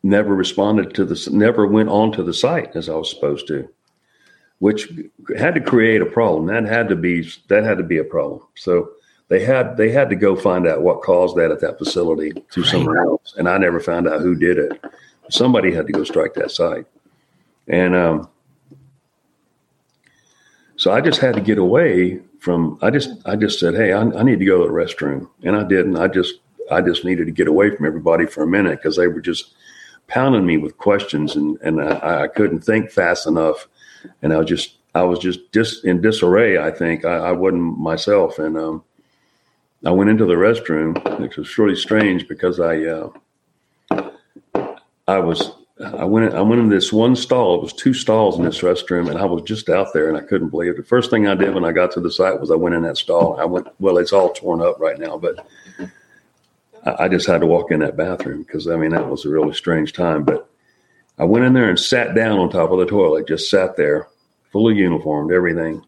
never 0.02 0.34
responded 0.34 0.94
to 0.94 1.04
the 1.04 1.28
never 1.30 1.66
went 1.66 1.90
on 1.90 2.10
to 2.12 2.22
the 2.22 2.32
site 2.32 2.74
as 2.74 2.88
I 2.88 2.94
was 2.94 3.10
supposed 3.10 3.46
to, 3.48 3.68
which 4.58 4.90
had 5.36 5.54
to 5.54 5.60
create 5.60 6.00
a 6.00 6.06
problem. 6.06 6.46
That 6.46 6.64
had 6.64 6.88
to 6.88 6.96
be, 6.96 7.30
that 7.48 7.64
had 7.64 7.76
to 7.76 7.84
be 7.84 7.98
a 7.98 8.04
problem. 8.04 8.40
So 8.54 8.92
they 9.28 9.44
had 9.44 9.76
they 9.76 9.90
had 9.90 10.08
to 10.08 10.16
go 10.16 10.36
find 10.36 10.66
out 10.66 10.82
what 10.82 11.02
caused 11.02 11.36
that 11.36 11.50
at 11.50 11.60
that 11.60 11.78
facility 11.78 12.32
to 12.32 12.62
right. 12.62 12.70
somewhere 12.70 13.02
else, 13.02 13.34
and 13.36 13.46
I 13.46 13.58
never 13.58 13.78
found 13.78 14.08
out 14.08 14.22
who 14.22 14.34
did 14.34 14.58
it. 14.58 14.82
Somebody 15.28 15.72
had 15.72 15.86
to 15.86 15.92
go 15.92 16.02
strike 16.02 16.34
that 16.34 16.50
site, 16.50 16.86
and 17.68 17.94
um, 17.94 18.28
so 20.81 20.91
I 20.91 21.03
just 21.03 21.20
had 21.20 21.35
to 21.35 21.43
get 21.43 21.59
away 21.59 22.20
from. 22.39 22.78
I 22.81 22.89
just 22.89 23.11
I 23.26 23.37
just 23.37 23.61
said, 23.61 23.74
hey, 23.74 23.93
I, 23.93 24.01
I 24.01 24.22
need 24.22 24.39
to 24.39 24.47
go 24.47 24.62
to 24.62 24.64
the 24.66 24.72
restroom, 24.72 25.28
and 25.43 25.55
I 25.55 25.62
didn't. 25.62 25.99
I 25.99 26.09
just 26.09 26.37
I 26.70 26.81
just 26.81 27.05
needed 27.05 27.26
to 27.26 27.33
get 27.33 27.49
away 27.49 27.76
from 27.76 27.85
everybody 27.85 28.24
for 28.24 28.43
a 28.43 28.47
minute 28.47 28.78
because 28.78 28.97
they 28.97 29.07
were 29.07 29.20
just 29.20 29.53
pounding 30.07 30.47
me 30.47 30.57
with 30.57 30.78
questions, 30.78 31.37
and 31.37 31.59
and 31.61 31.83
I, 31.83 32.22
I 32.22 32.28
couldn't 32.28 32.61
think 32.61 32.91
fast 32.91 33.26
enough, 33.26 33.68
and 34.22 34.33
I 34.33 34.39
was 34.39 34.49
just 34.49 34.78
I 34.95 35.03
was 35.03 35.18
just 35.18 35.53
dis, 35.53 35.85
in 35.85 36.01
disarray. 36.01 36.57
I 36.57 36.70
think 36.70 37.05
I, 37.05 37.16
I 37.28 37.33
wasn't 37.33 37.78
myself, 37.78 38.39
and 38.39 38.57
um, 38.57 38.83
I 39.85 39.91
went 39.91 40.09
into 40.09 40.24
the 40.24 40.33
restroom, 40.33 41.20
which 41.20 41.37
was 41.37 41.59
really 41.59 41.76
strange 41.76 42.26
because 42.26 42.59
I 42.59 42.78
uh, 42.87 44.11
I 45.07 45.18
was 45.18 45.53
I 45.83 46.05
went 46.05 46.35
I 46.35 46.43
went 46.43 46.61
in 46.61 46.68
this 46.68 46.93
one 46.93 47.16
stall. 47.16 47.57
It 47.57 47.62
was 47.62 47.72
two 47.72 47.95
stalls 47.95 48.39
in 48.39 48.45
this 48.45 48.61
restroom, 48.61 49.09
and 49.11 49.18
I 49.18 49.24
was 49.24 49.43
just 49.43 49.68
out 49.68 49.93
there, 49.93 50.09
and 50.09 50.16
I 50.16 50.20
couldn't 50.20 50.51
believe 50.51 50.72
it. 50.72 50.76
The 50.76 50.85
first 50.85 51.11
thing 51.11 51.26
I 51.26 51.35
did 51.35 51.55
when 51.55 51.64
I 51.64 51.72
got 51.72 51.91
to 51.93 52.01
the 52.01 52.11
site 52.11 52.39
was 52.41 52.51
I 52.51 52.57
went 52.57 52.74
in 52.74 52.83
that 52.83 52.99
stall. 52.99 53.39
I 53.41 53.45
went 53.45 53.68
well, 53.78 53.99
it's 53.99 54.12
all 54.12 54.33
torn 54.33 54.61
up 54.61 54.78
right 54.78 54.99
now, 54.99 55.16
but 55.16 55.47
I, 56.85 57.05
I 57.05 57.09
just 57.09 57.26
had 57.26 57.41
to 57.41 57.47
walk 57.47 57.70
in 57.70 57.81
that 57.81 57.97
bathroom 57.97 58.43
because 58.43 58.68
I 58.68 58.76
mean 58.76 58.91
that 58.91 59.09
was 59.09 59.24
a 59.24 59.31
really 59.31 59.55
strange 59.55 59.93
time. 59.93 60.24
But 60.24 60.49
I 61.18 61.24
went 61.24 61.45
in 61.45 61.55
there 61.55 61.70
and 61.70 61.78
sat 61.78 62.14
down 62.14 62.39
on 62.39 62.51
top 62.51 62.70
of 62.70 62.78
the 62.78 62.87
toilet, 62.87 63.28
just 63.28 63.49
sat 63.49 63.76
there, 63.76 64.09
fully 64.53 64.76
uniformed, 64.76 65.33
everything, 65.33 65.85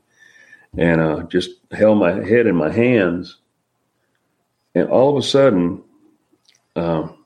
and 0.76 1.00
uh, 1.00 1.22
just 1.24 1.50
held 1.70 1.98
my 1.98 2.12
head 2.12 2.46
in 2.46 2.56
my 2.56 2.70
hands 2.70 3.38
and 4.74 4.88
all 4.88 5.10
of 5.10 5.22
a 5.22 5.26
sudden, 5.26 5.82
um, 6.76 7.21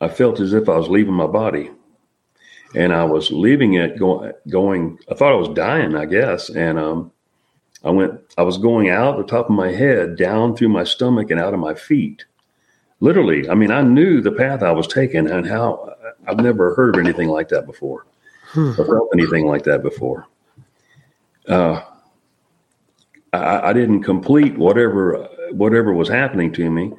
I 0.00 0.08
felt 0.08 0.40
as 0.40 0.52
if 0.52 0.68
I 0.68 0.76
was 0.76 0.88
leaving 0.88 1.14
my 1.14 1.26
body, 1.26 1.70
and 2.74 2.92
I 2.92 3.04
was 3.04 3.30
leaving 3.30 3.74
it 3.74 3.98
going 3.98 4.32
going. 4.48 4.98
I 5.10 5.14
thought 5.14 5.32
I 5.32 5.36
was 5.36 5.56
dying, 5.56 5.96
I 5.96 6.04
guess, 6.06 6.50
and 6.50 6.78
um, 6.78 7.12
I 7.84 7.90
went. 7.90 8.20
I 8.36 8.42
was 8.42 8.58
going 8.58 8.90
out 8.90 9.16
the 9.16 9.24
top 9.24 9.46
of 9.46 9.56
my 9.56 9.70
head, 9.70 10.16
down 10.16 10.56
through 10.56 10.68
my 10.68 10.84
stomach, 10.84 11.30
and 11.30 11.40
out 11.40 11.54
of 11.54 11.60
my 11.60 11.74
feet. 11.74 12.24
Literally, 13.00 13.48
I 13.48 13.54
mean, 13.54 13.70
I 13.70 13.82
knew 13.82 14.20
the 14.20 14.32
path 14.32 14.62
I 14.62 14.72
was 14.72 14.86
taking 14.86 15.30
and 15.30 15.46
how 15.46 15.94
I've 16.26 16.40
never 16.40 16.74
heard 16.74 16.96
of 16.96 17.00
anything 17.00 17.28
like 17.28 17.48
that 17.48 17.66
before, 17.66 18.06
hmm. 18.48 18.72
or 18.78 18.86
felt 18.86 19.10
anything 19.14 19.46
like 19.46 19.64
that 19.64 19.82
before. 19.82 20.26
Uh, 21.48 21.82
I, 23.32 23.70
I 23.70 23.72
didn't 23.72 24.02
complete 24.02 24.56
whatever 24.56 25.28
whatever 25.52 25.92
was 25.92 26.08
happening 26.08 26.52
to 26.52 26.70
me 26.70 26.92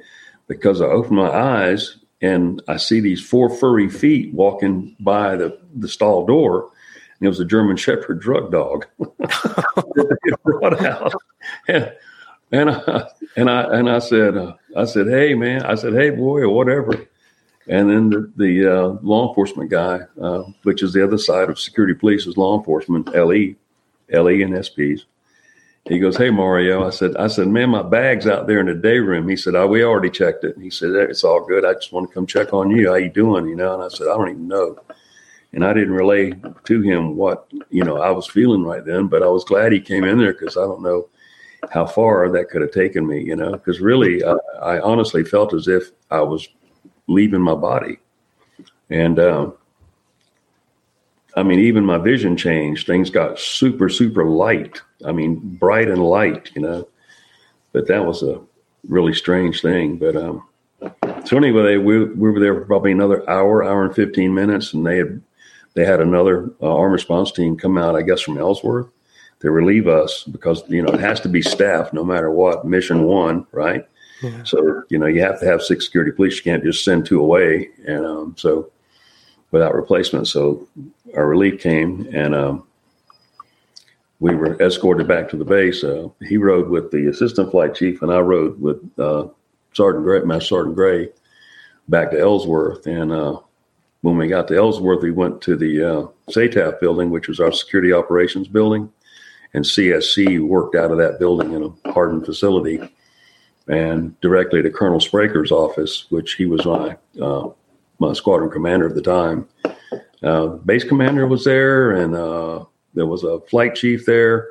because 0.48 0.82
I 0.82 0.86
opened 0.86 1.18
my 1.18 1.30
eyes 1.30 1.98
and 2.22 2.62
I 2.68 2.78
see 2.78 3.00
these 3.00 3.22
four 3.22 3.50
furry 3.50 3.90
feet 3.90 4.34
walking 4.34 4.96
by 5.00 5.36
the, 5.36 5.60
the 5.76 5.88
stall 5.88 6.26
door. 6.26 6.72
And 7.20 7.26
it 7.26 7.30
was 7.30 7.40
a 7.40 7.46
German 7.46 7.78
Shepherd 7.78 8.20
drug 8.20 8.52
dog 8.52 8.86
that 9.00 10.38
brought 10.44 10.84
out. 10.84 11.14
And, 11.68 11.94
and 12.52 12.70
I, 12.72 13.08
and 13.36 13.50
I, 13.50 13.62
and 13.78 13.90
I 13.90 14.00
said, 14.00 14.38
uh, 14.38 14.54
I 14.76 14.86
said, 14.86 15.08
Hey 15.08 15.34
man, 15.34 15.64
I 15.64 15.76
said, 15.76 15.94
Hey 15.94 16.10
boy, 16.10 16.42
or 16.42 16.50
whatever. 16.50 17.08
And 17.70 17.90
then 17.90 18.10
the, 18.10 18.32
the 18.38 18.74
uh, 18.74 18.88
law 19.02 19.28
enforcement 19.28 19.70
guy, 19.70 20.00
uh, 20.22 20.44
which 20.64 20.82
is 20.82 20.94
the 20.94 21.04
other 21.04 21.18
side 21.18 21.50
of 21.50 21.60
security 21.60 21.94
police 21.94 22.26
is 22.26 22.38
law 22.38 22.58
enforcement, 22.58 23.08
LE, 23.14 23.56
LE 24.10 24.42
and 24.42 24.54
SPs. 24.54 25.02
He 25.88 26.00
goes, 26.00 26.18
"Hey 26.18 26.30
Mario," 26.30 26.86
I 26.86 26.90
said, 26.90 27.16
"I 27.16 27.28
said, 27.28 27.48
man, 27.48 27.70
my 27.70 27.82
bag's 27.82 28.28
out 28.28 28.46
there 28.46 28.60
in 28.60 28.66
the 28.66 28.76
day 28.76 29.00
room." 29.00 29.30
He 29.30 29.38
said, 29.38 29.56
"Oh, 29.56 29.68
we 29.68 29.84
already 29.84 30.10
checked 30.10 30.44
it." 30.44 30.58
He 30.58 30.70
said, 30.70 30.92
"It's 30.96 31.24
all 31.24 31.46
good. 31.46 31.66
I 31.66 31.74
just 31.74 31.94
want 31.94 32.10
to 32.10 32.14
come 32.14 32.26
check 32.26 32.54
on 32.54 32.72
you. 32.72 32.90
How 32.90 32.96
you 32.96 33.10
doing?" 33.10 33.48
You 33.48 33.56
know, 33.56 33.74
and 33.74 33.84
I 33.84 33.88
said, 33.88 34.08
"I 34.08 34.18
don't 34.18 34.30
even 34.30 34.48
know." 34.48 34.78
And 35.54 35.64
I 35.64 35.74
didn't 35.74 35.94
relay 35.94 36.34
to 36.66 36.82
him 36.82 37.16
what 37.16 37.48
you 37.70 37.84
know 37.84 38.02
I 38.02 38.12
was 38.12 38.28
feeling 38.28 38.64
right 38.64 38.84
then, 38.86 39.08
but 39.08 39.24
I 39.24 39.28
was 39.28 39.46
glad 39.46 39.72
he 39.72 39.80
came 39.80 40.04
in 40.04 40.18
there 40.18 40.34
because 40.34 40.58
I 40.58 40.62
don't 40.62 40.82
know 40.82 41.08
how 41.72 41.86
far 41.86 42.30
that 42.30 42.50
could 42.50 42.62
have 42.62 42.72
taken 42.72 43.08
me. 43.08 43.24
You 43.24 43.38
know, 43.38 43.52
because 43.54 43.80
really, 43.80 44.24
I, 44.26 44.36
I, 44.62 44.80
honestly 44.82 45.24
felt 45.24 45.54
as 45.54 45.68
if 45.70 45.92
I 46.12 46.22
was 46.22 46.48
leaving 47.08 47.42
my 47.42 47.56
body, 47.56 48.00
and 48.90 49.20
um, 49.20 49.54
I 51.38 51.44
mean, 51.44 51.60
even 51.60 51.86
my 51.86 52.00
vision 52.00 52.36
changed. 52.36 52.88
Things 52.88 53.12
got 53.12 53.40
super, 53.40 53.90
super 53.90 54.26
light. 54.26 54.82
I 55.06 55.12
mean, 55.12 55.36
bright 55.40 55.88
and 55.88 56.04
light, 56.04 56.50
you 56.56 56.64
know. 56.64 56.88
But 57.74 57.88
that 57.88 58.06
was 58.06 58.24
a 58.24 58.42
really 58.88 59.14
strange 59.14 59.62
thing. 59.62 59.98
But 59.98 60.16
um, 60.16 60.44
so 61.26 61.38
anyway, 61.38 61.78
we, 61.78 62.06
we 62.06 62.32
were 62.32 62.40
there 62.40 62.56
for 62.56 62.66
probably 62.66 62.92
another 62.92 63.30
hour, 63.30 63.64
hour 63.64 63.86
and 63.86 63.96
fifteen 63.96 64.34
minutes, 64.34 64.74
and 64.74 64.84
they 64.84 64.98
had 64.98 65.22
they 65.76 65.86
had 65.86 66.02
another 66.02 66.50
uh, 66.60 66.76
arm 66.76 66.92
response 66.92 67.32
team 67.32 67.56
come 67.56 67.78
out, 67.78 67.96
I 67.96 68.02
guess, 68.02 68.22
from 68.22 68.40
Ellsworth 68.40 68.88
to 69.42 69.52
relieve 69.52 69.88
us 69.88 70.24
because 70.24 70.64
you 70.68 70.82
know 70.82 70.92
it 70.92 71.00
has 71.00 71.20
to 71.20 71.30
be 71.30 71.44
staffed 71.44 71.94
no 71.94 72.04
matter 72.04 72.32
what. 72.32 72.66
Mission 72.66 73.04
one, 73.04 73.46
right? 73.52 73.88
Yeah. 74.24 74.44
So 74.44 74.82
you 74.90 74.98
know 74.98 75.06
you 75.06 75.22
have 75.22 75.40
to 75.42 75.46
have 75.46 75.62
six 75.62 75.86
security 75.86 76.14
police. 76.14 76.38
You 76.38 76.42
can't 76.42 76.64
just 76.64 76.84
send 76.84 77.06
two 77.06 77.20
away, 77.20 77.70
and 77.86 78.08
um, 78.08 78.36
so 78.40 78.72
without 79.52 79.76
replacement. 79.76 80.28
So 80.28 80.68
our 81.18 81.28
relief 81.28 81.60
came 81.60 82.08
and 82.14 82.34
um, 82.34 82.68
we 84.20 84.36
were 84.36 84.60
escorted 84.62 85.08
back 85.08 85.30
to 85.30 85.38
the 85.38 85.46
base. 85.46 85.84
Uh, 85.84 86.10
he 86.28 86.38
rode 86.38 86.70
with 86.70 86.92
the 86.92 87.08
assistant 87.08 87.52
flight 87.52 87.76
chief, 87.76 88.02
and 88.02 88.12
I 88.12 88.20
rode 88.20 88.60
with 88.60 88.78
uh, 89.00 89.28
Sergeant 89.74 90.06
Gray, 90.06 90.22
Master 90.22 90.48
Sergeant 90.48 90.76
Gray, 90.76 91.10
back 91.88 92.12
to 92.12 92.20
Ellsworth. 92.20 92.88
And 92.88 93.12
uh, 93.12 93.40
when 94.02 94.18
we 94.18 94.28
got 94.28 94.48
to 94.48 94.58
Ellsworth, 94.58 95.04
we 95.04 95.12
went 95.12 95.42
to 95.44 95.56
the 95.56 95.84
uh, 95.84 96.08
SATAF 96.32 96.80
building, 96.80 97.10
which 97.10 97.28
was 97.28 97.40
our 97.40 97.52
security 97.52 97.94
operations 97.94 98.48
building, 98.48 98.92
and 99.54 99.64
CSC 99.64 100.40
worked 100.46 100.76
out 100.76 100.92
of 100.92 100.98
that 100.98 101.20
building 101.20 101.54
in 101.54 101.76
a 101.86 101.92
hardened 101.92 102.26
facility, 102.26 102.80
and 103.68 104.20
directly 104.22 104.62
to 104.62 104.70
Colonel 104.72 105.00
Spraker's 105.00 105.52
office, 105.52 106.06
which 106.10 106.34
he 106.34 106.46
was 106.46 106.66
my 106.66 106.98
uh, 107.22 107.50
my 108.00 108.14
squadron 108.14 108.50
commander 108.52 108.88
at 108.88 108.96
the 108.96 109.02
time. 109.02 109.48
Uh, 110.24 110.48
base 110.48 110.84
commander 110.84 111.28
was 111.28 111.44
there, 111.44 111.92
and 111.92 112.16
uh, 112.16 112.66
there 112.94 113.06
was 113.06 113.24
a 113.24 113.40
flight 113.42 113.76
chief 113.76 114.06
there 114.06 114.48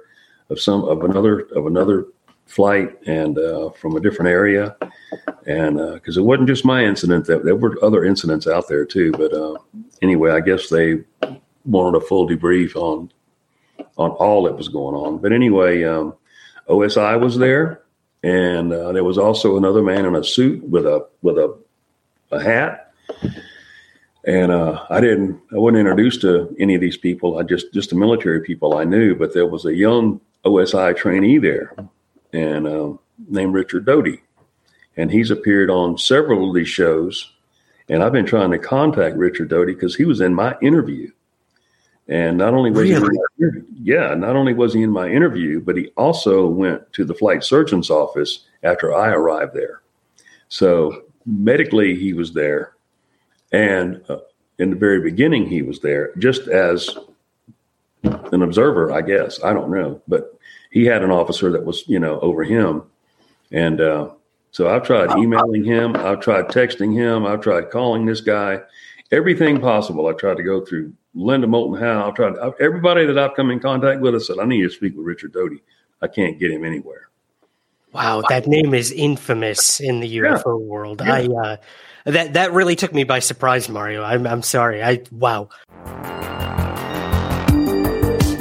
of 0.51 0.61
some 0.61 0.85
of 0.85 1.03
another 1.03 1.41
of 1.57 1.67
another 1.67 2.07
flight 2.47 2.97
and 3.07 3.39
uh, 3.39 3.71
from 3.71 3.97
a 3.97 4.01
different 4.01 4.29
area, 4.29 4.77
and 5.47 5.77
because 5.95 6.17
uh, 6.17 6.21
it 6.21 6.25
wasn't 6.25 6.49
just 6.49 6.65
my 6.65 6.85
incident, 6.85 7.27
that 7.27 7.45
there 7.45 7.57
were 7.57 7.77
other 7.83 8.05
incidents 8.05 8.47
out 8.47 8.69
there 8.69 8.85
too. 8.85 9.11
But 9.13 9.33
uh, 9.33 9.57
anyway, 10.03 10.31
I 10.31 10.41
guess 10.41 10.69
they 10.69 11.03
wanted 11.65 12.01
a 12.01 12.07
full 12.07 12.29
debrief 12.29 12.77
on 12.77 13.11
on 13.99 14.11
all 14.13 14.45
that 14.45 14.57
was 14.57 14.69
going 14.69 14.95
on. 14.95 15.19
But 15.19 15.33
anyway, 15.33 15.83
um, 15.83 16.15
OSI 16.69 17.21
was 17.21 17.39
there, 17.39 17.83
and 18.23 18.73
uh, 18.73 18.93
there 18.93 19.05
was 19.05 19.19
also 19.19 19.57
another 19.57 19.83
man 19.83 20.05
in 20.05 20.15
a 20.15 20.23
suit 20.23 20.63
with 20.63 20.87
a 20.87 21.07
with 21.23 21.39
a 21.39 21.59
a 22.31 22.41
hat 22.41 22.93
and 24.27 24.51
uh, 24.51 24.85
I 24.91 25.01
didn't, 25.01 25.41
I 25.53 25.59
wasn't 25.59 25.79
introduced 25.79 26.21
to 26.23 26.55
any 26.59 26.75
of 26.75 26.81
these 26.81 26.97
people. 26.97 27.39
I 27.39 27.45
just, 27.45 27.73
just 27.73 27.91
the 27.91 27.97
military 27.97 28.41
people 28.41 28.77
I 28.77 28.83
knew, 28.83 29.15
but 29.15 29.33
there 29.33 29.47
was 29.47 29.65
a 29.65 29.75
young 29.75 30.21
OSI 30.45 30.97
trainee 30.97 31.39
there 31.39 31.75
and 32.33 32.67
uh, 32.67 32.93
named 33.29 33.55
Richard 33.55 33.87
Doty. 33.87 34.23
And 34.97 35.13
he's 35.13 35.31
appeared 35.31 35.71
on 35.71 35.97
several 35.97 36.49
of 36.49 36.57
these 36.57 36.69
shows. 36.69 37.33
And 37.89 38.03
I've 38.03 38.13
been 38.13 38.27
trying 38.27 38.51
to 38.51 38.59
contact 38.59 39.17
Richard 39.17 39.49
Doty 39.49 39.75
because 39.75 39.95
he 39.95 40.05
was 40.05 40.21
in 40.21 40.35
my 40.35 40.57
interview. 40.61 41.13
And 42.09 42.39
not 42.39 42.55
only 42.55 42.71
was 42.71 42.89
really? 42.91 43.17
he, 43.39 43.45
yeah, 43.81 44.15
not 44.15 44.35
only 44.35 44.55
was 44.55 44.75
he 44.75 44.83
in 44.83 44.91
my 44.91 45.09
interview, 45.09 45.61
but 45.61 45.77
he 45.77 45.89
also 45.97 46.47
went 46.47 46.93
to 46.95 47.05
the 47.05 47.15
flight 47.15 47.45
surgeon's 47.45 47.91
office 47.91 48.45
after 48.63 48.95
I 48.95 49.11
arrived 49.11 49.55
there. 49.55 49.83
So 50.49 51.03
medically, 51.27 51.97
he 51.97 52.13
was 52.13 52.33
there 52.33 52.76
and 53.53 54.03
uh, 54.09 54.19
in 54.59 54.71
the 54.71 54.77
very 54.77 55.01
beginning, 55.01 55.47
he 55.47 55.63
was 55.63 55.81
there 55.81 56.13
just 56.19 56.49
as 56.49 56.97
an 58.03 58.43
observer, 58.43 58.93
I 58.93 59.03
guess. 59.03 59.43
I 59.43 59.53
don't 59.53 59.71
know. 59.71 60.01
But 60.09 60.39
he 60.71 60.85
had 60.85 61.03
an 61.03 61.11
officer 61.11 61.51
that 61.53 61.65
was, 61.65 61.87
you 61.89 61.99
know, 61.99 62.21
over 62.21 62.45
him. 62.45 62.83
And 63.53 63.81
uh, 63.81 64.11
so 64.51 64.69
I've 64.69 64.83
tried 64.83 65.17
emailing 65.19 65.65
him, 65.65 65.97
I've 65.97 66.21
tried 66.21 66.47
texting 66.49 66.93
him, 66.95 67.27
I've 67.27 67.41
tried 67.41 67.71
calling 67.71 68.07
this 68.07 68.21
guy, 68.21 68.61
everything 69.13 69.61
possible. 69.61 70.07
I 70.07 70.13
tried 70.13 70.39
to 70.39 70.43
go 70.43 70.65
through 70.65 70.93
Linda 71.15 71.47
Moulton 71.47 71.81
Howe. 71.81 72.09
I've 72.09 72.15
tried 72.15 72.35
everybody 72.61 73.07
that 73.07 73.19
I've 73.19 73.35
come 73.35 73.51
in 73.51 73.61
contact 73.61 74.01
with. 74.01 74.15
I 74.15 74.19
said, 74.19 74.39
I 74.39 74.45
need 74.45 74.63
to 74.63 74.71
speak 74.71 74.97
with 74.97 75.07
Richard 75.07 75.33
Doty. 75.33 75.63
I 76.03 76.09
can't 76.09 76.39
get 76.39 76.51
him 76.51 76.65
anywhere. 76.65 77.09
Wow, 77.93 78.23
that 78.29 78.47
name 78.47 78.75
is 78.75 78.93
infamous 78.93 79.81
in 79.81 80.01
the 80.01 80.19
UFO 80.19 80.61
yeah. 80.61 80.67
world. 80.67 81.03
Yeah. 81.03 81.15
I 81.15 81.27
uh, 81.27 81.57
that 82.07 82.35
that 82.35 82.53
really 82.53 82.77
took 82.77 82.95
me 82.95 83.05
by 83.05 83.19
surprise, 83.19 83.69
Mario. 83.69 84.03
I'm 84.03 84.27
I'm 84.27 84.43
sorry. 84.43 84.83
I 84.83 85.03
wow. 85.11 85.49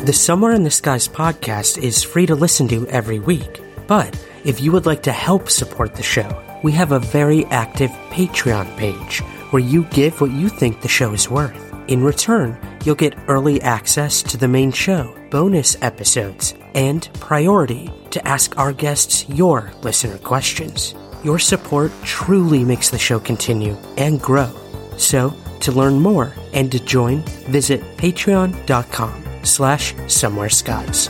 The 0.06 0.14
Somewhere 0.14 0.52
in 0.52 0.64
the 0.64 0.70
Skies 0.70 1.08
podcast 1.08 1.82
is 1.82 2.04
free 2.04 2.28
to 2.28 2.36
listen 2.36 2.68
to 2.68 2.88
every 2.90 3.18
week. 3.18 3.62
But 3.88 4.16
if 4.44 4.62
you 4.62 4.72
would 4.72 4.86
like 4.86 5.02
to 5.04 5.12
help 5.12 5.50
support 5.50 5.96
the 5.96 6.04
show, 6.04 6.30
we 6.64 6.72
have 6.74 6.92
a 6.92 7.00
very 7.00 7.46
active 7.46 7.90
Patreon 8.12 8.78
page 8.78 9.22
where 9.50 9.64
you 9.64 9.86
give 9.86 10.22
what 10.22 10.32
you 10.32 10.50
think 10.50 10.82
the 10.82 10.88
show 10.88 11.14
is 11.14 11.30
worth. 11.30 11.74
In 11.88 12.04
return, 12.04 12.58
you'll 12.84 12.96
get 12.96 13.18
early 13.28 13.62
access 13.62 14.22
to 14.24 14.38
the 14.38 14.48
main 14.48 14.72
show, 14.72 15.16
bonus 15.32 15.76
episodes, 15.82 16.54
and 16.74 17.10
priority 17.20 17.92
to 18.12 18.28
ask 18.28 18.58
our 18.60 18.74
guests 18.74 19.28
your 19.30 19.72
listener 19.82 20.18
questions. 20.20 20.94
Your 21.26 21.40
support 21.40 21.92
truly 22.04 22.64
makes 22.64 22.92
the 22.92 23.00
show 23.00 23.20
continue 23.20 23.76
and 23.98 24.22
grow. 24.22 24.52
So, 24.98 25.34
to 25.62 25.72
learn 25.72 26.00
more 26.00 26.36
and 26.54 26.72
to 26.72 26.80
join, 26.80 27.24
visit 27.50 27.82
patreon.com 27.98 29.24
slash 29.42 29.96
somewhere 30.06 30.50
skies. 30.50 31.10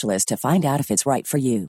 to 0.00 0.36
find 0.36 0.64
out 0.64 0.80
if 0.80 0.90
it's 0.90 1.06
right 1.06 1.26
for 1.26 1.38
you. 1.38 1.68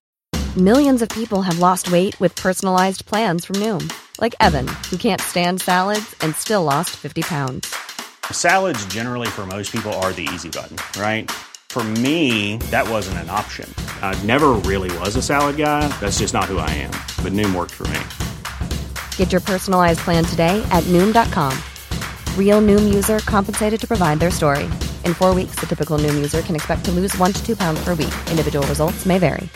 Millions 0.57 1.03
of 1.03 1.09
people 1.09 1.43
have 1.43 1.59
lost 1.59 1.91
weight 1.91 2.19
with 2.19 2.35
personalized 2.35 3.05
plans 3.05 3.45
from 3.45 3.57
Noom, 3.57 3.93
like 4.19 4.33
Evan, 4.39 4.67
who 4.89 4.97
can't 4.97 5.21
stand 5.21 5.61
salads 5.61 6.15
and 6.21 6.35
still 6.35 6.63
lost 6.63 6.89
50 6.95 7.21
pounds. 7.21 7.75
Salads, 8.31 8.83
generally, 8.87 9.27
for 9.27 9.45
most 9.45 9.71
people, 9.71 9.93
are 10.01 10.11
the 10.13 10.27
easy 10.33 10.49
button, 10.49 10.77
right? 10.99 11.29
For 11.69 11.83
me, 11.83 12.57
that 12.71 12.89
wasn't 12.89 13.19
an 13.19 13.29
option. 13.29 13.71
I 14.01 14.19
never 14.23 14.53
really 14.65 14.89
was 14.97 15.15
a 15.15 15.21
salad 15.21 15.57
guy. 15.57 15.87
That's 15.99 16.17
just 16.17 16.33
not 16.33 16.45
who 16.45 16.57
I 16.57 16.69
am. 16.71 16.91
But 17.23 17.33
Noom 17.33 17.53
worked 17.55 17.73
for 17.75 17.87
me. 17.89 17.99
Get 19.17 19.31
your 19.31 19.41
personalized 19.41 19.99
plan 19.99 20.23
today 20.25 20.67
at 20.71 20.83
Noom.com. 20.85 21.53
Real 22.37 22.61
Noom 22.61 22.91
user 22.91 23.19
compensated 23.19 23.79
to 23.79 23.87
provide 23.87 24.19
their 24.19 24.31
story. 24.31 24.63
In 25.03 25.13
four 25.13 25.35
weeks, 25.35 25.59
the 25.59 25.67
typical 25.67 25.99
Noom 25.99 26.15
user 26.15 26.41
can 26.41 26.55
expect 26.55 26.85
to 26.85 26.91
lose 26.91 27.15
one 27.19 27.31
to 27.33 27.45
two 27.45 27.55
pounds 27.55 27.79
per 27.83 27.93
week. 27.93 28.13
Individual 28.31 28.65
results 28.67 29.05
may 29.05 29.19
vary. 29.19 29.47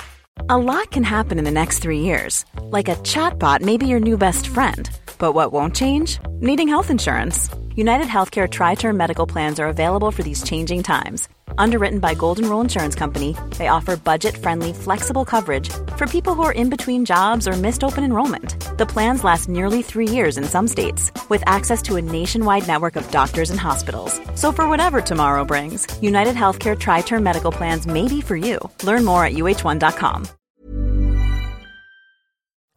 A 0.49 0.57
lot 0.57 0.91
can 0.91 1.03
happen 1.03 1.39
in 1.39 1.45
the 1.45 1.51
next 1.51 1.79
three 1.79 1.99
years. 1.99 2.45
Like 2.61 2.87
a 2.87 2.95
chatbot 3.03 3.61
may 3.61 3.77
be 3.77 3.87
your 3.87 3.99
new 3.99 4.17
best 4.17 4.47
friend. 4.47 4.89
But 5.17 5.33
what 5.33 5.51
won't 5.51 5.75
change? 5.75 6.19
Needing 6.39 6.67
health 6.67 6.89
insurance. 6.89 7.49
United 7.75 8.07
Healthcare 8.07 8.49
Tri 8.49 8.75
Term 8.75 8.97
Medical 8.97 9.25
Plans 9.25 9.59
are 9.59 9.67
available 9.67 10.11
for 10.11 10.23
these 10.23 10.43
changing 10.43 10.83
times. 10.83 11.29
Underwritten 11.57 11.99
by 11.99 12.13
Golden 12.13 12.49
Rule 12.49 12.61
Insurance 12.61 12.95
Company, 12.95 13.35
they 13.57 13.67
offer 13.67 13.95
budget 13.97 14.35
friendly, 14.35 14.73
flexible 14.73 15.25
coverage 15.25 15.69
for 15.97 16.05
people 16.07 16.35
who 16.35 16.43
are 16.43 16.51
in 16.51 16.69
between 16.69 17.05
jobs 17.05 17.47
or 17.47 17.53
missed 17.53 17.83
open 17.83 18.03
enrollment. 18.03 18.77
The 18.77 18.85
plans 18.85 19.23
last 19.23 19.47
nearly 19.47 19.81
three 19.81 20.07
years 20.07 20.37
in 20.37 20.43
some 20.43 20.67
states, 20.67 21.11
with 21.29 21.43
access 21.45 21.81
to 21.83 21.95
a 21.95 22.01
nationwide 22.01 22.67
network 22.67 22.95
of 22.95 23.09
doctors 23.11 23.49
and 23.49 23.59
hospitals. 23.59 24.19
So, 24.35 24.51
for 24.51 24.67
whatever 24.67 25.01
tomorrow 25.01 25.45
brings, 25.45 25.87
United 26.01 26.35
Healthcare 26.35 26.77
Tri 26.77 27.01
Term 27.01 27.23
Medical 27.23 27.51
Plans 27.51 27.87
may 27.87 28.07
be 28.07 28.21
for 28.21 28.35
you. 28.35 28.59
Learn 28.83 29.05
more 29.05 29.25
at 29.25 29.33
uh1.com. 29.33 30.27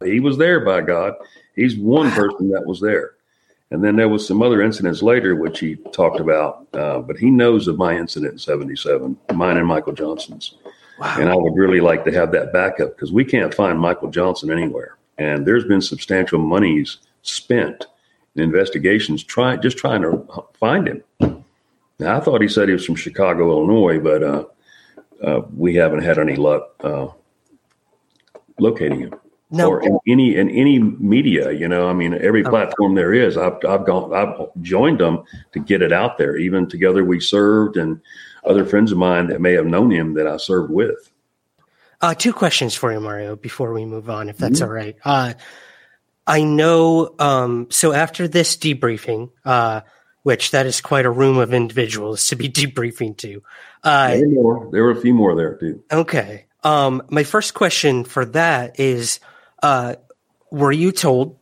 He 0.04 0.20
was 0.20 0.36
there, 0.36 0.60
by 0.60 0.82
God. 0.82 1.14
He's 1.56 1.76
one 1.76 2.10
person 2.10 2.50
that 2.50 2.66
was 2.66 2.80
there. 2.80 3.13
And 3.74 3.82
then 3.82 3.96
there 3.96 4.08
was 4.08 4.24
some 4.24 4.40
other 4.40 4.62
incidents 4.62 5.02
later, 5.02 5.34
which 5.34 5.58
he 5.58 5.74
talked 5.74 6.20
about, 6.20 6.68
uh, 6.74 7.00
but 7.00 7.16
he 7.16 7.28
knows 7.28 7.66
of 7.66 7.76
my 7.76 7.96
incident 7.96 8.34
in 8.34 8.38
77, 8.38 9.18
mine 9.34 9.56
and 9.56 9.66
Michael 9.66 9.92
Johnson's. 9.92 10.54
Wow. 11.00 11.16
And 11.18 11.28
I 11.28 11.34
would 11.34 11.56
really 11.56 11.80
like 11.80 12.04
to 12.04 12.12
have 12.12 12.30
that 12.30 12.52
backup 12.52 12.94
because 12.94 13.10
we 13.10 13.24
can't 13.24 13.52
find 13.52 13.80
Michael 13.80 14.10
Johnson 14.10 14.52
anywhere. 14.52 14.96
And 15.18 15.44
there's 15.44 15.64
been 15.64 15.80
substantial 15.80 16.38
monies 16.38 16.98
spent 17.22 17.86
in 18.36 18.44
investigations 18.44 19.24
trying 19.24 19.60
just 19.60 19.76
trying 19.76 20.02
to 20.02 20.24
find 20.54 20.86
him. 20.86 21.02
Now, 21.98 22.16
I 22.16 22.20
thought 22.20 22.42
he 22.42 22.48
said 22.48 22.68
he 22.68 22.74
was 22.74 22.86
from 22.86 22.94
Chicago, 22.94 23.50
Illinois, 23.50 23.98
but 23.98 24.22
uh, 24.22 24.44
uh, 25.20 25.40
we 25.52 25.74
haven't 25.74 26.04
had 26.04 26.20
any 26.20 26.36
luck 26.36 26.76
uh, 26.78 27.08
locating 28.60 29.00
him 29.00 29.14
no. 29.54 29.68
or 29.68 29.82
in 29.82 29.98
any 30.06 30.36
in 30.36 30.50
any 30.50 30.78
media. 30.78 31.52
You 31.52 31.68
know, 31.68 31.88
I 31.88 31.92
mean, 31.92 32.14
every 32.14 32.42
platform 32.42 32.94
there 32.94 33.12
is, 33.12 33.36
I've 33.36 33.58
I've 33.66 33.86
gone, 33.86 34.12
I've 34.12 34.48
joined 34.62 35.00
them 35.00 35.24
to 35.52 35.60
get 35.60 35.82
it 35.82 35.92
out 35.92 36.18
there. 36.18 36.36
Even 36.36 36.68
together, 36.68 37.04
we 37.04 37.20
served, 37.20 37.76
and 37.76 38.00
other 38.44 38.64
friends 38.64 38.92
of 38.92 38.98
mine 38.98 39.28
that 39.28 39.40
may 39.40 39.52
have 39.52 39.66
known 39.66 39.90
him 39.90 40.14
that 40.14 40.26
I 40.26 40.36
served 40.36 40.70
with. 40.70 41.10
Uh, 42.00 42.14
two 42.14 42.32
questions 42.32 42.74
for 42.74 42.92
you, 42.92 43.00
Mario, 43.00 43.36
before 43.36 43.72
we 43.72 43.84
move 43.84 44.10
on, 44.10 44.28
if 44.28 44.36
that's 44.36 44.60
mm-hmm. 44.60 44.68
all 44.68 44.74
right. 44.74 44.96
Uh, 45.04 45.34
I 46.26 46.42
know. 46.42 47.14
Um, 47.18 47.68
so 47.70 47.92
after 47.92 48.28
this 48.28 48.56
debriefing, 48.56 49.30
uh, 49.44 49.82
which 50.22 50.50
that 50.50 50.66
is 50.66 50.80
quite 50.80 51.06
a 51.06 51.10
room 51.10 51.38
of 51.38 51.54
individuals 51.54 52.26
to 52.28 52.36
be 52.36 52.48
debriefing 52.50 53.16
to. 53.18 53.42
Uh, 53.82 54.08
there, 54.08 54.28
were 54.28 54.34
more. 54.34 54.68
there 54.72 54.82
were 54.82 54.90
a 54.90 55.00
few 55.00 55.14
more 55.14 55.36
there 55.36 55.54
too. 55.56 55.82
Okay. 55.92 56.46
Um, 56.64 57.02
my 57.10 57.24
first 57.24 57.54
question 57.54 58.04
for 58.04 58.24
that 58.26 58.80
is 58.80 59.20
uh, 59.64 59.94
were 60.50 60.72
you 60.72 60.92
told 60.92 61.38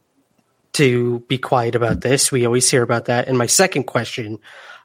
to 0.74 1.20
be 1.28 1.38
quiet 1.38 1.74
about 1.74 2.00
this? 2.00 2.30
We 2.30 2.46
always 2.46 2.70
hear 2.70 2.82
about 2.82 3.06
that. 3.06 3.26
And 3.26 3.36
my 3.36 3.46
second 3.46 3.84
question, 3.84 4.38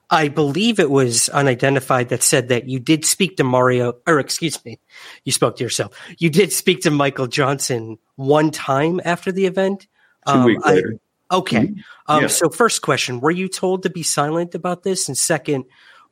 I 0.09 0.27
believe 0.27 0.79
it 0.79 0.89
was 0.89 1.29
unidentified 1.29 2.09
that 2.09 2.23
said 2.23 2.47
that 2.47 2.67
you 2.67 2.79
did 2.79 3.05
speak 3.05 3.37
to 3.37 3.43
Mario, 3.43 3.93
or 4.07 4.19
excuse 4.19 4.63
me, 4.65 4.79
you 5.23 5.31
spoke 5.31 5.57
to 5.57 5.63
yourself. 5.63 5.93
You 6.17 6.31
did 6.31 6.51
speak 6.51 6.81
to 6.81 6.91
Michael 6.91 7.27
Johnson 7.27 7.99
one 8.15 8.49
time 8.49 8.99
after 9.05 9.31
the 9.31 9.45
event. 9.45 9.87
Two 10.27 10.33
um, 10.33 10.43
weeks 10.45 10.65
later. 10.65 10.95
I, 11.29 11.35
okay. 11.35 11.67
Mm-hmm. 11.67 11.81
Um, 12.07 12.21
yeah. 12.23 12.27
So, 12.27 12.49
first 12.49 12.81
question: 12.81 13.19
Were 13.19 13.31
you 13.31 13.47
told 13.47 13.83
to 13.83 13.91
be 13.91 14.01
silent 14.01 14.55
about 14.55 14.81
this? 14.81 15.07
And 15.07 15.17
second, 15.17 15.65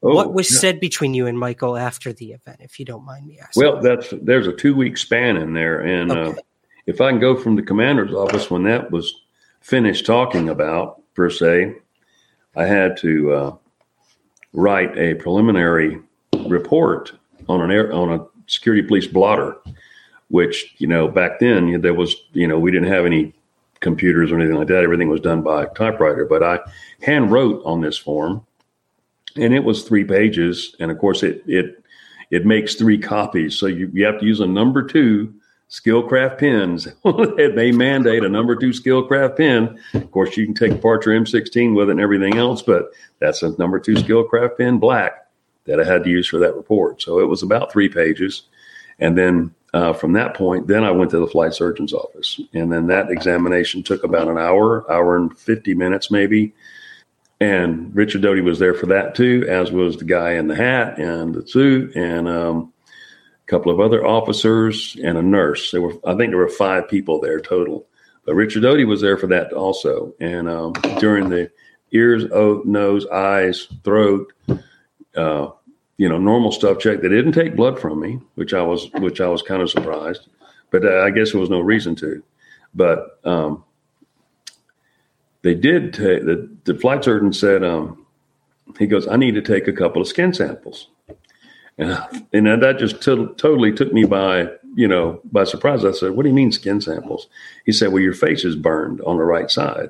oh, 0.03 0.13
what 0.13 0.31
was 0.31 0.51
yeah. 0.53 0.59
said 0.59 0.79
between 0.79 1.15
you 1.15 1.25
and 1.25 1.39
Michael 1.39 1.75
after 1.75 2.13
the 2.13 2.33
event, 2.33 2.57
if 2.59 2.79
you 2.79 2.85
don't 2.85 3.03
mind 3.03 3.25
me 3.25 3.39
asking? 3.39 3.63
Well, 3.63 3.81
that's 3.81 4.13
there's 4.21 4.45
a 4.45 4.53
two 4.53 4.75
week 4.75 4.97
span 4.97 5.37
in 5.37 5.53
there, 5.53 5.79
and 5.79 6.11
uh, 6.11 6.15
okay. 6.15 6.37
uh, 6.37 6.41
if 6.85 7.01
I 7.01 7.11
can 7.11 7.19
go 7.19 7.35
from 7.35 7.55
the 7.55 7.63
commander's 7.63 8.13
office 8.13 8.49
when 8.49 8.63
that 8.63 8.91
was 8.91 9.21
finished 9.61 10.05
talking 10.05 10.49
about 10.49 11.01
per 11.15 11.29
se, 11.29 11.75
I 12.55 12.65
had 12.65 12.97
to 12.97 13.33
uh, 13.33 13.55
write 14.53 14.97
a 14.97 15.15
preliminary 15.15 15.99
report 16.47 17.11
on 17.49 17.61
an 17.61 17.71
air, 17.71 17.91
on 17.91 18.11
a 18.11 18.25
security 18.47 18.87
police 18.87 19.07
blotter, 19.07 19.57
which 20.29 20.75
you 20.77 20.87
know 20.87 21.07
back 21.07 21.39
then 21.39 21.81
there 21.81 21.93
was 21.93 22.15
you 22.33 22.47
know 22.47 22.59
we 22.59 22.71
didn't 22.71 22.91
have 22.91 23.05
any 23.05 23.33
computers 23.79 24.31
or 24.31 24.39
anything 24.39 24.55
like 24.55 24.67
that. 24.67 24.83
Everything 24.83 25.09
was 25.09 25.21
done 25.21 25.41
by 25.41 25.65
typewriter, 25.65 26.25
but 26.25 26.43
I 26.43 26.59
hand 27.01 27.31
wrote 27.31 27.61
on 27.65 27.81
this 27.81 27.97
form, 27.97 28.45
and 29.35 29.53
it 29.53 29.63
was 29.63 29.83
three 29.83 30.03
pages, 30.03 30.75
and 30.79 30.91
of 30.91 30.99
course 30.99 31.23
it 31.23 31.43
it 31.47 31.83
it 32.31 32.45
makes 32.45 32.75
three 32.75 32.97
copies, 32.97 33.57
so 33.57 33.67
you, 33.67 33.89
you 33.93 34.05
have 34.05 34.19
to 34.19 34.25
use 34.25 34.39
a 34.39 34.47
number 34.47 34.83
two 34.83 35.33
Skillcraft 35.75 36.37
pens. 36.37 36.87
they 37.55 37.71
mandate 37.71 38.23
a 38.23 38.29
number 38.29 38.55
two 38.55 38.69
Skillcraft 38.69 39.35
pin. 39.35 39.79
Of 39.93 40.09
course, 40.11 40.37
you 40.37 40.45
can 40.45 40.55
take 40.55 40.71
apart 40.71 41.05
your 41.05 41.15
M16 41.15 41.75
with 41.75 41.89
it 41.89 41.93
and 41.93 41.99
everything 41.99 42.37
else, 42.37 42.61
but 42.61 42.91
that's 43.19 43.43
a 43.43 43.57
number 43.57 43.79
two 43.79 43.95
Skillcraft 43.95 44.57
pin 44.57 44.79
black 44.79 45.27
that 45.65 45.81
I 45.81 45.83
had 45.83 46.05
to 46.05 46.09
use 46.09 46.27
for 46.27 46.39
that 46.39 46.55
report. 46.55 47.01
So 47.01 47.19
it 47.19 47.25
was 47.25 47.43
about 47.43 47.73
three 47.73 47.89
pages. 47.89 48.43
And 48.99 49.17
then 49.17 49.53
uh, 49.73 49.91
from 49.91 50.13
that 50.13 50.35
point, 50.35 50.67
then 50.67 50.85
I 50.85 50.91
went 50.91 51.11
to 51.11 51.19
the 51.19 51.27
flight 51.27 51.53
surgeon's 51.53 51.93
office. 51.93 52.39
And 52.53 52.71
then 52.71 52.87
that 52.87 53.11
examination 53.11 53.83
took 53.83 54.05
about 54.05 54.29
an 54.29 54.37
hour, 54.37 54.89
hour 54.89 55.17
and 55.17 55.37
50 55.37 55.73
minutes 55.73 56.09
maybe. 56.09 56.53
And 57.41 57.93
Richard 57.93 58.21
Doty 58.21 58.39
was 58.39 58.59
there 58.59 58.73
for 58.73 58.85
that 58.85 59.13
too, 59.13 59.45
as 59.49 59.71
was 59.71 59.97
the 59.97 60.05
guy 60.05 60.33
in 60.33 60.47
the 60.47 60.55
hat 60.55 60.97
and 60.97 61.35
the 61.35 61.45
suit. 61.45 61.93
And 61.97 62.29
um, 62.29 62.71
couple 63.47 63.71
of 63.71 63.79
other 63.79 64.05
officers, 64.05 64.97
and 65.03 65.17
a 65.17 65.21
nurse. 65.21 65.71
There 65.71 65.81
were, 65.81 65.93
I 66.05 66.15
think, 66.15 66.31
there 66.31 66.37
were 66.37 66.47
five 66.47 66.87
people 66.89 67.19
there 67.19 67.39
total. 67.39 67.85
But 68.25 68.35
Richard 68.35 68.61
Doty 68.61 68.85
was 68.85 69.01
there 69.01 69.17
for 69.17 69.27
that 69.27 69.53
also. 69.53 70.13
And 70.19 70.49
um, 70.49 70.73
during 70.99 71.29
the 71.29 71.51
ears, 71.91 72.25
nose, 72.65 73.05
eyes, 73.07 73.67
throat, 73.83 74.33
uh, 75.15 75.49
you 75.97 76.09
know, 76.09 76.17
normal 76.17 76.51
stuff 76.51 76.79
check. 76.79 77.01
They 77.01 77.09
didn't 77.09 77.33
take 77.33 77.55
blood 77.55 77.79
from 77.79 77.99
me, 77.99 78.19
which 78.35 78.53
I 78.53 78.61
was, 78.61 78.89
which 78.93 79.21
I 79.21 79.27
was 79.27 79.41
kind 79.41 79.61
of 79.61 79.69
surprised. 79.69 80.27
But 80.71 80.85
uh, 80.85 81.01
I 81.01 81.11
guess 81.11 81.31
there 81.31 81.39
was 81.39 81.49
no 81.49 81.61
reason 81.61 81.95
to. 81.97 82.21
But 82.73 83.19
um, 83.23 83.63
they 85.43 85.53
did 85.53 85.93
take 85.93 86.25
the, 86.25 86.49
the 86.65 86.75
flight 86.75 87.03
surgeon 87.03 87.31
said, 87.31 87.63
um, 87.63 88.05
he 88.77 88.87
goes, 88.87 89.07
I 89.07 89.15
need 89.15 89.35
to 89.35 89.41
take 89.41 89.67
a 89.67 89.73
couple 89.73 90.01
of 90.01 90.07
skin 90.07 90.33
samples. 90.33 90.89
And, 91.77 92.25
and 92.31 92.61
that 92.61 92.79
just 92.79 93.01
t- 93.01 93.27
totally 93.37 93.73
took 93.73 93.91
me 93.91 94.05
by, 94.05 94.47
you 94.75 94.87
know, 94.87 95.19
by 95.25 95.43
surprise. 95.43 95.83
I 95.83 95.91
said, 95.91 96.11
what 96.11 96.23
do 96.23 96.29
you 96.29 96.35
mean 96.35 96.51
skin 96.51 96.79
samples? 96.79 97.27
He 97.65 97.71
said, 97.71 97.91
well, 97.91 98.01
your 98.01 98.13
face 98.13 98.45
is 98.45 98.55
burned 98.55 99.01
on 99.01 99.17
the 99.17 99.23
right 99.23 99.51
side. 99.51 99.89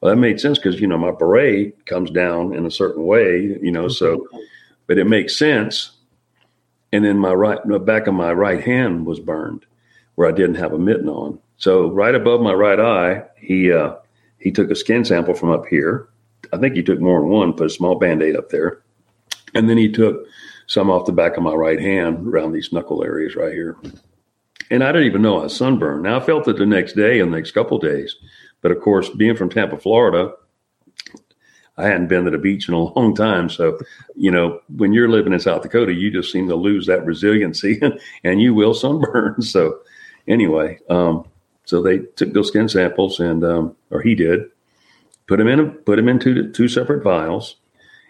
Well, 0.00 0.10
that 0.10 0.20
made 0.20 0.40
sense 0.40 0.58
because, 0.58 0.80
you 0.80 0.86
know, 0.86 0.98
my 0.98 1.12
beret 1.12 1.86
comes 1.86 2.10
down 2.10 2.54
in 2.54 2.66
a 2.66 2.70
certain 2.70 3.04
way, 3.04 3.58
you 3.62 3.70
know, 3.70 3.88
so, 3.88 4.26
but 4.86 4.98
it 4.98 5.04
makes 5.04 5.36
sense. 5.36 5.92
And 6.92 7.04
then 7.04 7.18
my 7.18 7.32
right, 7.32 7.58
back 7.84 8.06
of 8.06 8.14
my 8.14 8.32
right 8.32 8.62
hand 8.62 9.06
was 9.06 9.20
burned 9.20 9.64
where 10.14 10.28
I 10.28 10.32
didn't 10.32 10.56
have 10.56 10.72
a 10.72 10.78
mitten 10.78 11.08
on. 11.08 11.38
So 11.56 11.88
right 11.88 12.14
above 12.14 12.40
my 12.40 12.52
right 12.52 12.80
eye, 12.80 13.22
he, 13.36 13.70
uh, 13.70 13.94
he 14.38 14.50
took 14.50 14.70
a 14.70 14.74
skin 14.74 15.04
sample 15.04 15.34
from 15.34 15.50
up 15.50 15.66
here. 15.66 16.08
I 16.52 16.58
think 16.58 16.74
he 16.74 16.82
took 16.82 17.00
more 17.00 17.20
than 17.20 17.28
one, 17.28 17.52
put 17.52 17.66
a 17.66 17.70
small 17.70 17.94
band 17.94 18.22
aid 18.22 18.36
up 18.36 18.50
there. 18.50 18.82
And 19.54 19.70
then 19.70 19.78
he 19.78 19.90
took 19.90 20.26
some 20.72 20.90
off 20.90 21.04
the 21.04 21.12
back 21.12 21.36
of 21.36 21.42
my 21.42 21.52
right 21.52 21.78
hand 21.78 22.26
around 22.26 22.50
these 22.50 22.72
knuckle 22.72 23.04
areas 23.04 23.36
right 23.36 23.52
here. 23.52 23.76
And 24.70 24.82
I 24.82 24.90
didn't 24.90 25.06
even 25.06 25.20
know 25.20 25.44
I 25.44 25.48
sunburned. 25.48 26.02
Now 26.02 26.16
I 26.16 26.24
felt 26.24 26.48
it 26.48 26.56
the 26.56 26.64
next 26.64 26.94
day 26.94 27.20
and 27.20 27.30
the 27.30 27.36
next 27.36 27.50
couple 27.50 27.78
days. 27.78 28.16
But 28.62 28.70
of 28.72 28.80
course, 28.80 29.10
being 29.10 29.36
from 29.36 29.50
Tampa, 29.50 29.76
Florida, 29.76 30.32
I 31.76 31.84
hadn't 31.84 32.06
been 32.06 32.24
to 32.24 32.30
the 32.30 32.38
beach 32.38 32.68
in 32.68 32.74
a 32.74 32.78
long 32.96 33.14
time. 33.14 33.50
So, 33.50 33.78
you 34.16 34.30
know, 34.30 34.60
when 34.74 34.94
you're 34.94 35.10
living 35.10 35.34
in 35.34 35.40
South 35.40 35.60
Dakota, 35.60 35.92
you 35.92 36.10
just 36.10 36.32
seem 36.32 36.48
to 36.48 36.56
lose 36.56 36.86
that 36.86 37.04
resiliency 37.04 37.78
and 38.24 38.40
you 38.40 38.54
will 38.54 38.72
sunburn. 38.72 39.36
So, 39.42 39.80
anyway, 40.26 40.78
um, 40.88 41.26
so 41.66 41.82
they 41.82 41.98
took 41.98 42.32
those 42.32 42.48
skin 42.48 42.70
samples 42.70 43.20
and, 43.20 43.44
um, 43.44 43.76
or 43.90 44.00
he 44.00 44.14
did, 44.14 44.48
put 45.26 45.36
them 45.36 45.48
in, 45.48 45.70
put 45.70 45.96
them 45.96 46.08
into 46.08 46.50
two 46.50 46.68
separate 46.68 47.04
vials. 47.04 47.56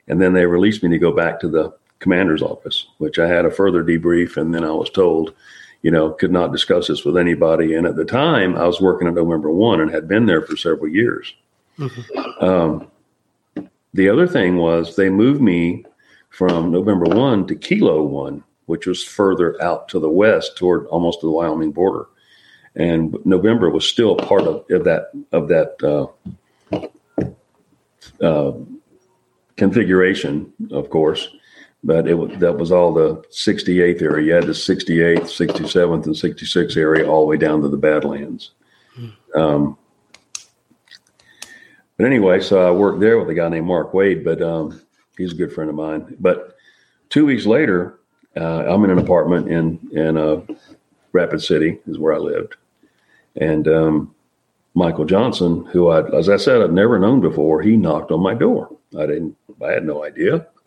And 0.06 0.22
then 0.22 0.32
they 0.32 0.46
released 0.46 0.84
me 0.84 0.90
to 0.90 0.98
go 0.98 1.10
back 1.10 1.40
to 1.40 1.48
the 1.48 1.74
commander's 2.02 2.42
office, 2.42 2.88
which 2.98 3.18
I 3.18 3.28
had 3.28 3.46
a 3.46 3.50
further 3.50 3.82
debrief. 3.82 4.36
And 4.36 4.54
then 4.54 4.64
I 4.64 4.72
was 4.72 4.90
told, 4.90 5.32
you 5.80 5.90
know, 5.90 6.10
could 6.10 6.32
not 6.32 6.52
discuss 6.52 6.88
this 6.88 7.04
with 7.04 7.16
anybody. 7.16 7.74
And 7.74 7.86
at 7.86 7.96
the 7.96 8.04
time, 8.04 8.56
I 8.56 8.66
was 8.66 8.80
working 8.80 9.08
at 9.08 9.14
November 9.14 9.50
1 9.50 9.80
and 9.80 9.90
had 9.90 10.08
been 10.08 10.26
there 10.26 10.42
for 10.42 10.56
several 10.56 10.88
years. 10.88 11.32
Mm-hmm. 11.78 12.44
Um, 12.44 12.90
the 13.94 14.08
other 14.08 14.26
thing 14.26 14.56
was 14.56 14.96
they 14.96 15.08
moved 15.08 15.40
me 15.40 15.84
from 16.28 16.72
November 16.72 17.06
1 17.06 17.46
to 17.46 17.54
Kilo 17.54 18.02
1, 18.02 18.42
which 18.66 18.86
was 18.86 19.04
further 19.04 19.60
out 19.62 19.88
to 19.90 20.00
the 20.00 20.10
west 20.10 20.58
toward 20.58 20.86
almost 20.86 21.20
the 21.20 21.30
Wyoming 21.30 21.72
border. 21.72 22.06
And 22.74 23.16
November 23.24 23.70
was 23.70 23.86
still 23.86 24.16
part 24.16 24.42
of, 24.42 24.64
of 24.70 24.84
that 24.84 25.10
of 25.30 25.48
that 25.48 25.76
uh, 25.84 26.06
uh, 28.24 28.52
configuration, 29.56 30.50
of 30.70 30.88
course 30.88 31.28
but 31.84 32.06
it 32.06 32.40
that 32.40 32.56
was 32.56 32.70
all 32.70 32.92
the 32.92 33.16
68th 33.30 34.02
area. 34.02 34.26
You 34.26 34.32
had 34.34 34.44
the 34.44 34.52
68th, 34.52 35.22
67th, 35.22 36.06
and 36.06 36.14
66th 36.14 36.76
area 36.76 37.08
all 37.08 37.22
the 37.22 37.26
way 37.26 37.36
down 37.36 37.62
to 37.62 37.68
the 37.68 37.76
Badlands. 37.76 38.52
Um, 39.34 39.76
but 41.96 42.06
anyway, 42.06 42.40
so 42.40 42.66
I 42.66 42.70
worked 42.70 43.00
there 43.00 43.18
with 43.18 43.30
a 43.30 43.34
guy 43.34 43.48
named 43.48 43.66
Mark 43.66 43.94
Wade, 43.94 44.24
but 44.24 44.40
um, 44.42 44.80
he's 45.16 45.32
a 45.32 45.36
good 45.36 45.52
friend 45.52 45.70
of 45.70 45.76
mine. 45.76 46.16
But 46.20 46.56
two 47.08 47.26
weeks 47.26 47.46
later, 47.46 48.00
uh, 48.36 48.64
I'm 48.66 48.84
in 48.84 48.90
an 48.90 48.98
apartment 48.98 49.48
in 49.48 49.78
in 49.92 50.16
uh, 50.16 50.40
Rapid 51.12 51.42
City, 51.42 51.78
is 51.86 51.98
where 51.98 52.14
I 52.14 52.18
lived, 52.18 52.56
and 53.36 53.66
um, 53.68 54.14
Michael 54.74 55.04
Johnson, 55.04 55.64
who 55.66 55.88
I, 55.88 56.08
as 56.16 56.28
I 56.28 56.36
said, 56.36 56.62
I'd 56.62 56.72
never 56.72 56.98
known 56.98 57.20
before, 57.20 57.60
he 57.60 57.76
knocked 57.76 58.10
on 58.10 58.22
my 58.22 58.34
door. 58.34 58.74
I 58.98 59.06
didn't, 59.06 59.36
I 59.62 59.72
had 59.72 59.84
no 59.84 60.04
idea. 60.04 60.46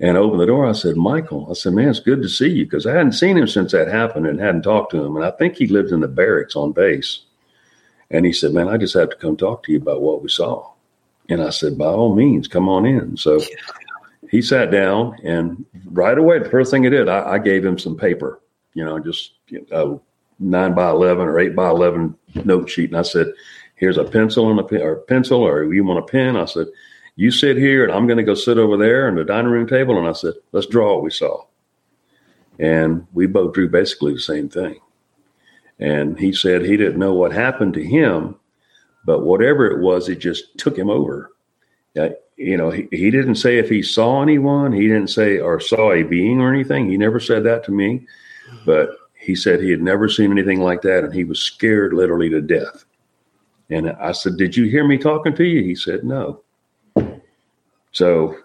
and 0.00 0.16
I 0.16 0.20
opened 0.20 0.40
the 0.40 0.46
door. 0.46 0.66
I 0.66 0.72
said, 0.72 0.96
Michael, 0.96 1.48
I 1.50 1.54
said, 1.54 1.72
man, 1.72 1.88
it's 1.88 2.00
good 2.00 2.22
to 2.22 2.28
see 2.28 2.48
you 2.48 2.64
because 2.64 2.86
I 2.86 2.92
hadn't 2.92 3.12
seen 3.12 3.36
him 3.36 3.48
since 3.48 3.72
that 3.72 3.88
happened 3.88 4.26
and 4.26 4.38
hadn't 4.38 4.62
talked 4.62 4.92
to 4.92 5.02
him. 5.02 5.16
And 5.16 5.24
I 5.24 5.32
think 5.32 5.56
he 5.56 5.66
lived 5.66 5.90
in 5.90 6.00
the 6.00 6.08
barracks 6.08 6.54
on 6.54 6.72
base. 6.72 7.22
And 8.10 8.24
he 8.24 8.32
said, 8.32 8.52
man, 8.52 8.68
I 8.68 8.76
just 8.76 8.94
have 8.94 9.10
to 9.10 9.16
come 9.16 9.36
talk 9.36 9.64
to 9.64 9.72
you 9.72 9.78
about 9.78 10.00
what 10.00 10.22
we 10.22 10.28
saw. 10.28 10.70
And 11.28 11.42
I 11.42 11.50
said, 11.50 11.76
by 11.76 11.86
all 11.86 12.14
means, 12.14 12.48
come 12.48 12.68
on 12.68 12.86
in. 12.86 13.16
So 13.16 13.40
he 14.30 14.40
sat 14.40 14.70
down 14.70 15.16
and 15.24 15.64
right 15.84 16.16
away, 16.16 16.38
the 16.38 16.48
first 16.48 16.70
thing 16.70 16.84
he 16.84 16.90
did, 16.90 17.08
I, 17.08 17.32
I 17.32 17.38
gave 17.38 17.64
him 17.64 17.78
some 17.78 17.96
paper, 17.96 18.40
you 18.74 18.84
know, 18.84 18.98
just 18.98 19.32
a 19.72 19.98
nine 20.38 20.74
by 20.74 20.90
11 20.90 21.26
or 21.26 21.38
eight 21.38 21.56
by 21.56 21.68
11 21.68 22.16
note 22.44 22.70
sheet. 22.70 22.90
And 22.90 22.98
I 22.98 23.02
said, 23.02 23.32
here's 23.74 23.98
a 23.98 24.04
pencil 24.04 24.50
and 24.50 24.60
a 24.60 24.64
pen 24.64 24.80
or 24.80 24.92
a 24.92 25.02
pencil, 25.02 25.42
or 25.42 25.72
you 25.72 25.84
want 25.84 25.98
a 25.98 26.02
pen? 26.02 26.36
I 26.36 26.44
said, 26.44 26.68
you 27.18 27.32
sit 27.32 27.56
here 27.56 27.82
and 27.82 27.92
I'm 27.92 28.06
going 28.06 28.18
to 28.18 28.22
go 28.22 28.36
sit 28.36 28.58
over 28.58 28.76
there 28.76 29.08
in 29.08 29.16
the 29.16 29.24
dining 29.24 29.50
room 29.50 29.66
table. 29.66 29.98
And 29.98 30.06
I 30.06 30.12
said, 30.12 30.34
let's 30.52 30.68
draw 30.68 30.94
what 30.94 31.02
we 31.02 31.10
saw. 31.10 31.42
And 32.60 33.08
we 33.12 33.26
both 33.26 33.54
drew 33.54 33.68
basically 33.68 34.14
the 34.14 34.20
same 34.20 34.48
thing. 34.48 34.78
And 35.80 36.16
he 36.16 36.32
said 36.32 36.62
he 36.62 36.76
didn't 36.76 37.00
know 37.00 37.14
what 37.14 37.32
happened 37.32 37.74
to 37.74 37.84
him, 37.84 38.36
but 39.04 39.24
whatever 39.24 39.66
it 39.66 39.80
was, 39.80 40.08
it 40.08 40.20
just 40.20 40.56
took 40.58 40.78
him 40.78 40.88
over. 40.88 41.32
Uh, 41.98 42.10
you 42.36 42.56
know, 42.56 42.70
he, 42.70 42.86
he 42.92 43.10
didn't 43.10 43.34
say 43.34 43.58
if 43.58 43.68
he 43.68 43.82
saw 43.82 44.22
anyone, 44.22 44.72
he 44.72 44.86
didn't 44.86 45.10
say 45.10 45.40
or 45.40 45.58
saw 45.58 45.90
a 45.90 46.04
being 46.04 46.40
or 46.40 46.54
anything. 46.54 46.88
He 46.88 46.96
never 46.96 47.18
said 47.18 47.42
that 47.42 47.64
to 47.64 47.72
me, 47.72 48.06
but 48.64 48.90
he 49.14 49.34
said 49.34 49.60
he 49.60 49.72
had 49.72 49.82
never 49.82 50.08
seen 50.08 50.30
anything 50.30 50.60
like 50.60 50.82
that 50.82 51.02
and 51.02 51.12
he 51.12 51.24
was 51.24 51.40
scared 51.40 51.92
literally 51.92 52.30
to 52.30 52.40
death. 52.40 52.84
And 53.70 53.90
I 53.90 54.12
said, 54.12 54.36
Did 54.36 54.56
you 54.56 54.66
hear 54.66 54.86
me 54.86 54.98
talking 54.98 55.34
to 55.34 55.44
you? 55.44 55.64
He 55.64 55.74
said, 55.74 56.04
No. 56.04 56.42
So, 57.92 58.36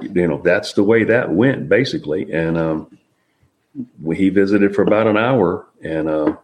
you 0.00 0.26
know, 0.26 0.40
that's 0.42 0.72
the 0.74 0.84
way 0.84 1.04
that 1.04 1.30
went 1.30 1.68
basically. 1.68 2.32
And 2.32 2.56
um, 2.56 2.98
he 4.14 4.28
visited 4.28 4.74
for 4.74 4.82
about 4.82 5.06
an 5.06 5.16
hour, 5.16 5.66
and 5.82 6.08
uh, 6.08 6.36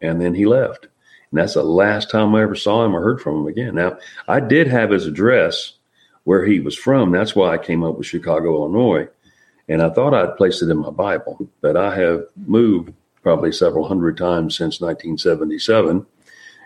and 0.00 0.20
then 0.20 0.34
he 0.34 0.46
left. 0.46 0.88
And 1.30 1.40
that's 1.40 1.54
the 1.54 1.62
last 1.62 2.10
time 2.10 2.34
I 2.34 2.42
ever 2.42 2.54
saw 2.54 2.84
him 2.84 2.94
or 2.94 3.02
heard 3.02 3.20
from 3.20 3.38
him 3.38 3.46
again. 3.46 3.74
Now, 3.74 3.98
I 4.28 4.40
did 4.40 4.68
have 4.68 4.90
his 4.90 5.06
address 5.06 5.74
where 6.24 6.44
he 6.44 6.60
was 6.60 6.76
from. 6.76 7.10
That's 7.10 7.34
why 7.34 7.54
I 7.54 7.58
came 7.58 7.82
up 7.82 7.96
with 7.96 8.06
Chicago, 8.06 8.54
Illinois. 8.54 9.08
And 9.68 9.80
I 9.80 9.90
thought 9.90 10.12
I'd 10.12 10.36
placed 10.36 10.62
it 10.62 10.68
in 10.68 10.78
my 10.78 10.90
Bible, 10.90 11.48
but 11.60 11.76
I 11.76 11.94
have 11.94 12.24
moved 12.36 12.92
probably 13.22 13.52
several 13.52 13.88
hundred 13.88 14.16
times 14.16 14.56
since 14.56 14.80
1977 14.80 16.04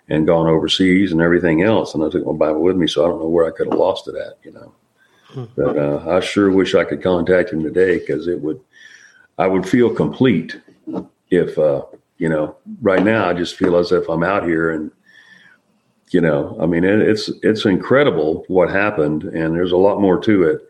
and 0.08 0.26
gone 0.26 0.48
overseas 0.48 1.12
and 1.12 1.20
everything 1.20 1.62
else. 1.62 1.94
And 1.94 2.02
I 2.02 2.08
took 2.08 2.26
my 2.26 2.32
Bible 2.32 2.62
with 2.62 2.76
me, 2.76 2.86
so 2.86 3.04
I 3.04 3.08
don't 3.08 3.20
know 3.20 3.28
where 3.28 3.46
I 3.46 3.56
could 3.56 3.68
have 3.68 3.78
lost 3.78 4.08
it 4.08 4.16
at, 4.16 4.38
you 4.42 4.52
know. 4.52 4.72
But 5.56 5.78
uh, 5.78 6.04
I 6.08 6.20
sure 6.20 6.50
wish 6.50 6.74
I 6.74 6.84
could 6.84 7.02
contact 7.02 7.52
him 7.52 7.62
today 7.62 7.98
because 7.98 8.26
it 8.26 8.40
would, 8.40 8.60
I 9.38 9.46
would 9.46 9.68
feel 9.68 9.94
complete 9.94 10.60
if, 11.30 11.58
uh, 11.58 11.82
you 12.18 12.28
know, 12.28 12.56
right 12.80 13.04
now 13.04 13.28
I 13.28 13.34
just 13.34 13.56
feel 13.56 13.76
as 13.76 13.92
if 13.92 14.08
I'm 14.08 14.22
out 14.22 14.44
here 14.44 14.70
and, 14.70 14.90
you 16.10 16.20
know, 16.20 16.56
I 16.60 16.66
mean, 16.66 16.84
it, 16.84 17.00
it's 17.00 17.28
it's 17.42 17.64
incredible 17.64 18.44
what 18.46 18.70
happened, 18.70 19.24
and 19.24 19.54
there's 19.54 19.72
a 19.72 19.76
lot 19.76 20.00
more 20.00 20.20
to 20.22 20.42
it. 20.44 20.68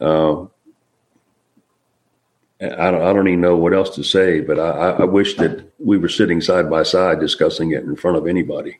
Uh, 0.00 0.42
I 2.60 2.90
don't, 2.90 3.02
I 3.02 3.12
don't 3.12 3.26
even 3.26 3.40
know 3.40 3.56
what 3.56 3.72
else 3.72 3.94
to 3.96 4.04
say, 4.04 4.40
but 4.40 4.58
I, 4.60 4.90
I 4.90 5.04
wish 5.04 5.36
that 5.36 5.72
we 5.78 5.96
were 5.96 6.08
sitting 6.08 6.40
side 6.40 6.68
by 6.70 6.82
side 6.82 7.20
discussing 7.20 7.72
it 7.72 7.84
in 7.84 7.96
front 7.96 8.18
of 8.18 8.26
anybody. 8.26 8.78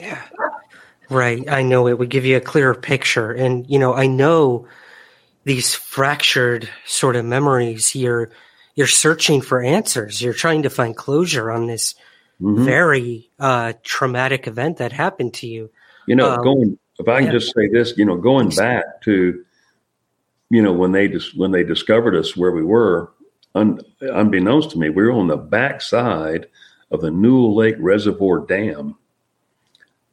Yeah. 0.00 0.22
Right. 1.08 1.48
I 1.48 1.62
know 1.62 1.86
it 1.86 1.98
would 1.98 2.10
give 2.10 2.24
you 2.24 2.36
a 2.36 2.40
clearer 2.40 2.74
picture. 2.74 3.30
And, 3.30 3.68
you 3.68 3.78
know, 3.78 3.94
I 3.94 4.06
know 4.06 4.66
these 5.44 5.74
fractured 5.74 6.68
sort 6.84 7.14
of 7.14 7.24
memories, 7.24 7.94
you're, 7.94 8.30
you're 8.74 8.88
searching 8.88 9.40
for 9.40 9.62
answers. 9.62 10.20
You're 10.20 10.34
trying 10.34 10.64
to 10.64 10.70
find 10.70 10.96
closure 10.96 11.50
on 11.50 11.66
this 11.66 11.94
mm-hmm. 12.40 12.64
very 12.64 13.30
uh, 13.38 13.74
traumatic 13.84 14.48
event 14.48 14.78
that 14.78 14.92
happened 14.92 15.34
to 15.34 15.46
you. 15.46 15.70
You 16.08 16.16
know, 16.16 16.32
um, 16.32 16.42
going, 16.42 16.78
if 16.98 17.08
I 17.08 17.18
can 17.18 17.26
yeah. 17.26 17.32
just 17.32 17.54
say 17.54 17.68
this, 17.68 17.96
you 17.96 18.04
know, 18.04 18.16
going 18.16 18.48
back 18.50 19.02
to, 19.02 19.44
you 20.50 20.62
know, 20.62 20.72
when 20.72 20.92
they 20.92 21.08
just, 21.08 21.38
when 21.38 21.52
they 21.52 21.62
discovered 21.62 22.16
us 22.16 22.36
where 22.36 22.50
we 22.50 22.64
were, 22.64 23.12
un, 23.54 23.80
unbeknownst 24.00 24.72
to 24.72 24.78
me, 24.78 24.90
we 24.90 25.04
were 25.04 25.12
on 25.12 25.28
the 25.28 25.36
backside 25.36 26.48
of 26.90 27.00
the 27.00 27.10
Newell 27.10 27.54
Lake 27.54 27.76
Reservoir 27.78 28.40
Dam 28.40 28.96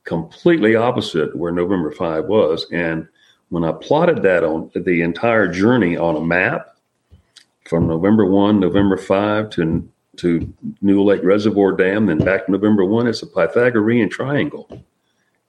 completely 0.03 0.75
opposite 0.75 1.35
where 1.35 1.51
November 1.51 1.91
5 1.91 2.25
was. 2.25 2.67
And 2.71 3.07
when 3.49 3.63
I 3.63 3.71
plotted 3.71 4.21
that 4.23 4.43
on 4.43 4.71
the 4.75 5.01
entire 5.01 5.47
journey 5.47 5.97
on 5.97 6.15
a 6.15 6.21
map 6.21 6.75
from 7.67 7.87
November 7.87 8.25
1, 8.25 8.59
November 8.59 8.97
5 8.97 9.49
to, 9.51 9.89
to 10.17 10.53
Newell 10.81 11.05
Lake 11.05 11.23
Reservoir 11.23 11.73
Dam, 11.73 12.07
then 12.07 12.17
back 12.17 12.45
to 12.45 12.51
November 12.51 12.85
1, 12.85 13.07
it's 13.07 13.21
a 13.21 13.27
Pythagorean 13.27 14.09
triangle. 14.09 14.67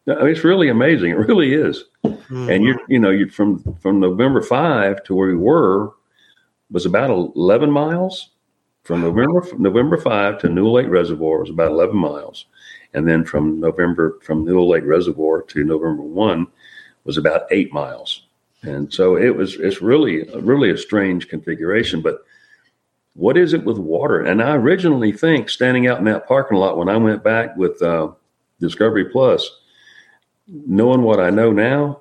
I 0.06 0.14
mean, 0.16 0.28
it's 0.28 0.44
really 0.44 0.68
amazing. 0.68 1.10
It 1.10 1.14
really 1.14 1.54
is. 1.54 1.84
Mm-hmm. 2.04 2.50
And 2.50 2.64
you're, 2.64 2.80
you 2.88 2.98
know, 2.98 3.10
you 3.10 3.28
from 3.30 3.62
from 3.80 4.00
November 4.00 4.42
5 4.42 5.02
to 5.04 5.14
where 5.14 5.28
we 5.28 5.36
were 5.36 5.92
was 6.70 6.84
about 6.84 7.10
11 7.10 7.70
miles. 7.70 8.30
From 8.82 9.00
November 9.00 9.42
November 9.56 9.96
5 9.96 10.40
to 10.40 10.50
Newell 10.50 10.74
Lake 10.74 10.88
Reservoir 10.88 11.38
was 11.38 11.48
about 11.48 11.70
11 11.70 11.96
miles 11.96 12.44
and 12.94 13.06
then 13.06 13.24
from 13.24 13.60
November 13.60 14.18
from 14.22 14.44
Newell 14.44 14.68
Lake 14.68 14.84
Reservoir 14.86 15.42
to 15.42 15.64
November 15.64 16.02
one 16.02 16.46
was 17.04 17.18
about 17.18 17.42
eight 17.50 17.72
miles. 17.72 18.22
And 18.62 18.92
so 18.92 19.16
it 19.16 19.36
was 19.36 19.56
it's 19.56 19.82
really 19.82 20.24
really 20.34 20.70
a 20.70 20.78
strange 20.78 21.28
configuration. 21.28 22.00
But 22.00 22.24
what 23.14 23.36
is 23.36 23.52
it 23.52 23.64
with 23.64 23.78
water? 23.78 24.20
And 24.20 24.42
I 24.42 24.54
originally 24.54 25.12
think 25.12 25.48
standing 25.48 25.86
out 25.86 25.98
in 25.98 26.04
that 26.04 26.26
parking 26.26 26.58
lot 26.58 26.78
when 26.78 26.88
I 26.88 26.96
went 26.96 27.22
back 27.22 27.56
with 27.56 27.80
uh, 27.82 28.10
Discovery 28.60 29.06
Plus, 29.06 29.48
knowing 30.48 31.02
what 31.02 31.20
I 31.20 31.30
know 31.30 31.52
now, 31.52 32.00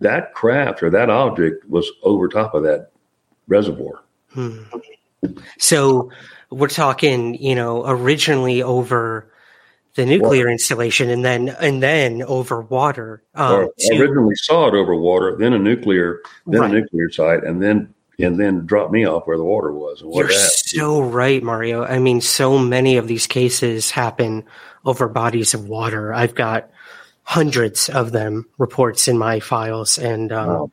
that 0.00 0.34
craft 0.34 0.82
or 0.82 0.90
that 0.90 1.10
object 1.10 1.68
was 1.68 1.90
over 2.02 2.28
top 2.28 2.54
of 2.54 2.62
that 2.64 2.90
reservoir. 3.46 4.02
Hmm. 4.30 4.62
So 5.58 6.10
we're 6.50 6.68
talking, 6.68 7.34
you 7.34 7.54
know, 7.54 7.84
originally 7.86 8.62
over 8.62 9.30
the 9.98 10.06
nuclear 10.06 10.48
installation 10.48 11.10
and 11.10 11.24
then 11.24 11.48
and 11.48 11.82
then 11.82 12.22
over 12.22 12.60
water. 12.60 13.20
Um, 13.34 13.68
to, 13.76 13.98
originally 13.98 14.36
saw 14.36 14.68
it 14.68 14.74
over 14.74 14.94
water, 14.94 15.36
then 15.36 15.52
a 15.52 15.58
nuclear, 15.58 16.22
then 16.46 16.60
right. 16.60 16.70
a 16.70 16.74
nuclear 16.74 17.10
site, 17.10 17.42
and 17.42 17.60
then 17.60 17.92
and 18.20 18.38
then 18.38 18.64
drop 18.64 18.92
me 18.92 19.04
off 19.04 19.26
where 19.26 19.36
the 19.36 19.42
water 19.44 19.72
was. 19.72 20.00
And 20.00 20.10
what 20.10 20.20
You're 20.20 20.30
so 20.30 21.00
right, 21.02 21.42
Mario. 21.42 21.84
I 21.84 21.98
mean, 21.98 22.20
so 22.20 22.58
many 22.60 22.96
of 22.96 23.08
these 23.08 23.26
cases 23.26 23.90
happen 23.90 24.44
over 24.84 25.08
bodies 25.08 25.52
of 25.52 25.68
water. 25.68 26.14
I've 26.14 26.36
got 26.36 26.70
hundreds 27.24 27.88
of 27.88 28.12
them 28.12 28.46
reports 28.56 29.08
in 29.08 29.18
my 29.18 29.40
files, 29.40 29.98
and 29.98 30.30
um, 30.30 30.46
Wow. 30.48 30.70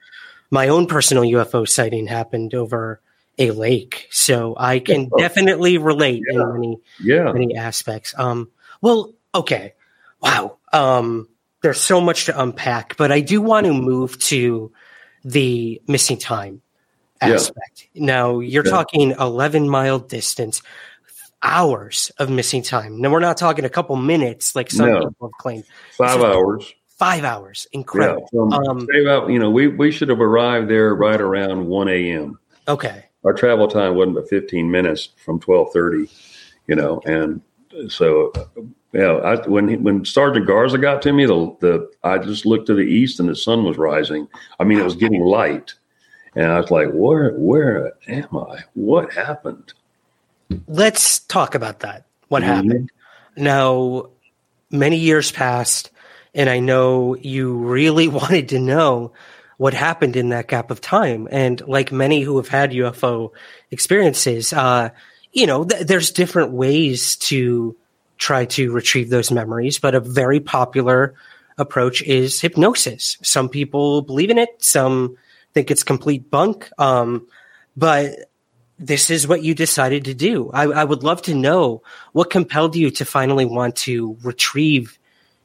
my 0.51 0.67
own 0.67 0.85
personal 0.85 1.23
UFO 1.23 1.67
sighting 1.67 2.05
happened 2.05 2.53
over 2.53 3.01
a 3.39 3.49
lake. 3.49 4.07
So 4.11 4.53
I 4.55 4.77
can 4.77 5.09
Oh. 5.11 5.17
definitely 5.17 5.79
relate 5.79 6.21
Yeah. 6.29 6.41
in 6.41 6.53
many 6.53 6.77
yeah, 7.03 7.31
many 7.31 7.55
aspects. 7.55 8.13
Um, 8.17 8.49
well, 8.81 9.14
okay, 9.35 9.73
wow. 10.21 10.57
Um, 10.73 11.27
there's 11.61 11.79
so 11.81 12.01
much 12.01 12.25
to 12.25 12.41
unpack, 12.41 12.97
but 12.97 13.11
I 13.11 13.21
do 13.21 13.41
want 13.41 13.65
to 13.65 13.73
move 13.73 14.17
to 14.19 14.71
the 15.23 15.81
missing 15.87 16.17
time 16.17 16.61
Yeah. 17.21 17.33
aspect. 17.33 17.87
Now, 17.95 18.39
you're 18.39 18.65
Yeah. 18.65 18.71
talking 18.71 19.11
11 19.19 19.67
mile 19.69 19.99
distance, 19.99 20.61
hours 21.41 22.11
of 22.17 22.29
missing 22.29 22.61
time. 22.63 22.99
Now, 23.01 23.11
we're 23.11 23.19
not 23.19 23.37
talking 23.37 23.65
a 23.65 23.69
couple 23.69 23.95
minutes 23.95 24.55
like 24.55 24.71
some 24.71 24.87
No. 24.89 24.99
people 24.99 25.27
have 25.27 25.37
claimed. 25.39 25.63
five 25.97 26.19
So- 26.19 26.25
hours. 26.25 26.73
Five 26.97 27.25
hours, 27.25 27.67
incredible. 27.73 28.29
Yeah, 28.31 28.39
from, 28.39 28.53
Um, 28.53 28.87
about, 29.01 29.29
you 29.29 29.37
know, 29.37 29.49
we, 29.51 29.67
we 29.67 29.91
should 29.91 30.07
have 30.07 30.21
arrived 30.21 30.69
there 30.69 30.95
right 30.95 31.19
around 31.19 31.67
1 31.67 31.89
a.m. 31.89 32.39
okay, 32.69 33.03
Our 33.25 33.33
travel 33.33 33.67
time 33.67 33.95
wasn't 33.95 34.15
but 34.15 34.29
15 34.29 34.71
minutes 34.71 35.09
from 35.25 35.39
1230, 35.41 36.09
you 36.67 36.75
know, 36.75 37.01
and 37.05 37.41
so, 37.89 38.31
yeah, 38.95 39.13
I, 39.17 39.47
when, 39.47 39.67
he- 39.67 39.75
when 39.77 40.05
Sergeant 40.05 40.47
Garza 40.47 40.77
got 40.77 41.01
to 41.03 41.11
me, 41.13 41.25
the, 41.25 41.55
the, 41.59 41.91
I 42.03 42.17
just 42.17 42.45
looked 42.45 42.67
to 42.67 42.73
the 42.73 42.81
east 42.81 43.19
and 43.19 43.27
the 43.29 43.35
sun 43.35 43.63
was 43.63 43.77
rising. 43.77 44.27
I 44.59 44.63
mean, 44.63 44.79
it 44.79 44.83
was 44.85 44.95
getting 44.95 45.21
light 45.21 45.73
and 46.35 46.51
I 46.51 46.59
was 46.59 46.71
like, 46.71 46.89
where, 46.91 47.31
where 47.33 47.93
am 48.07 48.35
I? 48.37 48.59
What 48.73 49.11
happened? 49.13 49.73
let's 50.67 51.19
talk 51.19 51.55
about 51.55 51.79
that. 51.79 52.05
What 52.27 52.43
Mhm. 52.43 52.45
happened? 52.45 52.89
Now, 53.35 54.09
many 54.71 54.97
years 54.97 55.31
passed, 55.31 55.89
and 56.33 56.49
I 56.49 56.59
know 56.59 57.15
you 57.15 57.53
really 57.55 58.07
wanted 58.21 58.49
to 58.49 58.59
know 58.59 59.11
what 59.57 59.73
happened 59.73 60.15
in 60.15 60.29
that 60.29 60.47
gap 60.47 60.69
of 60.71 60.81
time. 60.81 61.27
And 61.31 61.61
like 61.67 61.91
many 61.91 62.21
who 62.21 62.37
have 62.37 62.47
had 62.49 62.71
UFO 62.73 63.31
experiences, 63.71 64.53
uh, 64.53 64.89
you 65.33 65.47
know, 65.47 65.63
th- 65.65 65.87
there's 65.87 66.11
different 66.11 66.51
ways 66.51 67.15
to 67.17 67.75
try 68.17 68.45
to 68.45 68.71
retrieve 68.71 69.09
those 69.09 69.31
memories, 69.31 69.79
but 69.79 69.95
a 69.95 69.99
very 69.99 70.39
popular 70.39 71.15
approach 71.57 72.01
is 72.01 72.41
hypnosis. 72.41 73.17
Some 73.21 73.49
people 73.49 74.01
believe 74.01 74.29
in 74.29 74.37
it, 74.37 74.49
some 74.59 75.17
think 75.55 75.71
it's 75.71 75.83
complete 75.83 76.29
bunk. 76.29 76.69
Um, 76.77 77.27
but 77.75 78.29
this 78.77 79.09
is 79.09 79.27
what 79.27 79.41
you 79.41 79.55
decided 79.55 80.05
to 80.05 80.13
do. 80.13 80.51
I, 80.53 80.63
I 80.65 80.83
would 80.83 81.01
love 81.01 81.23
to 81.23 81.33
know 81.33 81.81
what 82.11 82.29
compelled 82.29 82.75
you 82.75 82.91
to 82.91 83.05
finally 83.05 83.45
want 83.45 83.77
to 83.77 84.17
retrieve 84.21 84.99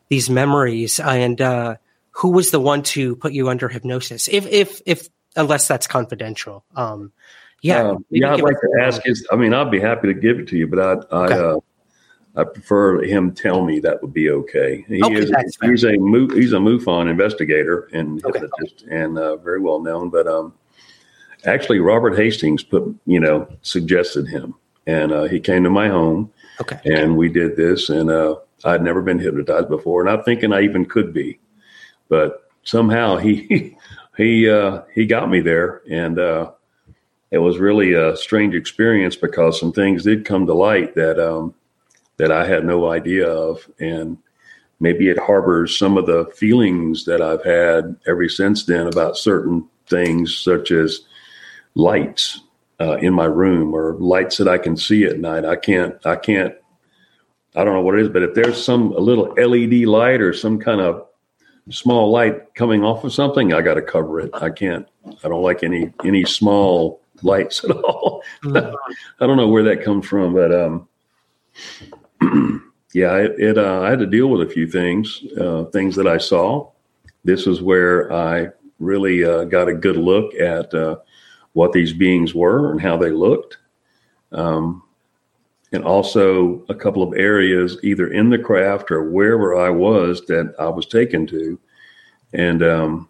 these 0.09 0.29
memories, 0.29 0.99
and 0.99 1.41
uh, 1.41 1.77
who 2.11 2.31
was 2.31 2.51
the 2.51 2.59
one 2.59 2.83
to 2.83 3.14
put 3.16 3.33
you 3.33 3.49
under 3.49 3.68
hypnosis, 3.68 4.27
if 4.27 4.45
if 4.47 4.83
if 4.85 5.09
unless 5.37 5.68
that's 5.68 5.87
confidential. 5.87 6.64
Um, 6.75 7.12
yeah, 7.62 7.91
Um, 7.91 8.05
yeah, 8.11 8.35
I'd 8.35 8.41
like 8.41 8.61
to 8.61 8.83
ask 8.83 9.01
his. 9.05 9.25
I 9.31 9.37
mean, 9.37 9.55
I'd 9.55 9.71
be 9.71 9.79
happy 9.79 10.09
to 10.09 10.14
give 10.14 10.41
it 10.41 10.49
to 10.49 10.57
you, 10.57 10.66
but 10.66 10.81
I, 10.81 11.16
I, 11.16 11.25
Okay. 11.27 11.35
uh, 11.35 11.57
I 12.37 12.45
prefer 12.45 13.03
him 13.03 13.33
tell 13.33 13.64
me 13.64 13.81
that 13.81 14.01
would 14.03 14.12
be 14.12 14.31
okay. 14.31 14.85
He 14.89 15.03
Okay, 15.03 15.14
is, 15.14 15.33
he's 15.62 15.85
a 15.85 15.93
he's 16.35 16.53
a 16.53 16.59
MUFON 16.59 17.11
investigator 17.11 17.89
and 17.93 18.24
Okay. 18.24 18.39
hypnotist, 18.41 18.85
and 18.89 19.18
uh, 19.18 19.37
very 19.37 19.61
well 19.61 19.81
known. 19.81 20.11
But 20.11 20.28
um, 20.28 20.55
actually, 21.45 21.81
Robert 21.81 22.16
Hastings 22.16 22.62
put 22.62 22.85
you 23.07 23.18
know 23.18 23.49
suggested 23.62 24.28
him, 24.28 24.55
and 24.87 25.12
uh, 25.12 25.24
he 25.24 25.41
came 25.41 25.64
to 25.64 25.70
my 25.70 25.89
home, 25.89 26.33
Okay, 26.61 26.78
and 26.85 27.16
we 27.16 27.28
did 27.28 27.57
this, 27.57 27.89
and 27.89 28.11
uh, 28.11 28.37
I'd 28.64 28.83
never 28.83 29.03
been 29.03 29.18
hypnotized 29.18 29.68
before, 29.68 30.05
not 30.05 30.24
thinking 30.24 30.53
I 30.53 30.62
even 30.62 30.85
could 30.85 31.12
be, 31.12 31.41
but 32.09 32.49
somehow 32.62 33.16
he 33.16 33.76
he 34.16 34.49
uh, 34.49 34.83
he 34.95 35.05
got 35.05 35.31
me 35.31 35.41
there, 35.41 35.83
and 35.91 36.16
uh, 36.20 36.53
it 37.33 37.39
was 37.39 37.59
really 37.59 37.95
a 37.95 38.16
strange 38.16 38.55
experience 38.55 39.16
because 39.16 39.59
some 39.59 39.72
things 39.72 40.05
did 40.05 40.24
come 40.24 40.47
to 40.47 40.55
light 40.55 40.95
that 40.95 41.18
um, 41.18 41.55
that 42.21 42.31
I 42.31 42.47
had 42.47 42.66
no 42.66 42.91
idea 42.91 43.27
of, 43.27 43.66
and 43.79 44.18
maybe 44.79 45.09
it 45.09 45.18
harbors 45.18 45.77
some 45.79 45.97
of 45.97 46.05
the 46.05 46.27
feelings 46.37 47.07
that 47.07 47.23
I've 47.23 47.43
had 47.43 47.97
ever 48.07 48.29
since 48.29 48.64
then 48.66 48.87
about 48.87 49.16
certain 49.16 49.66
things, 49.87 50.37
such 50.37 50.71
as 50.71 51.01
lights 51.75 52.43
uh, 52.79 52.99
in 52.99 53.14
my 53.14 53.25
room 53.25 53.75
or 53.75 53.95
lights 53.95 54.37
that 54.37 54.49
I 54.49 54.59
can 54.59 54.77
see 54.77 55.05
at 55.05 55.18
night. 55.18 55.47
I 55.47 55.57
can't, 55.57 55.97
I 56.05 56.16
can't, 56.16 56.55
I 57.57 57.64
don't 57.64 57.73
know 57.73 57.81
what 57.81 57.95
it 57.95 58.03
is, 58.03 58.09
but 58.11 58.23
if 58.23 58.35
there's 58.35 58.62
some 58.62 58.93
a 58.93 59.01
little 59.01 59.35
LED 59.39 59.87
light 59.87 60.21
or 60.21 60.35
some 60.35 60.59
kind 60.59 60.83
of 60.83 61.07
small 61.71 62.11
light 62.11 62.55
coming 62.55 62.85
off 62.85 63.03
of 63.03 63.14
something, 63.14 63.55
I 63.55 63.62
got 63.62 63.75
to 63.75 63.83
cover 63.83 64.21
it. 64.21 64.31
I 64.35 64.51
can't. 64.51 64.87
I 65.25 65.29
don't 65.29 65.43
like 65.43 65.62
any 65.62 65.91
any 66.05 66.27
small 66.27 67.01
lights 67.23 67.64
at 67.64 67.71
all. 67.71 68.23
Mm. 68.43 68.75
I 69.21 69.27
don't 69.27 69.37
know 69.37 69.49
where 69.49 69.64
that 69.64 69.85
comes 69.85 70.07
from, 70.07 70.33
but 70.33 70.55
um, 70.55 70.89
yeah, 72.93 73.16
it, 73.16 73.39
it 73.39 73.59
uh, 73.59 73.83
I 73.83 73.91
had 73.91 73.99
to 74.01 74.07
deal 74.07 74.29
with 74.29 74.43
a 74.43 74.53
few 74.53 74.66
things, 74.66 75.23
uh, 75.41 75.64
things 75.66 75.97
that 75.97 76.07
I 76.07 76.18
saw. 76.18 76.71
This 77.25 77.47
is 77.47 77.61
where 77.62 78.12
I 78.12 78.49
really 78.79 79.25
uh, 79.25 79.45
got 79.45 79.68
a 79.68 79.75
good 79.75 79.97
look 79.97 80.35
at 80.35 80.73
uh, 80.75 80.97
what 81.53 81.73
these 81.73 81.93
beings 81.93 82.35
were 82.35 82.71
and 82.71 82.81
how 82.81 82.97
they 82.97 83.11
looked. 83.11 83.59
Um, 84.33 84.83
and 85.73 85.85
also 85.85 86.64
a 86.68 86.75
couple 86.75 87.03
of 87.03 87.16
areas 87.16 87.79
either 87.83 88.09
in 88.12 88.31
the 88.31 88.39
craft 88.39 88.91
or 88.91 89.11
wherever 89.11 89.57
I 89.57 89.71
was 89.71 90.23
that 90.27 90.55
I 90.59 90.68
was 90.68 90.87
taken 90.87 91.27
to, 91.29 91.59
and 92.33 92.62
um, 92.62 93.09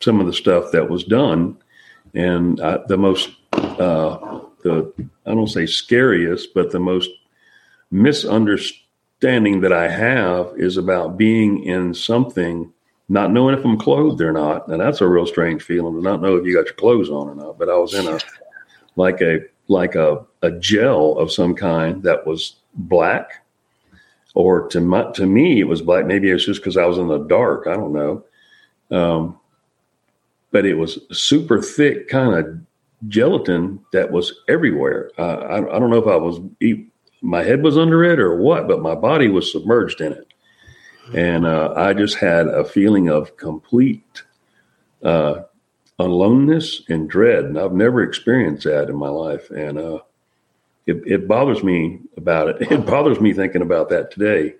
some 0.00 0.20
of 0.20 0.26
the 0.26 0.32
stuff 0.32 0.72
that 0.72 0.88
was 0.88 1.04
done. 1.04 1.56
And 2.14 2.58
uh, 2.60 2.84
the 2.88 2.96
most, 2.96 3.30
uh, 3.52 4.40
the 4.62 4.92
I 5.26 5.30
don't 5.34 5.46
say 5.46 5.66
scariest, 5.66 6.54
but 6.54 6.72
the 6.72 6.80
most 6.80 7.10
misunderstanding 7.90 9.60
that 9.60 9.72
I 9.72 9.88
have 9.88 10.52
is 10.56 10.76
about 10.76 11.16
being 11.16 11.64
in 11.64 11.94
something, 11.94 12.72
not 13.08 13.32
knowing 13.32 13.56
if 13.56 13.64
I'm 13.64 13.78
clothed 13.78 14.20
or 14.20 14.32
not. 14.32 14.68
And 14.68 14.80
that's 14.80 15.00
a 15.00 15.08
real 15.08 15.26
strange 15.26 15.62
feeling 15.62 15.94
to 15.94 16.02
not 16.02 16.20
know 16.20 16.36
if 16.36 16.44
you 16.44 16.54
got 16.54 16.66
your 16.66 16.74
clothes 16.74 17.10
on 17.10 17.28
or 17.28 17.34
not. 17.34 17.58
But 17.58 17.68
I 17.68 17.76
was 17.76 17.94
in 17.94 18.06
a 18.06 18.18
like 18.96 19.20
a 19.20 19.40
like 19.68 19.94
a, 19.94 20.24
a 20.42 20.50
gel 20.52 21.18
of 21.18 21.30
some 21.32 21.54
kind 21.54 22.02
that 22.02 22.26
was 22.26 22.56
black. 22.74 23.44
Or 24.34 24.68
to 24.68 24.80
my, 24.80 25.10
to 25.12 25.26
me, 25.26 25.60
it 25.60 25.64
was 25.64 25.82
black. 25.82 26.06
Maybe 26.06 26.30
it's 26.30 26.44
just 26.44 26.60
because 26.60 26.76
I 26.76 26.86
was 26.86 26.98
in 26.98 27.08
the 27.08 27.18
dark. 27.18 27.66
I 27.66 27.74
don't 27.74 27.92
know. 27.92 28.24
Um, 28.90 29.38
but 30.50 30.64
it 30.64 30.74
was 30.74 30.98
super 31.12 31.60
thick, 31.60 32.08
kind 32.08 32.34
of 32.34 32.58
gelatin 33.08 33.80
that 33.92 34.10
was 34.10 34.32
everywhere. 34.48 35.10
Uh, 35.18 35.36
I, 35.36 35.76
I 35.76 35.78
don't 35.78 35.90
know 35.90 36.02
if 36.02 36.06
I 36.06 36.16
was 36.16 36.38
my 37.20 37.42
head 37.42 37.62
was 37.62 37.76
under 37.76 38.04
it 38.04 38.20
or 38.20 38.36
what, 38.36 38.68
but 38.68 38.80
my 38.80 38.94
body 38.94 39.28
was 39.28 39.50
submerged 39.50 40.00
in 40.00 40.12
it, 40.12 40.26
and 41.14 41.46
uh, 41.46 41.72
I 41.76 41.94
just 41.94 42.16
had 42.16 42.46
a 42.48 42.64
feeling 42.64 43.08
of 43.08 43.36
complete 43.36 44.22
uh, 45.02 45.42
aloneness 45.98 46.82
and 46.88 47.08
dread, 47.08 47.44
and 47.44 47.58
I've 47.58 47.72
never 47.72 48.02
experienced 48.02 48.64
that 48.64 48.88
in 48.88 48.96
my 48.96 49.08
life, 49.08 49.50
and 49.50 49.78
uh, 49.78 49.98
it, 50.86 51.02
it 51.06 51.28
bothers 51.28 51.62
me 51.62 52.00
about 52.16 52.48
it. 52.48 52.56
It 52.72 52.86
bothers 52.86 53.20
me 53.20 53.32
thinking 53.32 53.62
about 53.62 53.90
that 53.90 54.10
today. 54.10 54.54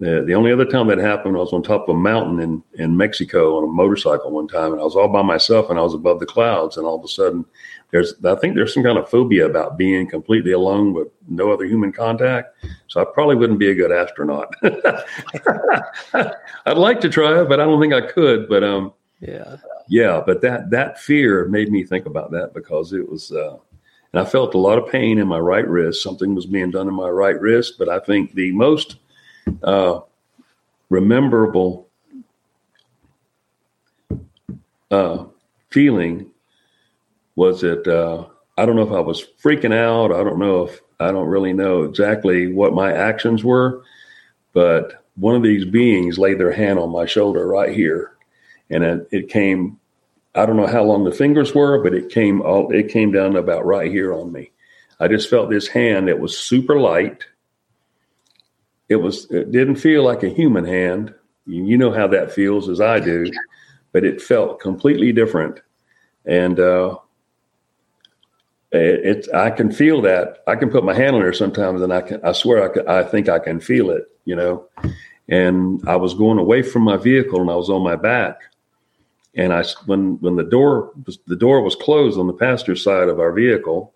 The, 0.00 0.22
the 0.24 0.34
only 0.34 0.52
other 0.52 0.64
time 0.64 0.86
that 0.88 0.98
happened, 0.98 1.36
I 1.36 1.40
was 1.40 1.52
on 1.52 1.62
top 1.62 1.88
of 1.88 1.96
a 1.96 1.98
mountain 1.98 2.40
in, 2.40 2.62
in 2.74 2.96
Mexico 2.96 3.56
on 3.56 3.64
a 3.64 3.66
motorcycle 3.66 4.30
one 4.30 4.48
time, 4.48 4.72
and 4.72 4.80
I 4.80 4.84
was 4.84 4.94
all 4.96 5.08
by 5.08 5.22
myself, 5.22 5.70
and 5.70 5.78
I 5.78 5.82
was 5.82 5.94
above 5.94 6.20
the 6.20 6.26
clouds, 6.26 6.76
and 6.76 6.86
all 6.86 6.98
of 6.98 7.04
a 7.04 7.08
sudden, 7.08 7.44
there's 7.90 8.14
I 8.24 8.34
think 8.34 8.54
there's 8.54 8.74
some 8.74 8.82
kind 8.82 8.98
of 8.98 9.08
phobia 9.08 9.46
about 9.46 9.78
being 9.78 10.08
completely 10.08 10.52
alone 10.52 10.92
with 10.92 11.08
no 11.26 11.50
other 11.50 11.64
human 11.64 11.92
contact. 11.92 12.54
So 12.88 13.00
I 13.00 13.04
probably 13.04 13.36
wouldn't 13.36 13.58
be 13.58 13.70
a 13.70 13.74
good 13.74 13.92
astronaut. 13.92 14.52
I'd 16.66 16.76
like 16.76 17.00
to 17.00 17.08
try 17.08 17.42
but 17.44 17.60
I 17.60 17.64
don't 17.64 17.80
think 17.80 17.94
I 17.94 18.02
could. 18.02 18.48
But 18.48 18.62
um, 18.62 18.92
yeah, 19.20 19.56
yeah, 19.88 20.22
but 20.24 20.42
that 20.42 20.70
that 20.70 21.00
fear 21.00 21.46
made 21.48 21.70
me 21.70 21.82
think 21.82 22.06
about 22.06 22.30
that 22.32 22.52
because 22.54 22.92
it 22.92 23.08
was, 23.08 23.32
uh, 23.32 23.56
and 24.12 24.20
I 24.20 24.24
felt 24.24 24.54
a 24.54 24.58
lot 24.58 24.78
of 24.78 24.90
pain 24.90 25.18
in 25.18 25.26
my 25.26 25.38
right 25.38 25.66
wrist. 25.66 26.02
Something 26.02 26.34
was 26.34 26.46
being 26.46 26.70
done 26.70 26.88
in 26.88 26.94
my 26.94 27.08
right 27.08 27.40
wrist, 27.40 27.74
but 27.78 27.88
I 27.88 28.00
think 28.00 28.34
the 28.34 28.52
most 28.52 28.96
uh, 29.62 30.00
rememberable 30.90 31.88
uh, 34.90 35.24
feeling 35.70 36.30
was 37.38 37.60
that 37.60 37.86
uh, 37.86 38.26
I 38.56 38.66
don't 38.66 38.74
know 38.74 38.82
if 38.82 38.92
I 38.92 38.98
was 38.98 39.24
freaking 39.40 39.72
out. 39.72 40.10
I 40.10 40.24
don't 40.24 40.40
know 40.40 40.64
if 40.64 40.80
I 40.98 41.12
don't 41.12 41.28
really 41.28 41.52
know 41.52 41.84
exactly 41.84 42.52
what 42.52 42.74
my 42.74 42.92
actions 42.92 43.44
were, 43.44 43.84
but 44.52 45.04
one 45.14 45.36
of 45.36 45.44
these 45.44 45.64
beings 45.64 46.18
laid 46.18 46.40
their 46.40 46.50
hand 46.50 46.80
on 46.80 46.90
my 46.90 47.06
shoulder 47.06 47.46
right 47.46 47.72
here, 47.72 48.16
and 48.70 48.82
it, 48.82 49.08
it 49.12 49.28
came. 49.28 49.78
I 50.34 50.46
don't 50.46 50.56
know 50.56 50.66
how 50.66 50.82
long 50.82 51.04
the 51.04 51.12
fingers 51.12 51.54
were, 51.54 51.80
but 51.80 51.94
it 51.94 52.10
came 52.10 52.42
all 52.42 52.72
it 52.72 52.88
came 52.88 53.12
down 53.12 53.36
about 53.36 53.64
right 53.64 53.88
here 53.88 54.12
on 54.12 54.32
me. 54.32 54.50
I 54.98 55.06
just 55.06 55.30
felt 55.30 55.48
this 55.48 55.68
hand 55.68 56.08
that 56.08 56.18
was 56.18 56.36
super 56.36 56.80
light. 56.80 57.24
It 58.88 58.96
was 58.96 59.30
it 59.30 59.52
didn't 59.52 59.76
feel 59.76 60.02
like 60.02 60.24
a 60.24 60.28
human 60.28 60.64
hand. 60.64 61.14
You 61.46 61.78
know 61.78 61.92
how 61.92 62.08
that 62.08 62.32
feels 62.32 62.68
as 62.68 62.80
I 62.80 62.98
do, 62.98 63.30
but 63.92 64.04
it 64.04 64.20
felt 64.20 64.58
completely 64.58 65.12
different. 65.12 65.60
And 66.26 66.58
uh, 66.58 66.96
it, 68.72 69.26
it, 69.28 69.34
I 69.34 69.50
can 69.50 69.72
feel 69.72 70.02
that. 70.02 70.42
I 70.46 70.54
can 70.56 70.70
put 70.70 70.84
my 70.84 70.94
hand 70.94 71.16
on 71.16 71.22
there 71.22 71.32
sometimes, 71.32 71.80
and 71.80 71.92
I 71.92 72.02
can. 72.02 72.22
I 72.24 72.32
swear, 72.32 72.70
I, 72.70 72.72
can, 72.72 72.88
I 72.88 73.02
think 73.02 73.28
I 73.28 73.38
can 73.38 73.60
feel 73.60 73.90
it. 73.90 74.04
You 74.24 74.36
know. 74.36 74.66
And 75.28 75.86
I 75.86 75.96
was 75.96 76.14
going 76.14 76.38
away 76.38 76.62
from 76.62 76.82
my 76.82 76.96
vehicle, 76.96 77.40
and 77.40 77.50
I 77.50 77.54
was 77.54 77.70
on 77.70 77.82
my 77.82 77.96
back. 77.96 78.40
And 79.34 79.52
I, 79.52 79.64
when 79.86 80.20
when 80.20 80.36
the 80.36 80.44
door 80.44 80.92
was, 81.06 81.18
the 81.26 81.36
door 81.36 81.62
was 81.62 81.76
closed 81.76 82.18
on 82.18 82.26
the 82.26 82.32
passenger 82.32 82.76
side 82.76 83.08
of 83.08 83.20
our 83.20 83.32
vehicle, 83.32 83.94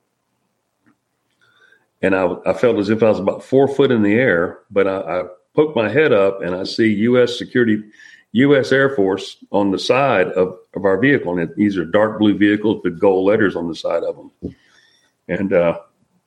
and 2.01 2.15
I, 2.15 2.35
I 2.47 2.53
felt 2.55 2.79
as 2.79 2.91
if 2.91 3.03
I 3.03 3.09
was 3.09 3.19
about 3.19 3.45
four 3.45 3.69
foot 3.69 3.91
in 3.91 4.03
the 4.03 4.15
air. 4.15 4.61
But 4.71 4.87
I, 4.87 5.21
I 5.21 5.23
poked 5.55 5.77
my 5.77 5.89
head 5.89 6.13
up, 6.13 6.43
and 6.43 6.55
I 6.55 6.65
see 6.65 6.93
U.S. 6.95 7.37
security, 7.37 7.83
U.S. 8.33 8.73
Air 8.73 8.91
Force 8.91 9.37
on 9.53 9.71
the 9.71 9.79
side 9.79 10.29
of, 10.29 10.57
of 10.75 10.85
our 10.85 10.99
vehicle, 10.99 11.39
and 11.39 11.55
these 11.55 11.77
are 11.77 11.85
dark 11.85 12.19
blue 12.19 12.37
vehicles 12.37 12.81
with 12.83 12.99
gold 12.99 13.27
letters 13.27 13.57
on 13.57 13.69
the 13.69 13.75
side 13.75 14.03
of 14.03 14.17
them. 14.17 14.55
And 15.29 15.53
uh, 15.53 15.79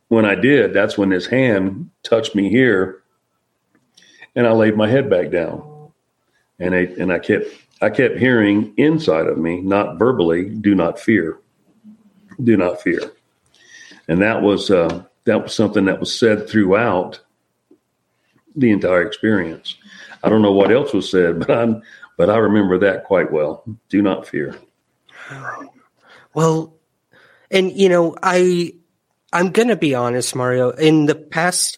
when 0.09 0.25
I 0.25 0.35
did, 0.35 0.73
that's 0.73 0.97
when 0.97 1.11
his 1.11 1.25
hand 1.25 1.89
touched 2.03 2.35
me 2.35 2.49
here, 2.49 3.03
and 4.35 4.45
I 4.45 4.51
laid 4.51 4.75
my 4.75 4.87
head 4.87 5.09
back 5.09 5.31
down, 5.31 5.91
and 6.59 6.75
I 6.75 6.81
and 6.99 7.11
I 7.11 7.19
kept 7.19 7.47
I 7.81 7.89
kept 7.89 8.17
hearing 8.17 8.73
inside 8.77 9.27
of 9.27 9.37
me, 9.37 9.61
not 9.61 9.97
verbally, 9.97 10.49
"Do 10.49 10.75
not 10.75 10.99
fear, 10.99 11.39
do 12.43 12.55
not 12.55 12.81
fear," 12.81 13.11
and 14.07 14.21
that 14.21 14.41
was 14.41 14.69
uh, 14.69 15.03
that 15.23 15.41
was 15.41 15.55
something 15.55 15.85
that 15.85 15.99
was 15.99 16.17
said 16.17 16.47
throughout 16.47 17.19
the 18.55 18.71
entire 18.71 19.01
experience. 19.01 19.75
I 20.25 20.29
don't 20.29 20.41
know 20.41 20.51
what 20.51 20.71
else 20.71 20.91
was 20.91 21.09
said, 21.09 21.39
but 21.39 21.51
I'm 21.51 21.83
but 22.17 22.31
I 22.31 22.37
remember 22.37 22.79
that 22.79 23.03
quite 23.03 23.31
well. 23.31 23.63
Do 23.89 24.01
not 24.01 24.27
fear. 24.27 24.55
Well, 26.33 26.75
and 27.51 27.71
you 27.71 27.89
know, 27.89 28.15
I 28.23 28.73
I'm 29.31 29.51
going 29.51 29.67
to 29.67 29.75
be 29.75 29.93
honest, 29.93 30.35
Mario. 30.35 30.71
In 30.71 31.05
the 31.05 31.13
past, 31.13 31.77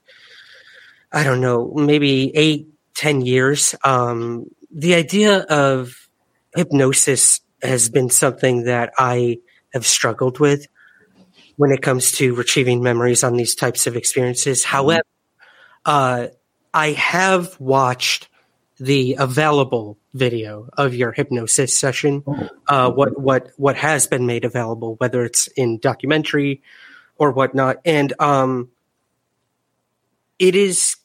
I 1.11 1.23
don't 1.23 1.41
know, 1.41 1.73
maybe 1.75 2.31
eight, 2.35 2.69
ten 2.95 3.21
years, 3.21 3.75
um, 3.83 4.45
the 4.71 4.95
idea 4.95 5.39
of 5.39 6.07
hypnosis 6.55 7.41
has 7.61 7.89
been 7.89 8.09
something 8.09 8.63
that 8.63 8.93
I 8.97 9.39
have 9.73 9.85
struggled 9.85 10.39
with 10.39 10.67
when 11.57 11.71
it 11.71 11.81
comes 11.81 12.13
to 12.13 12.33
retrieving 12.33 12.81
memories 12.81 13.23
on 13.25 13.35
these 13.35 13.55
types 13.55 13.87
of 13.87 13.97
experiences. 13.97 14.61
Mm-hmm. 14.61 14.71
However, 14.71 15.03
uh, 15.85 16.27
I 16.73 16.91
have 16.91 17.59
watched 17.59 18.29
the 18.79 19.15
available 19.19 19.97
video 20.13 20.69
of 20.77 20.93
your 20.93 21.11
hypnosis 21.11 21.77
session. 21.77 22.23
Oh. 22.27 22.49
Uh, 22.67 22.91
what 22.91 23.19
what 23.19 23.51
what 23.57 23.75
has 23.75 24.07
been 24.07 24.25
made 24.25 24.45
available, 24.45 24.95
whether 24.95 25.23
it's 25.23 25.47
in 25.47 25.79
documentary 25.79 26.61
or 27.17 27.31
whatnot. 27.31 27.77
And 27.85 28.13
um, 28.19 28.69
it 30.39 30.55
is 30.55 30.95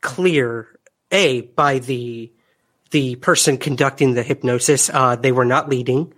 clear, 0.00 0.68
a 1.10 1.42
by 1.42 1.78
the 1.78 2.32
the 2.90 3.16
person 3.16 3.56
conducting 3.56 4.14
the 4.14 4.22
hypnosis, 4.22 4.90
uh, 4.90 5.16
they 5.16 5.32
were 5.32 5.46
not 5.46 5.68
leading. 5.68 6.12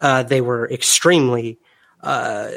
Uh, 0.00 0.24
they 0.24 0.40
were 0.40 0.68
extremely, 0.68 1.58
uh, 2.02 2.50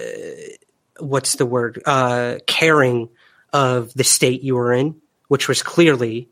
what's 0.99 1.36
the 1.36 1.45
word, 1.45 1.82
uh, 1.86 2.39
caring 2.47 3.10
of 3.53 3.93
the 3.93 4.03
state 4.03 4.41
you 4.41 4.55
were 4.55 4.74
in, 4.74 4.99
which 5.28 5.47
was 5.47 5.62
clearly 5.62 6.30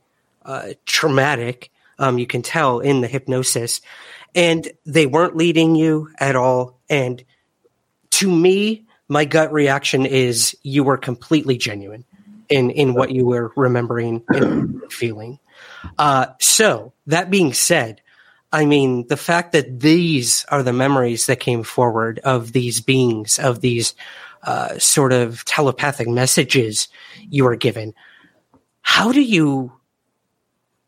uh, 0.48 0.70
traumatic. 0.86 1.72
Um, 2.00 2.18
you 2.18 2.26
can 2.26 2.42
tell 2.42 2.80
in 2.80 3.02
the 3.02 3.08
hypnosis, 3.08 3.82
and 4.34 4.68
they 4.86 5.06
weren't 5.06 5.36
leading 5.36 5.76
you 5.76 6.10
at 6.20 6.36
all. 6.36 6.80
And 6.90 7.24
to 8.12 8.32
me, 8.32 8.86
my 9.08 9.26
gut 9.26 9.52
reaction 9.52 10.06
is 10.06 10.56
you 10.64 10.84
were 10.84 10.98
completely 10.98 11.58
genuine 11.58 12.06
in 12.50 12.70
in 12.72 12.94
what 12.94 13.12
you 13.12 13.26
were 13.26 13.52
remembering 13.56 14.24
and 14.30 14.82
feeling. 14.92 15.40
Uh, 15.98 16.28
so 16.40 16.94
that 17.08 17.30
being 17.30 17.54
said, 17.54 18.02
I 18.52 18.66
mean 18.66 19.08
the 19.08 19.18
fact 19.18 19.52
that 19.52 19.80
these 19.80 20.46
are 20.50 20.64
the 20.64 20.74
memories 20.74 21.28
that 21.28 21.40
came 21.40 21.64
forward 21.64 22.20
of 22.20 22.54
these 22.54 22.82
beings, 22.82 23.40
of 23.40 23.62
these 23.62 23.96
uh, 24.44 24.78
sort 24.78 25.14
of 25.14 25.44
telepathic 25.46 26.08
messages 26.08 26.88
you 27.30 27.44
were 27.44 27.56
given. 27.56 27.94
How 28.82 29.12
do 29.12 29.22
you 29.22 29.77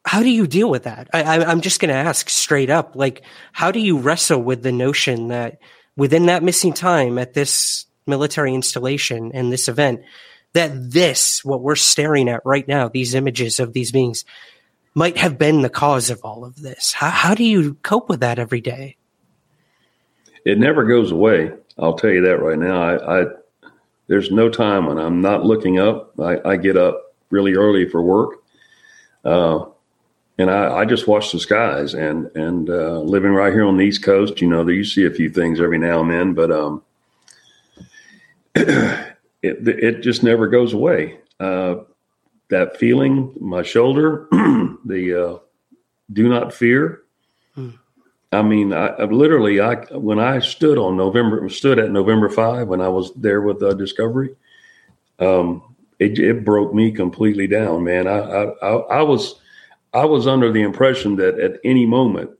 how 0.09 0.23
do 0.23 0.31
you 0.31 0.47
deal 0.47 0.71
with 0.71 0.85
that? 0.85 1.07
I, 1.13 1.37
I'm 1.45 1.61
just 1.61 1.79
going 1.79 1.89
to 1.89 2.09
ask 2.09 2.29
straight 2.29 2.71
up, 2.71 2.95
like, 2.95 3.21
how 3.51 3.69
do 3.69 3.79
you 3.79 3.99
wrestle 3.99 4.41
with 4.41 4.63
the 4.63 4.71
notion 4.71 5.27
that 5.27 5.59
within 5.95 6.25
that 6.25 6.41
missing 6.41 6.73
time 6.73 7.19
at 7.19 7.35
this 7.35 7.85
military 8.07 8.55
installation 8.55 9.29
and 9.35 9.53
this 9.53 9.67
event 9.67 10.01
that 10.53 10.71
this, 10.73 11.45
what 11.45 11.61
we're 11.61 11.75
staring 11.75 12.27
at 12.27 12.41
right 12.43 12.67
now, 12.67 12.89
these 12.89 13.13
images 13.13 13.59
of 13.59 13.71
these 13.73 13.91
beings, 13.91 14.25
might 14.95 15.15
have 15.15 15.37
been 15.37 15.61
the 15.61 15.69
cause 15.69 16.09
of 16.09 16.21
all 16.23 16.43
of 16.43 16.55
this. 16.55 16.91
How, 16.91 17.11
how 17.11 17.35
do 17.35 17.43
you 17.43 17.75
cope 17.75 18.09
with 18.09 18.21
that 18.21 18.39
every 18.39 18.61
day? 18.61 18.97
It 20.43 20.57
never 20.57 20.85
goes 20.85 21.11
away. 21.11 21.51
I'll 21.77 21.93
tell 21.93 22.09
you 22.09 22.21
that 22.21 22.41
right 22.41 22.57
now. 22.57 22.81
I, 22.81 23.21
I 23.21 23.25
there's 24.07 24.31
no 24.31 24.49
time 24.49 24.87
when 24.87 24.97
I'm 24.97 25.21
not 25.21 25.45
looking 25.45 25.77
up. 25.77 26.19
I, 26.19 26.39
I 26.43 26.55
get 26.55 26.77
up 26.77 27.15
really 27.29 27.53
early 27.53 27.87
for 27.87 28.01
work, 28.01 28.41
uh, 29.23 29.65
and 30.39 30.49
I, 30.49 30.77
I, 30.77 30.85
just 30.85 31.05
watch 31.05 31.31
the 31.31 31.39
skies. 31.39 31.93
And 31.93 32.27
and 32.35 32.69
uh, 32.69 33.01
living 33.01 33.33
right 33.33 33.53
here 33.53 33.65
on 33.65 33.77
the 33.77 33.83
East 33.83 34.03
Coast, 34.03 34.41
you 34.41 34.47
know, 34.47 34.67
you 34.67 34.85
see 34.85 35.05
a 35.05 35.11
few 35.11 35.29
things 35.29 35.59
every 35.59 35.77
now 35.77 35.99
and 36.01 36.09
then, 36.09 36.33
but 36.33 36.49
um, 36.51 36.81
it 38.55 39.17
it 39.43 40.01
just 40.01 40.23
never 40.23 40.47
goes 40.47 40.73
away. 40.73 41.19
Uh, 41.39 41.75
that 42.49 42.77
feeling, 42.77 43.35
my 43.39 43.61
shoulder, 43.61 44.27
the 44.31 45.25
uh, 45.25 45.37
do 46.13 46.29
not 46.29 46.53
fear. 46.53 47.03
Hmm. 47.53 47.71
I 48.31 48.41
mean, 48.41 48.73
I, 48.73 48.87
I, 48.87 49.03
literally, 49.05 49.59
I 49.59 49.75
when 49.91 50.19
I 50.19 50.39
stood 50.39 50.77
on 50.77 50.95
November, 50.95 51.49
stood 51.49 51.79
at 51.79 51.91
November 51.91 52.29
five 52.29 52.69
when 52.69 52.79
I 52.79 52.87
was 52.87 53.11
there 53.15 53.41
with 53.41 53.61
uh, 53.61 53.73
Discovery, 53.73 54.35
um, 55.19 55.75
it, 55.99 56.17
it 56.17 56.45
broke 56.45 56.73
me 56.73 56.91
completely 56.91 57.47
down, 57.47 57.83
man. 57.83 58.07
I, 58.07 58.19
I 58.19 58.67
I 58.67 59.01
was 59.01 59.35
I 59.93 60.05
was 60.05 60.27
under 60.27 60.51
the 60.51 60.61
impression 60.61 61.15
that 61.17 61.39
at 61.39 61.59
any 61.63 61.85
moment 61.85 62.31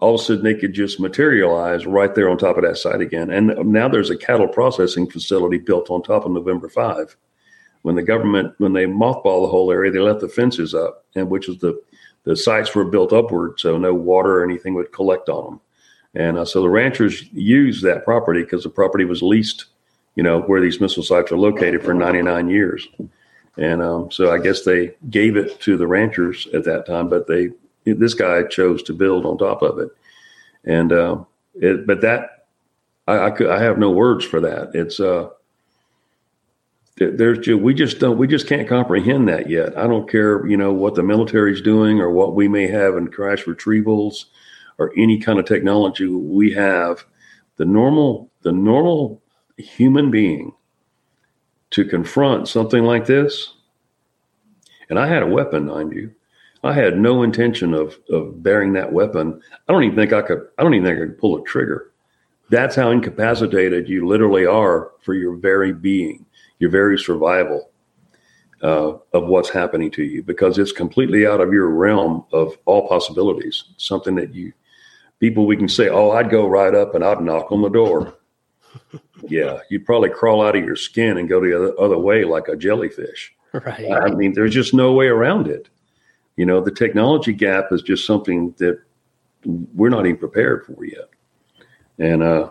all 0.00 0.14
of 0.14 0.20
a 0.20 0.24
sudden 0.24 0.44
they 0.44 0.54
could 0.54 0.72
just 0.72 0.98
materialize 0.98 1.86
right 1.86 2.14
there 2.14 2.28
on 2.28 2.38
top 2.38 2.56
of 2.56 2.64
that 2.64 2.78
site 2.78 3.00
again. 3.00 3.30
And 3.30 3.48
now 3.66 3.88
there's 3.88 4.10
a 4.10 4.16
cattle 4.16 4.48
processing 4.48 5.08
facility 5.08 5.58
built 5.58 5.90
on 5.90 6.02
top 6.02 6.24
of 6.24 6.32
November 6.32 6.68
5. 6.68 7.16
When 7.82 7.94
the 7.94 8.02
government, 8.02 8.54
when 8.58 8.72
they 8.72 8.86
mothball 8.86 9.42
the 9.42 9.50
whole 9.50 9.70
area, 9.70 9.90
they 9.90 10.00
left 10.00 10.20
the 10.20 10.28
fences 10.28 10.74
up, 10.74 11.04
and 11.14 11.30
which 11.30 11.48
was 11.48 11.58
the 11.58 11.80
the 12.24 12.36
sites 12.36 12.74
were 12.74 12.84
built 12.84 13.14
upward, 13.14 13.58
so 13.58 13.78
no 13.78 13.94
water 13.94 14.40
or 14.40 14.44
anything 14.44 14.74
would 14.74 14.92
collect 14.92 15.30
on 15.30 15.44
them. 15.44 15.60
And 16.14 16.38
uh, 16.38 16.44
so 16.44 16.60
the 16.60 16.68
ranchers 16.68 17.24
used 17.32 17.82
that 17.84 18.04
property 18.04 18.42
because 18.42 18.62
the 18.62 18.68
property 18.68 19.06
was 19.06 19.22
leased, 19.22 19.66
you 20.16 20.22
know, 20.22 20.42
where 20.42 20.60
these 20.60 20.82
missile 20.82 21.02
sites 21.02 21.32
are 21.32 21.38
located 21.38 21.82
for 21.82 21.94
99 21.94 22.50
years. 22.50 22.86
And 23.60 23.82
um, 23.82 24.10
so 24.10 24.32
I 24.32 24.38
guess 24.38 24.62
they 24.62 24.94
gave 25.10 25.36
it 25.36 25.60
to 25.60 25.76
the 25.76 25.86
ranchers 25.86 26.48
at 26.54 26.64
that 26.64 26.86
time, 26.86 27.08
but 27.08 27.26
they 27.26 27.50
this 27.84 28.14
guy 28.14 28.42
chose 28.44 28.82
to 28.84 28.92
build 28.92 29.24
on 29.26 29.38
top 29.38 29.62
of 29.62 29.78
it. 29.78 29.88
And, 30.64 30.92
uh, 30.92 31.24
it, 31.54 31.86
but 31.86 32.00
that, 32.02 32.46
I, 33.06 33.26
I, 33.26 33.30
could, 33.30 33.50
I 33.50 33.62
have 33.62 33.78
no 33.78 33.90
words 33.90 34.24
for 34.24 34.40
that. 34.40 34.74
It's, 34.74 35.00
uh, 35.00 35.30
there's 36.96 37.46
we 37.48 37.72
just 37.72 37.98
don't, 37.98 38.18
we 38.18 38.26
just 38.26 38.46
can't 38.46 38.68
comprehend 38.68 39.26
that 39.28 39.48
yet. 39.48 39.76
I 39.78 39.86
don't 39.86 40.10
care, 40.10 40.46
you 40.46 40.56
know, 40.58 40.72
what 40.72 40.94
the 40.94 41.02
military's 41.02 41.62
doing 41.62 41.98
or 41.98 42.10
what 42.10 42.34
we 42.34 42.46
may 42.46 42.66
have 42.66 42.96
in 42.96 43.08
crash 43.08 43.44
retrievals 43.44 44.26
or 44.76 44.92
any 44.98 45.18
kind 45.18 45.38
of 45.38 45.46
technology 45.46 46.06
we 46.06 46.52
have. 46.52 47.04
The 47.56 47.64
normal, 47.64 48.30
the 48.42 48.52
normal 48.52 49.22
human 49.56 50.10
being 50.10 50.52
to 51.70 51.84
confront 51.84 52.48
something 52.48 52.84
like 52.84 53.06
this, 53.06 53.54
and 54.88 54.98
I 54.98 55.06
had 55.06 55.22
a 55.22 55.26
weapon, 55.26 55.66
mind 55.66 55.92
you. 55.92 56.12
I 56.62 56.74
had 56.74 56.98
no 56.98 57.22
intention 57.22 57.72
of 57.72 57.98
of 58.10 58.42
bearing 58.42 58.74
that 58.74 58.92
weapon. 58.92 59.40
I 59.68 59.72
don't 59.72 59.84
even 59.84 59.96
think 59.96 60.12
I 60.12 60.22
could. 60.22 60.46
I 60.58 60.62
don't 60.62 60.74
even 60.74 60.86
think 60.86 60.98
I 60.98 61.06
could 61.06 61.18
pull 61.18 61.40
a 61.40 61.44
trigger. 61.44 61.92
That's 62.50 62.76
how 62.76 62.90
incapacitated 62.90 63.88
you 63.88 64.06
literally 64.06 64.44
are 64.44 64.90
for 65.02 65.14
your 65.14 65.36
very 65.36 65.72
being, 65.72 66.26
your 66.58 66.70
very 66.70 66.98
survival 66.98 67.70
uh, 68.62 68.94
of 69.12 69.26
what's 69.26 69.48
happening 69.48 69.90
to 69.92 70.02
you, 70.02 70.22
because 70.22 70.58
it's 70.58 70.72
completely 70.72 71.26
out 71.26 71.40
of 71.40 71.52
your 71.52 71.68
realm 71.68 72.24
of 72.32 72.58
all 72.66 72.88
possibilities. 72.88 73.64
Something 73.76 74.16
that 74.16 74.34
you 74.34 74.52
people 75.18 75.46
we 75.46 75.56
can 75.56 75.68
say, 75.68 75.88
"Oh, 75.88 76.10
I'd 76.10 76.30
go 76.30 76.46
right 76.46 76.74
up 76.74 76.94
and 76.94 77.04
I'd 77.04 77.22
knock 77.22 77.52
on 77.52 77.62
the 77.62 77.68
door." 77.70 78.14
Yeah, 79.28 79.60
you'd 79.68 79.86
probably 79.86 80.10
crawl 80.10 80.44
out 80.44 80.56
of 80.56 80.64
your 80.64 80.76
skin 80.76 81.18
and 81.18 81.28
go 81.28 81.40
the 81.40 81.56
other, 81.56 81.80
other 81.80 81.98
way 81.98 82.24
like 82.24 82.48
a 82.48 82.56
jellyfish. 82.56 83.34
Right. 83.52 83.90
I 83.90 84.10
mean, 84.10 84.32
there's 84.34 84.54
just 84.54 84.74
no 84.74 84.92
way 84.92 85.06
around 85.06 85.48
it. 85.48 85.68
You 86.36 86.46
know, 86.46 86.60
the 86.60 86.70
technology 86.70 87.32
gap 87.32 87.72
is 87.72 87.82
just 87.82 88.06
something 88.06 88.54
that 88.58 88.80
we're 89.44 89.88
not 89.88 90.06
even 90.06 90.18
prepared 90.18 90.64
for 90.64 90.84
yet. 90.84 91.08
And 91.98 92.22
uh, 92.22 92.50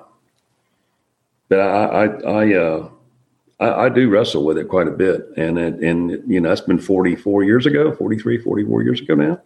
but 1.47 1.59
I 1.59 1.85
I 1.85 2.05
I, 2.05 2.53
uh, 2.53 2.89
I, 3.59 3.85
I 3.85 3.89
do 3.89 4.09
wrestle 4.09 4.45
with 4.45 4.57
it 4.57 4.67
quite 4.67 4.87
a 4.87 4.91
bit, 4.91 5.27
and 5.37 5.57
it, 5.57 5.75
and 5.75 6.11
you 6.27 6.39
know 6.39 6.49
that's 6.49 6.61
been 6.61 6.79
44 6.79 7.43
years 7.43 7.65
ago, 7.65 7.91
43, 7.95 8.37
44 8.39 8.83
years 8.83 9.01
ago 9.01 9.15
now, 9.15 9.41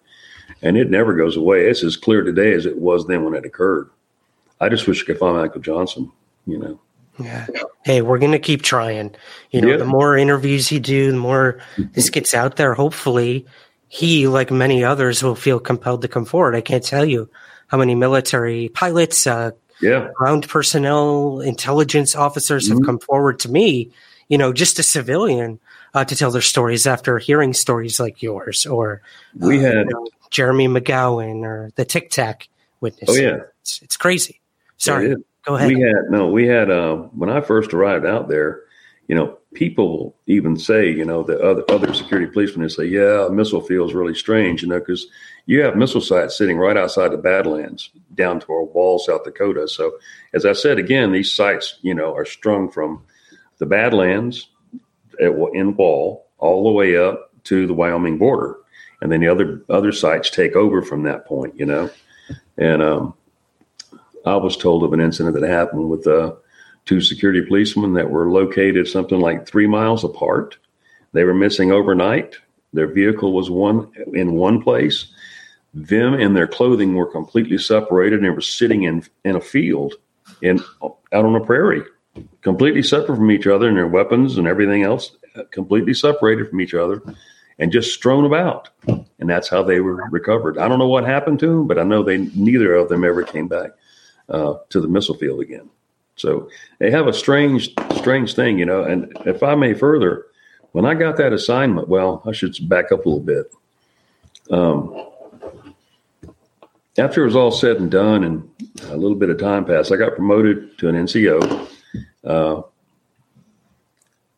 and 0.62 0.78
it 0.78 0.90
never 0.90 1.16
goes 1.16 1.38
away. 1.38 1.68
It's 1.68 1.84
as 1.84 1.96
clear 1.96 2.24
today 2.24 2.54
as 2.54 2.66
it 2.66 2.78
was 2.78 3.08
then 3.08 3.24
when 3.24 3.36
it 3.36 3.46
occurred. 3.46 3.90
I 4.60 4.70
just 4.70 4.88
wish 4.88 5.04
I 5.04 5.06
could 5.06 5.20
find 5.20 5.38
Michael 5.38 5.62
Johnson. 5.62 6.12
You 6.46 6.58
know. 6.60 6.80
Yeah. 7.20 7.46
Hey, 7.84 8.02
we're 8.02 8.18
gonna 8.18 8.40
keep 8.40 8.62
trying. 8.64 9.16
You 9.52 9.62
know, 9.62 9.68
Yeah. 9.70 9.78
the 9.78 9.86
more 9.86 10.18
interviews 10.18 10.72
you 10.72 10.80
do, 10.80 11.12
the 11.12 11.18
more 11.18 11.60
this 11.78 12.10
gets 12.10 12.34
out 12.34 12.56
there. 12.56 12.74
Hopefully, 12.74 13.46
he, 13.88 14.28
like 14.28 14.50
many 14.52 14.84
others, 14.84 15.22
will 15.24 15.36
feel 15.36 15.60
compelled 15.60 16.02
to 16.02 16.08
come 16.08 16.26
forward. 16.26 16.56
I 16.56 16.62
can't 16.62 16.84
tell 16.84 17.06
you 17.06 17.30
how 17.68 17.78
many 17.78 17.94
military 17.96 18.70
pilots, 18.70 19.28
uh, 19.28 19.52
Yeah. 19.80 20.10
ground 20.16 20.48
personnel, 20.50 21.40
intelligence 21.42 22.16
officers 22.16 22.70
have 22.70 22.82
come 22.84 23.00
forward 23.00 23.40
to 23.42 23.52
me. 23.52 23.92
You 24.30 24.38
know, 24.38 24.52
just 24.54 24.80
a 24.80 24.84
civilian 24.84 25.60
uh, 25.94 26.06
to 26.06 26.16
tell 26.16 26.32
their 26.32 26.42
stories 26.42 26.88
after 26.88 27.20
hearing 27.20 27.54
stories 27.54 28.00
like 28.00 28.24
yours, 28.24 28.66
or 28.66 29.02
We 29.38 29.60
uh, 29.60 29.62
had 29.62 29.74
you 29.76 29.86
know, 29.86 30.08
Jeremy 30.32 30.68
McGowan 30.68 31.44
or 31.44 31.72
the 31.76 31.86
Tic 31.86 32.10
Tac 32.10 32.48
witness. 32.82 33.10
Oh, 33.12 33.14
yeah. 33.22 33.38
it's, 33.62 33.82
it's 33.84 33.98
crazy. 33.98 34.40
Sorry, 34.78 35.12
is. 35.12 35.18
Go 35.46 35.56
ahead. 35.56 35.68
We 35.68 35.82
had 35.82 36.10
no, 36.10 36.30
we 36.30 36.48
had 36.48 36.70
uh, 36.70 36.96
when 36.96 37.30
I 37.30 37.42
first 37.42 37.74
arrived 37.74 38.06
out 38.06 38.30
there. 38.30 38.62
You 39.10 39.16
know, 39.16 39.38
people 39.54 40.16
even 40.28 40.58
say, 40.58 40.90
you 40.90 41.04
know, 41.04 41.24
the 41.24 41.38
other 41.40 41.64
other 41.70 41.94
security 41.94 42.32
policemen 42.32 42.64
they 42.64 42.70
say, 42.70 42.86
yeah, 42.86 43.28
a 43.28 43.30
missile 43.30 43.62
field 43.62 43.90
is 43.90 43.96
really 43.96 44.16
strange, 44.16 44.62
you 44.62 44.70
know, 44.70 44.80
because 44.80 45.08
you 45.46 45.62
have 45.62 45.76
missile 45.76 46.00
sites 46.00 46.38
sitting 46.38 46.58
right 46.58 46.78
outside 46.78 47.12
the 47.12 47.18
Badlands, 47.18 47.90
down 48.16 48.40
to 48.40 48.54
our 48.54 48.64
wall, 48.64 49.00
South 49.00 49.26
Dakota. 49.26 49.68
So, 49.68 49.92
as 50.34 50.46
I 50.46 50.54
said 50.54 50.80
again, 50.80 51.12
these 51.12 51.34
sites, 51.34 51.80
you 51.82 51.94
know, 51.94 52.16
are 52.16 52.26
strung 52.26 52.72
from 52.72 53.04
the 53.58 53.66
Badlands 53.66 54.48
at, 55.20 55.32
in 55.54 55.76
Wall 55.76 56.26
all 56.38 56.64
the 56.64 56.72
way 56.72 56.96
up 56.96 57.32
to 57.46 57.68
the 57.68 57.74
Wyoming 57.74 58.18
border, 58.18 58.56
and 59.02 59.12
then 59.12 59.20
the 59.20 59.28
other 59.28 59.64
other 59.70 59.92
sites 59.92 60.30
take 60.30 60.56
over 60.56 60.82
from 60.82 61.04
that 61.04 61.26
point, 61.26 61.60
you 61.60 61.66
know, 61.66 61.90
and 62.58 62.82
um, 62.82 63.14
I 64.26 64.36
was 64.38 64.56
told 64.56 64.84
of 64.84 64.94
an 64.94 65.02
incident 65.02 65.40
that 65.40 65.48
happened 65.48 65.90
with 65.90 66.08
uh, 66.08 66.34
two 66.86 67.02
security 67.02 67.42
policemen 67.42 67.94
that 67.94 68.10
were 68.10 68.32
located 68.32 68.88
something 68.88 69.20
like 69.20 69.48
three 69.48 69.68
miles 69.68 70.04
apart. 70.04 70.58
They 71.12 71.24
were 71.24 71.34
missing 71.34 71.72
overnight. 71.72 72.38
Their 72.74 72.88
vehicle 72.88 73.34
was 73.34 73.50
one 73.50 73.92
in 74.14 74.34
one 74.34 74.62
place. 74.62 75.08
Them 75.74 76.14
and 76.14 76.36
their 76.36 76.48
clothing 76.48 76.96
were 76.96 77.12
completely 77.12 77.58
separated, 77.58 78.20
and 78.20 78.26
they 78.26 78.30
were 78.30 78.42
sitting 78.42 78.84
in 78.84 79.04
in 79.26 79.36
a 79.36 79.42
field, 79.42 79.96
in 80.42 80.60
out 80.82 81.26
on 81.26 81.36
a 81.36 81.46
prairie, 81.46 81.84
completely 82.42 82.84
separate 82.84 83.16
from 83.16 83.32
each 83.32 83.48
other, 83.48 83.68
and 83.68 83.78
their 83.78 83.88
weapons 83.88 84.38
and 84.38 84.48
everything 84.48 84.84
else 84.84 85.16
completely 85.52 85.94
separated 85.94 86.50
from 86.50 86.62
each 86.62 86.76
other, 86.76 87.02
and 87.60 87.72
just 87.72 87.94
strewn 87.94 88.26
about. 88.26 88.70
And 88.88 89.30
that's 89.30 89.50
how 89.50 89.64
they 89.64 89.80
were 89.80 90.08
recovered. 90.10 90.58
I 90.58 90.68
don't 90.68 90.80
know 90.80 90.88
what 90.88 91.06
happened 91.06 91.40
to 91.40 91.48
them, 91.48 91.68
but 91.68 91.80
I 91.80 91.84
know 91.84 92.04
they 92.04 92.18
neither 92.18 92.76
of 92.76 92.90
them 92.90 93.04
ever 93.04 93.24
came 93.24 93.48
back 93.48 93.72
uh, 94.30 94.56
to 94.70 94.82
the 94.82 94.88
missile 94.88 95.16
field 95.16 95.42
again. 95.42 95.70
So 96.16 96.50
they 96.80 96.92
have 96.92 97.08
a 97.08 97.14
strange, 97.14 97.74
strange 97.96 98.36
thing, 98.36 98.60
you 98.60 98.66
know. 98.66 98.84
And 98.84 99.12
if 99.26 99.42
I 99.44 99.56
may 99.56 99.74
further, 99.74 100.26
when 100.72 100.86
I 100.86 100.94
got 100.94 101.18
that 101.18 101.34
assignment, 101.34 101.88
well, 101.88 102.22
I 102.26 102.32
should 102.32 102.56
back 102.70 102.92
up 102.92 103.06
a 103.06 103.10
little 103.10 103.20
bit. 103.20 103.52
Um, 104.52 105.08
after 106.98 107.24
it 107.24 107.26
was 107.26 107.36
all 107.36 107.52
said 107.52 107.78
and 107.78 107.90
done, 107.90 108.24
and 108.24 108.50
a 108.90 108.98
little 108.98 109.18
bit 109.18 109.30
of 109.30 109.40
time 109.40 109.66
passed, 109.66 109.92
I 109.92 109.96
got 109.96 110.16
promoted 110.16 110.78
to 110.80 110.90
an 110.90 110.96
NCO. 110.96 111.70
Uh, 112.24 112.62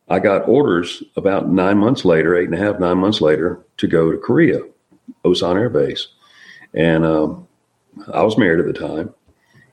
I 0.08 0.18
got 0.20 0.48
orders 0.48 1.02
about 1.16 1.48
nine 1.48 1.78
months 1.78 2.04
later, 2.04 2.36
eight 2.36 2.48
and 2.48 2.54
a 2.54 2.58
half, 2.58 2.78
nine 2.78 2.98
months 2.98 3.20
later, 3.20 3.60
to 3.78 3.86
go 3.86 4.10
to 4.10 4.18
Korea, 4.18 4.60
Osan 5.24 5.56
Air 5.56 5.68
Base, 5.68 6.08
and 6.72 7.04
um, 7.04 7.48
I 8.12 8.22
was 8.22 8.38
married 8.38 8.60
at 8.60 8.66
the 8.66 8.72
time. 8.72 9.12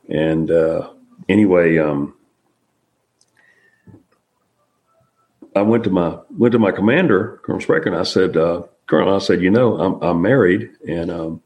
And 0.10 0.52
uh, 0.52 0.92
anyway, 1.30 1.78
um, 1.78 2.16
I 5.56 5.62
went 5.62 5.84
to 5.86 5.90
my 5.90 6.18
went 6.38 6.52
to 6.54 6.60
my 6.60 6.72
commander, 6.72 7.40
Colonel 7.44 7.62
Sprecher, 7.62 7.88
and 7.88 7.96
I 7.96 8.04
said, 8.04 8.36
uh, 8.36 8.64
Colonel, 8.88 9.16
I 9.16 9.20
said, 9.20 9.42
you 9.42 9.50
know, 9.50 9.80
I'm 9.80 10.02
I'm 10.02 10.22
married, 10.22 10.72
and 10.88 11.12
um, 11.12 11.42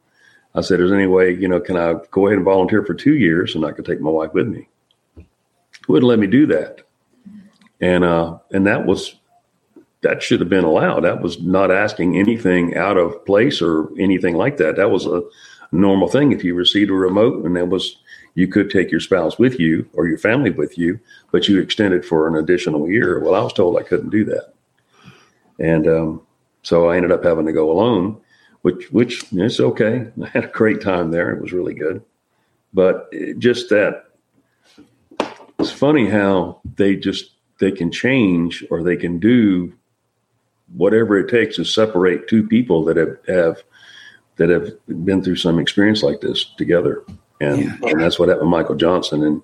I 0.55 0.62
said, 0.62 0.80
is 0.80 0.89
there 0.89 0.99
any 0.99 1.08
way, 1.08 1.34
you 1.34 1.47
know, 1.47 1.60
can 1.60 1.78
I 1.78 1.95
go 2.12 2.28
ahead 2.28 2.38
and 2.38 2.45
volunteer 2.45 2.84
for 2.84 2.93
two 2.93 3.16
years, 3.16 3.55
and 3.55 3.66
I 3.66 3.72
could 3.72 3.86
take 3.86 4.01
my 4.01 4.10
wife 4.10 4.34
with 4.34 4.47
me? 4.47 4.70
Wouldn't 5.88 6.08
let 6.08 6.20
me 6.20 6.28
do 6.28 6.47
that, 6.47 6.82
and 7.80 8.03
uh, 8.03 8.39
and 8.51 8.66
that 8.66 8.86
was 8.86 9.16
that 10.01 10.24
should 10.24 10.39
have 10.39 10.49
been 10.49 10.64
allowed. 10.64 11.01
That 11.01 11.22
was 11.22 11.41
not 11.41 11.72
asking 11.72 12.18
anything 12.18 12.76
out 12.76 12.97
of 12.97 13.26
place 13.26 13.62
or 13.62 13.89
anything 13.99 14.36
like 14.36 14.58
that. 14.58 14.76
That 14.78 14.91
was 14.91 15.05
a 15.05 15.24
normal 15.72 16.07
thing. 16.07 16.32
If 16.32 16.43
you 16.43 16.55
received 16.55 16.89
a 16.89 16.93
remote 16.93 17.45
and 17.45 17.55
that 17.55 17.70
was 17.70 17.97
you 18.36 18.47
could 18.47 18.70
take 18.70 18.91
your 18.91 18.99
spouse 18.99 19.39
with 19.39 19.59
you 19.59 19.89
or 19.93 20.07
your 20.07 20.20
family 20.20 20.51
with 20.51 20.78
you, 20.78 20.99
but 21.32 21.47
you 21.47 21.59
extended 21.59 22.05
for 22.05 22.28
an 22.28 22.36
additional 22.36 22.88
year. 22.88 23.20
Well, 23.20 23.34
I 23.34 23.41
was 23.41 23.53
told 23.53 23.78
I 23.78 23.84
couldn't 23.84 24.11
do 24.11 24.26
that, 24.26 24.53
and 25.59 25.88
um, 25.88 26.22
so 26.61 26.89
I 26.89 26.97
ended 26.97 27.11
up 27.11 27.24
having 27.24 27.45
to 27.45 27.53
go 27.53 27.72
alone, 27.72 28.20
which 28.61 28.91
which 28.91 29.26
it's 29.32 29.59
okay. 29.59 30.07
I 30.24 30.28
had 30.28 30.45
a 30.45 30.49
great 30.49 30.82
time 30.82 31.11
there. 31.11 31.32
It 31.32 31.41
was 31.41 31.53
really 31.53 31.74
good, 31.74 32.03
but 32.74 33.07
it, 33.11 33.39
just 33.39 33.70
that 33.70 34.05
it's 35.59 35.72
funny 35.72 36.07
how 36.07 36.61
they 36.76 36.95
just 36.95 37.32
they 37.59 37.72
can 37.72 37.91
change 37.91 38.63
or 38.70 38.84
they 38.84 38.97
can 38.97 39.20
do 39.20 39.74
whatever 40.76 41.18
it 41.18 41.30
takes 41.30 41.55
to 41.55 41.63
separate 41.63 42.28
two 42.28 42.45
people 42.45 42.84
that 42.86 42.97
have, 42.97 43.18
have 43.28 43.63
that 44.38 44.50
have 44.50 44.72
been 45.06 45.22
through 45.24 45.36
some 45.36 45.60
experience 45.60 46.04
like 46.04 46.22
this 46.22 46.46
together. 46.58 47.04
And, 47.42 47.72
and 47.84 48.00
that's 48.02 48.18
what 48.18 48.30
happened 48.30 48.48
with 48.50 48.58
Michael 48.60 48.76
Johnson 48.76 49.24
and 49.24 49.42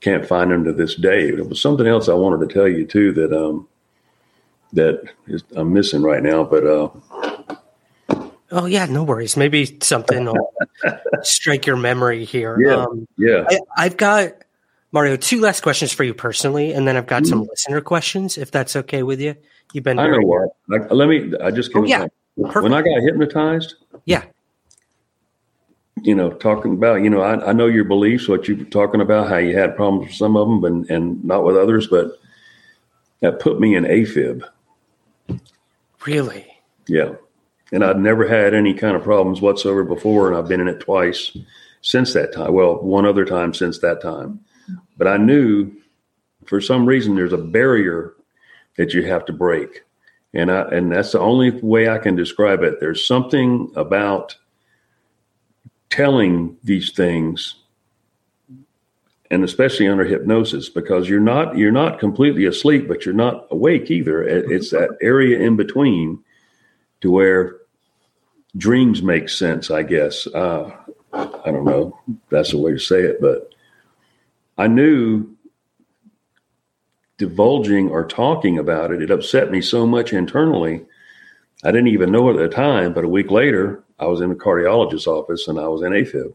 can't 0.00 0.26
find 0.26 0.50
him 0.50 0.64
to 0.64 0.72
this 0.72 0.94
day. 0.96 1.30
There 1.30 1.44
was 1.44 1.60
something 1.60 1.86
else 1.86 2.08
I 2.08 2.14
wanted 2.14 2.48
to 2.48 2.52
tell 2.54 2.66
you 2.68 2.86
too 2.86 3.12
that 3.12 3.32
um 3.32 3.68
that 4.72 5.02
is, 5.26 5.42
I'm 5.56 5.72
missing 5.72 6.02
right 6.02 6.22
now, 6.22 6.44
but 6.44 6.66
uh 6.66 6.88
Oh 8.52 8.66
yeah, 8.66 8.86
no 8.86 9.04
worries. 9.04 9.36
Maybe 9.36 9.78
something 9.80 10.24
will 10.24 10.52
strike 11.22 11.66
your 11.66 11.76
memory 11.76 12.24
here. 12.24 12.60
Yeah. 12.60 12.84
Um, 12.84 13.06
yeah. 13.16 13.44
I, 13.48 13.58
I've 13.76 13.96
got 13.96 14.32
Mario 14.90 15.14
two 15.16 15.40
last 15.40 15.60
questions 15.62 15.92
for 15.92 16.02
you 16.02 16.14
personally, 16.14 16.72
and 16.72 16.86
then 16.86 16.96
I've 16.96 17.06
got 17.06 17.22
Mm-hmm. 17.22 17.30
some 17.30 17.44
listener 17.44 17.80
questions, 17.80 18.36
if 18.38 18.50
that's 18.50 18.74
okay 18.74 19.04
with 19.04 19.20
you. 19.20 19.36
You've 19.72 19.84
been 19.84 20.00
I 20.00 20.08
know 20.08 20.18
what. 20.20 20.50
Let 20.90 21.08
me 21.08 21.32
I 21.40 21.52
just 21.52 21.70
Oh, 21.76 21.80
came 21.82 21.84
yeah. 21.86 22.06
Perfect. 22.42 22.62
when 22.64 22.72
I 22.72 22.80
got 22.82 23.00
hypnotized, 23.02 23.74
yeah. 24.04 24.24
you 26.02 26.14
know, 26.14 26.30
talking 26.30 26.74
about, 26.74 27.02
you 27.02 27.10
know, 27.10 27.20
I, 27.20 27.50
I 27.50 27.52
know 27.52 27.66
your 27.66 27.84
beliefs, 27.84 28.28
what 28.28 28.48
you 28.48 28.56
were 28.56 28.64
talking 28.64 29.00
about, 29.00 29.28
how 29.28 29.36
you 29.36 29.56
had 29.56 29.76
problems 29.76 30.08
with 30.08 30.16
some 30.16 30.36
of 30.36 30.48
them 30.48 30.64
and, 30.64 30.90
and 30.90 31.24
not 31.24 31.44
with 31.44 31.56
others, 31.56 31.86
but 31.86 32.18
that 33.20 33.40
put 33.40 33.60
me 33.60 33.74
in 33.74 33.84
AFib. 33.84 34.42
Really? 36.06 36.46
Yeah. 36.86 37.14
And 37.72 37.84
I'd 37.84 37.98
never 37.98 38.26
had 38.26 38.54
any 38.54 38.74
kind 38.74 38.96
of 38.96 39.02
problems 39.02 39.40
whatsoever 39.40 39.84
before, 39.84 40.28
and 40.28 40.36
I've 40.36 40.48
been 40.48 40.60
in 40.60 40.68
it 40.68 40.80
twice 40.80 41.36
since 41.82 42.14
that 42.14 42.32
time. 42.32 42.52
Well, 42.52 42.76
one 42.76 43.06
other 43.06 43.24
time 43.24 43.54
since 43.54 43.78
that 43.80 44.02
time. 44.02 44.40
But 44.96 45.06
I 45.06 45.16
knew 45.16 45.72
for 46.46 46.60
some 46.60 46.86
reason 46.86 47.14
there's 47.14 47.32
a 47.32 47.38
barrier 47.38 48.14
that 48.76 48.94
you 48.94 49.02
have 49.04 49.24
to 49.26 49.32
break. 49.32 49.82
And 50.32 50.50
I 50.50 50.62
and 50.62 50.92
that's 50.92 51.12
the 51.12 51.20
only 51.20 51.50
way 51.50 51.88
I 51.88 51.98
can 51.98 52.14
describe 52.14 52.62
it. 52.62 52.80
There's 52.80 53.04
something 53.06 53.72
about 53.74 54.36
telling 55.90 56.56
these 56.62 56.92
things 56.92 57.56
and 59.30 59.44
especially 59.44 59.88
under 59.88 60.04
hypnosis 60.04 60.68
because 60.68 61.08
you're 61.08 61.20
not 61.20 61.56
you're 61.56 61.72
not 61.72 61.98
completely 61.98 62.46
asleep 62.46 62.88
but 62.88 63.04
you're 63.04 63.14
not 63.14 63.46
awake 63.50 63.90
either 63.90 64.22
it's 64.22 64.70
that 64.70 64.96
area 65.00 65.38
in 65.38 65.56
between 65.56 66.22
to 67.00 67.10
where 67.10 67.56
dreams 68.56 69.02
make 69.02 69.28
sense 69.28 69.70
i 69.70 69.82
guess 69.82 70.26
uh, 70.28 70.70
i 71.12 71.50
don't 71.50 71.64
know 71.64 71.98
that's 72.30 72.52
the 72.52 72.58
way 72.58 72.72
to 72.72 72.78
say 72.78 73.02
it 73.02 73.20
but 73.20 73.52
i 74.58 74.66
knew 74.66 75.28
divulging 77.20 77.88
or 77.90 78.04
talking 78.04 78.58
about 78.58 78.90
it 78.90 79.02
it 79.02 79.10
upset 79.10 79.50
me 79.50 79.60
so 79.60 79.86
much 79.86 80.12
internally 80.12 80.84
i 81.64 81.70
didn't 81.70 81.88
even 81.88 82.10
know 82.10 82.30
at 82.30 82.36
the 82.36 82.48
time 82.48 82.92
but 82.92 83.04
a 83.04 83.08
week 83.08 83.30
later 83.30 83.84
i 83.98 84.06
was 84.06 84.20
in 84.22 84.32
a 84.32 84.34
cardiologist's 84.34 85.06
office 85.06 85.46
and 85.46 85.60
i 85.60 85.68
was 85.68 85.82
in 85.82 85.92
afib 85.92 86.32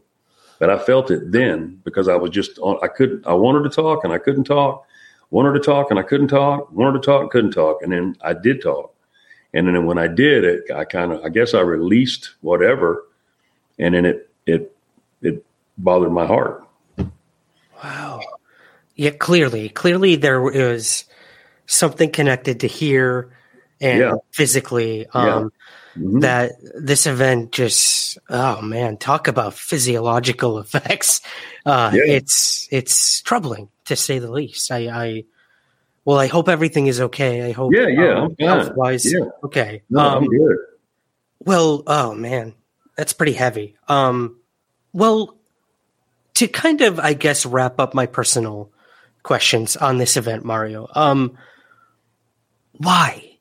but 0.58 0.70
I 0.70 0.78
felt 0.78 1.10
it 1.10 1.32
then 1.32 1.80
because 1.84 2.08
I 2.08 2.16
was 2.16 2.30
just 2.30 2.58
on. 2.58 2.78
I 2.82 2.88
couldn't. 2.88 3.26
I 3.26 3.34
wanted 3.34 3.68
to 3.68 3.74
talk 3.74 4.04
and 4.04 4.12
I 4.12 4.18
couldn't 4.18 4.44
talk. 4.44 4.86
Wanted 5.30 5.52
to 5.54 5.60
talk 5.60 5.90
and 5.90 5.98
I 5.98 6.02
couldn't 6.02 6.28
talk. 6.28 6.72
Wanted 6.72 7.02
to 7.02 7.06
talk, 7.06 7.30
couldn't 7.30 7.50
talk, 7.50 7.82
and 7.82 7.92
then 7.92 8.16
I 8.22 8.32
did 8.32 8.62
talk. 8.62 8.94
And 9.52 9.66
then 9.68 9.86
when 9.86 9.98
I 9.98 10.06
did 10.06 10.44
it, 10.44 10.70
I 10.70 10.84
kind 10.84 11.12
of, 11.12 11.24
I 11.24 11.28
guess 11.28 11.54
I 11.54 11.60
released 11.60 12.34
whatever, 12.40 13.04
and 13.78 13.94
then 13.94 14.04
it 14.04 14.30
it 14.46 14.76
it 15.22 15.44
bothered 15.78 16.12
my 16.12 16.26
heart. 16.26 16.66
Wow. 17.82 18.20
Yeah, 18.96 19.10
clearly, 19.10 19.68
clearly 19.68 20.16
there 20.16 20.48
is 20.50 21.04
something 21.66 22.10
connected 22.10 22.60
to 22.60 22.66
here 22.66 23.30
and 23.80 24.00
Yeah. 24.00 24.14
physically. 24.32 25.06
Um, 25.12 25.52
Mhm. 25.96 26.20
That 26.20 26.52
this 26.78 27.06
event 27.06 27.52
just, 27.52 28.18
oh 28.28 28.60
man, 28.60 28.98
talk 28.98 29.28
about 29.28 29.54
physiological 29.54 30.58
effects. 30.64 31.22
Uh, 31.64 31.90
Yeah. 31.94 32.02
It's 32.16 32.68
it's 32.70 33.22
troubling 33.22 33.70
to 33.86 33.96
say 33.96 34.18
the 34.18 34.30
least. 34.30 34.70
I, 34.70 34.88
I 34.88 35.24
well, 36.04 36.18
I 36.18 36.26
hope 36.28 36.48
everything 36.50 36.86
is 36.86 37.00
okay. 37.00 37.42
I 37.48 37.52
hope, 37.52 37.72
Yeah, 37.74 37.88
yeah, 37.88 38.20
I'm 38.28 38.36
health 38.38 38.76
wise, 38.76 39.10
Yeah. 39.10 39.24
okay. 39.44 39.82
No, 39.90 40.00
I'm 40.00 40.24
Um, 40.24 40.28
good. 40.28 40.56
well, 41.44 41.82
oh 41.86 42.14
man, 42.14 42.54
that's 42.96 43.12
pretty 43.14 43.32
heavy. 43.32 43.76
Um, 43.88 44.36
well, 44.92 45.34
to 46.34 46.46
kind 46.46 46.82
of, 46.82 47.00
I 47.00 47.14
guess, 47.14 47.46
wrap 47.46 47.80
up 47.80 47.94
my 47.94 48.04
personal 48.06 48.70
questions 49.26 49.76
on 49.76 49.98
this 49.98 50.16
event, 50.16 50.44
Mario. 50.44 50.88
Um, 50.94 51.36
why? 52.72 53.38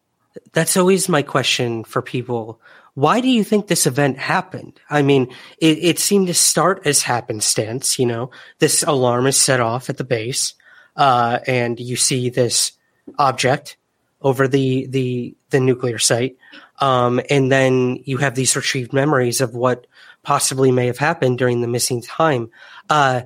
That's 0.51 0.75
always 0.75 1.07
my 1.07 1.21
question 1.21 1.83
for 1.83 2.01
people. 2.01 2.59
Why 2.95 3.21
do 3.21 3.27
you 3.27 3.43
think 3.43 3.67
this 3.67 3.85
event 3.85 4.17
happened? 4.17 4.79
I 4.89 5.03
mean, 5.03 5.27
it, 5.59 5.77
it 5.79 5.99
seemed 5.99 6.27
to 6.27 6.33
start 6.33 6.87
as 6.87 7.03
happenstance. 7.03 7.99
You 7.99 8.07
know, 8.07 8.31
this 8.59 8.83
alarm 8.83 9.27
is 9.27 9.39
set 9.39 9.59
off 9.59 9.89
at 9.89 9.97
the 9.97 10.03
base, 10.03 10.55
uh, 10.95 11.39
and 11.45 11.79
you 11.79 11.95
see 11.95 12.29
this 12.29 12.71
object 13.19 13.77
over 14.21 14.47
the 14.47 14.87
the 14.87 15.35
the 15.51 15.59
nuclear 15.59 15.99
site, 15.99 16.37
um, 16.79 17.21
and 17.29 17.51
then 17.51 17.99
you 18.05 18.17
have 18.17 18.33
these 18.33 18.55
retrieved 18.55 18.91
memories 18.93 19.39
of 19.41 19.53
what 19.53 19.87
possibly 20.23 20.71
may 20.71 20.87
have 20.87 20.97
happened 20.97 21.37
during 21.37 21.61
the 21.61 21.67
missing 21.67 22.01
time. 22.01 22.49
Uh, 22.89 23.23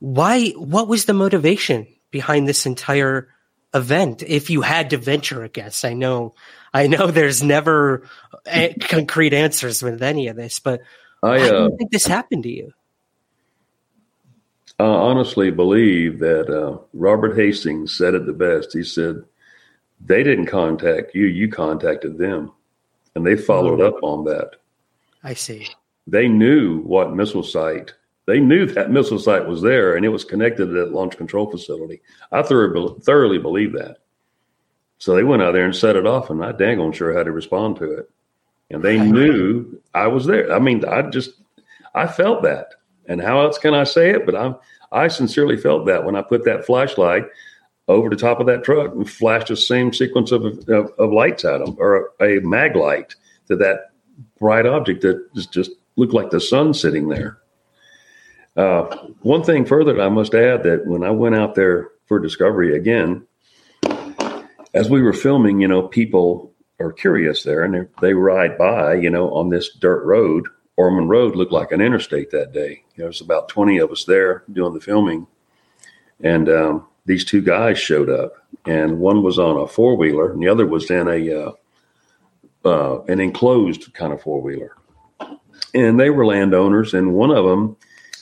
why? 0.00 0.48
What 0.50 0.88
was 0.88 1.04
the 1.04 1.14
motivation 1.14 1.86
behind 2.14 2.46
this 2.46 2.64
entire 2.64 3.28
event? 3.74 4.22
If 4.22 4.48
you 4.48 4.62
had 4.62 4.90
to 4.90 4.96
venture 4.96 5.42
a 5.42 5.48
guess, 5.48 5.84
I 5.84 5.94
know, 5.94 6.36
I 6.72 6.86
know, 6.86 7.08
there's 7.08 7.42
never 7.42 8.08
a- 8.46 8.72
concrete 8.74 9.34
answers 9.34 9.82
with 9.82 10.00
any 10.00 10.28
of 10.28 10.36
this, 10.36 10.60
but 10.60 10.80
I 11.24 11.30
why 11.30 11.38
do 11.38 11.56
uh, 11.56 11.64
you 11.64 11.76
think 11.76 11.90
this 11.90 12.06
happened 12.06 12.44
to 12.44 12.48
you? 12.48 12.72
I 14.78 14.84
honestly 14.84 15.50
believe 15.50 16.20
that 16.20 16.48
uh, 16.48 16.78
Robert 16.92 17.36
Hastings 17.36 17.98
said 17.98 18.14
it 18.14 18.26
the 18.26 18.32
best. 18.32 18.72
He 18.72 18.84
said, 18.84 19.24
"They 20.00 20.22
didn't 20.22 20.46
contact 20.46 21.16
you; 21.16 21.26
you 21.26 21.48
contacted 21.48 22.16
them, 22.16 22.52
and 23.16 23.26
they 23.26 23.36
followed 23.36 23.80
up 23.80 23.96
on 24.02 24.24
that. 24.26 24.50
I 25.24 25.34
see. 25.34 25.68
They 26.06 26.28
knew 26.28 26.80
what 26.82 27.14
missile 27.14 27.42
site. 27.42 27.94
They 28.26 28.40
knew 28.40 28.66
that 28.66 28.90
missile 28.90 29.18
site 29.18 29.46
was 29.46 29.60
there, 29.60 29.96
and 29.96 30.04
it 30.04 30.08
was 30.08 30.24
connected 30.24 30.66
to 30.66 30.72
that 30.72 30.92
launch 30.92 31.16
control 31.16 31.50
facility. 31.50 32.00
I 32.32 32.42
thoroughly, 32.42 33.00
thoroughly 33.02 33.38
believe 33.38 33.72
that. 33.74 33.98
So 34.98 35.14
they 35.14 35.24
went 35.24 35.42
out 35.42 35.52
there 35.52 35.66
and 35.66 35.76
set 35.76 35.96
it 35.96 36.06
off, 36.06 36.30
and 36.30 36.42
I 36.42 36.52
dang 36.52 36.80
on 36.80 36.92
sure 36.92 37.16
had 37.16 37.26
to 37.26 37.32
respond 37.32 37.76
to 37.76 37.92
it. 37.92 38.10
And 38.70 38.82
they 38.82 38.98
knew 38.98 39.80
I 39.92 40.06
was 40.06 40.24
there. 40.24 40.50
I 40.52 40.58
mean, 40.58 40.84
I 40.86 41.02
just, 41.02 41.42
I 41.94 42.06
felt 42.06 42.42
that. 42.44 42.68
And 43.06 43.20
how 43.20 43.42
else 43.42 43.58
can 43.58 43.74
I 43.74 43.84
say 43.84 44.10
it? 44.10 44.24
But 44.24 44.34
I'm, 44.34 44.56
I 44.90 45.08
sincerely 45.08 45.58
felt 45.58 45.84
that 45.86 46.04
when 46.04 46.16
I 46.16 46.22
put 46.22 46.44
that 46.46 46.64
flashlight 46.64 47.24
over 47.88 48.08
the 48.08 48.16
top 48.16 48.40
of 48.40 48.46
that 48.46 48.64
truck 48.64 48.94
and 48.94 49.08
flashed 49.08 49.48
the 49.48 49.56
same 49.56 49.92
sequence 49.92 50.32
of, 50.32 50.44
of, 50.46 50.90
of 50.98 51.12
lights 51.12 51.44
at 51.44 51.58
them, 51.58 51.76
or 51.78 52.12
a, 52.20 52.38
a 52.38 52.40
mag 52.40 52.74
light 52.74 53.14
to 53.48 53.56
that 53.56 53.90
bright 54.38 54.64
object 54.64 55.02
that 55.02 55.28
just, 55.34 55.52
just 55.52 55.72
looked 55.96 56.14
like 56.14 56.30
the 56.30 56.40
sun 56.40 56.72
sitting 56.72 57.08
there. 57.08 57.38
Uh, 58.56 58.82
one 59.22 59.42
thing 59.42 59.64
further, 59.64 60.00
I 60.00 60.08
must 60.08 60.34
add 60.34 60.62
that 60.62 60.86
when 60.86 61.02
I 61.02 61.10
went 61.10 61.34
out 61.34 61.54
there 61.54 61.88
for 62.06 62.20
Discovery 62.20 62.76
again, 62.76 63.26
as 64.72 64.88
we 64.88 65.02
were 65.02 65.12
filming, 65.12 65.60
you 65.60 65.68
know, 65.68 65.82
people 65.82 66.52
are 66.80 66.92
curious 66.92 67.42
there 67.42 67.62
and 67.62 67.88
they, 68.00 68.14
ride 68.14 68.58
by, 68.58 68.94
you 68.94 69.10
know, 69.10 69.32
on 69.34 69.48
this 69.48 69.70
dirt 69.72 70.04
road. 70.04 70.46
Ormond 70.76 71.08
Road 71.08 71.36
looked 71.36 71.52
like 71.52 71.70
an 71.70 71.80
interstate 71.80 72.32
that 72.32 72.52
day. 72.52 72.82
There 72.96 73.06
was 73.06 73.20
about 73.20 73.48
20 73.48 73.78
of 73.78 73.92
us 73.92 74.04
there 74.04 74.42
doing 74.52 74.74
the 74.74 74.80
filming. 74.80 75.28
And 76.20 76.48
um, 76.48 76.86
these 77.06 77.24
two 77.24 77.42
guys 77.42 77.78
showed 77.78 78.10
up, 78.10 78.32
and 78.64 78.98
one 78.98 79.22
was 79.22 79.38
on 79.38 79.56
a 79.56 79.66
four 79.66 79.96
wheeler, 79.96 80.32
and 80.32 80.42
the 80.42 80.48
other 80.48 80.66
was 80.66 80.90
in 80.90 81.06
a 81.08 81.32
uh, 81.32 81.52
uh, 82.64 83.02
an 83.02 83.20
enclosed 83.20 83.92
kind 83.94 84.12
of 84.12 84.22
four 84.22 84.40
wheeler. 84.40 84.76
And 85.74 85.98
they 85.98 86.10
were 86.10 86.24
landowners, 86.24 86.94
and 86.94 87.14
one 87.14 87.30
of 87.30 87.44
them, 87.44 87.76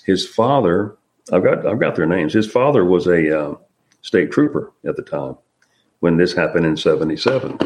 his 0.05 0.27
father, 0.27 0.97
I've 1.33 1.45
got 1.45 1.67
I've 1.67 1.81
got 1.81 1.97
their 1.97 2.07
names. 2.07 2.33
His 2.33 2.51
father 2.51 2.85
was 2.85 3.07
a 3.07 3.39
uh, 3.39 3.55
state 4.03 4.31
trooper 4.31 4.73
at 4.85 4.97
the 4.97 5.03
time 5.03 5.37
when 6.01 6.17
this 6.17 6.33
happened 6.33 6.67
in 6.67 6.77
'77, 6.77 7.59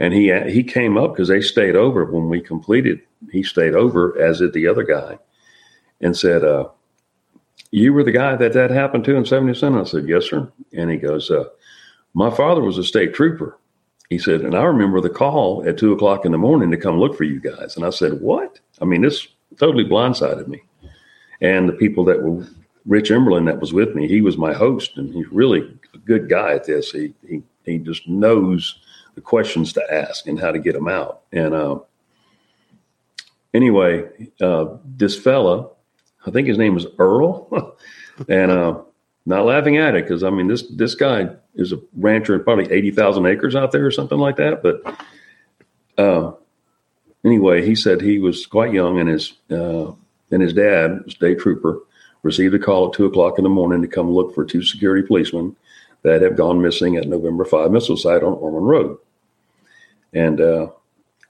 and 0.00 0.14
he 0.14 0.32
he 0.50 0.62
came 0.62 0.96
up 0.96 1.12
because 1.12 1.28
they 1.28 1.40
stayed 1.40 1.76
over 1.76 2.04
when 2.04 2.28
we 2.28 2.40
completed. 2.40 3.00
He 3.30 3.42
stayed 3.42 3.74
over, 3.74 4.18
as 4.20 4.38
did 4.38 4.52
the 4.52 4.66
other 4.66 4.82
guy, 4.82 5.18
and 6.00 6.16
said, 6.16 6.44
uh, 6.44 6.68
"You 7.70 7.92
were 7.92 8.04
the 8.04 8.12
guy 8.12 8.36
that 8.36 8.54
that 8.54 8.70
happened 8.70 9.04
to 9.04 9.16
in 9.16 9.26
'77." 9.26 9.78
I 9.78 9.84
said, 9.84 10.08
"Yes, 10.08 10.26
sir." 10.26 10.50
And 10.72 10.90
he 10.90 10.96
goes, 10.96 11.30
uh, 11.30 11.44
"My 12.14 12.30
father 12.30 12.62
was 12.62 12.78
a 12.78 12.84
state 12.84 13.12
trooper." 13.12 13.58
He 14.08 14.18
said, 14.18 14.40
"And 14.40 14.54
I 14.54 14.64
remember 14.64 15.00
the 15.00 15.10
call 15.10 15.66
at 15.66 15.78
two 15.78 15.92
o'clock 15.92 16.24
in 16.24 16.32
the 16.32 16.38
morning 16.38 16.70
to 16.70 16.76
come 16.78 16.98
look 16.98 17.14
for 17.14 17.24
you 17.24 17.40
guys." 17.40 17.76
And 17.76 17.84
I 17.84 17.90
said, 17.90 18.20
"What?" 18.22 18.60
I 18.80 18.86
mean, 18.86 19.02
this 19.02 19.28
totally 19.58 19.84
blindsided 19.84 20.48
me. 20.48 20.62
And 21.42 21.68
the 21.68 21.72
people 21.72 22.04
that 22.04 22.22
were 22.22 22.46
Rich 22.86 23.10
Emberlin 23.10 23.46
that 23.46 23.60
was 23.60 23.72
with 23.72 23.94
me, 23.94 24.08
he 24.08 24.22
was 24.22 24.38
my 24.38 24.52
host, 24.52 24.96
and 24.96 25.12
he's 25.12 25.26
really 25.30 25.78
a 25.92 25.98
good 25.98 26.28
guy 26.28 26.54
at 26.54 26.64
this. 26.64 26.90
He 26.90 27.12
he 27.28 27.42
he 27.64 27.78
just 27.78 28.08
knows 28.08 28.78
the 29.14 29.20
questions 29.20 29.72
to 29.74 29.94
ask 29.94 30.26
and 30.26 30.40
how 30.40 30.52
to 30.52 30.58
get 30.58 30.72
them 30.72 30.88
out. 30.88 31.22
And 31.32 31.52
uh, 31.52 31.80
anyway, 33.52 34.08
uh, 34.40 34.76
this 34.84 35.18
fella, 35.18 35.68
I 36.26 36.30
think 36.30 36.48
his 36.48 36.58
name 36.58 36.74
was 36.74 36.86
Earl, 36.98 37.76
and 38.28 38.50
uh, 38.50 38.80
not 39.26 39.44
laughing 39.44 39.76
at 39.76 39.94
it 39.94 40.04
because 40.04 40.22
I 40.22 40.30
mean 40.30 40.48
this 40.48 40.62
this 40.70 40.94
guy 40.94 41.28
is 41.54 41.72
a 41.72 41.80
rancher 41.94 42.36
of 42.36 42.44
probably 42.44 42.72
eighty 42.72 42.90
thousand 42.90 43.26
acres 43.26 43.56
out 43.56 43.72
there 43.72 43.86
or 43.86 43.90
something 43.90 44.18
like 44.18 44.36
that. 44.36 44.62
But 44.62 44.82
uh, 45.98 46.32
anyway, 47.24 47.64
he 47.64 47.74
said 47.74 48.00
he 48.00 48.18
was 48.18 48.46
quite 48.46 48.72
young, 48.72 48.98
and 48.98 49.08
his 49.08 49.34
uh, 49.50 49.92
and 50.32 50.42
his 50.42 50.52
dad, 50.52 51.04
state 51.08 51.38
trooper, 51.38 51.80
received 52.22 52.54
a 52.54 52.58
call 52.58 52.88
at 52.88 52.94
two 52.94 53.06
o'clock 53.06 53.38
in 53.38 53.44
the 53.44 53.50
morning 53.50 53.82
to 53.82 53.88
come 53.88 54.10
look 54.10 54.34
for 54.34 54.44
two 54.44 54.62
security 54.62 55.06
policemen 55.06 55.56
that 56.02 56.22
have 56.22 56.36
gone 56.36 56.60
missing 56.60 56.96
at 56.96 57.08
November 57.08 57.44
Five 57.44 57.70
missile 57.70 57.96
site 57.96 58.22
on 58.22 58.32
Ormond 58.34 58.66
Road. 58.66 58.98
And 60.12 60.40
uh, 60.40 60.68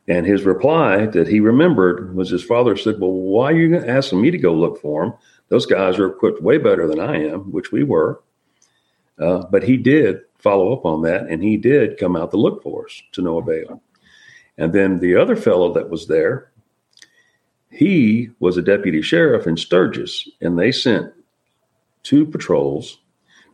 and 0.09 0.27
his 0.27 0.43
reply 0.43 1.07
that 1.07 1.29
he 1.29 1.41
remembered 1.41 2.15
was 2.15 2.31
his 2.31 2.43
father 2.43 2.77
said, 2.77 3.01
"Well, 3.01 3.13
why 3.13 3.53
are 3.53 3.57
you 3.57 3.77
asking 3.77 4.21
me 4.21 4.31
to 4.31 4.39
go 4.39 4.55
look 4.55 4.81
for 4.81 5.05
them? 5.05 5.15
Those 5.49 5.67
guys 5.67 5.99
are 5.99 6.07
equipped 6.07 6.43
way 6.43 6.59
better 6.59 6.87
than 6.89 7.01
I 7.01 7.25
am, 7.29 7.53
which 7.53 7.73
we 7.73 7.85
were." 7.85 8.23
Uh, 9.19 9.45
but 9.51 9.63
he 9.63 9.77
did 9.77 10.23
follow 10.39 10.73
up 10.73 10.85
on 10.85 11.03
that, 11.03 11.29
and 11.29 11.43
he 11.43 11.57
did 11.57 11.99
come 11.99 12.17
out 12.17 12.31
to 12.33 12.37
look 12.37 12.63
for 12.63 12.87
us 12.87 13.03
to 13.13 13.23
no 13.23 13.39
avail. 13.39 13.81
And 14.59 14.73
then 14.73 14.99
the 14.99 15.17
other 15.17 15.37
fellow 15.37 15.73
that 15.75 15.89
was 15.89 16.07
there, 16.09 16.52
he 17.73 18.31
was 18.39 18.57
a 18.57 18.63
deputy 18.63 19.01
sheriff 19.03 19.47
in 19.47 19.57
Sturgis, 19.57 20.29
and 20.41 20.59
they 20.59 20.71
sent 20.71 21.13
two 22.03 22.27
patrols. 22.27 22.99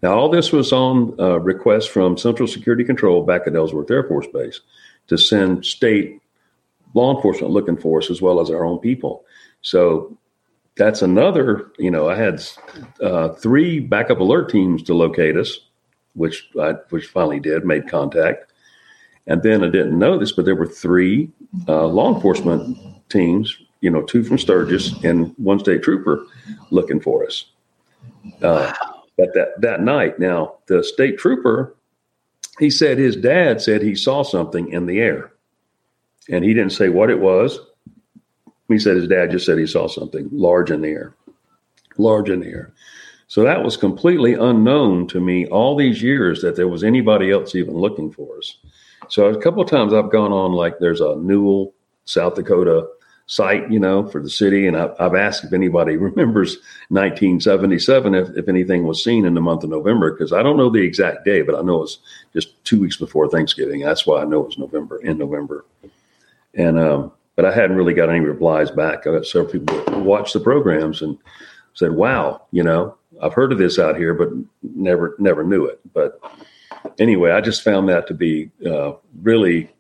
Now, 0.03 0.19
all 0.19 0.29
this 0.29 0.53
was 0.53 0.73
on 0.73 1.15
uh, 1.19 1.41
request 1.41 1.91
from 1.91 2.19
Central 2.19 2.49
Security 2.49 2.85
Control 2.85 3.25
back 3.25 3.43
at 3.47 3.55
Ellsworth 3.55 3.91
Air 3.91 4.05
Force 4.05 4.27
Base 4.33 4.61
to 5.07 5.17
send 5.17 5.65
state 5.65 6.21
law 6.95 7.15
enforcement 7.15 7.53
looking 7.53 7.77
for 7.77 7.99
us 7.99 8.11
as 8.11 8.21
well 8.21 8.41
as 8.41 8.51
our 8.51 8.65
own 8.65 8.79
people. 8.79 9.25
So 9.63 10.17
that's 10.77 11.03
another, 11.03 11.71
you 11.79 11.91
know, 11.91 12.09
I 12.09 12.17
had 12.17 12.43
uh, 13.01 13.31
three 13.31 13.81
backup 13.81 14.21
alert 14.21 14.51
teams 14.51 14.83
to 14.85 14.95
locate 14.95 15.37
us, 15.37 15.61
which 16.15 16.49
I 16.61 16.73
which 16.91 17.07
finally 17.07 17.41
did, 17.41 17.65
made 17.65 17.89
contact. 17.89 18.53
And 19.27 19.43
then 19.43 19.63
I 19.63 19.69
didn't 19.69 19.99
know 19.99 20.19
this, 20.19 20.33
but 20.33 20.45
there 20.45 20.57
were 20.57 20.67
three 20.67 21.31
uh, 21.69 21.87
law 21.87 22.15
enforcement 22.15 22.79
teams, 23.11 23.57
you 23.81 23.91
know, 23.91 24.03
two 24.03 24.25
from 24.25 24.39
Sturgis 24.39 24.93
and 25.05 25.33
one 25.37 25.59
state 25.59 25.83
trooper 25.83 26.27
looking 26.71 27.01
for 27.01 27.27
us. 27.27 27.47
Uh, 28.43 28.73
but 29.17 29.33
that, 29.35 29.61
that 29.61 29.83
night, 29.83 30.19
now 30.19 30.57
the 30.67 30.83
state 30.83 31.19
trooper, 31.19 31.75
he 32.59 32.71
said 32.71 32.99
his 32.99 33.17
dad 33.17 33.61
said 33.61 33.83
he 33.83 33.95
saw 33.95 34.23
something 34.23 34.73
in 34.73 34.87
the 34.87 34.99
air. 35.01 35.33
And 36.31 36.45
he 36.45 36.53
didn't 36.55 36.73
say 36.73 36.89
what 36.89 37.11
it 37.11 37.21
was. 37.21 37.59
He 38.69 38.79
said 38.79 38.97
his 38.97 39.09
dad 39.09 39.31
just 39.31 39.47
said 39.47 39.59
he 39.59 39.67
saw 39.67 39.87
something 39.89 40.29
large 40.33 40.71
in 40.71 40.83
the 40.83 40.91
air. 40.91 41.15
large 41.99 42.31
in 42.31 42.41
the 42.41 42.47
air. 42.47 42.73
So 43.27 43.43
that 43.43 43.63
was 43.63 43.77
completely 43.77 44.35
unknown 44.35 45.07
to 45.09 45.21
me 45.21 45.47
all 45.49 45.77
these 45.77 46.03
years 46.03 46.41
that 46.43 46.57
there 46.57 46.69
was 46.69 46.83
anybody 46.83 47.31
else 47.31 47.55
even 47.55 47.75
looking 47.75 48.11
for 48.11 48.39
us. 48.39 48.57
So 49.09 49.27
a 49.27 49.41
couple 49.41 49.63
of 49.63 49.69
times 49.69 49.93
I've 49.93 50.11
gone 50.11 50.33
on 50.33 50.53
like 50.53 50.79
there's 50.79 51.01
a 51.01 51.17
Newell, 51.17 51.75
South 52.05 52.35
Dakota 52.37 52.89
site, 53.29 53.71
you 53.71 53.79
know, 53.79 54.09
for 54.09 54.23
the 54.23 54.31
city, 54.31 54.67
and 54.67 54.77
I've, 54.77 54.95
I've 54.99 55.15
asked 55.15 55.45
if 55.45 55.53
anybody 55.53 55.97
remembers 55.97 56.57
1977 56.89 58.15
if, 58.15 58.29
if 58.37 58.49
anything 58.49 58.85
was 58.85 59.05
seen 59.05 59.25
in 59.25 59.35
the 59.35 59.41
month 59.41 59.63
of 59.63 59.71
November 59.71 60.11
because 60.11 60.33
I 60.33 60.43
don't 60.43 60.57
know 60.57 60.71
the 60.71 60.83
exact 60.83 61.25
day, 61.25 61.43
but 61.43 61.55
I 61.55 61.61
know 61.61 61.83
it's 61.83 61.99
just 62.33 62.63
two 62.65 62.81
weeks 62.81 62.97
before 62.97 63.29
Thanksgiving. 63.29 63.83
That's 63.83 64.07
why 64.07 64.23
I 64.23 64.25
know 64.25 64.41
it 64.41 64.47
was 64.47 64.59
November 64.59 64.99
in 65.03 65.19
November, 65.19 65.65
and 66.55 66.79
um, 66.79 67.13
but 67.37 67.45
I 67.45 67.55
hadn't 67.55 67.77
really 67.77 67.95
got 67.95 68.09
any 68.11 68.21
replies 68.21 68.71
back. 68.71 69.07
I 69.07 69.13
got 69.13 69.27
several 69.27 69.53
people 69.53 69.79
who 69.79 70.03
watched 70.03 70.33
the 70.33 70.41
programs 70.41 71.03
and 71.03 71.19
said, 71.75 71.93
"Wow, 71.93 72.47
you 72.51 72.63
know, 72.63 72.97
I've 73.23 73.35
heard 73.35 73.53
of 73.53 73.59
this 73.59 73.79
out 73.79 73.97
here, 73.97 74.15
but 74.15 74.31
never 74.63 75.15
never 75.19 75.45
knew 75.45 75.67
it." 75.67 75.81
But 75.93 76.19
anyway, 76.99 77.33
I 77.33 77.43
just 77.43 77.63
found 77.63 77.91
that 77.91 78.07
to 78.07 78.15
be 78.15 78.51
uh, 78.67 78.93
really 79.21 79.71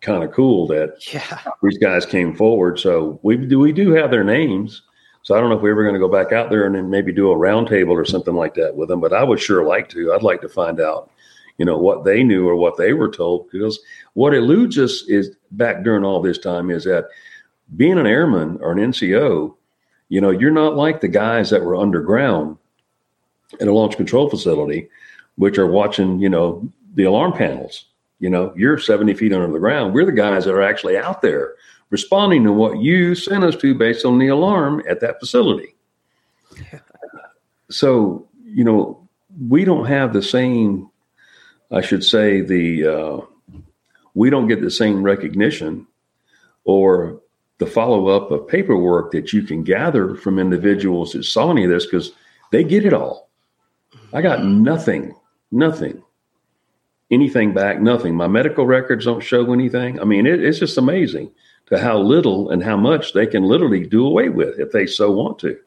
kind 0.00 0.22
of 0.22 0.32
cool 0.32 0.66
that 0.68 0.94
Yeah. 1.12 1.40
these 1.62 1.78
guys 1.78 2.06
came 2.06 2.34
forward. 2.34 2.78
So 2.78 3.18
we 3.22 3.36
do 3.36 3.58
we 3.58 3.72
do 3.72 3.90
have 3.92 4.10
their 4.10 4.24
names. 4.24 4.82
So 5.22 5.34
I 5.34 5.40
don't 5.40 5.50
know 5.50 5.56
if 5.56 5.62
we're 5.62 5.72
ever 5.72 5.82
going 5.82 5.94
to 5.94 6.00
go 6.00 6.08
back 6.08 6.32
out 6.32 6.48
there 6.48 6.64
and 6.64 6.74
then 6.74 6.88
maybe 6.88 7.12
do 7.12 7.30
a 7.30 7.36
roundtable 7.36 7.90
or 7.90 8.04
something 8.04 8.34
like 8.34 8.54
that 8.54 8.76
with 8.76 8.88
them. 8.88 9.00
But 9.00 9.12
I 9.12 9.24
would 9.24 9.40
sure 9.40 9.64
like 9.64 9.88
to. 9.90 10.12
I'd 10.14 10.22
like 10.22 10.40
to 10.40 10.48
find 10.48 10.80
out, 10.80 11.10
you 11.58 11.66
know, 11.66 11.76
what 11.76 12.04
they 12.04 12.22
knew 12.22 12.48
or 12.48 12.54
what 12.56 12.76
they 12.78 12.92
were 12.94 13.10
told. 13.10 13.50
Because 13.50 13.78
what 14.14 14.32
eludes 14.32 14.78
us 14.78 15.02
is 15.08 15.36
back 15.50 15.82
during 15.82 16.04
all 16.04 16.22
this 16.22 16.38
time 16.38 16.70
is 16.70 16.84
that 16.84 17.08
being 17.76 17.98
an 17.98 18.06
airman 18.06 18.58
or 18.62 18.72
an 18.72 18.78
NCO, 18.78 19.54
you 20.08 20.20
know, 20.20 20.30
you're 20.30 20.50
not 20.50 20.76
like 20.76 21.00
the 21.02 21.08
guys 21.08 21.50
that 21.50 21.62
were 21.62 21.76
underground 21.76 22.56
in 23.60 23.68
a 23.68 23.72
launch 23.72 23.96
control 23.96 24.30
facility, 24.30 24.88
which 25.36 25.58
are 25.58 25.66
watching, 25.66 26.18
you 26.20 26.30
know, 26.30 26.66
the 26.94 27.04
alarm 27.04 27.32
panels. 27.34 27.84
You 28.20 28.30
know, 28.30 28.52
you're 28.56 28.78
70 28.78 29.14
feet 29.14 29.32
under 29.32 29.50
the 29.52 29.58
ground. 29.58 29.94
We're 29.94 30.04
the 30.04 30.12
guys 30.12 30.44
that 30.44 30.54
are 30.54 30.62
actually 30.62 30.96
out 30.96 31.22
there 31.22 31.54
responding 31.90 32.44
to 32.44 32.52
what 32.52 32.80
you 32.80 33.14
sent 33.14 33.44
us 33.44 33.56
to 33.56 33.74
based 33.74 34.04
on 34.04 34.18
the 34.18 34.28
alarm 34.28 34.82
at 34.88 35.00
that 35.00 35.20
facility. 35.20 35.74
So, 37.70 38.26
you 38.42 38.64
know, 38.64 39.06
we 39.46 39.66
don't 39.66 39.84
have 39.84 40.14
the 40.14 40.22
same, 40.22 40.88
I 41.70 41.82
should 41.82 42.02
say, 42.02 42.40
the, 42.40 42.86
uh, 42.86 43.20
we 44.14 44.30
don't 44.30 44.48
get 44.48 44.62
the 44.62 44.70
same 44.70 45.02
recognition 45.02 45.86
or 46.64 47.20
the 47.58 47.66
follow 47.66 48.08
up 48.08 48.30
of 48.30 48.48
paperwork 48.48 49.12
that 49.12 49.32
you 49.32 49.42
can 49.42 49.64
gather 49.64 50.14
from 50.14 50.38
individuals 50.38 51.12
that 51.12 51.24
saw 51.24 51.50
any 51.50 51.64
of 51.64 51.70
this 51.70 51.84
because 51.84 52.12
they 52.52 52.64
get 52.64 52.86
it 52.86 52.94
all. 52.94 53.28
I 54.12 54.22
got 54.22 54.44
nothing, 54.44 55.14
nothing, 55.50 56.02
anything 57.10 57.54
back, 57.54 57.80
nothing. 57.80 58.14
My 58.14 58.28
medical 58.28 58.66
records 58.66 59.04
don't 59.04 59.22
show 59.22 59.52
anything. 59.52 60.00
I 60.00 60.04
mean, 60.04 60.26
it, 60.26 60.42
it's 60.42 60.58
just 60.58 60.78
amazing 60.78 61.30
to 61.66 61.78
how 61.78 61.98
little 61.98 62.50
and 62.50 62.62
how 62.62 62.76
much 62.76 63.12
they 63.12 63.26
can 63.26 63.44
literally 63.44 63.86
do 63.86 64.06
away 64.06 64.28
with 64.28 64.58
if 64.58 64.72
they 64.72 64.86
so 64.86 65.10
want 65.10 65.38
to. 65.40 65.58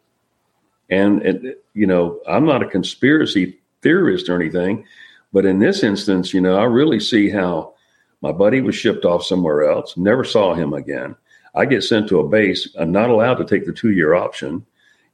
And, 0.90 1.22
and 1.22 1.56
you 1.74 1.88
know, 1.88 2.20
I'm 2.28 2.46
not 2.46 2.64
a 2.64 2.68
conspiracy 2.68 3.60
theorist 3.82 4.30
or 4.30 4.40
anything, 4.40 4.86
but 5.32 5.46
in 5.46 5.60
this 5.60 5.84
instance, 5.84 6.34
you 6.34 6.42
know, 6.42 6.58
I 6.58 6.64
really 6.66 7.00
see 7.00 7.30
how 7.30 7.74
my 8.22 8.32
buddy 8.32 8.62
was 8.62 8.76
shipped 8.76 9.06
off 9.06 9.24
somewhere 9.24 9.70
else, 9.70 9.98
never 9.98 10.24
saw 10.24 10.54
him 10.54 10.74
again. 10.74 11.16
I 11.56 11.66
get 11.66 11.84
sent 11.84 12.08
to 12.10 12.20
a 12.20 12.28
base. 12.28 12.74
I'm 12.80 12.92
not 12.92 13.10
allowed 13.10 13.36
to 13.36 13.46
take 13.46 13.66
the 13.66 13.74
two 13.74 13.92
year 13.92 14.14
option, 14.14 14.66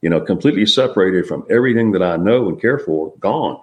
you 0.02 0.10
know, 0.10 0.20
completely 0.20 0.66
separated 0.66 1.26
from 1.26 1.46
everything 1.50 1.92
that 1.92 2.02
I 2.02 2.16
know 2.16 2.48
and 2.48 2.60
care 2.60 2.78
for, 2.78 3.14
gone. 3.18 3.62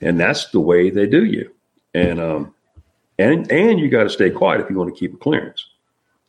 And 0.00 0.18
that's 0.18 0.50
the 0.50 0.60
way 0.60 0.90
they 0.90 1.06
do 1.06 1.24
you. 1.24 1.52
And, 1.98 2.20
um, 2.20 2.54
and, 3.18 3.50
and 3.50 3.80
you 3.80 3.88
got 3.88 4.04
to 4.04 4.10
stay 4.10 4.30
quiet 4.30 4.60
if 4.60 4.70
you 4.70 4.76
want 4.76 4.94
to 4.94 4.98
keep 4.98 5.14
a 5.14 5.16
clearance. 5.16 5.66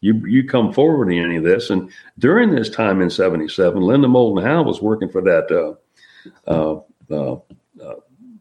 You, 0.02 0.26
you 0.26 0.44
come 0.48 0.74
forward 0.74 1.12
in 1.12 1.24
any 1.24 1.36
of 1.36 1.44
this. 1.44 1.70
And 1.70 1.92
during 2.18 2.56
this 2.56 2.70
time 2.70 3.02
in 3.02 3.10
77, 3.10 3.82
Linda 3.82 4.08
Moulton 4.08 4.44
Howe 4.44 4.64
was 4.64 4.82
working 4.82 5.10
for 5.10 5.22
that, 5.22 5.52
uh, 5.52 6.50
uh, 6.50 6.82
uh, 7.12 7.40
uh, 7.84 7.96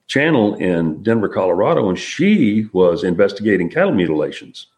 channel 0.07 0.55
in 0.55 1.03
Denver, 1.03 1.29
Colorado, 1.29 1.89
and 1.89 1.99
she 1.99 2.67
was 2.73 3.05
investigating 3.05 3.69
cattle 3.69 3.93
mutilations, 3.93 4.69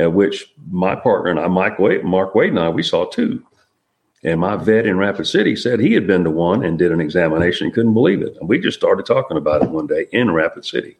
uh, 0.00 0.10
which 0.10 0.52
my 0.70 0.94
partner 0.94 1.30
and 1.30 1.40
I, 1.40 1.48
Mike 1.48 1.78
Wade, 1.78 2.04
Mark 2.04 2.34
Wade 2.34 2.50
and 2.50 2.60
I, 2.60 2.68
we 2.68 2.82
saw 2.82 3.06
too. 3.06 3.44
And 4.22 4.40
my 4.40 4.56
vet 4.56 4.86
in 4.86 4.96
Rapid 4.96 5.26
City 5.26 5.54
said 5.54 5.80
he 5.80 5.92
had 5.92 6.06
been 6.06 6.24
to 6.24 6.30
one 6.30 6.64
and 6.64 6.78
did 6.78 6.92
an 6.92 7.00
examination 7.00 7.66
and 7.66 7.74
couldn't 7.74 7.94
believe 7.94 8.22
it. 8.22 8.36
And 8.40 8.48
we 8.48 8.58
just 8.58 8.78
started 8.78 9.06
talking 9.06 9.36
about 9.36 9.62
it 9.62 9.70
one 9.70 9.86
day 9.86 10.06
in 10.12 10.30
Rapid 10.30 10.64
City. 10.64 10.96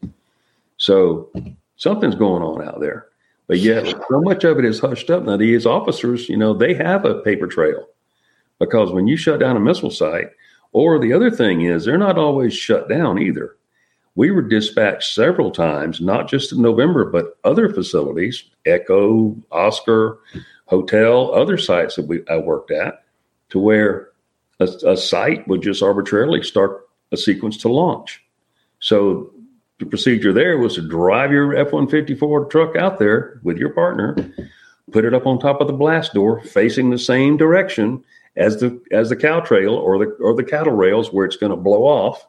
So 0.85 1.33
something's 1.77 2.15
going 2.15 2.43
on 2.43 2.63
out 2.63 2.79
there. 2.79 3.07
But 3.47 3.59
yet, 3.59 3.87
so 3.87 4.21
much 4.21 4.45
of 4.45 4.59
it 4.59 4.67
is 4.67 4.81
hushed 4.81 5.09
up. 5.09 5.23
Now, 5.25 5.39
these 5.39 5.65
officers, 5.65 6.29
you 6.29 6.37
know, 6.37 6.53
they 6.53 6.75
have 6.75 7.07
a 7.07 7.23
paper 7.23 7.47
trail 7.47 7.89
because 8.59 8.93
when 8.93 9.07
you 9.07 9.17
shut 9.17 9.41
down 9.41 9.57
a 9.57 9.61
missile 9.61 9.91
site, 9.91 10.29
or 10.73 10.99
the 10.99 11.13
other 11.13 11.31
thing 11.31 11.63
is, 11.63 11.85
they're 11.85 11.97
not 11.97 12.19
always 12.19 12.55
shut 12.55 12.89
down 12.89 13.19
either. 13.19 13.57
We 14.15 14.31
were 14.31 14.43
dispatched 14.43 15.15
several 15.15 15.51
times, 15.51 16.01
not 16.01 16.29
just 16.29 16.53
in 16.53 16.61
November, 16.61 17.07
but 17.07 17.39
other 17.45 17.73
facilities, 17.73 18.45
Echo, 18.67 19.37
Oscar, 19.51 20.19
Hotel, 20.67 21.33
other 21.35 21.57
sites 21.57 21.97
that 21.97 22.07
we 22.07 22.27
I 22.29 22.39
worked 22.39 22.71
at, 22.71 23.05
to 23.51 23.59
where 23.59 24.11
a, 24.61 24.65
a 24.87 24.97
site 24.97 25.47
would 25.49 25.63
just 25.63 25.83
arbitrarily 25.83 26.43
start 26.43 26.89
a 27.11 27.17
sequence 27.17 27.57
to 27.59 27.69
launch. 27.69 28.23
So 28.81 29.31
the 29.79 29.87
procedure 29.87 30.33
there 30.33 30.59
was 30.59 30.75
to 30.75 30.83
drive 30.89 31.33
your 31.33 31.55
F 31.57 31.73
154 31.73 32.47
truck 32.47 32.77
out 32.77 32.99
there 32.99 33.41
with 33.43 33.57
your 33.59 33.71
partner, 33.71 34.17
put 34.93 35.05
it 35.05 35.15
up 35.15 35.27
on 35.27 35.39
top 35.39 35.61
of 35.61 35.67
the 35.67 35.73
blast 35.73 36.15
door 36.15 36.41
facing 36.43 36.91
the 36.91 36.99
same 36.99 37.37
direction 37.37 38.05
as 38.37 38.61
the 38.61 38.81
as 38.93 39.09
the 39.09 39.17
cow 39.17 39.41
trail 39.41 39.75
or 39.75 39.99
the 39.99 40.11
or 40.21 40.35
the 40.35 40.45
cattle 40.45 40.73
rails 40.75 41.13
where 41.13 41.27
it's 41.27 41.37
going 41.37 41.51
to 41.51 41.57
blow 41.57 41.83
off, 41.85 42.27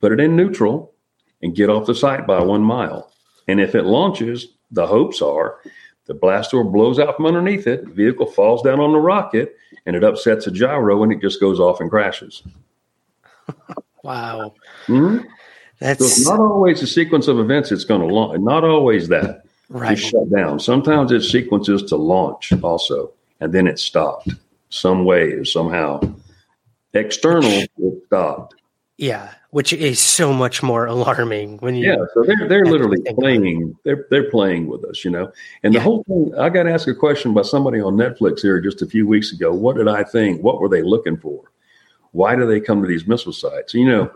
put 0.00 0.12
it 0.12 0.20
in 0.20 0.36
neutral 0.36 0.92
and 1.42 1.54
get 1.54 1.70
off 1.70 1.86
the 1.86 1.94
site 1.94 2.26
by 2.26 2.40
one 2.40 2.62
mile. 2.62 3.12
And 3.48 3.60
if 3.60 3.74
it 3.74 3.84
launches, 3.84 4.48
the 4.70 4.86
hopes 4.86 5.20
are 5.22 5.58
the 6.06 6.14
blast 6.14 6.52
door 6.52 6.64
blows 6.64 6.98
out 6.98 7.16
from 7.16 7.26
underneath 7.26 7.66
it, 7.66 7.84
vehicle 7.88 8.26
falls 8.26 8.62
down 8.62 8.80
on 8.80 8.92
the 8.92 8.98
rocket, 8.98 9.56
and 9.86 9.96
it 9.96 10.04
upsets 10.04 10.46
a 10.46 10.50
gyro 10.50 11.02
and 11.02 11.12
it 11.12 11.20
just 11.20 11.40
goes 11.40 11.60
off 11.60 11.80
and 11.80 11.90
crashes. 11.90 12.42
Wow. 14.02 14.54
Mhm. 14.86 15.26
That's 15.78 15.98
So 16.00 16.04
it's 16.06 16.26
not 16.26 16.40
always 16.40 16.82
a 16.82 16.86
sequence 16.86 17.28
of 17.28 17.38
events 17.38 17.70
it's 17.72 17.84
going 17.84 18.00
to 18.00 18.06
launch. 18.12 18.40
Not 18.40 18.64
always 18.64 19.08
that. 19.08 19.44
right. 19.68 19.98
shut 19.98 20.30
down. 20.30 20.58
Sometimes 20.60 21.12
it's 21.12 21.30
sequences 21.30 21.82
to 21.84 21.96
launch 21.96 22.52
also, 22.62 23.12
and 23.40 23.52
then 23.52 23.66
it 23.66 23.78
stopped 23.78 24.28
some 24.70 25.04
way 25.04 25.32
or 25.32 25.44
somehow. 25.44 26.00
External, 26.94 27.50
it 27.50 28.02
stopped. 28.06 28.54
Yeah, 28.96 29.28
which 29.50 29.74
is 29.74 30.00
so 30.00 30.32
much 30.32 30.62
more 30.62 30.86
alarming 30.86 31.58
when 31.58 31.74
you. 31.74 31.90
Yeah, 31.90 31.96
so 32.14 32.22
they're 32.22 32.48
they're 32.48 32.64
literally 32.64 33.02
playing. 33.18 33.76
They're 33.84 34.06
they're 34.10 34.30
playing 34.30 34.68
with 34.68 34.82
us, 34.86 35.04
you 35.04 35.10
know. 35.10 35.30
And 35.62 35.74
the 35.74 35.78
Yeah. 35.78 35.82
whole 35.84 36.02
thing. 36.04 36.32
I 36.38 36.48
got 36.48 36.66
asked 36.66 36.88
a 36.88 36.94
question 36.94 37.34
by 37.34 37.42
somebody 37.42 37.78
on 37.80 37.96
Netflix 37.96 38.40
here 38.40 38.58
just 38.60 38.80
a 38.80 38.86
few 38.86 39.06
weeks 39.06 39.32
ago. 39.32 39.52
What 39.52 39.76
did 39.76 39.88
I 39.88 40.02
think? 40.04 40.42
What 40.42 40.60
were 40.60 40.70
they 40.70 40.80
looking 40.80 41.18
for? 41.18 41.42
Why 42.12 42.34
do 42.36 42.46
they 42.46 42.58
come 42.60 42.80
to 42.80 42.88
these 42.88 43.06
missile 43.06 43.34
sites? 43.34 43.74
You 43.74 43.84
know, 43.84 44.10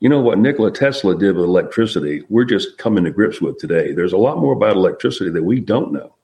you 0.00 0.08
know 0.08 0.20
what 0.20 0.38
Nikola 0.38 0.70
Tesla 0.70 1.18
did 1.18 1.36
with 1.36 1.44
electricity. 1.44 2.22
We're 2.28 2.44
just 2.44 2.78
coming 2.78 3.04
to 3.04 3.10
grips 3.10 3.40
with 3.40 3.58
today. 3.58 3.92
There's 3.92 4.12
a 4.12 4.18
lot 4.18 4.38
more 4.38 4.52
about 4.52 4.76
electricity 4.76 5.30
that 5.30 5.44
we 5.44 5.60
don't 5.60 5.92
know, 5.92 6.14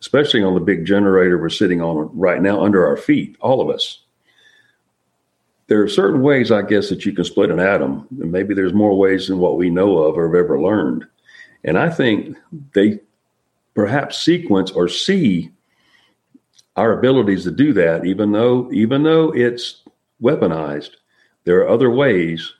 especially 0.00 0.42
on 0.42 0.54
the 0.54 0.60
big 0.60 0.84
generator 0.84 1.38
we're 1.38 1.48
sitting 1.48 1.80
on 1.80 2.10
right 2.12 2.42
now 2.42 2.62
under 2.62 2.86
our 2.86 2.96
feet. 2.96 3.36
All 3.40 3.60
of 3.60 3.68
us 3.68 4.02
there 5.72 5.82
are 5.82 5.88
certain 5.88 6.20
ways, 6.20 6.52
I 6.52 6.60
guess, 6.60 6.90
that 6.90 7.06
you 7.06 7.14
can 7.14 7.24
split 7.24 7.50
an 7.50 7.58
atom. 7.58 8.06
And 8.20 8.30
maybe 8.30 8.52
there's 8.52 8.74
more 8.74 8.94
ways 8.94 9.28
than 9.28 9.38
what 9.38 9.56
we 9.56 9.70
know 9.70 9.96
of 9.98 10.18
or 10.18 10.26
have 10.26 10.34
ever 10.34 10.60
learned. 10.60 11.06
And 11.64 11.78
I 11.78 11.88
think 11.88 12.36
they 12.74 13.00
perhaps 13.74 14.22
sequence 14.22 14.70
or 14.70 14.86
see 14.86 15.50
our 16.76 16.98
abilities 16.98 17.44
to 17.44 17.50
do 17.50 17.72
that, 17.72 18.04
even 18.04 18.32
though 18.32 18.70
even 18.70 19.02
though 19.02 19.34
it's 19.34 19.82
weaponized, 20.22 20.90
there 21.44 21.60
are 21.60 21.68
other 21.70 21.90
ways 21.90 22.52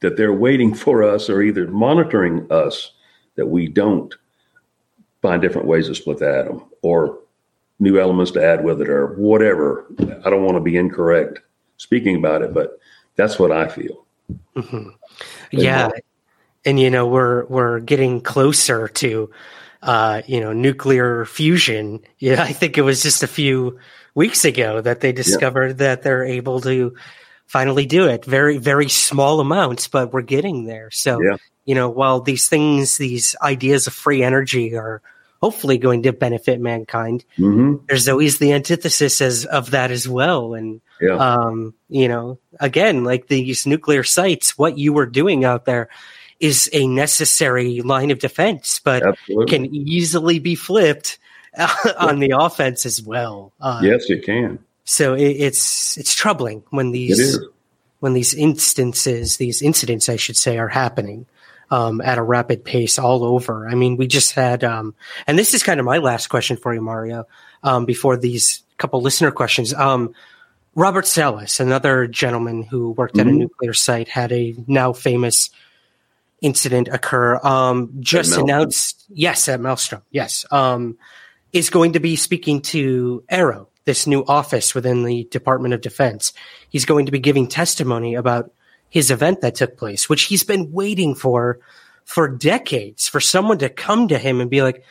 that 0.00 0.16
they're 0.16 0.32
waiting 0.32 0.74
for 0.74 1.02
us 1.02 1.28
or 1.28 1.42
either 1.42 1.66
monitoring 1.66 2.50
us 2.50 2.92
that 3.36 3.46
we 3.46 3.68
don't 3.68 4.14
find 5.22 5.42
different 5.42 5.66
ways 5.66 5.88
to 5.88 5.94
split 5.94 6.18
the 6.18 6.28
atom 6.28 6.64
or 6.82 7.18
new 7.80 7.98
elements 7.98 8.32
to 8.32 8.44
add 8.44 8.64
with 8.64 8.80
it 8.80 8.88
or 8.88 9.14
whatever. 9.14 9.86
I 10.24 10.30
don't 10.30 10.44
want 10.44 10.56
to 10.56 10.60
be 10.60 10.76
incorrect 10.76 11.40
speaking 11.76 12.16
about 12.16 12.42
it, 12.42 12.52
but 12.52 12.78
that's 13.16 13.38
what 13.38 13.52
I 13.52 13.68
feel. 13.68 14.04
Mhm. 14.56 14.92
Yeah, 15.50 15.90
and 16.64 16.78
you 16.78 16.90
know 16.90 17.06
we're 17.06 17.46
we're 17.46 17.80
getting 17.80 18.20
closer 18.20 18.88
to 18.88 19.30
uh, 19.82 20.22
you 20.26 20.40
know, 20.40 20.52
nuclear 20.52 21.24
fusion. 21.24 22.00
Yeah, 22.18 22.42
I 22.42 22.52
think 22.52 22.78
it 22.78 22.82
was 22.82 23.02
just 23.02 23.22
a 23.22 23.28
few 23.28 23.78
weeks 24.14 24.44
ago 24.44 24.80
that 24.80 25.00
they 25.00 25.12
discovered 25.12 25.68
yeah. 25.68 25.74
that 25.74 26.02
they're 26.02 26.24
able 26.24 26.60
to 26.62 26.94
finally 27.48 27.86
do 27.86 28.06
it. 28.06 28.24
Very, 28.24 28.58
very 28.58 28.88
small 28.88 29.40
amounts, 29.40 29.88
but 29.88 30.12
we're 30.12 30.22
getting 30.22 30.64
there. 30.64 30.90
So, 30.92 31.20
yeah. 31.20 31.38
you 31.64 31.74
know, 31.74 31.88
while 31.88 32.20
these 32.20 32.48
things, 32.48 32.96
these 32.98 33.34
ideas 33.42 33.88
of 33.88 33.94
free 33.94 34.22
energy 34.22 34.76
are 34.76 35.02
hopefully 35.40 35.78
going 35.78 36.02
to 36.02 36.12
benefit 36.12 36.60
mankind, 36.60 37.24
mm-hmm. 37.38 37.84
there's 37.88 38.08
always 38.08 38.38
the 38.38 38.52
antithesis 38.52 39.20
as, 39.20 39.44
of 39.46 39.70
that 39.70 39.90
as 39.90 40.06
well. 40.08 40.54
And, 40.54 40.80
yeah. 41.00 41.16
um, 41.16 41.74
you 41.88 42.06
know, 42.06 42.38
again, 42.60 43.02
like 43.02 43.28
these 43.28 43.66
nuclear 43.66 44.04
sites, 44.04 44.58
what 44.58 44.78
you 44.78 44.92
were 44.92 45.06
doing 45.06 45.44
out 45.44 45.64
there 45.64 45.88
is 46.38 46.68
a 46.72 46.86
necessary 46.86 47.80
line 47.80 48.10
of 48.10 48.18
defense, 48.18 48.80
but 48.84 49.04
Absolutely. 49.04 49.46
can 49.46 49.74
easily 49.74 50.38
be 50.38 50.54
flipped 50.54 51.18
on 51.98 52.18
the 52.18 52.34
offense 52.38 52.84
as 52.84 53.02
well. 53.02 53.52
Uh, 53.60 53.80
yes, 53.82 54.10
it 54.10 54.24
can. 54.24 54.58
So 54.88 55.12
it, 55.14 55.22
it's 55.22 55.98
it's 55.98 56.14
troubling 56.14 56.64
when 56.70 56.92
these 56.92 57.38
when 58.00 58.14
these 58.14 58.32
instances, 58.32 59.36
these 59.36 59.60
incidents, 59.60 60.08
I 60.08 60.16
should 60.16 60.36
say, 60.36 60.56
are 60.58 60.68
happening 60.68 61.26
um, 61.70 62.00
at 62.00 62.16
a 62.16 62.22
rapid 62.22 62.64
pace 62.64 62.98
all 62.98 63.22
over. 63.22 63.68
I 63.68 63.74
mean, 63.74 63.96
we 63.96 64.06
just 64.06 64.32
had, 64.32 64.64
um, 64.64 64.94
and 65.26 65.38
this 65.38 65.52
is 65.52 65.62
kind 65.62 65.80
of 65.80 65.86
my 65.86 65.98
last 65.98 66.28
question 66.28 66.56
for 66.56 66.72
you, 66.72 66.80
Mario, 66.80 67.26
um, 67.62 67.84
before 67.84 68.16
these 68.16 68.62
couple 68.78 69.02
listener 69.02 69.30
questions. 69.30 69.74
Um, 69.74 70.14
Robert 70.74 71.06
Salas, 71.06 71.60
another 71.60 72.06
gentleman 72.06 72.62
who 72.62 72.92
worked 72.92 73.16
mm-hmm. 73.16 73.20
at 73.20 73.26
a 73.26 73.30
mm-hmm. 73.30 73.38
nuclear 73.40 73.74
site, 73.74 74.08
had 74.08 74.32
a 74.32 74.54
now 74.66 74.92
famous 74.92 75.50
incident 76.40 76.88
occur. 76.88 77.36
Um, 77.42 77.94
just 78.00 78.38
announced, 78.38 79.04
yes, 79.10 79.48
at 79.48 79.60
Malmstrom, 79.60 80.02
yes, 80.10 80.46
um, 80.50 80.96
is 81.52 81.70
going 81.70 81.94
to 81.94 82.00
be 82.00 82.14
speaking 82.14 82.62
to 82.62 83.24
AARO, 83.30 83.66
this 83.88 84.06
new 84.06 84.22
office 84.26 84.74
within 84.74 85.02
the 85.02 85.24
Department 85.30 85.72
of 85.72 85.80
Defense. 85.80 86.34
He's 86.68 86.84
going 86.84 87.06
to 87.06 87.12
be 87.12 87.18
giving 87.18 87.48
testimony 87.48 88.16
about 88.16 88.52
his 88.90 89.10
event 89.10 89.40
that 89.40 89.54
took 89.54 89.78
place, 89.78 90.10
which 90.10 90.24
he's 90.24 90.44
been 90.44 90.72
waiting 90.72 91.14
for 91.14 91.58
for 92.04 92.28
decades 92.28 93.08
for 93.08 93.18
someone 93.18 93.56
to 93.58 93.70
come 93.70 94.08
to 94.08 94.18
him 94.18 94.42
and 94.42 94.50
be 94.50 94.62
like, 94.62 94.84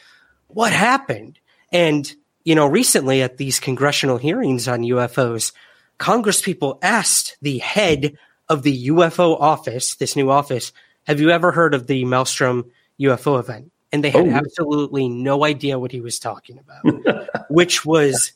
what 0.48 0.74
happened? 0.74 1.38
And, 1.72 2.12
you 2.44 2.56
know, 2.56 2.66
recently 2.66 3.22
at 3.22 3.38
these 3.38 3.60
congressional 3.60 4.18
hearings 4.18 4.68
on 4.68 4.82
UFOs, 4.82 5.52
Congress 6.00 6.42
people 6.42 6.80
asked 6.82 7.38
the 7.40 7.60
head 7.60 8.18
of 8.50 8.64
the 8.64 8.88
UFO 8.88 9.40
office, 9.40 9.94
this 9.94 10.16
new 10.16 10.32
office, 10.32 10.72
have 11.06 11.22
you 11.22 11.30
ever 11.30 11.52
heard 11.52 11.76
of 11.76 11.86
the 11.86 12.04
Malmstrom 12.04 12.72
UFO 13.00 13.40
event? 13.40 13.72
And 13.92 14.04
they 14.04 14.10
had 14.10 14.28
oh, 14.28 14.32
absolutely 14.32 15.08
no 15.08 15.46
idea 15.46 15.78
what 15.78 15.92
he 15.92 16.02
was 16.02 16.18
talking 16.18 16.60
about, 16.60 17.30
which 17.50 17.86
was 17.86 18.34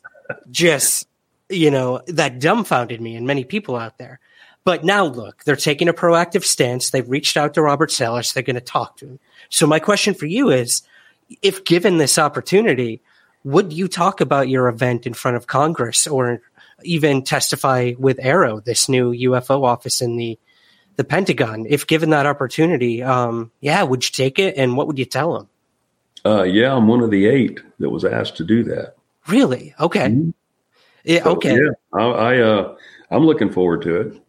just, 0.50 1.08
you 1.50 1.72
know, 1.72 2.02
that 2.08 2.40
dumbfounded 2.40 3.02
me 3.02 3.16
and 3.16 3.28
many 3.28 3.44
people 3.44 3.76
out 3.76 3.98
there. 3.98 4.20
But 4.64 4.84
now 4.84 5.06
look, 5.06 5.44
they're 5.44 5.56
taking 5.56 5.90
a 5.90 5.94
proactive 5.94 6.44
stance. 6.44 6.90
They've 6.90 7.10
reached 7.10 7.36
out 7.36 7.56
to 7.56 7.62
Robert 7.62 7.92
Salas. 7.92 8.34
They're 8.34 8.44
going 8.44 8.56
to 8.56 8.62
talk 8.62 8.98
to 8.98 9.08
him. 9.08 9.20
So 9.50 9.66
my 9.66 9.80
question 9.80 10.14
for 10.14 10.28
you 10.28 10.50
is, 10.50 10.84
if 11.42 11.64
given 11.64 11.98
this 11.98 12.20
opportunity, 12.20 13.02
would 13.44 13.74
you 13.74 13.88
talk 13.88 14.22
about 14.22 14.50
your 14.50 14.68
event 14.68 15.08
in 15.08 15.14
front 15.14 15.38
of 15.38 15.48
Congress 15.48 16.06
or 16.06 16.42
even 16.84 17.24
testify 17.24 17.94
with 17.98 18.18
AARO, 18.18 18.64
this 18.64 18.88
new 18.88 19.12
UFO 19.12 19.64
office 19.64 20.02
in 20.02 20.18
the 20.18 20.38
the 20.98 21.04
Pentagon, 21.06 21.66
if 21.68 21.88
given 21.88 22.10
that 22.10 22.26
opportunity, 22.26 23.02
um, 23.02 23.50
yeah, 23.62 23.82
would 23.82 24.04
you 24.04 24.12
take 24.12 24.38
it? 24.38 24.58
And 24.58 24.76
what 24.76 24.88
would 24.88 25.00
you 25.00 25.06
tell 25.06 25.34
them? 25.34 25.50
Uh, 26.24 26.44
yeah, 26.44 26.76
I'm 26.76 26.88
one 26.88 27.02
of 27.02 27.10
the 27.10 27.26
eight 27.28 27.62
that 27.80 27.90
was 27.90 28.06
asked 28.06 28.38
to 28.38 28.44
do 28.44 28.64
that. 28.66 28.96
Really? 29.28 29.74
Okay. 29.80 30.08
Mm-hmm. 30.08 30.30
Yeah. 31.04 31.24
So, 31.24 31.32
okay. 31.32 31.56
Yeah, 31.56 31.72
I, 31.94 32.04
I 32.04 32.40
uh, 32.40 32.76
I'm 33.10 33.26
looking 33.26 33.52
forward 33.52 33.82
to 33.84 33.96
it, 33.96 34.22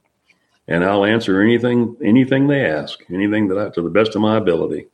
and 0.69 0.85
I'll 0.85 1.05
answer 1.05 1.41
anything 1.41 1.97
anything 2.03 2.47
they 2.49 2.65
ask, 2.65 3.01
anything 3.11 3.49
that 3.49 3.59
I, 3.59 3.69
to 3.71 3.83
the 3.83 3.91
best 3.91 4.15
of 4.15 4.23
my 4.23 4.37
ability. 4.37 4.87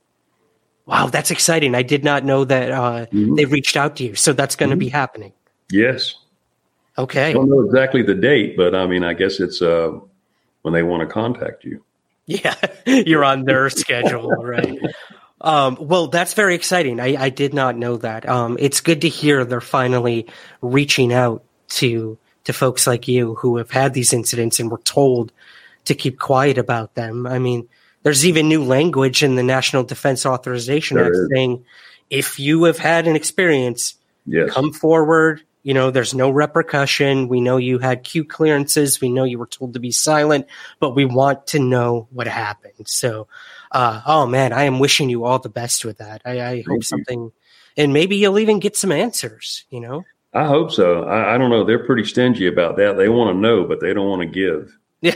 Wow, 0.87 1.07
that's 1.07 1.31
exciting! 1.31 1.75
I 1.75 1.83
did 1.83 2.05
not 2.05 2.25
know 2.25 2.45
that 2.45 2.71
uh, 2.71 3.07
mm-hmm. 3.07 3.35
they 3.35 3.45
reached 3.45 3.77
out 3.77 3.97
to 3.97 4.05
you, 4.05 4.15
so 4.15 4.33
that's 4.33 4.57
going 4.57 4.71
to 4.71 4.75
mm-hmm. 4.75 4.81
be 4.81 4.89
happening. 4.89 5.33
Yes. 5.71 6.15
Okay. 6.97 7.31
I 7.31 7.33
don't 7.33 7.49
know 7.49 7.61
exactly 7.61 8.03
the 8.03 8.15
date, 8.15 8.57
but 8.57 8.75
I 8.75 8.87
mean, 8.87 9.05
I 9.05 9.15
guess 9.15 9.39
it's 9.39 9.63
uh, 9.63 9.93
when 10.63 10.75
they 10.75 10.83
want 10.83 11.01
to 11.01 11.07
contact 11.07 11.65
you. 11.65 11.85
Yeah, 12.27 12.57
you're 12.87 13.25
on 13.25 13.45
their 13.45 13.71
schedule, 13.71 14.29
right? 14.31 14.79
Um, 15.41 15.77
well, 15.81 16.09
that's 16.09 16.35
very 16.35 16.55
exciting. 16.55 17.01
I, 17.01 17.15
I 17.17 17.29
did 17.31 17.55
not 17.55 17.77
know 17.77 17.97
that. 17.99 18.29
Um, 18.29 18.57
it's 18.61 18.81
good 18.81 19.03
to 19.03 19.09
hear 19.09 19.45
they're 19.45 19.61
finally 19.61 20.27
reaching 20.61 21.13
out 21.13 21.45
to 21.69 22.19
to 22.45 22.53
folks 22.53 22.87
like 22.87 23.07
you 23.09 23.35
who 23.35 23.59
have 23.59 23.71
had 23.71 23.93
these 23.93 24.13
incidents 24.13 24.59
and 24.59 24.71
were 24.71 24.79
told 24.79 25.33
to 25.85 25.95
keep 25.95 26.19
quiet 26.19 26.57
about 26.57 26.95
them. 26.95 27.27
I 27.27 27.39
mean, 27.39 27.69
there's 28.03 28.27
even 28.27 28.49
new 28.49 28.65
language 28.65 29.23
in 29.23 29.35
the 29.35 29.43
National 29.43 29.85
Defense 29.85 30.25
Authorization 30.25 30.97
there 30.97 31.07
Act 31.07 31.15
is. 31.15 31.29
saying 31.33 31.65
if 32.11 32.39
you 32.39 32.65
have 32.65 32.79
had 32.79 33.07
an 33.07 33.17
experience, 33.17 33.95
yes. 34.25 34.51
come 34.51 34.73
forward, 34.73 35.43
you 35.63 35.75
know, 35.75 35.91
there's 35.91 36.15
no 36.15 36.31
repercussion. 36.31 37.29
We 37.29 37.41
know 37.41 37.59
you 37.59 37.79
had 37.79 38.05
Q 38.05 38.25
clearances. 38.25 39.01
We 39.01 39.11
know 39.11 39.25
you 39.25 39.39
were 39.39 39.47
told 39.47 39.75
to 39.75 39.81
be 39.81 39.91
silent, 39.91 40.47
but 40.81 40.95
we 40.95 41.05
want 41.05 41.49
to 41.49 41.59
know 41.59 42.09
what 42.11 42.27
happened. 42.27 42.87
So, 42.89 43.29
uh, 43.73 44.03
oh 44.07 44.27
man, 44.27 44.53
I 44.53 44.65
am 44.65 44.79
wishing 44.79 45.11
you 45.11 45.25
all 45.25 45.39
the 45.39 45.49
best 45.49 45.85
with 45.85 45.99
that. 45.99 46.23
I, 46.25 46.41
I 46.41 46.65
hope 46.67 46.85
something, 46.85 47.33
and 47.77 47.93
maybe 47.93 48.17
you'll 48.17 48.39
even 48.39 48.59
get 48.59 48.77
some 48.77 48.93
answers, 48.93 49.65
you 49.71 49.81
know? 49.81 50.05
I 50.35 50.45
hope 50.45 50.71
so. 50.73 51.05
I, 51.05 51.35
I 51.35 51.39
don't 51.39 51.51
know. 51.51 51.65
They're 51.65 51.85
pretty 51.85 52.05
stingy 52.05 52.47
about 52.47 52.77
that. 52.77 52.97
They 52.97 53.09
want 53.09 53.35
to 53.35 53.41
know, 53.41 53.65
but 53.65 53.81
they 53.81 53.95
don't 53.95 54.09
want 54.09 54.21
to 54.23 54.27
give. 54.27 54.77
Yeah. 55.01 55.15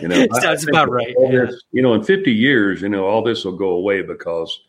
You 0.00 0.08
know, 0.08 0.26
sounds 0.40 0.68
about 0.68 0.90
right. 0.90 1.14
Yeah. 1.18 1.46
This, 1.46 1.62
you 1.72 1.82
know, 1.82 1.94
in 1.94 2.02
50 2.02 2.30
years, 2.30 2.82
you 2.82 2.88
know, 2.88 3.06
all 3.06 3.22
this 3.22 3.44
will 3.44 3.56
go 3.56 3.70
away 3.70 4.02
because 4.02 4.60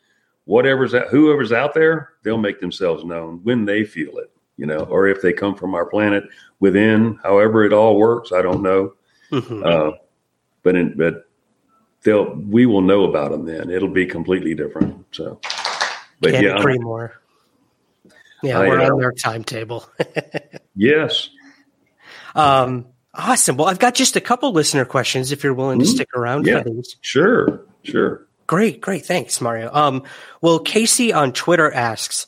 whatever's 0.45 0.93
out, 0.95 1.07
whoever's 1.09 1.51
out 1.51 1.73
there, 1.73 2.13
they'll 2.23 2.37
make 2.37 2.61
themselves 2.61 3.03
known 3.03 3.41
when 3.43 3.65
they 3.65 3.83
feel 3.83 4.17
it 4.17 4.33
you 4.57 4.65
know, 4.65 4.79
or 4.81 5.07
if 5.07 5.21
they 5.21 5.33
come 5.33 5.55
from 5.55 5.73
our 5.75 5.85
planet 5.85 6.23
within, 6.59 7.19
however 7.23 7.65
it 7.65 7.73
all 7.73 7.97
works, 7.97 8.31
I 8.31 8.41
don't 8.41 8.61
know. 8.61 8.93
Mm-hmm. 9.31 9.63
Uh, 9.65 9.91
but 10.61 10.75
in, 10.75 10.95
but 10.95 11.27
they'll 12.03 12.35
we 12.35 12.65
will 12.65 12.81
know 12.81 13.03
about 13.03 13.31
them 13.31 13.45
then. 13.45 13.69
It'll 13.69 13.89
be 13.89 14.05
completely 14.05 14.53
different. 14.53 15.05
So, 15.11 15.39
but 16.19 16.31
Can't 16.31 16.43
yeah, 16.45 16.59
agree 16.59 16.77
more. 16.77 17.19
Yeah, 18.41 18.59
I, 18.59 18.67
we're 18.67 18.81
uh, 18.81 18.91
on 18.91 18.99
their 18.99 19.11
timetable. 19.11 19.89
yes. 20.75 21.29
Um. 22.35 22.87
Awesome. 23.15 23.57
Well, 23.57 23.67
I've 23.67 23.79
got 23.79 23.93
just 23.93 24.15
a 24.15 24.21
couple 24.21 24.51
listener 24.53 24.85
questions. 24.85 25.31
If 25.31 25.43
you're 25.43 25.53
willing 25.53 25.79
to 25.79 25.85
mm-hmm. 25.85 25.93
stick 25.93 26.09
around 26.15 26.47
yeah, 26.47 26.63
for 26.63 26.69
these, 26.69 26.97
sure, 27.01 27.61
sure. 27.83 28.25
Great, 28.47 28.81
great. 28.81 29.05
Thanks, 29.05 29.39
Mario. 29.39 29.71
Um. 29.73 30.03
Well, 30.41 30.59
Casey 30.59 31.13
on 31.13 31.31
Twitter 31.33 31.71
asks. 31.71 32.27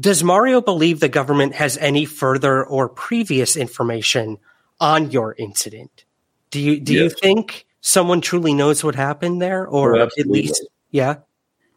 Does 0.00 0.24
Mario 0.24 0.60
believe 0.60 0.98
the 0.98 1.08
government 1.08 1.54
has 1.54 1.76
any 1.78 2.04
further 2.04 2.64
or 2.64 2.88
previous 2.88 3.54
information 3.54 4.38
on 4.80 5.12
your 5.12 5.34
incident? 5.38 6.04
Do 6.50 6.60
you 6.60 6.80
do 6.80 6.94
yes. 6.94 7.02
you 7.02 7.10
think 7.10 7.66
someone 7.84 8.22
truly 8.22 8.54
knows 8.54 8.82
what 8.82 8.94
happened 8.94 9.42
there, 9.42 9.66
or 9.66 9.96
oh, 9.96 10.08
at 10.18 10.26
least 10.26 10.66
yeah? 10.90 11.16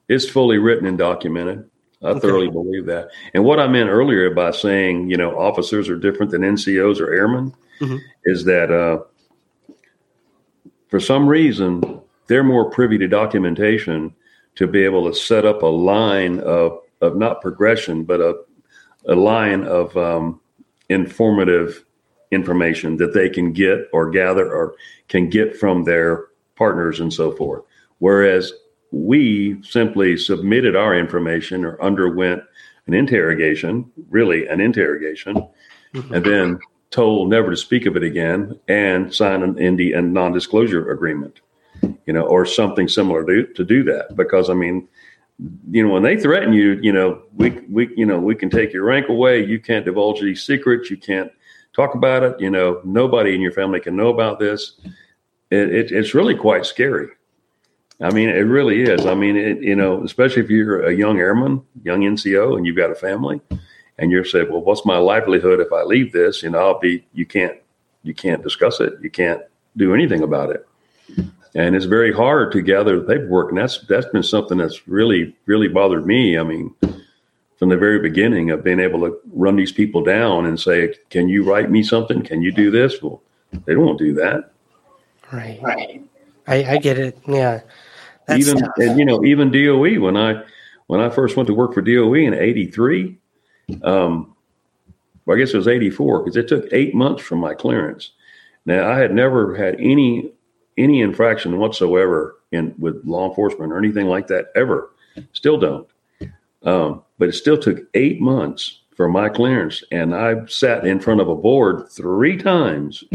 It's 0.07 0.27
fully 0.27 0.57
written 0.57 0.87
and 0.87 0.97
documented. 0.97 1.69
I 2.01 2.09
okay. 2.09 2.19
thoroughly 2.21 2.49
believe 2.49 2.85
that. 2.85 3.09
And 3.33 3.43
what 3.43 3.59
I 3.59 3.67
meant 3.67 3.89
earlier 3.89 4.33
by 4.33 4.51
saying, 4.51 5.09
you 5.09 5.17
know, 5.17 5.37
officers 5.37 5.89
are 5.89 5.97
different 5.97 6.31
than 6.31 6.43
NCOs 6.43 7.01
or 7.01 7.13
airmen 7.13 7.53
mm-hmm. 7.81 7.97
is 8.23 8.45
that 8.45 8.71
uh, 8.71 8.99
for 10.87 10.99
some 10.99 11.27
reason 11.27 11.99
they're 12.27 12.43
more 12.43 12.69
privy 12.69 12.97
to 12.99 13.07
documentation 13.07 14.15
to 14.55 14.65
be 14.65 14.83
able 14.83 15.11
to 15.11 15.19
set 15.19 15.45
up 15.45 15.61
a 15.61 15.67
line 15.67 16.39
of 16.39 16.79
of 17.01 17.15
not 17.17 17.41
progression, 17.41 18.05
but 18.05 18.21
a, 18.21 18.35
a 19.07 19.13
line 19.13 19.63
of 19.63 19.95
um, 19.97 20.39
informative 20.89 21.85
information 22.31 22.97
that 22.97 23.13
they 23.13 23.29
can 23.29 23.53
get 23.53 23.87
or 23.93 24.09
gather 24.09 24.51
or 24.51 24.75
can 25.07 25.29
get 25.29 25.55
from 25.55 25.83
their 25.83 26.25
partners 26.55 26.99
and 26.99 27.13
so 27.13 27.31
forth. 27.31 27.63
Whereas 27.99 28.51
we 28.91 29.61
simply 29.63 30.17
submitted 30.17 30.75
our 30.75 30.95
information 30.95 31.65
or 31.65 31.81
underwent 31.81 32.43
an 32.87 32.93
interrogation, 32.93 33.89
really 34.09 34.47
an 34.47 34.61
interrogation, 34.61 35.35
mm-hmm. 35.93 36.13
and 36.13 36.25
then 36.25 36.59
told 36.89 37.29
never 37.29 37.51
to 37.51 37.57
speak 37.57 37.85
of 37.85 37.97
it 37.97 38.03
again 38.03 38.57
and 38.67 39.13
sign 39.13 39.43
an 39.43 39.51
ND 39.51 39.93
and 39.93 40.13
non-disclosure 40.13 40.89
agreement, 40.91 41.41
you 42.05 42.13
know, 42.13 42.21
or 42.21 42.45
something 42.45 42.87
similar 42.87 43.25
to, 43.25 43.45
to 43.53 43.65
do 43.65 43.83
that. 43.83 44.15
Because 44.15 44.49
I 44.49 44.53
mean, 44.53 44.87
you 45.69 45.85
know, 45.85 45.93
when 45.93 46.03
they 46.03 46.17
threaten 46.17 46.53
you, 46.53 46.79
you 46.81 46.91
know, 46.91 47.21
we 47.35 47.51
we 47.69 47.89
you 47.95 48.05
know 48.05 48.19
we 48.19 48.35
can 48.35 48.49
take 48.49 48.73
your 48.73 48.85
rank 48.85 49.09
away. 49.09 49.43
You 49.45 49.59
can't 49.59 49.85
divulge 49.85 50.21
these 50.21 50.43
secrets. 50.43 50.89
You 50.89 50.97
can't 50.97 51.31
talk 51.77 51.95
about 51.95 52.23
it. 52.23 52.39
You 52.41 52.49
know, 52.49 52.81
nobody 52.83 53.33
in 53.33 53.39
your 53.39 53.53
family 53.53 53.79
can 53.79 53.95
know 53.95 54.09
about 54.09 54.39
this. 54.39 54.73
It, 55.49 55.73
it, 55.73 55.91
it's 55.91 56.13
really 56.13 56.35
quite 56.35 56.65
scary. 56.65 57.07
I 58.01 58.11
mean, 58.11 58.29
it 58.29 58.41
really 58.41 58.81
is. 58.81 59.05
I 59.05 59.15
mean, 59.15 59.37
it, 59.37 59.61
you 59.61 59.75
know, 59.75 60.03
especially 60.03 60.43
if 60.43 60.49
you're 60.49 60.85
a 60.85 60.93
young 60.93 61.19
airman, 61.19 61.63
young 61.83 62.01
NCO, 62.01 62.57
and 62.57 62.65
you've 62.65 62.75
got 62.75 62.91
a 62.91 62.95
family, 62.95 63.39
and 63.97 64.11
you're 64.11 64.25
saying, 64.25 64.51
"Well, 64.51 64.61
what's 64.61 64.85
my 64.85 64.97
livelihood 64.97 65.59
if 65.59 65.71
I 65.71 65.83
leave 65.83 66.11
this?" 66.11 66.43
You 66.43 66.49
know, 66.49 66.59
I'll 66.59 66.79
be. 66.79 67.05
You 67.13 67.25
can't. 67.25 67.57
You 68.03 68.13
can't 68.13 68.43
discuss 68.43 68.79
it. 68.79 68.93
You 69.01 69.09
can't 69.09 69.41
do 69.77 69.93
anything 69.93 70.21
about 70.21 70.51
it. 70.51 70.67
And 71.55 71.75
it's 71.75 71.85
very 71.85 72.13
hard 72.13 72.51
to 72.51 72.61
gather 72.61 72.99
the 72.99 73.05
paperwork, 73.05 73.49
and 73.49 73.57
that's 73.57 73.79
that's 73.87 74.05
been 74.07 74.23
something 74.23 74.57
that's 74.59 74.87
really 74.87 75.35
really 75.47 75.67
bothered 75.67 76.05
me. 76.05 76.37
I 76.37 76.43
mean, 76.43 76.75
from 77.57 77.69
the 77.69 77.77
very 77.77 77.99
beginning 77.99 78.51
of 78.51 78.63
being 78.63 78.79
able 78.79 78.99
to 79.01 79.19
run 79.33 79.55
these 79.55 79.71
people 79.71 80.03
down 80.03 80.45
and 80.45 80.59
say, 80.59 80.95
"Can 81.09 81.27
you 81.27 81.43
write 81.43 81.69
me 81.71 81.83
something? 81.83 82.21
Can 82.21 82.41
you 82.41 82.51
do 82.51 82.71
this?" 82.71 83.01
Well, 83.01 83.21
they 83.65 83.73
don't 83.73 83.97
do 83.97 84.13
that. 84.13 84.51
Right. 85.31 85.59
Right. 85.61 86.03
I, 86.47 86.63
I 86.63 86.77
get 86.77 86.97
it. 86.97 87.17
Yeah. 87.27 87.61
That's 88.27 88.47
even 88.47 88.59
tough. 88.59 88.71
and 88.77 88.99
you 88.99 89.05
know 89.05 89.23
even 89.25 89.51
DOE 89.51 89.99
when 89.99 90.17
I 90.17 90.43
when 90.87 90.99
I 90.99 91.09
first 91.09 91.35
went 91.35 91.47
to 91.47 91.53
work 91.53 91.73
for 91.73 91.81
DOE 91.81 92.13
in 92.13 92.33
'83, 92.33 93.17
um, 93.83 94.35
well, 95.25 95.35
I 95.35 95.39
guess 95.39 95.53
it 95.53 95.57
was 95.57 95.67
'84 95.67 96.19
because 96.19 96.37
it 96.37 96.47
took 96.47 96.67
eight 96.71 96.93
months 96.93 97.23
from 97.23 97.39
my 97.39 97.53
clearance. 97.53 98.11
Now 98.65 98.89
I 98.89 98.97
had 98.97 99.13
never 99.13 99.55
had 99.55 99.75
any 99.79 100.31
any 100.77 101.01
infraction 101.01 101.57
whatsoever 101.57 102.37
in 102.51 102.75
with 102.77 103.01
law 103.05 103.27
enforcement 103.27 103.71
or 103.71 103.77
anything 103.77 104.07
like 104.07 104.27
that 104.27 104.47
ever. 104.55 104.91
Still 105.33 105.57
don't. 105.57 105.87
Um, 106.67 107.03
but 107.17 107.29
it 107.29 107.33
still 107.33 107.57
took 107.57 107.79
eight 107.93 108.19
months 108.19 108.81
for 108.93 109.07
my 109.07 109.29
clearance, 109.29 109.83
and 109.89 110.13
I 110.13 110.45
sat 110.47 110.85
in 110.85 110.99
front 110.99 111.21
of 111.21 111.29
a 111.29 111.35
board 111.35 111.89
three 111.89 112.35
times. 112.35 113.05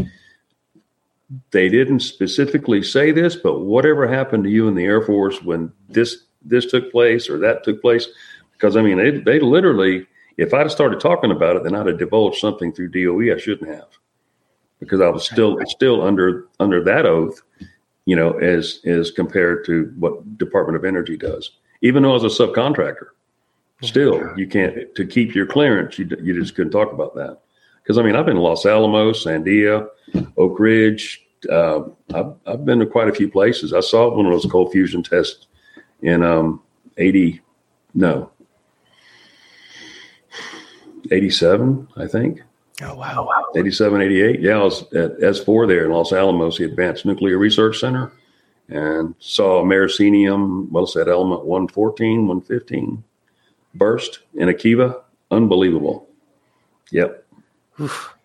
They 1.51 1.69
didn't 1.69 1.99
specifically 1.99 2.81
say 2.81 3.11
this, 3.11 3.35
but 3.35 3.59
whatever 3.59 4.07
happened 4.07 4.45
to 4.45 4.49
you 4.49 4.67
in 4.67 4.73
the 4.73 4.85
Air 4.85 5.01
Force 5.01 5.41
when 5.43 5.71
this 5.87 6.23
this 6.41 6.65
took 6.65 6.91
place 6.91 7.29
or 7.29 7.37
that 7.39 7.63
took 7.63 7.79
place, 7.79 8.07
because 8.53 8.75
I 8.75 8.81
mean 8.81 8.97
they 8.97 9.11
they 9.19 9.39
literally, 9.39 10.07
if 10.37 10.51
I'd 10.51 10.71
started 10.71 10.99
talking 10.99 11.31
about 11.31 11.55
it, 11.55 11.63
then 11.63 11.75
I'd 11.75 11.85
have 11.85 11.99
divulged 11.99 12.39
something 12.39 12.73
through 12.73 12.89
DOE 12.89 13.35
I 13.35 13.37
shouldn't 13.37 13.69
have, 13.69 13.89
because 14.79 14.99
I 14.99 15.09
was 15.09 15.25
still 15.27 15.59
still 15.67 16.01
under 16.01 16.47
under 16.59 16.83
that 16.85 17.05
oath, 17.05 17.39
you 18.05 18.15
know, 18.15 18.31
as 18.39 18.79
as 18.85 19.11
compared 19.11 19.63
to 19.65 19.93
what 19.99 20.39
Department 20.39 20.75
of 20.75 20.85
Energy 20.85 21.17
does. 21.17 21.51
Even 21.81 22.01
though 22.01 22.11
I 22.11 22.23
was 22.23 22.39
a 22.39 22.47
subcontractor, 22.47 23.09
still 23.83 24.37
you 24.37 24.47
can't 24.47 24.93
to 24.95 25.05
keep 25.05 25.35
your 25.35 25.45
clearance. 25.45 25.97
You 25.99 26.09
you 26.21 26.39
just 26.39 26.55
couldn't 26.55 26.71
talk 26.71 26.91
about 26.91 27.15
that. 27.15 27.39
Because 27.83 27.97
I 27.97 28.03
mean, 28.03 28.15
I've 28.15 28.25
been 28.25 28.37
in 28.37 28.43
Los 28.43 28.65
Alamos, 28.65 29.25
Sandia, 29.25 29.87
Oak 30.37 30.59
Ridge. 30.59 31.25
Uh, 31.49 31.83
I've, 32.13 32.33
I've, 32.47 32.65
been 32.65 32.79
to 32.79 32.85
quite 32.85 33.09
a 33.09 33.13
few 33.13 33.29
places. 33.29 33.73
I 33.73 33.81
saw 33.81 34.15
one 34.15 34.25
of 34.25 34.31
those 34.31 34.49
cold 34.49 34.71
fusion 34.71 35.03
tests 35.03 35.47
in 36.01 36.23
um, 36.23 36.61
80, 36.97 37.41
no, 37.93 38.31
87, 41.11 41.87
I 41.97 42.07
think. 42.07 42.41
Oh, 42.81 42.95
wow. 42.95 43.27
wow. 43.27 43.51
87, 43.57 44.01
88. 44.01 44.39
Yeah, 44.39 44.59
I 44.59 44.63
was 44.63 44.83
at 44.93 45.19
S4 45.19 45.67
there 45.67 45.85
in 45.85 45.91
Los 45.91 46.13
Alamos, 46.13 46.57
the 46.57 46.63
Advanced 46.63 47.05
Nuclear 47.05 47.37
Research 47.37 47.79
Center, 47.79 48.13
and 48.69 49.13
saw 49.19 49.61
americium, 49.61 50.69
what's 50.69 50.93
that, 50.93 51.09
element 51.09 51.45
114, 51.45 52.25
115 52.25 53.03
burst 53.73 54.19
in 54.33 54.47
Akiva. 54.47 55.01
Unbelievable. 55.31 56.07
Yep. 56.91 57.25
Oof. 57.79 58.15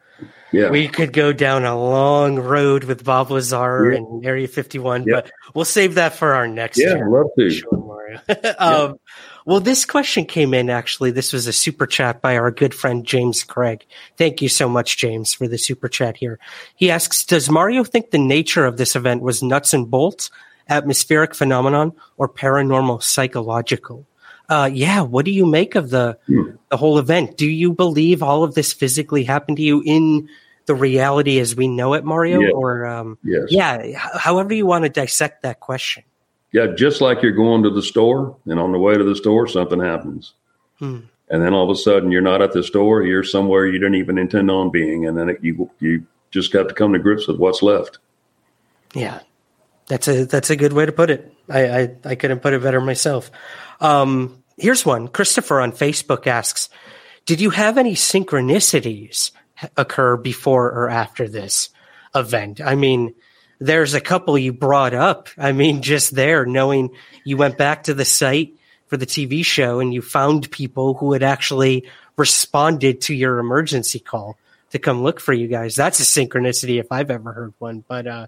Yeah. 0.53 0.71
We 0.71 0.89
could 0.89 1.13
go 1.13 1.33
down 1.33 1.65
a 1.65 1.79
long 1.79 2.39
road 2.39 2.85
with 2.85 3.05
Bob 3.05 3.31
Lazar 3.31 3.91
yeah. 3.93 3.99
and 3.99 4.25
Area 4.25 4.49
51, 4.49 5.05
yeah. 5.05 5.17
but 5.17 5.31
we'll 5.55 5.67
save 5.67 5.97
that 5.97 6.15
for 6.15 6.35
our 6.35 6.49
next. 6.49 6.79
Yeah, 6.79 6.95
love 7.07 7.27
to. 7.39 7.63
Mario. 7.73 8.21
um, 8.59 8.99
well, 9.45 9.61
this 9.61 9.85
question 9.85 10.25
came 10.25 10.55
in 10.55 10.71
actually. 10.71 11.11
This 11.11 11.33
was 11.33 11.47
a 11.47 11.53
super 11.53 11.87
chat 11.87 12.23
by 12.23 12.39
our 12.39 12.51
good 12.51 12.75
friend 12.75 13.05
James 13.05 13.45
Craig. 13.45 13.85
Thank 14.17 14.41
you 14.41 14.49
so 14.49 14.69
much, 14.69 14.97
James, 14.97 15.35
for 15.35 15.49
the 15.49 15.59
super 15.59 15.89
chat 15.89 16.17
here. 16.17 16.39
He 16.77 16.91
asks 16.91 17.25
Does 17.25 17.51
Mario 17.51 17.85
think 17.85 18.11
the 18.11 18.19
nature 18.19 18.65
of 18.65 18.79
this 18.79 18.97
event 18.97 19.23
was 19.23 19.43
nuts 19.43 19.75
and 19.75 19.91
bolts, 19.91 20.31
atmospheric 20.69 21.35
phenomenon, 21.35 21.93
or 22.17 22.29
paranormal 22.29 23.03
psychological? 23.03 24.07
Uh, 24.49 24.71
yeah, 24.73 25.03
what 25.03 25.25
do 25.25 25.31
you 25.31 25.47
make 25.47 25.75
of 25.75 25.91
the 25.91 26.19
hmm. 26.27 26.51
the 26.71 26.77
whole 26.77 26.99
event? 26.99 27.37
Do 27.37 27.47
you 27.47 27.73
believe 27.73 28.23
all 28.23 28.45
of 28.45 28.55
this 28.55 28.73
physically 28.73 29.25
happened 29.25 29.59
to 29.59 29.63
you 29.63 29.83
in 29.85 30.29
the 30.67 30.75
reality 30.75 31.39
as 31.39 31.55
we 31.55 31.69
know 31.69 31.95
it, 31.95 32.05
Mario? 32.05 32.41
Yeah. 32.41 32.51
Or 32.55 32.87
um, 32.87 33.19
yes. 33.23 33.47
yeah, 33.51 33.99
however 33.99 34.55
you 34.55 34.65
want 34.65 34.85
to 34.85 34.89
dissect 34.89 35.43
that 35.43 35.61
question. 35.61 36.05
Yeah, 36.53 36.69
just 36.69 37.03
like 37.03 37.23
you're 37.23 37.33
going 37.33 37.63
to 37.65 37.71
the 37.71 37.83
store, 37.83 38.37
and 38.47 38.59
on 38.59 38.73
the 38.73 38.79
way 38.79 38.97
to 38.97 39.05
the 39.05 39.17
store, 39.17 39.47
something 39.47 39.81
happens, 39.81 40.33
hmm. 40.79 41.01
and 41.29 41.43
then 41.43 41.53
all 41.53 41.71
of 41.71 41.77
a 41.77 41.79
sudden 41.79 42.11
you're 42.11 42.23
not 42.23 42.41
at 42.41 42.53
the 42.53 42.63
store; 42.63 43.03
you're 43.03 43.25
somewhere 43.25 43.67
you 43.67 43.79
didn't 43.79 43.97
even 43.97 44.17
intend 44.17 44.51
on 44.51 44.71
being, 44.71 45.07
and 45.07 45.19
then 45.19 45.29
it, 45.29 45.39
you 45.43 45.71
you 45.79 46.07
just 46.31 46.53
got 46.53 46.69
to 46.69 46.75
come 46.75 46.95
to 46.95 46.99
grips 46.99 47.29
with 47.29 47.37
what's 47.37 47.63
left. 47.63 47.99
Yeah, 48.95 49.21
that's 49.89 50.09
a 50.09 50.25
that's 50.25 50.51
a 50.51 50.57
good 50.57 50.73
way 50.73 50.87
to 50.87 50.93
put 50.93 51.11
it. 51.11 51.33
I 51.49 51.81
I, 51.81 51.97
I 52.05 52.15
couldn't 52.15 52.41
put 52.41 52.53
it 52.53 52.63
better 52.63 52.81
myself. 52.81 53.31
Um, 53.81 54.43
here's 54.57 54.85
one. 54.85 55.09
Christopher 55.09 55.61
on 55.61 55.73
Facebook 55.73 56.27
asks, 56.27 56.69
"Did 57.27 57.41
you 57.41 57.51
have 57.51 57.79
any 57.79 57.95
synchronicities 57.95 59.31
occur 59.77 60.17
before 60.17 60.67
or 60.67 60.89
after 60.89 61.29
this 61.29 61.71
event?" 62.15 62.61
I 62.61 62.75
mean, 62.75 63.15
there's 63.59 63.95
a 63.95 64.01
couple 64.01 64.39
you 64.39 64.53
brought 64.53 64.95
up. 64.95 65.29
I 65.37 65.53
mean, 65.53 65.83
just 65.83 66.15
there, 66.15 66.47
knowing 66.47 66.91
you 67.25 67.37
went 67.37 67.59
back 67.59 67.85
to 67.85 67.95
the 67.95 68.05
site 68.05 68.55
for 68.87 68.97
the 68.97 69.07
TV 69.07 69.45
show 69.45 69.81
and 69.81 69.93
you 69.93 70.03
found 70.03 70.51
people 70.51 70.95
who 70.95 71.13
had 71.13 71.23
actually 71.23 71.89
responded 72.17 73.03
to 73.03 73.15
your 73.15 73.39
emergency 73.39 73.99
call 73.99 74.37
to 74.71 74.79
come 74.79 75.03
look 75.03 75.21
for 75.21 75.33
you 75.33 75.47
guys. 75.47 75.75
That's 75.75 76.01
a 76.01 76.03
synchronicity 76.03 76.81
if 76.81 76.91
I've 76.91 77.11
ever 77.11 77.33
heard 77.33 77.55
one. 77.59 77.85
But 77.87 78.07
uh, 78.07 78.27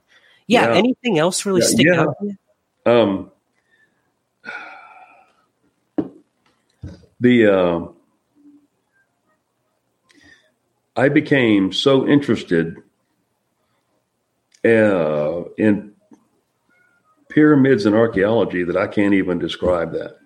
yeah, 0.51 0.73
yeah. 0.73 0.75
anything 0.75 1.19
else 1.19 1.47
really 1.47 1.61
yeah, 1.61 1.67
stick 1.67 1.87
yeah. 1.87 2.07
out? 2.07 2.17
Um, 2.87 3.31
the 7.21 7.47
uh, 7.47 7.87
I 10.97 11.09
became 11.09 11.73
so 11.73 12.07
interested 12.09 12.79
uh, 14.65 15.43
in 15.57 15.93
pyramids 17.29 17.87
and 17.87 17.95
archaeology 17.95 18.65
that 18.65 18.77
I 18.77 18.89
can't 18.89 19.15
even 19.15 19.39
describe 19.39 19.93
that. 19.93 20.19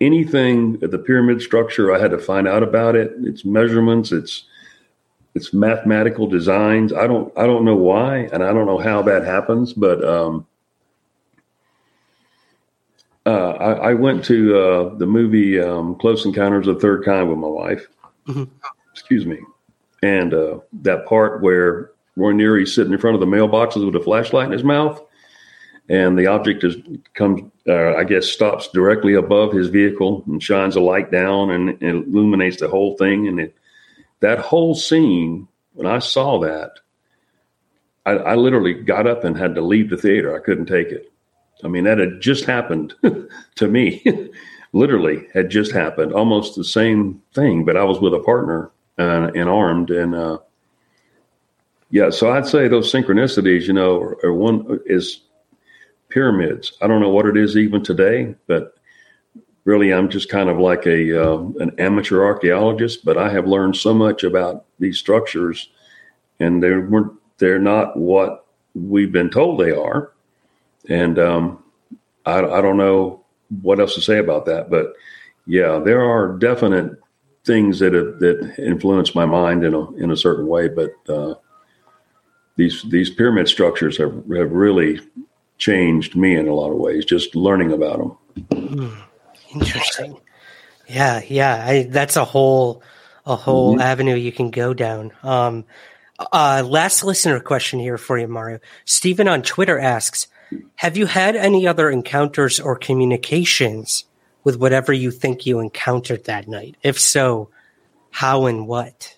Anything 0.00 0.78
the 0.78 0.98
pyramid 0.98 1.42
structure, 1.42 1.94
I 1.94 2.00
had 2.00 2.12
to 2.12 2.18
find 2.18 2.48
out 2.48 2.62
about 2.62 2.96
it. 2.96 3.12
Its 3.18 3.44
measurements, 3.44 4.10
its 4.10 4.44
its 5.34 5.52
mathematical 5.52 6.26
designs. 6.26 6.92
I 6.92 7.06
don't 7.06 7.32
I 7.36 7.46
don't 7.46 7.64
know 7.64 7.76
why, 7.76 8.28
and 8.32 8.42
I 8.42 8.52
don't 8.52 8.66
know 8.66 8.78
how 8.78 9.02
that 9.02 9.24
happens, 9.24 9.72
but 9.72 10.04
um, 10.04 10.46
uh, 13.26 13.50
I, 13.50 13.72
I, 13.72 13.94
went 13.94 14.24
to 14.26 14.58
uh, 14.58 14.94
the 14.96 15.06
movie 15.06 15.58
um, 15.58 15.96
Close 15.96 16.26
Encounters 16.26 16.66
of 16.66 16.74
the 16.74 16.80
Third 16.80 17.04
Kind 17.04 17.28
with 17.28 17.38
my 17.38 17.48
wife. 17.48 17.86
Mm-hmm. 18.28 18.44
Excuse 18.92 19.24
me. 19.24 19.40
And 20.02 20.34
uh, 20.34 20.58
that 20.82 21.06
part 21.06 21.42
where 21.42 21.92
Roy 22.16 22.32
Neary's 22.32 22.74
sitting 22.74 22.92
in 22.92 22.98
front 22.98 23.14
of 23.14 23.20
the 23.20 23.26
mailboxes 23.26 23.84
with 23.84 23.96
a 23.96 24.04
flashlight 24.04 24.46
in 24.46 24.52
his 24.52 24.62
mouth, 24.62 25.02
and 25.88 26.18
the 26.18 26.26
object 26.26 26.64
is 26.64 26.76
comes, 27.14 27.50
uh, 27.66 27.94
I 27.96 28.04
guess, 28.04 28.26
stops 28.26 28.68
directly 28.68 29.14
above 29.14 29.52
his 29.52 29.68
vehicle 29.68 30.22
and 30.26 30.42
shines 30.42 30.76
a 30.76 30.80
light 30.80 31.10
down 31.10 31.50
and, 31.50 31.82
and 31.82 32.06
illuminates 32.06 32.60
the 32.60 32.68
whole 32.68 32.96
thing. 32.98 33.26
And 33.26 33.40
it, 33.40 33.56
that 34.24 34.38
whole 34.38 34.74
scene, 34.74 35.46
when 35.74 35.86
I 35.86 35.98
saw 35.98 36.38
that, 36.40 36.80
I, 38.06 38.12
I 38.12 38.34
literally 38.36 38.72
got 38.72 39.06
up 39.06 39.22
and 39.22 39.36
had 39.36 39.54
to 39.54 39.60
leave 39.60 39.90
the 39.90 39.98
theater. 39.98 40.34
I 40.34 40.40
couldn't 40.42 40.64
take 40.64 40.88
it. 40.88 41.12
I 41.62 41.68
mean, 41.68 41.84
that 41.84 41.98
had 41.98 42.22
just 42.22 42.46
happened 42.46 42.94
to 43.56 43.68
me. 43.68 44.02
Literally, 44.72 45.28
had 45.32 45.50
just 45.50 45.72
happened. 45.72 46.12
Almost 46.12 46.56
the 46.56 46.64
same 46.64 47.22
thing, 47.32 47.64
but 47.64 47.76
I 47.76 47.84
was 47.84 48.00
with 48.00 48.12
a 48.12 48.18
partner 48.18 48.72
uh, 48.98 49.30
and 49.34 49.48
armed, 49.48 49.90
and 49.90 50.14
uh, 50.16 50.38
yeah. 51.90 52.10
So 52.10 52.32
I'd 52.32 52.46
say 52.46 52.66
those 52.66 52.90
synchronicities, 52.90 53.68
you 53.68 53.72
know, 53.72 54.00
are, 54.00 54.26
are 54.26 54.32
one 54.32 54.80
is 54.86 55.20
pyramids. 56.08 56.72
I 56.82 56.88
don't 56.88 57.00
know 57.00 57.10
what 57.10 57.26
it 57.26 57.36
is 57.36 57.56
even 57.56 57.84
today, 57.84 58.34
but 58.48 58.74
really, 59.64 59.92
I'm 59.92 60.08
just 60.08 60.28
kind 60.28 60.48
of 60.48 60.58
like 60.58 60.86
a 60.86 61.22
uh, 61.22 61.38
an 61.60 61.72
amateur 61.78 62.22
archaeologist. 62.22 63.04
But 63.04 63.18
I 63.18 63.30
have 63.30 63.46
learned 63.46 63.76
so 63.76 63.94
much 63.94 64.24
about 64.24 64.64
these 64.78 64.98
structures, 64.98 65.70
and 66.40 66.62
they 66.62 66.76
weren't. 66.76 67.12
They're 67.38 67.58
not 67.58 67.96
what 67.96 68.46
we've 68.74 69.12
been 69.12 69.30
told 69.30 69.58
they 69.58 69.72
are 69.72 70.14
and 70.88 71.18
um, 71.18 71.62
I, 72.26 72.38
I 72.38 72.60
don't 72.60 72.76
know 72.76 73.24
what 73.62 73.80
else 73.80 73.94
to 73.94 74.00
say 74.00 74.18
about 74.18 74.46
that, 74.46 74.70
but 74.70 74.94
yeah, 75.46 75.78
there 75.78 76.02
are 76.02 76.36
definite 76.36 76.98
things 77.44 77.78
that 77.78 77.92
have, 77.92 78.18
that 78.20 78.54
influence 78.58 79.14
my 79.14 79.26
mind 79.26 79.64
in 79.64 79.74
a 79.74 79.92
in 79.94 80.10
a 80.10 80.16
certain 80.16 80.46
way. 80.46 80.68
But 80.68 80.92
uh, 81.08 81.34
these 82.56 82.82
these 82.90 83.10
pyramid 83.10 83.48
structures 83.48 83.96
have 83.98 84.12
have 84.36 84.52
really 84.52 85.00
changed 85.58 86.16
me 86.16 86.36
in 86.36 86.48
a 86.48 86.54
lot 86.54 86.70
of 86.70 86.78
ways, 86.78 87.04
just 87.04 87.36
learning 87.36 87.72
about 87.72 88.18
them. 88.50 89.03
Interesting. 89.54 90.20
Yeah, 90.86 91.22
yeah. 91.26 91.64
I, 91.66 91.82
that's 91.84 92.16
a 92.16 92.24
whole 92.24 92.82
a 93.26 93.36
whole 93.36 93.72
mm-hmm. 93.72 93.80
avenue 93.80 94.16
you 94.16 94.32
can 94.32 94.50
go 94.50 94.74
down. 94.74 95.12
Um, 95.22 95.64
uh, 96.32 96.62
last 96.64 97.02
listener 97.04 97.40
question 97.40 97.80
here 97.80 97.98
for 97.98 98.18
you, 98.18 98.28
Mario. 98.28 98.60
Stephen 98.84 99.28
on 99.28 99.42
Twitter 99.42 99.78
asks, 99.78 100.28
"Have 100.76 100.96
you 100.96 101.06
had 101.06 101.36
any 101.36 101.66
other 101.66 101.90
encounters 101.90 102.60
or 102.60 102.76
communications 102.76 104.04
with 104.44 104.58
whatever 104.58 104.92
you 104.92 105.10
think 105.10 105.46
you 105.46 105.58
encountered 105.58 106.24
that 106.24 106.48
night? 106.48 106.76
If 106.82 107.00
so, 107.00 107.50
how 108.10 108.46
and 108.46 108.66
what?" 108.66 109.16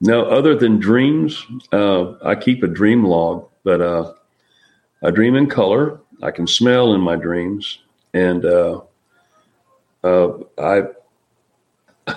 No, 0.00 0.24
other 0.24 0.56
than 0.56 0.80
dreams, 0.80 1.46
uh, 1.72 2.14
I 2.22 2.34
keep 2.34 2.62
a 2.62 2.68
dream 2.68 3.04
log, 3.04 3.48
but 3.62 3.80
uh, 3.80 4.12
I 5.02 5.10
dream 5.10 5.36
in 5.36 5.48
color. 5.48 6.00
I 6.22 6.30
can 6.30 6.46
smell 6.46 6.94
in 6.94 7.00
my 7.00 7.16
dreams, 7.16 7.78
and 8.12 8.44
uh, 10.04 10.28
uh 10.58 10.92
I 12.06 12.14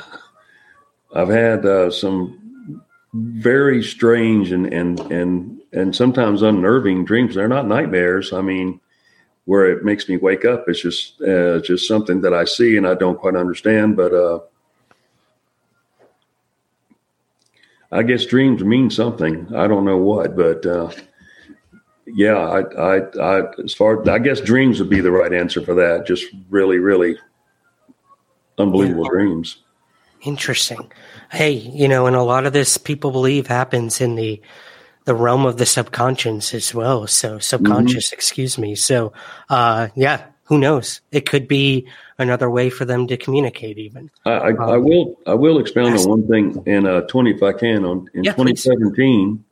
I've 1.16 1.30
had 1.30 1.66
uh, 1.66 1.90
some 1.90 2.84
very 3.14 3.82
strange 3.82 4.52
and 4.52 4.72
and 4.74 5.00
and 5.12 5.62
and 5.74 5.96
sometimes 5.96 6.42
unnerving 6.42 7.06
dreams. 7.06 7.36
They're 7.36 7.48
not 7.48 7.68
nightmares. 7.68 8.34
I 8.34 8.42
mean, 8.42 8.80
where 9.46 9.72
it 9.72 9.84
makes 9.84 10.08
me 10.10 10.18
wake 10.18 10.46
up. 10.46 10.66
It's 10.68 10.82
just 10.82 11.22
uh, 11.22 11.60
just 11.62 11.88
something 11.88 12.22
that 12.22 12.34
I 12.34 12.46
see 12.46 12.78
and 12.78 12.88
I 12.88 12.94
don't 12.94 13.20
quite 13.20 13.36
understand, 13.36 13.98
but. 13.98 14.50
I 17.90 18.04
guess 18.04 18.26
dreams 18.26 18.64
mean 18.64 18.90
something. 18.90 19.48
I 19.56 19.66
don't 19.68 19.86
know 19.86 19.98
what, 19.98 20.36
but 20.36 20.66
uh, 20.66 20.92
yeah, 22.06 22.38
I, 22.38 22.60
I, 22.60 22.98
I, 23.20 23.44
as 23.64 23.74
far 23.74 24.08
I 24.10 24.20
guess 24.20 24.42
dreams 24.42 24.80
would 24.80 24.90
be 24.90 25.02
the 25.02 25.12
right 25.12 25.34
answer 25.34 25.62
for 25.62 25.74
that. 25.76 26.06
Just 26.06 26.26
really, 26.50 26.80
really 26.80 27.18
unbelievable 28.58 29.06
yeah. 29.06 29.10
dreams. 29.12 29.58
Interesting. 30.22 30.92
Hey, 31.32 31.52
you 31.52 31.88
know, 31.88 32.08
and 32.08 32.16
a 32.16 32.24
lot 32.24 32.46
of 32.46 32.54
this 32.54 32.78
people 32.78 33.12
believe 33.12 33.48
happens 33.48 34.02
in 34.02 34.16
the 34.16 34.42
the 35.06 35.16
realm 35.16 35.46
of 35.46 35.58
the 35.58 35.66
subconscious 35.66 36.54
as 36.54 36.74
well. 36.74 37.08
So 37.08 37.40
subconscious, 37.40 38.08
mm-hmm. 38.08 38.16
excuse 38.16 38.58
me. 38.58 38.76
So, 38.76 39.14
uh, 39.50 39.88
yeah, 39.96 40.26
who 40.44 40.58
knows? 40.58 41.00
It 41.12 41.26
could 41.26 41.48
be 41.48 41.88
another 42.18 42.50
way 42.50 42.70
for 42.70 42.84
them 42.84 43.08
to 43.08 43.16
communicate. 43.16 43.78
Even 43.78 44.10
I, 44.26 44.32
I, 44.32 44.50
um, 44.50 44.62
I 44.62 44.78
will 44.78 45.18
I 45.26 45.34
will 45.34 45.60
expound 45.60 45.98
on 45.98 46.10
one 46.10 46.28
thing 46.28 46.62
in 46.66 46.86
uh, 46.86 47.02
twenty 47.02 47.32
if 47.32 47.44
I 47.44 47.54
can 47.54 47.86
on 47.86 48.10
in 48.14 48.24
yeah, 48.24 48.34
2017 48.34 49.44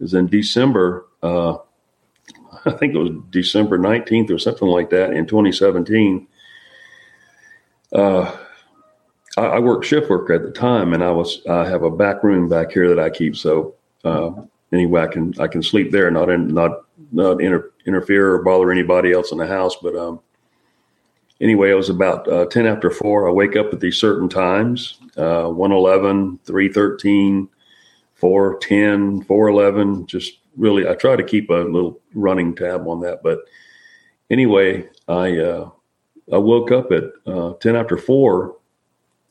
is 0.00 0.14
in 0.14 0.26
December. 0.26 1.06
Uh, 1.22 1.58
I 2.64 2.72
think 2.72 2.94
it 2.94 2.98
was 2.98 3.12
December 3.30 3.78
19th 3.78 4.30
or 4.30 4.38
something 4.38 4.68
like 4.68 4.90
that 4.90 5.12
in 5.12 5.26
2017. 5.26 6.28
Uh, 7.92 8.36
I, 9.36 9.42
I, 9.42 9.58
worked 9.58 9.84
shift 9.84 10.08
work 10.08 10.30
at 10.30 10.42
the 10.42 10.50
time, 10.50 10.94
and 10.94 11.04
I 11.04 11.10
was 11.10 11.44
I 11.46 11.68
have 11.68 11.82
a 11.82 11.90
back 11.90 12.22
room 12.24 12.48
back 12.48 12.72
here 12.72 12.88
that 12.88 12.98
I 12.98 13.10
keep. 13.10 13.36
So 13.36 13.74
uh, 14.04 14.30
anyway, 14.72 15.02
I 15.02 15.06
can 15.06 15.34
I 15.38 15.46
can 15.46 15.62
sleep 15.62 15.90
there, 15.90 16.10
not 16.10 16.30
in 16.30 16.48
not 16.48 16.84
not 17.12 17.40
inter, 17.42 17.70
interfere 17.86 18.34
or 18.34 18.42
bother 18.42 18.70
anybody 18.70 19.12
else 19.12 19.32
in 19.32 19.38
the 19.38 19.46
house. 19.46 19.76
But 19.82 19.96
um, 19.96 20.20
anyway, 21.40 21.70
it 21.70 21.74
was 21.74 21.90
about 21.90 22.26
uh, 22.28 22.46
10 22.46 22.66
after 22.66 22.90
4. 22.90 23.28
I 23.28 23.32
wake 23.32 23.56
up 23.56 23.72
at 23.72 23.80
these 23.80 23.98
certain 23.98 24.28
times 24.28 24.98
uh, 25.16 25.48
111, 25.48 26.38
313, 26.44 27.48
410, 28.14 29.22
411. 29.24 30.06
Just 30.06 30.38
really, 30.56 30.88
I 30.88 30.94
try 30.94 31.16
to 31.16 31.24
keep 31.24 31.50
a 31.50 31.54
little 31.54 32.00
running 32.14 32.54
tab 32.54 32.86
on 32.86 33.00
that. 33.00 33.22
But 33.22 33.40
anyway, 34.30 34.88
I, 35.08 35.36
uh, 35.38 35.70
I 36.32 36.38
woke 36.38 36.72
up 36.72 36.90
at 36.90 37.04
uh, 37.26 37.52
10 37.54 37.76
after 37.76 37.98
4 37.98 38.56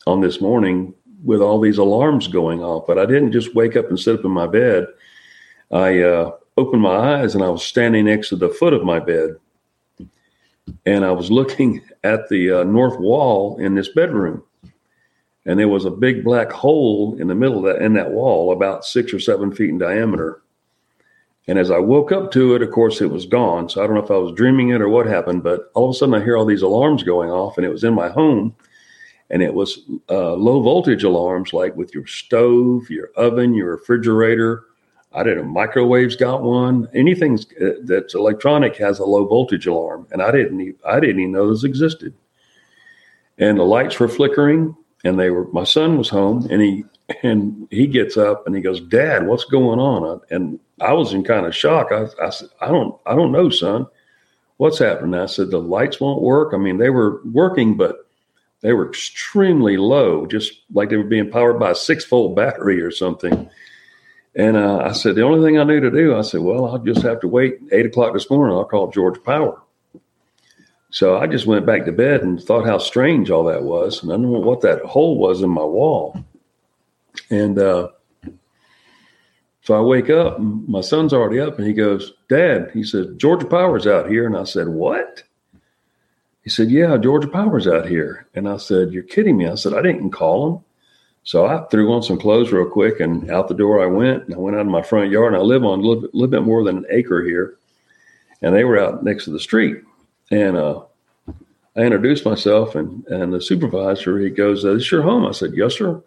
on 0.06 0.22
this 0.22 0.40
morning 0.40 0.94
with 1.24 1.42
all 1.42 1.60
these 1.60 1.80
alarms 1.80 2.28
going 2.28 2.64
off. 2.64 2.86
But 2.88 3.00
I 3.00 3.06
didn't 3.06 3.32
just 3.32 3.56
wake 3.56 3.76
up 3.76 3.90
and 3.90 4.00
sit 4.00 4.20
up 4.20 4.26
in 4.26 4.32
my 4.32 4.48
bed. 4.48 4.86
I 5.72 6.02
uh, 6.02 6.32
opened 6.58 6.82
my 6.82 6.96
eyes 6.96 7.34
and 7.34 7.44
I 7.44 7.50
was 7.50 7.64
standing 7.64 8.06
next 8.06 8.30
to 8.30 8.36
the 8.36 8.50
foot 8.50 8.74
of 8.74 8.84
my 8.84 9.00
bed. 9.00 9.36
And 10.86 11.04
I 11.04 11.12
was 11.12 11.32
looking 11.32 11.82
at 12.04 12.30
the 12.30 12.52
uh, 12.52 12.64
north 12.64 13.00
wall 13.00 13.58
in 13.58 13.76
this 13.76 13.90
bedroom. 13.90 14.44
And 15.46 15.60
there 15.60 15.68
was 15.68 15.86
a 15.86 15.92
big 15.92 16.24
black 16.24 16.52
hole 16.52 17.18
in 17.20 17.28
the 17.28 17.34
middle 17.34 17.58
of 17.58 17.64
that 17.64 17.84
in 17.84 17.94
that 17.94 18.12
wall, 18.12 18.52
about 18.52 18.86
six 18.86 19.12
or 19.12 19.20
seven 19.20 19.52
feet 19.52 19.72
in 19.72 19.80
diameter. 19.80 20.44
And 21.48 21.58
as 21.58 21.72
I 21.72 21.80
woke 21.80 22.12
up 22.12 22.32
to 22.32 22.56
it, 22.56 22.62
of 22.62 22.72
course, 22.72 23.02
it 23.02 23.10
was 23.10 23.26
gone. 23.26 23.68
So 23.68 23.84
I 23.84 23.88
don't 23.88 23.96
know 23.96 24.04
if 24.04 24.12
I 24.12 24.18
was 24.18 24.34
dreaming 24.34 24.70
it 24.70 24.82
or 24.82 24.90
what 24.90 25.08
happened, 25.08 25.44
but 25.44 25.72
all 25.74 25.90
of 25.90 25.96
a 25.96 25.98
sudden 25.98 26.16
I 26.16 26.24
hear 26.24 26.38
all 26.38 26.46
these 26.46 26.62
alarms 26.62 27.04
going 27.04 27.30
off, 27.30 27.58
and 27.58 27.66
it 27.66 27.72
was 27.72 27.84
in 27.84 27.94
my 27.94 28.10
home. 28.10 28.56
And 29.30 29.42
it 29.42 29.54
was 29.54 29.80
uh, 30.10 30.34
low 30.34 30.62
voltage 30.62 31.04
alarms, 31.04 31.54
like 31.54 31.76
with 31.76 31.96
your 31.96 32.06
stove, 32.06 32.90
your 32.90 33.10
oven, 33.16 33.54
your 33.54 33.72
refrigerator, 33.72 34.66
I 35.14 35.24
didn't. 35.24 35.46
Know, 35.46 35.52
microwaves 35.52 36.16
got 36.16 36.42
one. 36.42 36.88
Anything 36.94 37.38
uh, 37.62 37.72
that's 37.84 38.14
electronic 38.14 38.78
has 38.78 39.00
a 39.00 39.06
low 39.06 39.26
voltage 39.26 39.68
alarm, 39.68 40.08
and 40.12 40.22
I 40.22 40.32
didn't. 40.32 40.78
I 40.86 41.00
didn't 41.00 41.20
even 41.20 41.34
know 41.34 41.52
this 41.52 41.64
existed. 41.64 42.14
And 43.38 43.58
the 43.58 43.64
lights 43.64 44.00
were 44.00 44.08
flickering, 44.08 44.76
and 45.04 45.20
they 45.20 45.30
were. 45.30 45.48
My 45.52 45.66
son 45.66 45.98
was 45.98 46.10
home, 46.10 46.48
and 46.50 46.62
he 46.62 46.86
and 47.24 47.68
he 47.72 47.88
gets 47.88 48.16
up 48.16 48.48
and 48.48 48.56
he 48.56 48.62
goes, 48.62 48.80
"Dad, 48.80 49.28
what's 49.28 49.44
going 49.44 49.80
on?" 49.80 50.22
And 50.30 50.60
I 50.82 50.94
was 50.94 51.14
in 51.14 51.24
kind 51.24 51.46
of 51.46 51.56
shock. 51.56 51.92
I, 51.92 52.08
I 52.22 52.30
said, 52.30 52.50
"I 52.60 52.68
don't. 52.68 53.00
I 53.06 53.16
don't 53.16 53.32
know, 53.32 53.50
son. 53.50 53.88
What's 54.58 54.80
happening?" 54.80 55.20
I 55.20 55.28
said, 55.28 55.52
"The 55.52 55.60
lights 55.60 56.00
won't 56.00 56.22
work. 56.22 56.54
I 56.54 56.58
mean, 56.58 56.78
they 56.78 56.90
were 56.90 57.22
working, 57.26 57.78
but." 57.78 58.08
They 58.64 58.74
were 58.74 58.88
extremely 58.88 59.76
low, 59.76 60.28
just 60.28 60.54
like 60.72 60.92
they 60.92 60.96
were 60.98 61.04
being 61.04 61.32
powered 61.32 61.60
by 61.60 61.72
a 61.72 61.76
six 61.76 62.06
volt 62.06 62.36
battery 62.36 62.80
or 62.80 62.92
something 62.92 63.50
and 64.36 64.56
uh, 64.56 64.78
I 64.86 64.92
said, 64.94 65.16
the 65.16 65.24
only 65.24 65.46
thing 65.46 65.60
I 65.60 65.64
knew 65.64 65.82
to 65.82 65.92
do, 65.92 66.16
I 66.16 66.22
said, 66.22 66.42
well, 66.42 66.66
I'll 66.66 66.80
just 66.80 67.02
have 67.02 67.20
to 67.22 67.28
wait 67.28 67.60
eight 67.72 67.86
o'clock 67.86 68.14
this 68.14 68.30
morning. 68.30 68.56
I'll 68.56 68.64
call 68.64 68.90
Georgia 68.92 69.20
Power. 69.20 69.62
So 70.90 71.18
I 71.18 71.28
just 71.28 71.46
went 71.46 71.66
back 71.66 71.86
to 71.86 71.92
bed 71.92 72.22
and 72.22 72.42
thought 72.42 72.66
how 72.66 72.78
strange 72.78 73.30
all 73.30 73.46
that 73.46 73.64
was. 73.64 74.02
And 74.02 74.12
I 74.12 74.16
don't 74.16 74.32
know 74.32 74.40
what 74.40 74.62
that 74.62 74.82
hole 74.82 75.18
was 75.18 75.42
in 75.42 75.50
my 75.50 75.64
wall. 75.64 76.24
And 77.30 77.60
uh, 77.60 77.90
so 79.64 79.78
I 79.78 79.82
wake 79.82 80.10
up, 80.10 80.40
and 80.40 80.68
my 80.68 80.82
son's 80.82 81.14
already 81.14 81.40
up, 81.40 81.60
and 81.60 81.68
he 81.68 81.74
goes, 81.74 82.14
Dad, 82.30 82.72
he 82.74 82.84
said, 82.84 83.20
Georgia 83.20 83.46
Power's 83.46 83.86
out 83.86 84.10
here. 84.10 84.26
And 84.26 84.36
I 84.36 84.44
said, 84.44 84.68
What? 84.68 85.24
He 86.44 86.50
said, 86.50 86.72
Yeah, 86.72 86.98
Georgia 86.98 87.28
Power's 87.28 87.68
out 87.68 87.88
here. 87.88 88.28
And 88.34 88.50
I 88.50 88.58
said, 88.58 88.92
You're 88.92 89.04
kidding 89.04 89.38
me. 89.38 89.48
I 89.48 89.56
said, 89.56 89.74
I 89.74 89.84
didn't 89.84 90.12
call 90.12 90.48
him. 90.48 90.64
So 91.24 91.46
I 91.46 91.64
threw 91.70 91.94
on 91.94 92.02
some 92.02 92.20
clothes 92.20 92.52
real 92.52 92.68
quick 92.68 93.00
and 93.00 93.30
out 93.30 93.48
the 93.48 93.54
door 93.54 93.84
I 93.84 93.86
went. 93.86 94.26
And 94.26 94.34
I 94.34 94.38
went 94.40 94.58
out 94.58 94.66
in 94.66 94.72
my 94.72 94.82
front 94.82 95.12
yard 95.12 95.34
and 95.34 95.42
I 95.42 95.46
live 95.46 95.64
on 95.64 95.80
a 95.80 95.84
little, 95.84 96.10
little 96.14 96.28
bit 96.28 96.42
more 96.42 96.64
than 96.64 96.78
an 96.78 96.86
acre 96.90 97.24
here. 97.24 97.58
And 98.42 98.56
they 98.56 98.64
were 98.64 98.80
out 98.80 99.04
next 99.04 99.26
to 99.26 99.30
the 99.30 99.40
street. 99.40 99.78
And 100.32 100.58
uh, 100.58 100.82
I 101.76 101.82
introduced 101.82 102.26
myself 102.26 102.74
and, 102.74 103.06
and 103.06 103.32
the 103.32 103.40
supervisor, 103.40 104.18
he 104.18 104.32
goes, 104.32 104.66
Is 104.66 104.80
this 104.80 104.92
your 104.92 105.04
home? 105.04 105.28
I 105.28 105.32
said, 105.32 105.52
Yes, 105.54 105.76
sir. 105.76 106.02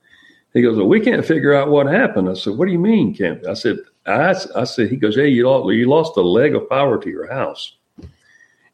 He 0.54 0.62
goes, 0.62 0.76
Well, 0.76 0.86
we 0.86 1.00
can't 1.00 1.26
figure 1.26 1.52
out 1.54 1.68
what 1.68 1.86
happened. 1.86 2.28
I 2.28 2.34
said, 2.34 2.56
What 2.56 2.66
do 2.66 2.72
you 2.72 2.78
mean, 2.78 3.14
can't? 3.14 3.46
I 3.46 3.54
said, 3.54 3.78
I, 4.06 4.34
I 4.54 4.64
said, 4.64 4.88
He 4.88 4.96
goes, 4.96 5.16
Hey, 5.16 5.28
you 5.28 5.48
lost, 5.48 5.72
you 5.74 5.88
lost 5.88 6.16
a 6.16 6.22
leg 6.22 6.54
of 6.54 6.68
power 6.70 7.00
to 7.00 7.10
your 7.10 7.30
house. 7.30 7.76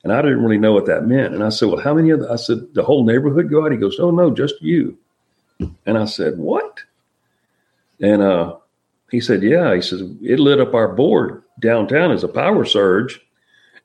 And 0.02 0.12
I 0.12 0.22
didn't 0.22 0.42
really 0.42 0.58
know 0.58 0.72
what 0.72 0.86
that 0.86 1.06
meant. 1.06 1.34
And 1.34 1.42
I 1.42 1.48
said, 1.48 1.68
Well, 1.68 1.80
how 1.80 1.94
many 1.94 2.10
of 2.10 2.20
the, 2.20 2.30
I 2.30 2.36
said, 2.36 2.74
the 2.74 2.82
whole 2.82 3.04
neighborhood 3.04 3.50
go 3.50 3.64
out? 3.64 3.72
He 3.72 3.78
goes, 3.78 3.98
Oh, 3.98 4.10
no, 4.10 4.30
just 4.30 4.60
you. 4.60 4.96
And 5.86 5.98
I 5.98 6.04
said, 6.04 6.38
What? 6.38 6.80
And 8.00 8.22
uh, 8.22 8.56
he 9.10 9.20
said, 9.20 9.42
Yeah. 9.42 9.74
He 9.74 9.82
says, 9.82 10.02
It 10.22 10.38
lit 10.38 10.60
up 10.60 10.74
our 10.74 10.88
board 10.88 11.42
downtown 11.60 12.12
as 12.12 12.24
a 12.24 12.28
power 12.28 12.64
surge 12.64 13.20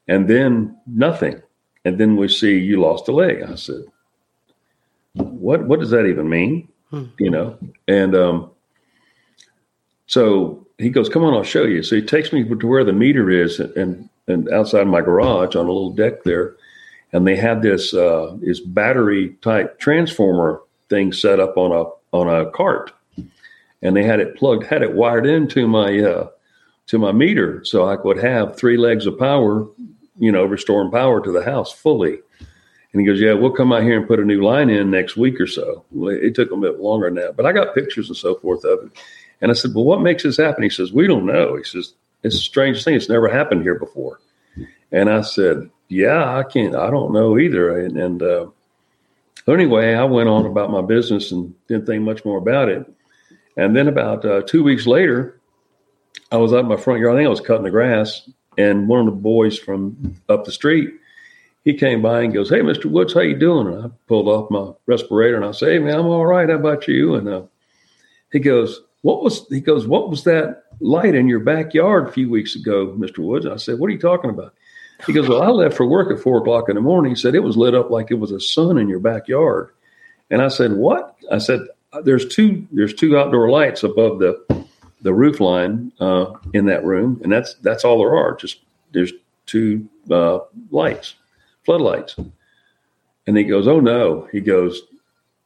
and 0.07 0.29
then 0.29 0.77
nothing. 0.85 1.41
And 1.85 1.97
then 1.97 2.15
we 2.17 2.27
see 2.27 2.57
you 2.57 2.81
lost 2.81 3.07
a 3.07 3.11
leg. 3.11 3.43
I 3.43 3.55
said, 3.55 3.83
What 5.13 5.65
what 5.65 5.79
does 5.79 5.91
that 5.91 6.05
even 6.05 6.27
mean? 6.27 6.67
Hmm. 6.91 7.05
You 7.17 7.29
know? 7.29 7.57
And 7.87 8.15
um, 8.15 8.51
so 10.07 10.65
he 10.77 10.89
goes, 10.89 11.09
Come 11.09 11.23
on, 11.23 11.33
I'll 11.33 11.43
show 11.43 11.63
you. 11.63 11.83
So 11.83 11.95
he 11.95 12.01
takes 12.01 12.31
me 12.31 12.43
to 12.43 12.67
where 12.67 12.83
the 12.83 12.93
meter 12.93 13.29
is 13.29 13.59
and 13.59 14.09
and 14.27 14.49
outside 14.49 14.87
my 14.87 15.01
garage 15.01 15.55
on 15.55 15.65
a 15.65 15.71
little 15.71 15.91
deck 15.91 16.23
there. 16.23 16.55
And 17.13 17.25
they 17.25 17.35
had 17.35 17.61
this 17.61 17.93
uh, 17.93 18.35
this 18.41 18.59
battery 18.59 19.35
type 19.41 19.79
transformer 19.79 20.61
thing 20.89 21.13
set 21.13 21.39
up 21.39 21.57
on 21.57 21.71
a 21.71 21.85
on 22.15 22.27
a 22.27 22.49
cart, 22.51 22.91
and 23.81 23.95
they 23.95 24.03
had 24.03 24.19
it 24.19 24.35
plugged, 24.35 24.65
had 24.65 24.81
it 24.81 24.93
wired 24.93 25.25
into 25.25 25.67
my 25.67 25.99
uh, 25.99 26.29
to 26.87 26.97
my 26.97 27.11
meter, 27.11 27.63
so 27.63 27.87
I 27.87 27.95
could 27.95 28.17
have 28.17 28.57
three 28.57 28.77
legs 28.77 29.05
of 29.05 29.17
power, 29.17 29.67
you 30.17 30.31
know, 30.31 30.43
restoring 30.45 30.91
power 30.91 31.21
to 31.21 31.31
the 31.31 31.43
house 31.43 31.71
fully. 31.71 32.19
And 32.95 33.01
he 33.01 33.05
goes, 33.05 33.19
"Yeah, 33.19 33.33
we'll 33.33 33.51
come 33.51 33.73
out 33.73 33.83
here 33.83 33.97
and 33.97 34.07
put 34.07 34.21
a 34.21 34.25
new 34.25 34.41
line 34.41 34.69
in 34.69 34.89
next 34.89 35.17
week 35.17 35.39
or 35.41 35.47
so." 35.47 35.83
It 35.93 36.33
took 36.33 36.51
a 36.51 36.57
bit 36.57 36.79
longer 36.79 37.07
than 37.07 37.15
that, 37.15 37.35
but 37.35 37.45
I 37.45 37.51
got 37.51 37.75
pictures 37.75 38.07
and 38.07 38.15
so 38.15 38.35
forth 38.35 38.63
of 38.63 38.85
it. 38.85 38.91
And 39.41 39.51
I 39.51 39.53
said, 39.53 39.75
"Well, 39.75 39.83
what 39.83 40.01
makes 40.01 40.23
this 40.23 40.37
happen?" 40.37 40.63
He 40.63 40.69
says, 40.69 40.93
"We 40.93 41.05
don't 41.05 41.25
know." 41.25 41.57
He 41.57 41.63
says, 41.63 41.93
"It's 42.23 42.35
the 42.35 42.41
strangest 42.41 42.85
thing. 42.85 42.95
It's 42.95 43.09
never 43.09 43.27
happened 43.27 43.63
here 43.63 43.77
before." 43.77 44.21
And 44.91 45.09
I 45.09 45.21
said, 45.21 45.69
yeah, 45.89 46.37
I 46.37 46.43
can't, 46.43 46.75
I 46.75 46.89
don't 46.89 47.13
know 47.13 47.37
either. 47.37 47.79
And, 47.79 47.97
and 47.97 48.23
uh, 48.23 48.47
anyway, 49.47 49.93
I 49.93 50.03
went 50.05 50.29
on 50.29 50.45
about 50.45 50.71
my 50.71 50.81
business 50.81 51.31
and 51.31 51.53
didn't 51.67 51.85
think 51.85 52.03
much 52.03 52.25
more 52.25 52.37
about 52.37 52.69
it. 52.69 52.85
And 53.57 53.75
then 53.75 53.87
about 53.87 54.25
uh, 54.25 54.41
two 54.41 54.63
weeks 54.63 54.87
later, 54.87 55.39
I 56.31 56.37
was 56.37 56.53
out 56.53 56.61
in 56.61 56.67
my 56.67 56.77
front 56.77 56.99
yard. 56.99 57.15
I 57.15 57.19
think 57.19 57.27
I 57.27 57.29
was 57.29 57.41
cutting 57.41 57.63
the 57.63 57.71
grass, 57.71 58.27
and 58.57 58.87
one 58.87 58.99
of 58.99 59.05
the 59.05 59.11
boys 59.11 59.57
from 59.57 60.15
up 60.27 60.45
the 60.45 60.51
street, 60.51 60.93
he 61.65 61.73
came 61.73 62.01
by 62.01 62.21
and 62.21 62.33
goes, 62.33 62.49
"Hey, 62.49 62.61
Mister 62.61 62.87
Woods, 62.87 63.13
how 63.13 63.21
you 63.21 63.35
doing?" 63.35 63.67
And 63.67 63.85
I 63.85 63.87
pulled 64.07 64.29
off 64.29 64.49
my 64.49 64.71
respirator 64.85 65.35
and 65.35 65.45
I 65.45 65.51
say, 65.51 65.73
"Hey, 65.73 65.79
man, 65.79 65.99
I'm 65.99 66.05
all 66.05 66.25
right. 66.25 66.47
How 66.47 66.55
about 66.55 66.87
you?" 66.87 67.15
And 67.15 67.27
uh, 67.27 67.41
he 68.31 68.39
goes, 68.39 68.79
"What 69.01 69.21
was?" 69.21 69.45
He 69.49 69.59
goes, 69.59 69.85
"What 69.85 70.09
was 70.09 70.23
that 70.23 70.63
light 70.79 71.15
in 71.15 71.27
your 71.27 71.39
backyard 71.41 72.07
a 72.07 72.11
few 72.11 72.29
weeks 72.29 72.55
ago, 72.55 72.93
Mister 72.97 73.21
Woods?" 73.21 73.43
And 73.43 73.53
I 73.53 73.57
said, 73.57 73.79
"What 73.79 73.87
are 73.87 73.93
you 73.93 73.99
talking 73.99 74.29
about?" 74.29 74.53
He 75.05 75.13
goes, 75.13 75.27
Well, 75.27 75.41
I 75.41 75.49
left 75.49 75.75
for 75.75 75.85
work 75.85 76.09
at 76.11 76.23
four 76.23 76.37
o'clock 76.37 76.69
in 76.69 76.75
the 76.75 76.81
morning. 76.81 77.11
He 77.11 77.19
said, 77.19 77.35
It 77.35 77.43
was 77.43 77.57
lit 77.57 77.75
up 77.75 77.89
like 77.89 78.11
it 78.11 78.19
was 78.19 78.31
a 78.31 78.39
sun 78.39 78.77
in 78.77 78.87
your 78.87 78.99
backyard. 78.99 79.71
And 80.29 80.41
I 80.41 80.47
said, 80.47 80.73
What? 80.73 81.17
I 81.31 81.37
said, 81.37 81.61
There's 82.03 82.25
two 82.25 82.65
there's 82.71 82.93
two 82.93 83.17
outdoor 83.17 83.49
lights 83.49 83.83
above 83.83 84.19
the 84.19 84.65
the 85.01 85.13
roof 85.13 85.39
line 85.39 85.91
uh, 85.99 86.33
in 86.53 86.65
that 86.65 86.83
room, 86.83 87.19
and 87.23 87.31
that's 87.31 87.55
that's 87.55 87.85
all 87.85 87.99
there 87.99 88.15
are. 88.15 88.35
Just 88.35 88.61
there's 88.91 89.13
two 89.45 89.87
uh, 90.09 90.39
lights, 90.71 91.15
floodlights. 91.65 92.15
And 93.27 93.37
he 93.37 93.43
goes, 93.43 93.67
"Oh 93.67 93.79
no!" 93.79 94.27
He 94.31 94.39
goes, 94.39 94.81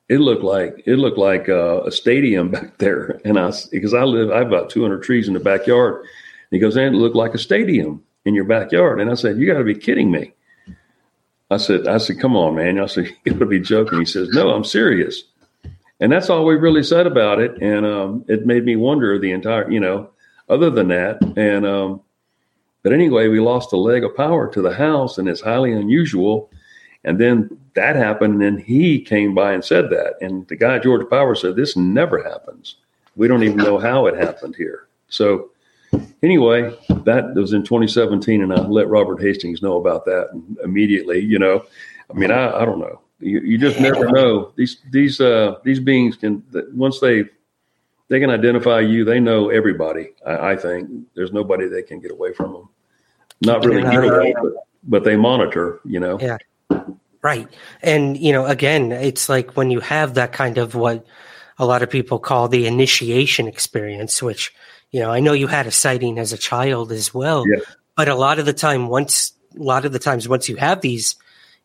"It 0.09 0.19
looked 0.19 0.43
like 0.43 0.83
it 0.85 0.97
looked 0.97 1.17
like 1.17 1.49
uh, 1.49 1.83
a 1.83 1.91
stadium 1.91 2.51
back 2.51 2.77
there." 2.77 3.21
And 3.25 3.39
I 3.39 3.51
because 3.71 3.93
I 3.93 4.03
live, 4.03 4.31
I 4.31 4.39
have 4.39 4.47
about 4.47 4.69
200 4.69 5.01
trees 5.01 5.27
in 5.27 5.33
the 5.33 5.39
backyard. 5.39 6.01
And 6.01 6.07
he 6.51 6.59
goes, 6.59 6.75
"And 6.75 6.95
it 6.95 6.97
looked 6.97 7.15
like 7.15 7.33
a 7.33 7.39
stadium." 7.39 8.03
in 8.25 8.35
your 8.35 8.45
backyard. 8.45 9.01
And 9.01 9.09
I 9.09 9.15
said, 9.15 9.37
You 9.37 9.51
got 9.51 9.59
to 9.59 9.63
be 9.63 9.75
kidding 9.75 10.11
me. 10.11 10.33
I 11.51 11.57
said, 11.57 11.87
I 11.87 11.97
said, 11.97 12.19
come 12.19 12.35
on, 12.35 12.55
man. 12.55 12.79
I 12.79 12.85
said, 12.85 13.07
you 13.25 13.33
got 13.33 13.39
to 13.39 13.45
be 13.45 13.59
joking. 13.59 13.99
He 13.99 14.05
says, 14.05 14.29
No, 14.29 14.51
I'm 14.51 14.63
serious. 14.63 15.23
And 15.99 16.11
that's 16.11 16.29
all 16.29 16.45
we 16.45 16.55
really 16.55 16.83
said 16.83 17.07
about 17.07 17.41
it. 17.41 17.61
And 17.61 17.85
um, 17.85 18.23
it 18.29 18.45
made 18.45 18.63
me 18.63 18.77
wonder 18.77 19.19
the 19.19 19.31
entire, 19.31 19.69
you 19.69 19.81
know, 19.81 20.11
other 20.47 20.69
than 20.69 20.87
that. 20.89 21.21
And, 21.35 21.65
um, 21.65 22.01
but 22.83 22.93
anyway, 22.93 23.27
we 23.27 23.39
lost 23.39 23.73
a 23.73 23.77
leg 23.77 24.03
of 24.03 24.15
power 24.15 24.49
to 24.51 24.61
the 24.61 24.73
house, 24.73 25.17
and 25.17 25.27
it's 25.27 25.41
highly 25.41 25.73
unusual. 25.73 26.49
And 27.03 27.19
then 27.19 27.57
that 27.75 27.95
happened, 27.95 28.33
and 28.33 28.41
then 28.41 28.57
he 28.57 29.01
came 29.01 29.33
by 29.33 29.53
and 29.53 29.63
said 29.63 29.89
that. 29.89 30.15
And 30.21 30.47
the 30.47 30.55
guy, 30.55 30.79
Georgia 30.79 31.05
Power, 31.05 31.35
said, 31.35 31.55
This 31.55 31.75
never 31.75 32.23
happens. 32.23 32.75
We 33.15 33.27
don't 33.27 33.43
even 33.43 33.57
know 33.57 33.77
how 33.77 34.05
it 34.05 34.15
happened 34.15 34.55
here. 34.55 34.87
So, 35.09 35.51
anyway, 36.23 36.77
that 36.89 37.33
was 37.35 37.53
in 37.53 37.63
2017, 37.63 38.41
and 38.41 38.53
I 38.53 38.61
let 38.61 38.87
Robert 38.87 39.21
Hastings 39.21 39.61
know 39.61 39.77
about 39.77 40.05
that 40.05 40.29
immediately. 40.63 41.19
You 41.19 41.39
know, 41.39 41.65
I 42.09 42.13
mean, 42.13 42.31
I, 42.31 42.61
I 42.61 42.65
don't 42.65 42.79
know. 42.79 43.01
You, 43.19 43.41
you 43.41 43.57
just 43.57 43.79
never 43.79 44.09
know. 44.09 44.53
These 44.55 44.77
these 44.91 45.19
uh, 45.19 45.55
these 45.65 45.81
beings 45.81 46.15
can 46.15 46.43
once 46.73 47.01
they 47.01 47.25
they 48.09 48.19
can 48.19 48.29
identify 48.29 48.79
you, 48.81 49.05
they 49.05 49.19
know 49.19 49.49
everybody. 49.49 50.09
I, 50.25 50.51
I 50.51 50.55
think 50.57 50.89
there's 51.15 51.31
nobody 51.31 51.67
they 51.67 51.83
can 51.83 51.99
get 51.99 52.11
away 52.11 52.33
from 52.33 52.53
them. 52.53 52.69
Not 53.41 53.65
really 53.65 53.83
get 53.83 54.03
away, 54.03 54.33
but, 54.41 54.53
but 54.83 55.03
they 55.03 55.15
monitor. 55.15 55.79
You 55.85 55.99
know. 55.99 56.19
Yeah. 56.19 56.37
Right. 57.21 57.47
And, 57.81 58.17
you 58.17 58.31
know, 58.31 58.45
again, 58.45 58.93
it's 58.93 59.27
like 59.27 59.57
when 59.57 59.71
you 59.71 59.81
have 59.81 60.13
that 60.13 60.31
kind 60.31 60.57
of 60.57 60.73
what 60.73 61.05
a 61.57 61.65
lot 61.65 61.83
of 61.83 61.89
people 61.89 62.17
call 62.17 62.47
the 62.47 62.65
initiation 62.65 63.47
experience, 63.47 64.21
which 64.23 64.53
you 64.91 64.99
know, 64.99 65.11
I 65.11 65.19
know 65.19 65.33
you 65.33 65.47
had 65.47 65.67
a 65.67 65.71
sighting 65.71 66.17
as 66.17 66.33
a 66.33 66.37
child 66.37 66.91
as 66.91 67.13
well, 67.13 67.45
yeah. 67.47 67.59
but 67.95 68.09
a 68.09 68.15
lot 68.15 68.39
of 68.39 68.45
the 68.45 68.53
time, 68.53 68.87
once 68.87 69.33
a 69.57 69.61
lot 69.61 69.85
of 69.85 69.91
the 69.91 69.99
times, 69.99 70.27
once 70.27 70.49
you 70.49 70.55
have 70.55 70.81
these 70.81 71.15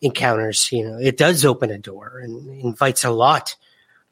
encounters, 0.01 0.71
you 0.71 0.87
know, 0.87 0.99
it 0.99 1.17
does 1.17 1.45
open 1.45 1.71
a 1.71 1.79
door 1.79 2.21
and 2.23 2.61
invites 2.63 3.05
a 3.05 3.11
lot 3.11 3.57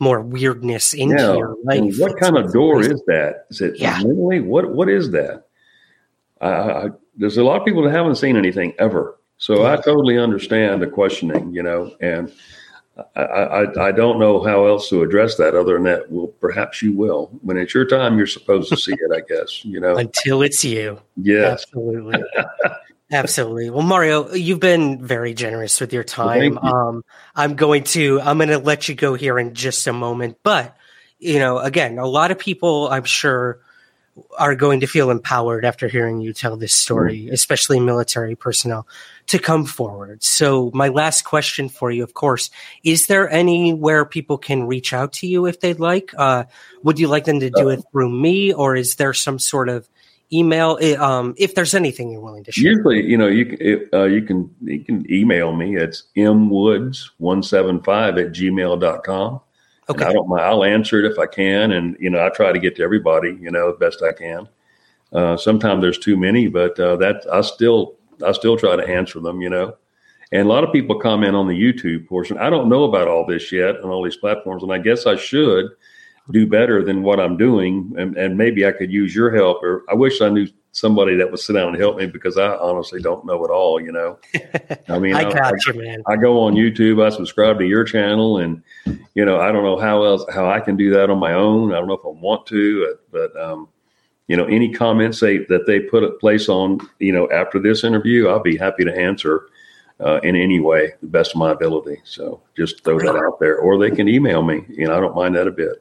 more 0.02 0.20
weirdness 0.20 0.92
into 0.92 1.22
yeah. 1.22 1.34
your 1.34 1.56
life. 1.64 1.94
What 1.98 2.18
kind 2.18 2.36
of 2.36 2.52
door 2.52 2.80
is 2.80 3.02
that? 3.06 3.46
Is 3.50 3.60
it 3.60 3.78
yeah. 3.78 3.98
mentally? 4.02 4.40
What 4.40 4.74
What 4.74 4.88
is 4.88 5.10
that? 5.12 5.44
I, 6.40 6.48
I, 6.48 6.88
there's 7.16 7.38
a 7.38 7.44
lot 7.44 7.60
of 7.60 7.64
people 7.64 7.82
that 7.84 7.92
haven't 7.92 8.16
seen 8.16 8.36
anything 8.36 8.74
ever, 8.78 9.18
so 9.38 9.62
yeah. 9.62 9.72
I 9.72 9.76
totally 9.76 10.18
understand 10.18 10.82
the 10.82 10.88
questioning. 10.88 11.54
You 11.54 11.62
know, 11.62 11.94
and 12.00 12.32
I, 13.16 13.22
I, 13.22 13.88
I, 13.88 13.92
don't 13.92 14.18
know 14.18 14.42
how 14.42 14.66
else 14.66 14.88
to 14.90 15.02
address 15.02 15.36
that 15.36 15.54
other 15.54 15.74
than 15.74 15.84
that. 15.84 16.10
Well, 16.10 16.26
perhaps 16.26 16.82
you 16.82 16.92
will. 16.92 17.30
When 17.42 17.56
it's 17.56 17.72
your 17.72 17.86
time, 17.86 18.18
you're 18.18 18.26
supposed 18.26 18.68
to 18.68 18.76
see 18.76 18.92
it, 18.92 19.12
I 19.14 19.20
guess, 19.26 19.64
you 19.64 19.80
know. 19.80 19.96
Until 19.96 20.42
it's 20.42 20.62
you. 20.62 21.00
Yes. 21.16 21.62
Absolutely. 21.62 22.22
Absolutely. 23.12 23.68
Well, 23.68 23.82
Mario, 23.82 24.32
you've 24.32 24.60
been 24.60 25.04
very 25.04 25.34
generous 25.34 25.80
with 25.80 25.92
your 25.92 26.02
time. 26.04 26.54
Well, 26.54 26.64
you. 26.64 26.70
Um, 26.70 27.04
I'm 27.36 27.56
going 27.56 27.84
to, 27.84 28.20
I'm 28.20 28.38
going 28.38 28.48
to 28.48 28.58
let 28.58 28.88
you 28.88 28.94
go 28.94 29.14
here 29.14 29.38
in 29.38 29.54
just 29.54 29.86
a 29.86 29.92
moment. 29.92 30.38
But, 30.42 30.74
you 31.18 31.38
know, 31.38 31.58
again, 31.58 31.98
a 31.98 32.06
lot 32.06 32.30
of 32.30 32.38
people, 32.38 32.88
I'm 32.88 33.04
sure, 33.04 33.60
are 34.38 34.54
going 34.54 34.80
to 34.80 34.86
feel 34.86 35.10
empowered 35.10 35.64
after 35.64 35.88
hearing 35.88 36.20
you 36.20 36.32
tell 36.32 36.56
this 36.56 36.74
story, 36.74 37.20
mm-hmm. 37.20 37.34
especially 37.34 37.80
military 37.80 38.34
personnel, 38.34 38.86
to 39.26 39.38
come 39.38 39.64
forward. 39.64 40.22
So, 40.22 40.70
my 40.74 40.88
last 40.88 41.22
question 41.22 41.68
for 41.68 41.90
you, 41.90 42.02
of 42.02 42.12
course, 42.12 42.50
is 42.84 43.06
there 43.06 43.28
anywhere 43.30 44.04
people 44.04 44.36
can 44.36 44.66
reach 44.66 44.92
out 44.92 45.14
to 45.14 45.26
you 45.26 45.46
if 45.46 45.60
they'd 45.60 45.80
like? 45.80 46.12
Uh, 46.16 46.44
would 46.82 46.98
you 46.98 47.08
like 47.08 47.24
them 47.24 47.40
to 47.40 47.50
do 47.50 47.70
it 47.70 47.82
through 47.90 48.10
me, 48.10 48.52
or 48.52 48.76
is 48.76 48.96
there 48.96 49.14
some 49.14 49.38
sort 49.38 49.68
of 49.68 49.88
email? 50.32 50.78
Um, 50.98 51.34
if 51.36 51.54
there's 51.54 51.74
anything 51.74 52.10
you're 52.10 52.20
willing 52.20 52.44
to 52.44 52.52
share, 52.52 52.72
usually, 52.72 53.04
you 53.04 53.16
know, 53.16 53.28
you 53.28 53.46
can 53.46 53.88
uh, 53.92 54.04
you 54.04 54.22
can 54.22 54.54
you 54.62 54.84
can 54.84 55.10
email 55.12 55.52
me. 55.52 55.76
It's 55.76 56.04
mwoods175 56.16 58.26
at 58.26 58.32
gmail.com. 58.32 59.40
Okay. 59.88 60.04
And 60.04 60.10
I 60.10 60.12
don't 60.12 60.28
mind. 60.28 60.42
I'll 60.42 60.64
answer 60.64 61.04
it 61.04 61.10
if 61.10 61.18
I 61.18 61.26
can, 61.26 61.72
and 61.72 61.96
you 61.98 62.10
know, 62.10 62.24
I 62.24 62.28
try 62.30 62.52
to 62.52 62.58
get 62.58 62.76
to 62.76 62.82
everybody, 62.82 63.36
you 63.40 63.50
know, 63.50 63.72
best 63.72 64.02
I 64.02 64.12
can. 64.12 64.48
Uh, 65.12 65.36
sometimes 65.36 65.82
there's 65.82 65.98
too 65.98 66.16
many, 66.16 66.48
but 66.48 66.78
uh, 66.80 66.96
that 66.96 67.26
I 67.30 67.42
still 67.42 67.96
I 68.24 68.32
still 68.32 68.56
try 68.56 68.76
to 68.76 68.86
answer 68.86 69.20
them, 69.20 69.42
you 69.42 69.50
know. 69.50 69.76
And 70.30 70.46
a 70.46 70.48
lot 70.48 70.64
of 70.64 70.72
people 70.72 70.98
comment 70.98 71.36
on 71.36 71.46
the 71.46 71.54
YouTube 71.54 72.08
portion. 72.08 72.38
I 72.38 72.48
don't 72.48 72.70
know 72.70 72.84
about 72.84 73.06
all 73.06 73.26
this 73.26 73.52
yet 73.52 73.78
on 73.80 73.90
all 73.90 74.02
these 74.02 74.16
platforms, 74.16 74.62
and 74.62 74.72
I 74.72 74.78
guess 74.78 75.06
I 75.06 75.16
should 75.16 75.66
do 76.30 76.46
better 76.46 76.84
than 76.84 77.02
what 77.02 77.18
I'm 77.20 77.36
doing. 77.36 77.92
And, 77.98 78.16
and 78.16 78.38
maybe 78.38 78.66
I 78.66 78.72
could 78.72 78.92
use 78.92 79.14
your 79.14 79.34
help, 79.34 79.62
or 79.62 79.84
I 79.90 79.94
wish 79.94 80.20
I 80.20 80.28
knew 80.28 80.46
somebody 80.72 81.14
that 81.16 81.30
would 81.30 81.40
sit 81.40 81.52
down 81.52 81.68
and 81.68 81.76
help 81.76 81.98
me 81.98 82.06
because 82.06 82.38
I 82.38 82.56
honestly 82.56 83.00
don't 83.00 83.26
know 83.26 83.44
it 83.44 83.50
all. 83.50 83.80
You 83.80 83.92
know, 83.92 84.18
I 84.88 84.98
mean, 84.98 85.14
I, 85.14 85.22
I, 85.22 85.52
you, 85.66 85.74
man. 85.74 86.02
I 86.06 86.16
go 86.16 86.40
on 86.40 86.54
YouTube. 86.54 87.04
I 87.04 87.14
subscribe 87.14 87.58
to 87.58 87.66
your 87.66 87.84
channel, 87.84 88.38
and 88.38 88.62
you 89.14 89.24
know, 89.24 89.40
I 89.40 89.52
don't 89.52 89.64
know 89.64 89.78
how 89.78 90.02
else 90.02 90.24
how 90.32 90.48
I 90.48 90.60
can 90.60 90.76
do 90.76 90.90
that 90.90 91.10
on 91.10 91.18
my 91.18 91.34
own. 91.34 91.72
I 91.72 91.78
don't 91.78 91.88
know 91.88 91.94
if 91.94 92.04
I 92.04 92.08
want 92.08 92.46
to, 92.46 92.96
but 93.10 93.36
um, 93.40 93.68
you 94.28 94.36
know, 94.36 94.46
any 94.46 94.72
comments 94.72 95.20
they 95.20 95.38
that 95.38 95.66
they 95.66 95.80
put 95.80 96.04
a 96.04 96.12
place 96.12 96.48
on, 96.48 96.80
you 96.98 97.12
know, 97.12 97.30
after 97.30 97.58
this 97.58 97.84
interview, 97.84 98.28
I'll 98.28 98.42
be 98.42 98.56
happy 98.56 98.84
to 98.84 98.96
answer. 98.96 99.48
Uh, 100.00 100.18
in 100.24 100.34
any 100.34 100.58
way, 100.58 100.92
the 101.00 101.06
best 101.06 101.30
of 101.30 101.36
my 101.36 101.52
ability. 101.52 102.00
So 102.02 102.40
just 102.56 102.82
throw 102.82 102.98
that 102.98 103.14
out 103.14 103.38
there, 103.38 103.58
or 103.58 103.78
they 103.78 103.90
can 103.90 104.08
email 104.08 104.42
me. 104.42 104.64
You 104.68 104.88
know, 104.88 104.96
I 104.96 105.00
don't 105.00 105.14
mind 105.14 105.36
that 105.36 105.46
a 105.46 105.52
bit. 105.52 105.80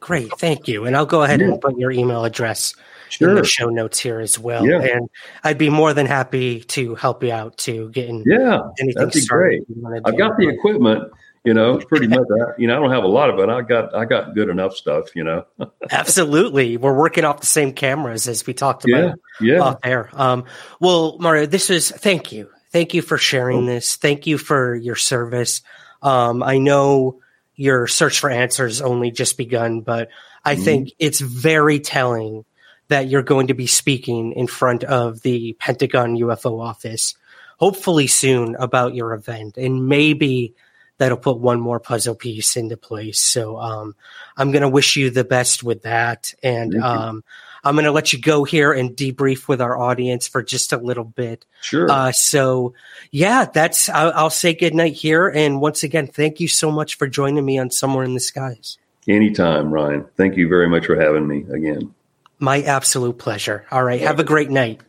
Great, 0.00 0.30
thank 0.38 0.68
you. 0.68 0.84
And 0.84 0.96
I'll 0.96 1.06
go 1.06 1.22
ahead 1.22 1.40
yeah. 1.40 1.48
and 1.48 1.60
put 1.60 1.76
your 1.78 1.90
email 1.90 2.24
address 2.24 2.74
sure. 3.08 3.30
in 3.30 3.34
the 3.36 3.44
show 3.44 3.68
notes 3.68 3.98
here 3.98 4.20
as 4.20 4.38
well. 4.38 4.66
Yeah. 4.66 4.80
And 4.80 5.08
I'd 5.42 5.58
be 5.58 5.70
more 5.70 5.92
than 5.92 6.06
happy 6.06 6.60
to 6.60 6.94
help 6.94 7.22
you 7.22 7.32
out 7.32 7.56
to 7.58 7.90
getting 7.90 8.22
yeah, 8.26 8.60
anything 8.80 8.94
that'd 8.94 9.12
be 9.12 9.20
started. 9.20 9.64
Great. 9.82 10.02
I've 10.04 10.18
got 10.18 10.36
the 10.36 10.48
equipment. 10.48 11.12
You 11.44 11.52
know, 11.52 11.76
pretty 11.76 12.06
much. 12.06 12.20
You 12.56 12.66
know, 12.66 12.78
I 12.78 12.80
don't 12.80 12.90
have 12.90 13.04
a 13.04 13.08
lot 13.08 13.28
of 13.28 13.38
it. 13.38 13.50
I 13.50 13.60
got 13.60 13.94
I 13.94 14.06
got 14.06 14.34
good 14.34 14.48
enough 14.48 14.74
stuff. 14.74 15.14
You 15.14 15.24
know. 15.24 15.44
Absolutely, 15.90 16.78
we're 16.78 16.96
working 16.96 17.24
off 17.24 17.40
the 17.40 17.46
same 17.46 17.74
cameras 17.74 18.26
as 18.28 18.46
we 18.46 18.54
talked 18.54 18.88
about. 18.88 19.18
Yeah, 19.42 19.58
yeah. 19.58 19.74
there. 19.82 20.08
Um, 20.14 20.46
well, 20.80 21.18
Mario, 21.18 21.44
this 21.44 21.68
is 21.68 21.90
thank 21.90 22.32
you, 22.32 22.48
thank 22.70 22.94
you 22.94 23.02
for 23.02 23.18
sharing 23.18 23.64
oh. 23.64 23.66
this. 23.66 23.96
Thank 23.96 24.26
you 24.26 24.38
for 24.38 24.74
your 24.74 24.96
service. 24.96 25.60
Um, 26.00 26.42
I 26.42 26.56
know 26.56 27.20
your 27.56 27.86
search 27.86 28.20
for 28.20 28.30
answers 28.30 28.80
only 28.80 29.10
just 29.10 29.36
begun, 29.36 29.80
but 29.80 30.08
I 30.44 30.54
mm-hmm. 30.54 30.64
think 30.64 30.92
it's 30.98 31.20
very 31.20 31.80
telling 31.80 32.44
that 32.88 33.08
you're 33.08 33.22
going 33.22 33.46
to 33.46 33.54
be 33.54 33.66
speaking 33.66 34.32
in 34.32 34.46
front 34.46 34.84
of 34.84 35.22
the 35.22 35.54
Pentagon 35.58 36.16
UFO 36.16 36.60
office, 36.60 37.14
hopefully 37.58 38.06
soon, 38.06 38.56
about 38.56 38.94
your 38.94 39.14
event. 39.14 39.56
And 39.56 39.88
maybe 39.88 40.54
that'll 40.98 41.16
put 41.16 41.38
one 41.38 41.60
more 41.60 41.80
puzzle 41.80 42.14
piece 42.14 42.56
into 42.56 42.76
place. 42.76 43.20
So 43.20 43.58
um, 43.58 43.94
I'm 44.36 44.52
going 44.52 44.62
to 44.62 44.68
wish 44.68 44.96
you 44.96 45.10
the 45.10 45.24
best 45.24 45.62
with 45.62 45.82
that. 45.82 46.34
And 46.42 46.76
um, 46.82 47.24
I'm 47.64 47.74
going 47.74 47.84
to 47.84 47.92
let 47.92 48.12
you 48.12 48.20
go 48.20 48.44
here 48.44 48.72
and 48.72 48.96
debrief 48.96 49.48
with 49.48 49.60
our 49.60 49.76
audience 49.78 50.28
for 50.28 50.42
just 50.42 50.72
a 50.72 50.76
little 50.76 51.04
bit. 51.04 51.46
Sure. 51.62 51.90
Uh, 51.90 52.12
so, 52.12 52.74
yeah, 53.10 53.46
that's, 53.46 53.88
I'll, 53.88 54.12
I'll 54.14 54.30
say 54.30 54.54
goodnight 54.54 54.92
here. 54.92 55.28
And 55.28 55.60
once 55.60 55.82
again, 55.82 56.06
thank 56.06 56.40
you 56.40 56.48
so 56.48 56.70
much 56.70 56.96
for 56.96 57.06
joining 57.06 57.44
me 57.44 57.58
on 57.58 57.70
Somewhere 57.70 58.04
in 58.04 58.14
the 58.14 58.20
Skies. 58.20 58.78
Anytime, 59.08 59.70
Ryan. 59.70 60.06
Thank 60.16 60.36
you 60.36 60.48
very 60.48 60.68
much 60.68 60.86
for 60.86 60.96
having 60.96 61.26
me 61.26 61.44
again. 61.52 61.94
My 62.38 62.62
absolute 62.62 63.18
pleasure. 63.18 63.64
All 63.70 63.82
right. 63.82 64.00
Have 64.00 64.20
a 64.20 64.24
great 64.24 64.50
night. 64.50 64.80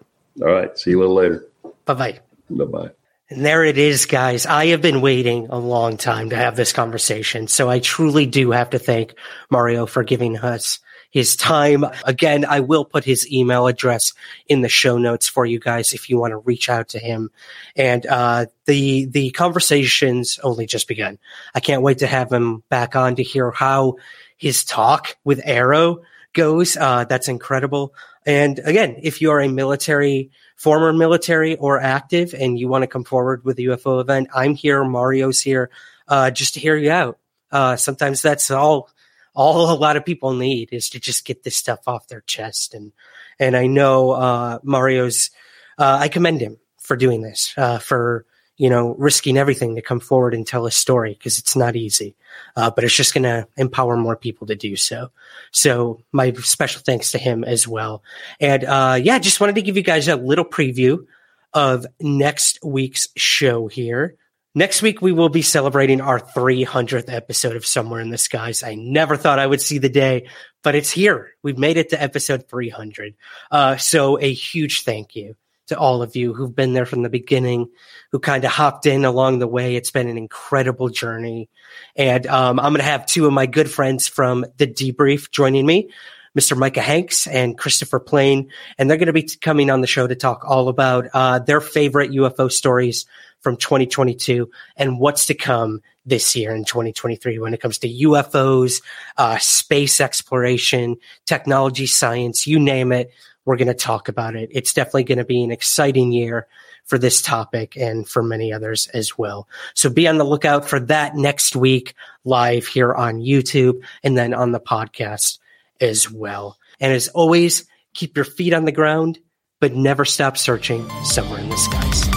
All 0.42 0.52
right. 0.52 0.78
See 0.78 0.92
you 0.92 1.00
a 1.00 1.02
little 1.02 1.16
later. 1.16 1.46
Bye 1.86 1.94
bye. 1.94 2.20
Bye 2.50 2.66
bye. 2.66 2.90
And 3.30 3.44
there 3.44 3.64
it 3.64 3.78
is, 3.78 4.06
guys. 4.06 4.46
I 4.46 4.68
have 4.68 4.82
been 4.82 5.02
waiting 5.02 5.48
a 5.50 5.58
long 5.58 5.98
time 5.98 6.30
to 6.30 6.36
have 6.36 6.56
this 6.56 6.74
conversation. 6.74 7.48
So 7.48 7.70
I 7.70 7.80
truly 7.80 8.28
do 8.28 8.52
have 8.52 8.70
to 8.70 8.80
thank 8.80 9.16
Mario 9.50 9.88
for 9.88 10.04
giving 10.04 10.38
us 10.38 10.80
his 11.16 11.38
time. 11.38 11.86
Again, 12.04 12.44
I 12.44 12.60
will 12.60 12.84
put 12.84 13.06
his 13.06 13.32
email 13.32 13.68
address 13.68 14.12
in 14.50 14.60
the 14.60 14.68
show 14.68 14.98
notes 14.98 15.30
for 15.30 15.46
you 15.46 15.62
guys 15.62 15.94
if 15.94 16.10
you 16.10 16.20
want 16.20 16.32
to 16.32 16.40
reach 16.40 16.68
out 16.68 16.90
to 16.90 17.00
him. 17.00 17.32
And 17.74 18.06
uh, 18.06 18.48
the 18.66 19.06
the 19.06 19.30
conversations 19.30 20.42
only 20.44 20.66
just 20.66 20.90
begun. 20.90 21.18
I 21.56 21.62
can't 21.62 21.84
wait 21.84 22.00
to 22.00 22.08
have 22.08 22.34
him 22.34 22.64
back 22.68 22.98
on 22.98 23.16
to 23.16 23.24
hear 23.24 23.50
how 23.50 23.96
his 24.36 24.66
talk 24.66 25.16
with 25.24 25.42
AARO 25.46 26.02
goes. 26.34 26.76
Uh, 26.76 27.06
that's 27.06 27.30
incredible. 27.30 27.96
And 28.26 28.60
again, 28.60 28.98
if 29.02 29.22
you 29.22 29.32
are 29.32 29.40
a 29.40 29.48
military, 29.48 30.32
former 30.58 30.92
military 30.92 31.56
or 31.56 31.80
active, 31.80 32.34
and 32.38 32.60
you 32.60 32.68
want 32.68 32.82
to 32.82 32.88
come 32.88 33.06
forward 33.06 33.46
with 33.46 33.58
a 33.60 33.62
UFO 33.62 34.02
event, 34.02 34.28
I'm 34.36 34.54
here. 34.54 34.84
Mario's 34.84 35.40
here, 35.40 35.70
uh, 36.10 36.30
just 36.30 36.56
to 36.56 36.60
hear 36.60 36.76
you 36.76 36.92
out. 36.92 37.20
Uh, 37.54 37.78
sometimes 37.78 38.22
that's 38.22 38.52
all, 38.52 38.90
all 39.36 39.72
a 39.72 39.78
lot 39.78 39.98
of 39.98 40.06
people 40.06 40.34
need 40.34 40.70
is 40.72 40.90
to 40.90 41.00
just 41.00 41.26
get 41.26 41.44
this 41.44 41.56
stuff 41.56 41.88
off 41.88 42.08
their 42.08 42.22
chest. 42.22 42.74
And, 42.74 42.94
and 43.40 43.56
I 43.56 43.68
know, 43.68 44.12
uh, 44.12 44.60
Mario's, 44.64 45.30
uh, 45.78 45.98
I 46.02 46.08
commend 46.08 46.42
him 46.42 46.58
for 46.80 46.96
doing 46.96 47.22
this, 47.22 47.54
uh, 47.58 47.80
for, 47.80 48.26
you 48.58 48.70
know, 48.70 48.96
risking 48.98 49.38
everything 49.38 49.76
to 49.76 49.82
come 49.82 50.00
forward 50.00 50.34
and 50.34 50.48
tell 50.48 50.66
a 50.66 50.72
story 50.72 51.14
because 51.14 51.40
it's 51.40 51.56
not 51.56 51.76
easy. 51.76 52.16
Uh, 52.56 52.72
but 52.72 52.84
it's 52.84 52.96
just 52.96 53.14
going 53.14 53.24
to 53.24 53.48
empower 53.58 53.98
more 53.98 54.16
people 54.16 54.48
to 54.48 54.56
do 54.56 54.76
so. 54.76 55.12
So 55.52 56.02
my 56.12 56.32
special 56.34 56.82
thanks 56.86 57.12
to 57.12 57.18
him 57.18 57.44
as 57.44 57.68
well. 57.68 58.04
And 58.40 58.64
uh, 58.64 59.00
yeah, 59.02 59.20
just 59.20 59.42
wanted 59.42 59.56
to 59.56 59.62
give 59.62 59.76
you 59.76 59.84
guys 59.84 60.08
a 60.08 60.16
little 60.16 60.46
preview 60.46 61.06
of 61.54 61.86
next 62.00 62.60
week's 62.64 63.08
show 63.16 63.68
here. 63.68 64.16
Next 64.58 64.82
week, 64.82 65.02
we 65.02 65.12
will 65.12 65.28
be 65.28 65.42
celebrating 65.42 66.00
our 66.00 66.18
300th 66.18 67.12
episode 67.12 67.58
of 67.58 67.66
Somewhere 67.66 68.00
in 68.00 68.10
the 68.10 68.18
Skies. 68.18 68.64
I 68.64 68.76
never 68.76 69.18
thought 69.18 69.38
I 69.38 69.46
would 69.46 69.60
see 69.60 69.80
the 69.80 69.90
day, 69.90 70.30
but 70.64 70.76
it's 70.76 70.90
here. 70.90 71.34
We've 71.44 71.58
made 71.58 71.76
it 71.76 71.90
to 71.90 72.02
episode 72.02 72.48
300. 72.48 73.16
Uh, 73.52 73.76
so 73.76 74.18
a 74.18 74.32
huge 74.32 74.84
thank 74.84 75.14
you 75.14 75.36
to 75.68 75.78
all 75.78 76.02
of 76.02 76.16
you 76.16 76.34
who've 76.34 76.56
been 76.56 76.72
there 76.72 76.86
from 76.86 77.04
the 77.04 77.10
beginning, 77.10 77.70
who 78.14 78.20
kind 78.20 78.46
of 78.46 78.52
hopped 78.52 78.86
in 78.86 79.04
along 79.04 79.40
the 79.40 79.48
way. 79.48 79.76
It's 79.76 79.92
been 79.92 80.08
an 80.08 80.18
incredible 80.18 80.88
journey. 80.88 81.50
And 81.98 82.26
um, 82.26 82.58
I'm 82.58 82.72
going 82.72 82.80
to 82.80 82.84
have 82.84 83.06
two 83.06 83.26
of 83.26 83.34
my 83.34 83.48
good 83.48 83.70
friends 83.70 84.08
from 84.08 84.46
the 84.56 84.68
debrief 84.68 85.32
joining 85.32 85.66
me. 85.66 85.90
Mr. 86.38 86.58
Micah 86.58 86.82
Hanks 86.82 87.28
and 87.28 87.58
Christopher 87.58 88.00
Plain, 88.00 88.52
and 88.78 88.90
they're 88.90 88.98
going 88.98 89.08
to 89.08 89.14
be 89.14 89.30
coming 89.42 89.70
on 89.70 89.80
the 89.80 89.88
show 89.88 90.06
to 90.06 90.16
talk 90.16 90.44
all 90.46 90.68
about 90.68 91.08
uh, 91.14 91.40
their 91.40 91.62
favorite 91.62 92.12
UFO 92.12 92.52
stories 92.52 93.06
from 93.46 93.58
2022 93.58 94.50
and 94.76 95.00
what's 95.00 95.28
to 95.28 95.36
come 95.36 95.80
this 96.04 96.36
year 96.36 96.56
in 96.56 96.66
2023 96.66 97.38
when 97.38 97.54
it 97.54 97.62
comes 97.62 97.78
to 97.78 97.88
UFOs, 97.88 98.82
uh, 99.18 99.38
space 99.38 100.02
exploration, 100.02 100.98
technology, 101.28 101.86
science, 101.86 102.48
you 102.48 102.60
name 102.60 102.92
it. 102.92 103.12
We're 103.46 103.58
going 103.58 103.68
to 103.68 103.76
talk 103.76 104.08
about 104.08 104.36
it. 104.36 104.50
It's 104.52 104.74
definitely 104.74 105.04
going 105.04 105.20
to 105.20 105.26
be 105.26 105.44
an 105.44 105.52
exciting 105.52 106.12
year 106.12 106.48
for 106.86 106.98
this 106.98 107.22
topic 107.22 107.78
and 107.78 108.10
for 108.10 108.24
many 108.24 108.52
others 108.52 108.88
as 108.96 109.16
well. 109.16 109.48
So 109.76 109.92
be 109.92 110.08
on 110.08 110.18
the 110.18 110.24
lookout 110.24 110.68
for 110.68 110.80
that 110.80 111.16
next 111.16 111.56
week 111.56 111.94
live 112.24 112.66
here 112.66 112.96
on 112.96 113.22
YouTube 113.22 113.84
and 114.02 114.18
then 114.18 114.34
on 114.34 114.54
the 114.54 114.60
podcast 114.60 115.38
as 115.80 116.10
well. 116.10 116.58
And 116.80 116.92
as 116.92 117.10
always, 117.10 117.66
keep 117.94 118.16
your 118.16 118.26
feet 118.26 118.56
on 118.56 118.66
the 118.66 118.72
ground, 118.72 119.20
but 119.62 119.76
never 119.76 120.04
stop 120.04 120.36
searching 120.36 120.90
somewhere 121.04 121.40
in 121.40 121.50
the 121.50 121.58
skies. 121.58 122.15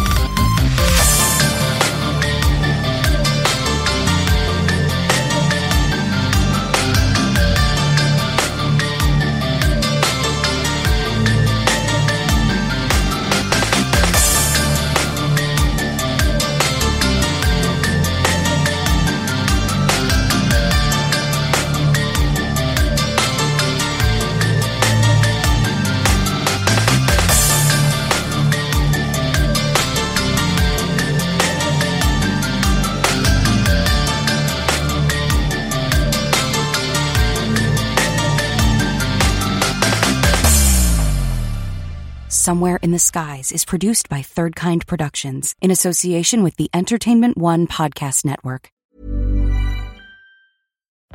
Somewhere 42.48 42.78
in 42.82 42.92
the 42.92 42.98
Skies 42.98 43.52
is 43.52 43.66
produced 43.66 44.08
by 44.08 44.22
Third 44.22 44.56
Kind 44.56 44.86
Productions 44.86 45.54
in 45.60 45.70
association 45.70 46.42
with 46.42 46.56
the 46.56 46.70
Entertainment 46.72 47.36
One 47.36 47.66
Podcast 47.66 48.24
Network. 48.24 48.70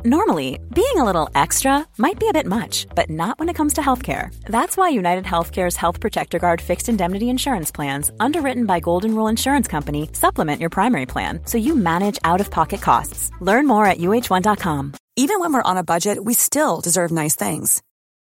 Normally, 0.04 0.60
being 0.72 0.96
a 0.96 1.04
little 1.04 1.28
extra 1.34 1.88
might 1.98 2.20
be 2.20 2.28
a 2.28 2.32
bit 2.32 2.46
much, 2.46 2.86
but 2.94 3.10
not 3.10 3.40
when 3.40 3.48
it 3.48 3.56
comes 3.56 3.72
to 3.74 3.80
healthcare. 3.80 4.32
That's 4.44 4.76
why 4.76 4.90
United 4.90 5.24
Healthcare's 5.24 5.74
Health 5.74 5.98
Protector 5.98 6.38
Guard 6.38 6.60
fixed 6.60 6.88
indemnity 6.88 7.28
insurance 7.28 7.72
plans, 7.72 8.12
underwritten 8.20 8.64
by 8.64 8.78
Golden 8.78 9.12
Rule 9.16 9.26
Insurance 9.26 9.66
Company, 9.66 10.10
supplement 10.12 10.60
your 10.60 10.70
primary 10.70 11.06
plan 11.06 11.40
so 11.46 11.58
you 11.58 11.74
manage 11.74 12.20
out 12.22 12.40
of 12.40 12.52
pocket 12.52 12.80
costs. 12.80 13.32
Learn 13.40 13.66
more 13.66 13.84
at 13.86 13.98
uh1.com. 13.98 14.92
Even 15.16 15.40
when 15.40 15.52
we're 15.52 15.70
on 15.70 15.78
a 15.78 15.82
budget, 15.82 16.24
we 16.24 16.34
still 16.34 16.80
deserve 16.80 17.10
nice 17.10 17.34
things. 17.34 17.82